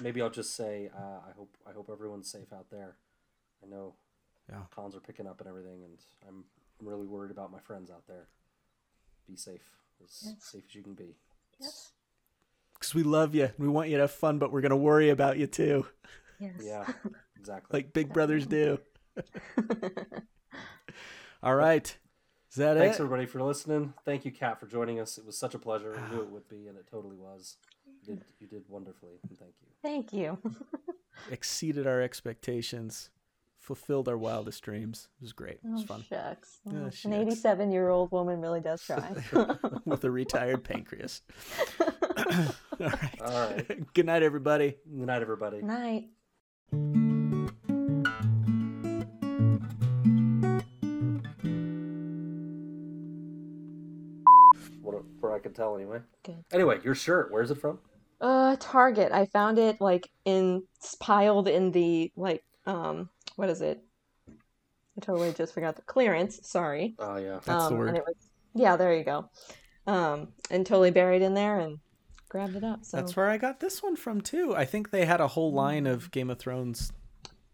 [0.00, 2.96] maybe I'll just say uh, I hope I hope everyone's safe out there.
[3.62, 3.94] I know
[4.48, 4.60] yeah.
[4.74, 6.44] cons are picking up and everything, and I'm
[6.80, 8.28] I'm really worried about my friends out there.
[9.28, 9.62] Be safe,
[10.02, 10.34] as yes.
[10.40, 11.16] safe as you can be.
[11.60, 11.92] Yes.
[12.74, 15.10] Because we love you, and we want you to have fun, but we're gonna worry
[15.10, 15.86] about you too.
[16.40, 16.60] Yes.
[16.62, 16.86] Yeah,
[17.38, 17.78] exactly.
[17.78, 18.80] like big brothers do.
[21.42, 21.96] All right.
[22.50, 22.80] Is that Thanks, it?
[22.80, 23.94] Thanks everybody for listening.
[24.04, 25.16] Thank you, Kat, for joining us.
[25.16, 25.98] It was such a pleasure.
[25.98, 27.56] I knew it would be, and it totally was.
[28.02, 29.68] You did, you did wonderfully, and thank you.
[29.82, 30.38] Thank you.
[31.30, 33.10] Exceeded our expectations,
[33.60, 35.08] fulfilled our wildest dreams.
[35.20, 35.60] It was great.
[35.64, 36.04] It was oh, fun.
[36.08, 36.58] Shucks.
[36.68, 39.08] Oh, An 87 year old woman really does try.
[39.84, 41.22] With a retired pancreas.
[41.80, 41.86] All
[42.80, 43.20] right.
[43.20, 43.94] All right.
[43.94, 44.76] Good night, everybody.
[44.84, 45.58] Good night, everybody.
[45.58, 46.08] Good night.
[54.82, 56.00] What, for I could tell anyway.
[56.24, 56.44] Good.
[56.52, 57.78] Anyway, your shirt, where's it from?
[58.22, 59.10] Uh, Target.
[59.10, 60.62] I found it like in
[61.00, 63.82] piled in the like um what is it?
[64.28, 66.38] I totally just forgot the clearance.
[66.44, 66.94] Sorry.
[67.00, 67.88] Oh yeah, that's um, the word.
[67.88, 68.14] And it was,
[68.54, 69.28] yeah, there you go.
[69.88, 71.80] Um, and totally buried in there and
[72.28, 72.84] grabbed it up.
[72.84, 74.54] So that's where I got this one from too.
[74.54, 76.92] I think they had a whole line of Game of Thrones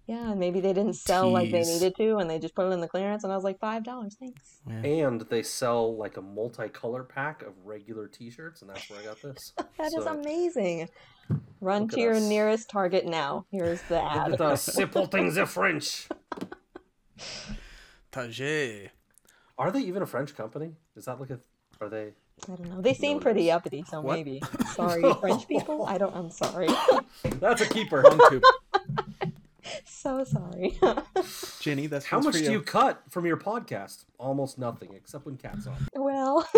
[0.08, 1.32] yeah, maybe they didn't sell tees.
[1.34, 3.44] like they needed to, and they just put it in the clearance, and I was
[3.44, 4.62] like, five dollars, thanks.
[4.66, 5.06] Yeah.
[5.06, 9.20] And they sell like a multicolor pack of regular T-shirts, and that's where I got
[9.20, 9.52] this.
[9.76, 10.88] that so, is amazing.
[11.60, 12.22] Run to your us.
[12.22, 13.44] nearest Target now.
[13.52, 14.38] Here's the ad.
[14.38, 16.08] the simpleton the French.
[18.10, 18.90] Tage.
[19.58, 20.72] Are they even a French company?
[20.96, 21.38] Is that like a?
[21.82, 22.14] Are they?
[22.50, 22.80] I don't know.
[22.80, 24.16] They seem pretty uppity, so what?
[24.16, 24.40] maybe.
[24.74, 25.84] Sorry, French people.
[25.84, 26.16] I don't.
[26.16, 26.68] I'm sorry.
[27.40, 28.04] That's a keeper.
[29.84, 30.78] so sorry.
[31.60, 34.04] Jenny, that's how much do you cut from your podcast?
[34.18, 35.76] Almost nothing, except when Kat's on.
[35.94, 36.48] Well,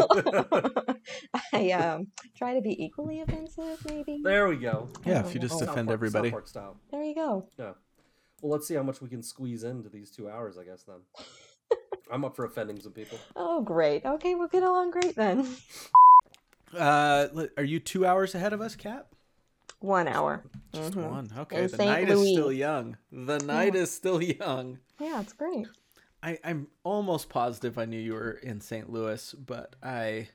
[1.52, 4.20] I um, try to be equally offensive, maybe.
[4.22, 4.88] There we go.
[5.04, 6.32] Yeah, if you just defend Park, everybody.
[6.44, 6.76] style.
[6.90, 7.46] There you go.
[7.58, 7.72] Yeah.
[8.40, 10.56] Well, let's see how much we can squeeze into these two hours.
[10.56, 11.00] I guess then.
[12.10, 13.18] I'm up for offending some people.
[13.36, 14.04] Oh, great.
[14.04, 15.46] Okay, we'll get along great then.
[16.76, 19.06] Uh, are you two hours ahead of us, Kat?
[19.80, 20.44] One hour.
[20.72, 21.10] Just Mhm.
[21.10, 21.30] one.
[21.38, 21.90] Okay, In the St.
[21.90, 22.96] night is still young.
[23.10, 24.78] The night is still young.
[24.98, 25.66] Yeah, it's great.
[26.22, 28.90] I, I'm almost positive I knew you were in St.
[28.90, 30.28] Louis, but I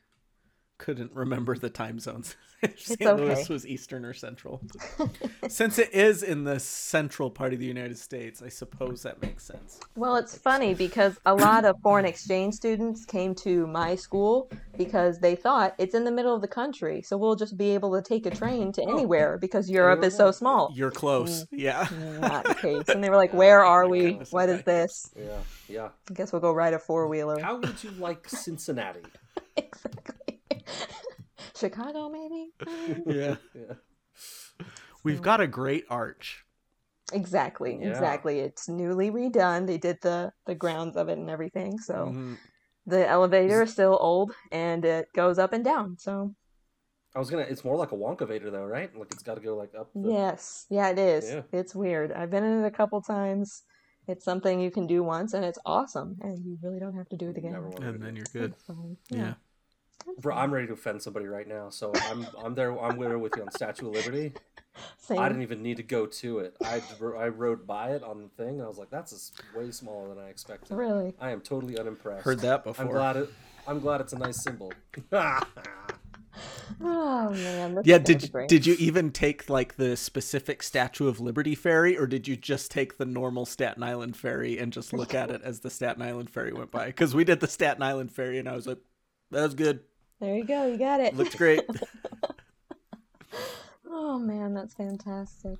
[0.77, 2.35] couldn't remember the time zones.
[2.61, 3.01] if St.
[3.01, 4.61] Louis was Eastern or Central.
[5.47, 9.43] Since it is in the central part of the United States, I suppose that makes
[9.43, 9.79] sense.
[9.95, 15.19] Well, it's funny because a lot of foreign exchange students came to my school because
[15.19, 18.01] they thought it's in the middle of the country, so we'll just be able to
[18.01, 20.71] take a train to anywhere because Europe is so small.
[20.73, 21.43] You're close.
[21.43, 21.47] Mm.
[21.51, 21.87] Yeah.
[22.19, 22.89] Not the case.
[22.89, 24.13] And they were like, "Where are we?
[24.31, 25.89] What is this?" Yeah, yeah.
[26.09, 27.39] I guess we'll go ride a four wheeler.
[27.39, 29.01] How would you like Cincinnati?
[29.57, 30.14] exactly.
[31.55, 32.51] Chicago, maybe.
[33.07, 33.35] Yeah.
[33.53, 33.75] Yeah.
[35.03, 36.45] We've got a great arch.
[37.13, 37.89] Exactly, Yeah.
[37.89, 38.39] exactly.
[38.39, 39.67] It's newly redone.
[39.67, 41.77] They did the the grounds of it and everything.
[41.77, 42.37] So Mhm.
[42.87, 45.97] the elevator is still old and it goes up and down.
[45.99, 46.33] So
[47.15, 47.43] I was gonna.
[47.43, 48.93] It's more like a Wonkavator though, right?
[48.97, 49.91] Like it's got to go like up.
[49.93, 50.09] The...
[50.11, 51.29] yes, yeah, it is.
[51.29, 51.43] Yeah.
[51.53, 52.11] It's weird.
[52.11, 53.63] I've been in it a couple times.
[54.07, 57.17] It's something you can do once, and it's awesome, and you really don't have to
[57.17, 57.53] do it again.
[57.53, 58.51] Never wanted And then you're good.
[58.51, 58.97] It's fun.
[59.09, 59.35] Yeah.
[60.07, 60.35] It's Bro.
[60.35, 61.69] I'm ready to offend somebody right now.
[61.69, 62.77] So I'm I'm there.
[62.79, 64.33] I'm there with you on Statue of Liberty.
[64.97, 65.19] Same.
[65.19, 66.55] I didn't even need to go to it.
[66.63, 66.81] I
[67.17, 70.09] I rode by it on the thing, and I was like, "That's s- way smaller
[70.13, 71.13] than I expected." Really.
[71.19, 72.23] I am totally unimpressed.
[72.25, 72.85] Heard that before.
[72.85, 73.29] I'm glad it.
[73.67, 74.71] I'm glad it's a nice symbol.
[76.81, 77.75] Oh man.
[77.75, 78.49] This Yeah, did you, great.
[78.49, 82.71] did you even take like the specific Statue of Liberty ferry, or did you just
[82.71, 86.29] take the normal Staten Island ferry and just look at it as the Staten Island
[86.29, 86.87] ferry went by?
[86.87, 88.79] Because we did the Staten Island ferry, and I was like,
[89.35, 89.81] "That was good,
[90.21, 90.65] There you go.
[90.65, 91.13] You got it.
[91.15, 91.61] Looks great."
[93.87, 95.57] Oh man, that's fantastic.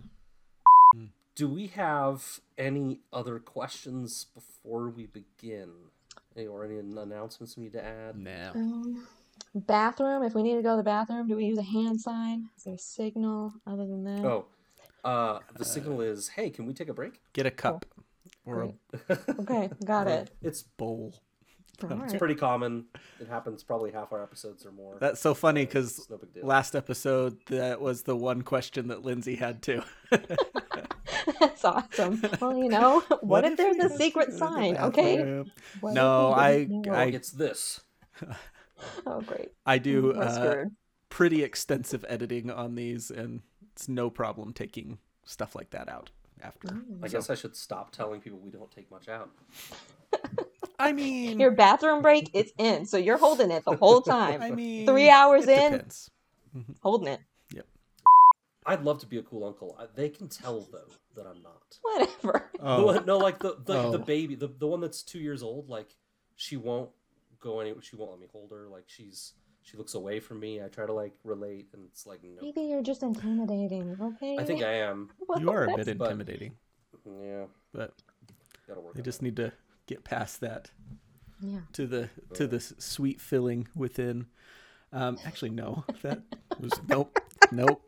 [1.35, 5.71] Do we have any other questions before we begin?
[6.35, 8.17] Any, or any announcements we need to add?
[8.17, 8.51] no.
[8.55, 9.07] Um,
[9.53, 10.23] bathroom.
[10.23, 12.49] If we need to go to the bathroom, do we use a hand sign?
[12.57, 14.25] Is there a signal other than that?
[14.25, 14.45] Oh,
[15.03, 17.85] uh, the signal is, "Hey, can we take a break?" Get a cup
[18.45, 18.63] or
[19.09, 20.31] a Okay, got it.
[20.41, 21.13] It's bowl.
[21.83, 22.85] All it's pretty common.
[23.19, 24.97] It happens probably half our episodes or more.
[24.99, 29.61] That's so funny because no last episode that was the one question that Lindsay had
[29.61, 29.81] too.
[31.39, 32.21] That's awesome.
[32.39, 34.77] Well, you know, what, if there's a you- secret sign?
[34.77, 35.43] Okay.
[35.81, 36.93] What No, I- know?
[36.93, 37.81] I- it's this.
[39.07, 39.51] Oh, great.
[39.65, 40.65] I do uh,
[41.09, 46.09] pretty extensive editing on these, and it's no problem taking stuff like that out
[46.41, 46.67] after.
[46.67, 46.99] Mm.
[47.03, 49.29] I guess I should stop telling people we don't take much out.
[50.79, 54.41] I mean, Your bathroom break, it's in, so you're holding it the whole time.
[54.41, 56.11] I mean, Three hours in, depends.
[56.55, 56.73] Mm-hmm.
[56.81, 57.19] holding it.
[57.53, 57.65] Yep.
[58.65, 59.75] I'd love to be a cool uncle.
[59.79, 61.77] I, they can tell though that I'm not.
[61.81, 62.49] Whatever.
[62.53, 64.03] The Oh, one- no, like the the, the Oh.
[64.03, 65.69] baby, the the one that's two years old.
[65.69, 65.95] Like
[66.35, 66.89] she won't
[67.39, 67.81] go anywhere.
[67.81, 68.67] She won't let me hold her.
[68.69, 70.61] Like she's she looks away from me.
[70.61, 72.41] I try to like relate, and it's like no.
[72.41, 74.37] Maybe you're just intimidating, okay?
[74.37, 75.09] I think I am.
[75.39, 76.55] you are a That's- bit but- intimidating,
[77.05, 77.93] Yeah, but
[78.67, 78.93] gotta work.
[78.95, 79.25] they on just that.
[79.25, 79.51] need to
[79.87, 80.71] get past that
[81.41, 81.59] Yeah.
[81.73, 84.27] to the to the sweet filling within.
[84.93, 86.21] Um, actually, no, that
[86.59, 87.19] was nope,
[87.51, 87.81] nope.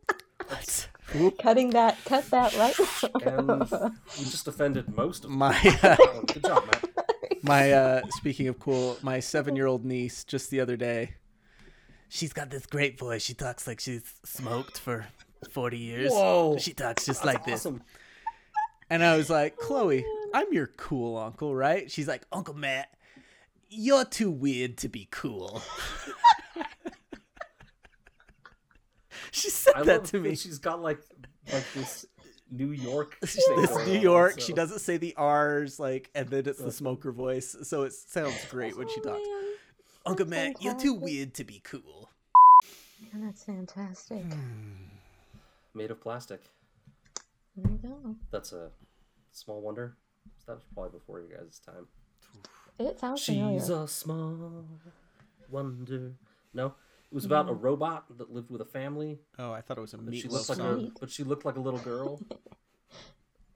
[1.16, 1.38] Whoop.
[1.40, 2.78] Cutting that, cut that right.
[3.26, 3.60] And
[4.18, 5.40] we just offended most of them.
[5.40, 6.84] My uh, Oh, good job, Matt.
[7.44, 11.14] my uh speaking of cool my seven year old niece just the other day
[12.10, 15.06] she's got this great voice she talks like she's smoked for
[15.52, 16.58] 40 years Whoa.
[16.58, 17.66] she talks just That's like this
[18.90, 20.04] and i was like chloe
[20.38, 22.90] i'm your cool uncle right she's like uncle matt
[23.70, 25.62] you're too weird to be cool
[29.32, 31.00] she said I that love to me that She's got like
[31.52, 32.06] like this
[32.50, 33.18] New York.
[33.22, 36.48] this thing going New on, York, so- she doesn't say the R's, like, and then
[36.48, 39.20] it's the smoker voice, so it sounds great when she talks.
[39.28, 39.44] man.
[40.06, 42.10] Uncle That's Matt, you're too weird to be cool.
[43.12, 44.24] Man, that's fantastic.
[44.24, 44.72] Hmm.
[45.74, 46.42] made of plastic.
[47.58, 48.16] There you go.
[48.32, 48.70] That's a
[49.34, 49.98] small wonder.
[50.48, 51.88] That was probably before you guys' time.
[52.80, 53.60] It sounds familiar.
[53.60, 54.66] She's a small
[55.50, 56.14] wonder.
[56.54, 59.20] No, it was about a robot that lived with a family.
[59.38, 60.92] Oh, I thought it was a But she meatloaf looked like song.
[60.96, 62.20] a, but she looked like a little girl.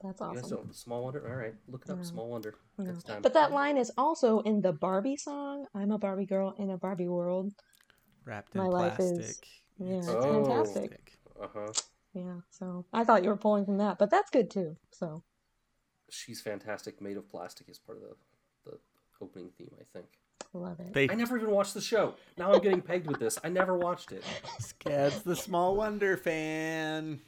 [0.04, 0.58] That's You guys awesome.
[0.58, 1.28] don't small wonder.
[1.30, 1.98] All right, look it up.
[1.98, 2.04] Yeah.
[2.04, 2.86] Small wonder Yeah.
[2.86, 3.22] next time.
[3.22, 5.68] But that line is also in the Barbie song.
[5.76, 7.54] I'm a Barbie girl in a Barbie world.
[8.26, 9.48] Wrapped in My life is- plastic.
[9.78, 11.20] yeah, It's it's fantastic.
[11.40, 11.74] Uh huh.
[12.14, 12.40] Yeah.
[12.50, 14.76] So I thought you were pulling from that, but that's good too.
[14.92, 15.22] So
[16.14, 17.02] She's fantastic.
[17.02, 18.16] Made of plastic is part of the
[18.72, 18.78] the
[19.22, 19.72] opening theme.
[19.80, 20.08] I think.
[20.54, 20.94] love it.
[20.94, 22.16] They I never even watched the show.
[22.38, 23.40] Now I'm getting pegged with this.
[23.44, 24.24] I never watched it.
[24.60, 27.22] Scad's the small wonder fan.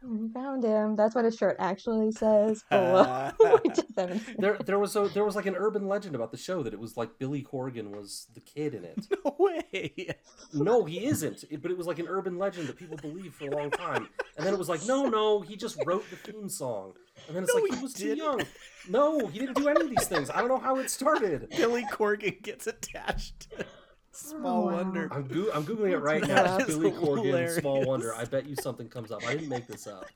[0.00, 0.94] I found him.
[0.94, 2.62] That's what his shirt actually says.
[2.70, 3.30] Below.
[3.64, 6.36] We just haven't There, there was a there was like an urban legend about the
[6.38, 9.06] show that it was like Billy Corgan was the kid in it.
[9.24, 10.14] no way.
[10.52, 11.44] No, he isn't.
[11.50, 14.08] It- but it was like an urban legend that people believed for a long time.
[14.36, 16.92] And then it was like, no, no, he just wrote the theme song.
[17.26, 18.18] And then it's No, like he he was too didn't.
[18.18, 18.42] young.
[18.90, 20.30] No, he didn't do any of these things.
[20.30, 21.50] I don't know how it started.
[21.56, 23.48] Billy Corgan gets attached
[24.12, 24.76] Small Oh, wow.
[24.76, 25.08] Wonder.
[25.12, 26.56] I'm goo I'm googling it right That now.
[26.58, 27.56] is Billy Corgan, hilarious.
[27.56, 28.14] Small Wonder.
[28.14, 29.22] I bet you something comes up.
[29.26, 30.06] I didn't make this up.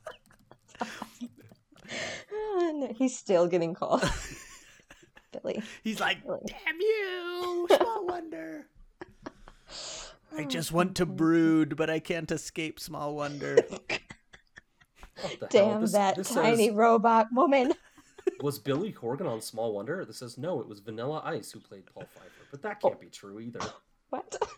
[2.57, 4.03] And he's still getting called.
[5.31, 5.61] Billy.
[5.83, 6.39] He's like, Billy.
[6.47, 8.67] damn you, Small Wonder.
[10.35, 13.57] I just want to oh, brood, but I can't escape Small Wonder.
[15.23, 15.71] What the hell?
[15.71, 17.73] Damn This- that this tiny says, robot woman.
[18.41, 20.03] was Billy Corgan on Small Wonder?
[20.05, 22.29] This says no, it was Vanilla Ice who played Paul Pfeiffer.
[22.51, 22.89] But that oh.
[22.89, 23.59] can't be true either.
[24.09, 24.37] What?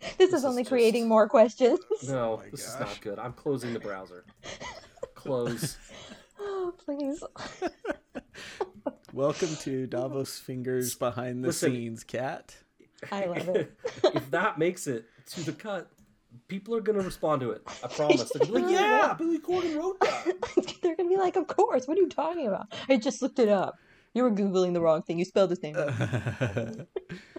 [0.00, 1.80] This, This is only is creating more questions.
[1.90, 3.18] Oh no, Oh my this is not good.
[3.18, 4.24] I'm closing the browser.
[5.14, 5.78] Close.
[6.38, 7.24] Oh, please.
[9.12, 11.72] Welcome to Davos Fingers Behind the Listen.
[11.72, 12.54] Scenes, Kat.
[13.10, 13.72] I love it.
[14.04, 15.90] if that makes it to the cut,
[16.48, 17.62] people are gonna respond to it.
[17.82, 18.30] I promise.
[18.30, 21.86] They're gonna be like, "Yeah, Billy Corgan wrote that." They're gonna be like, "Of course.
[21.86, 22.72] What are you talking about?
[22.88, 23.78] I just looked it up.
[24.14, 25.18] You were googling the wrong thing.
[25.18, 25.74] You spelled his name.
[25.76, 26.86] wrong."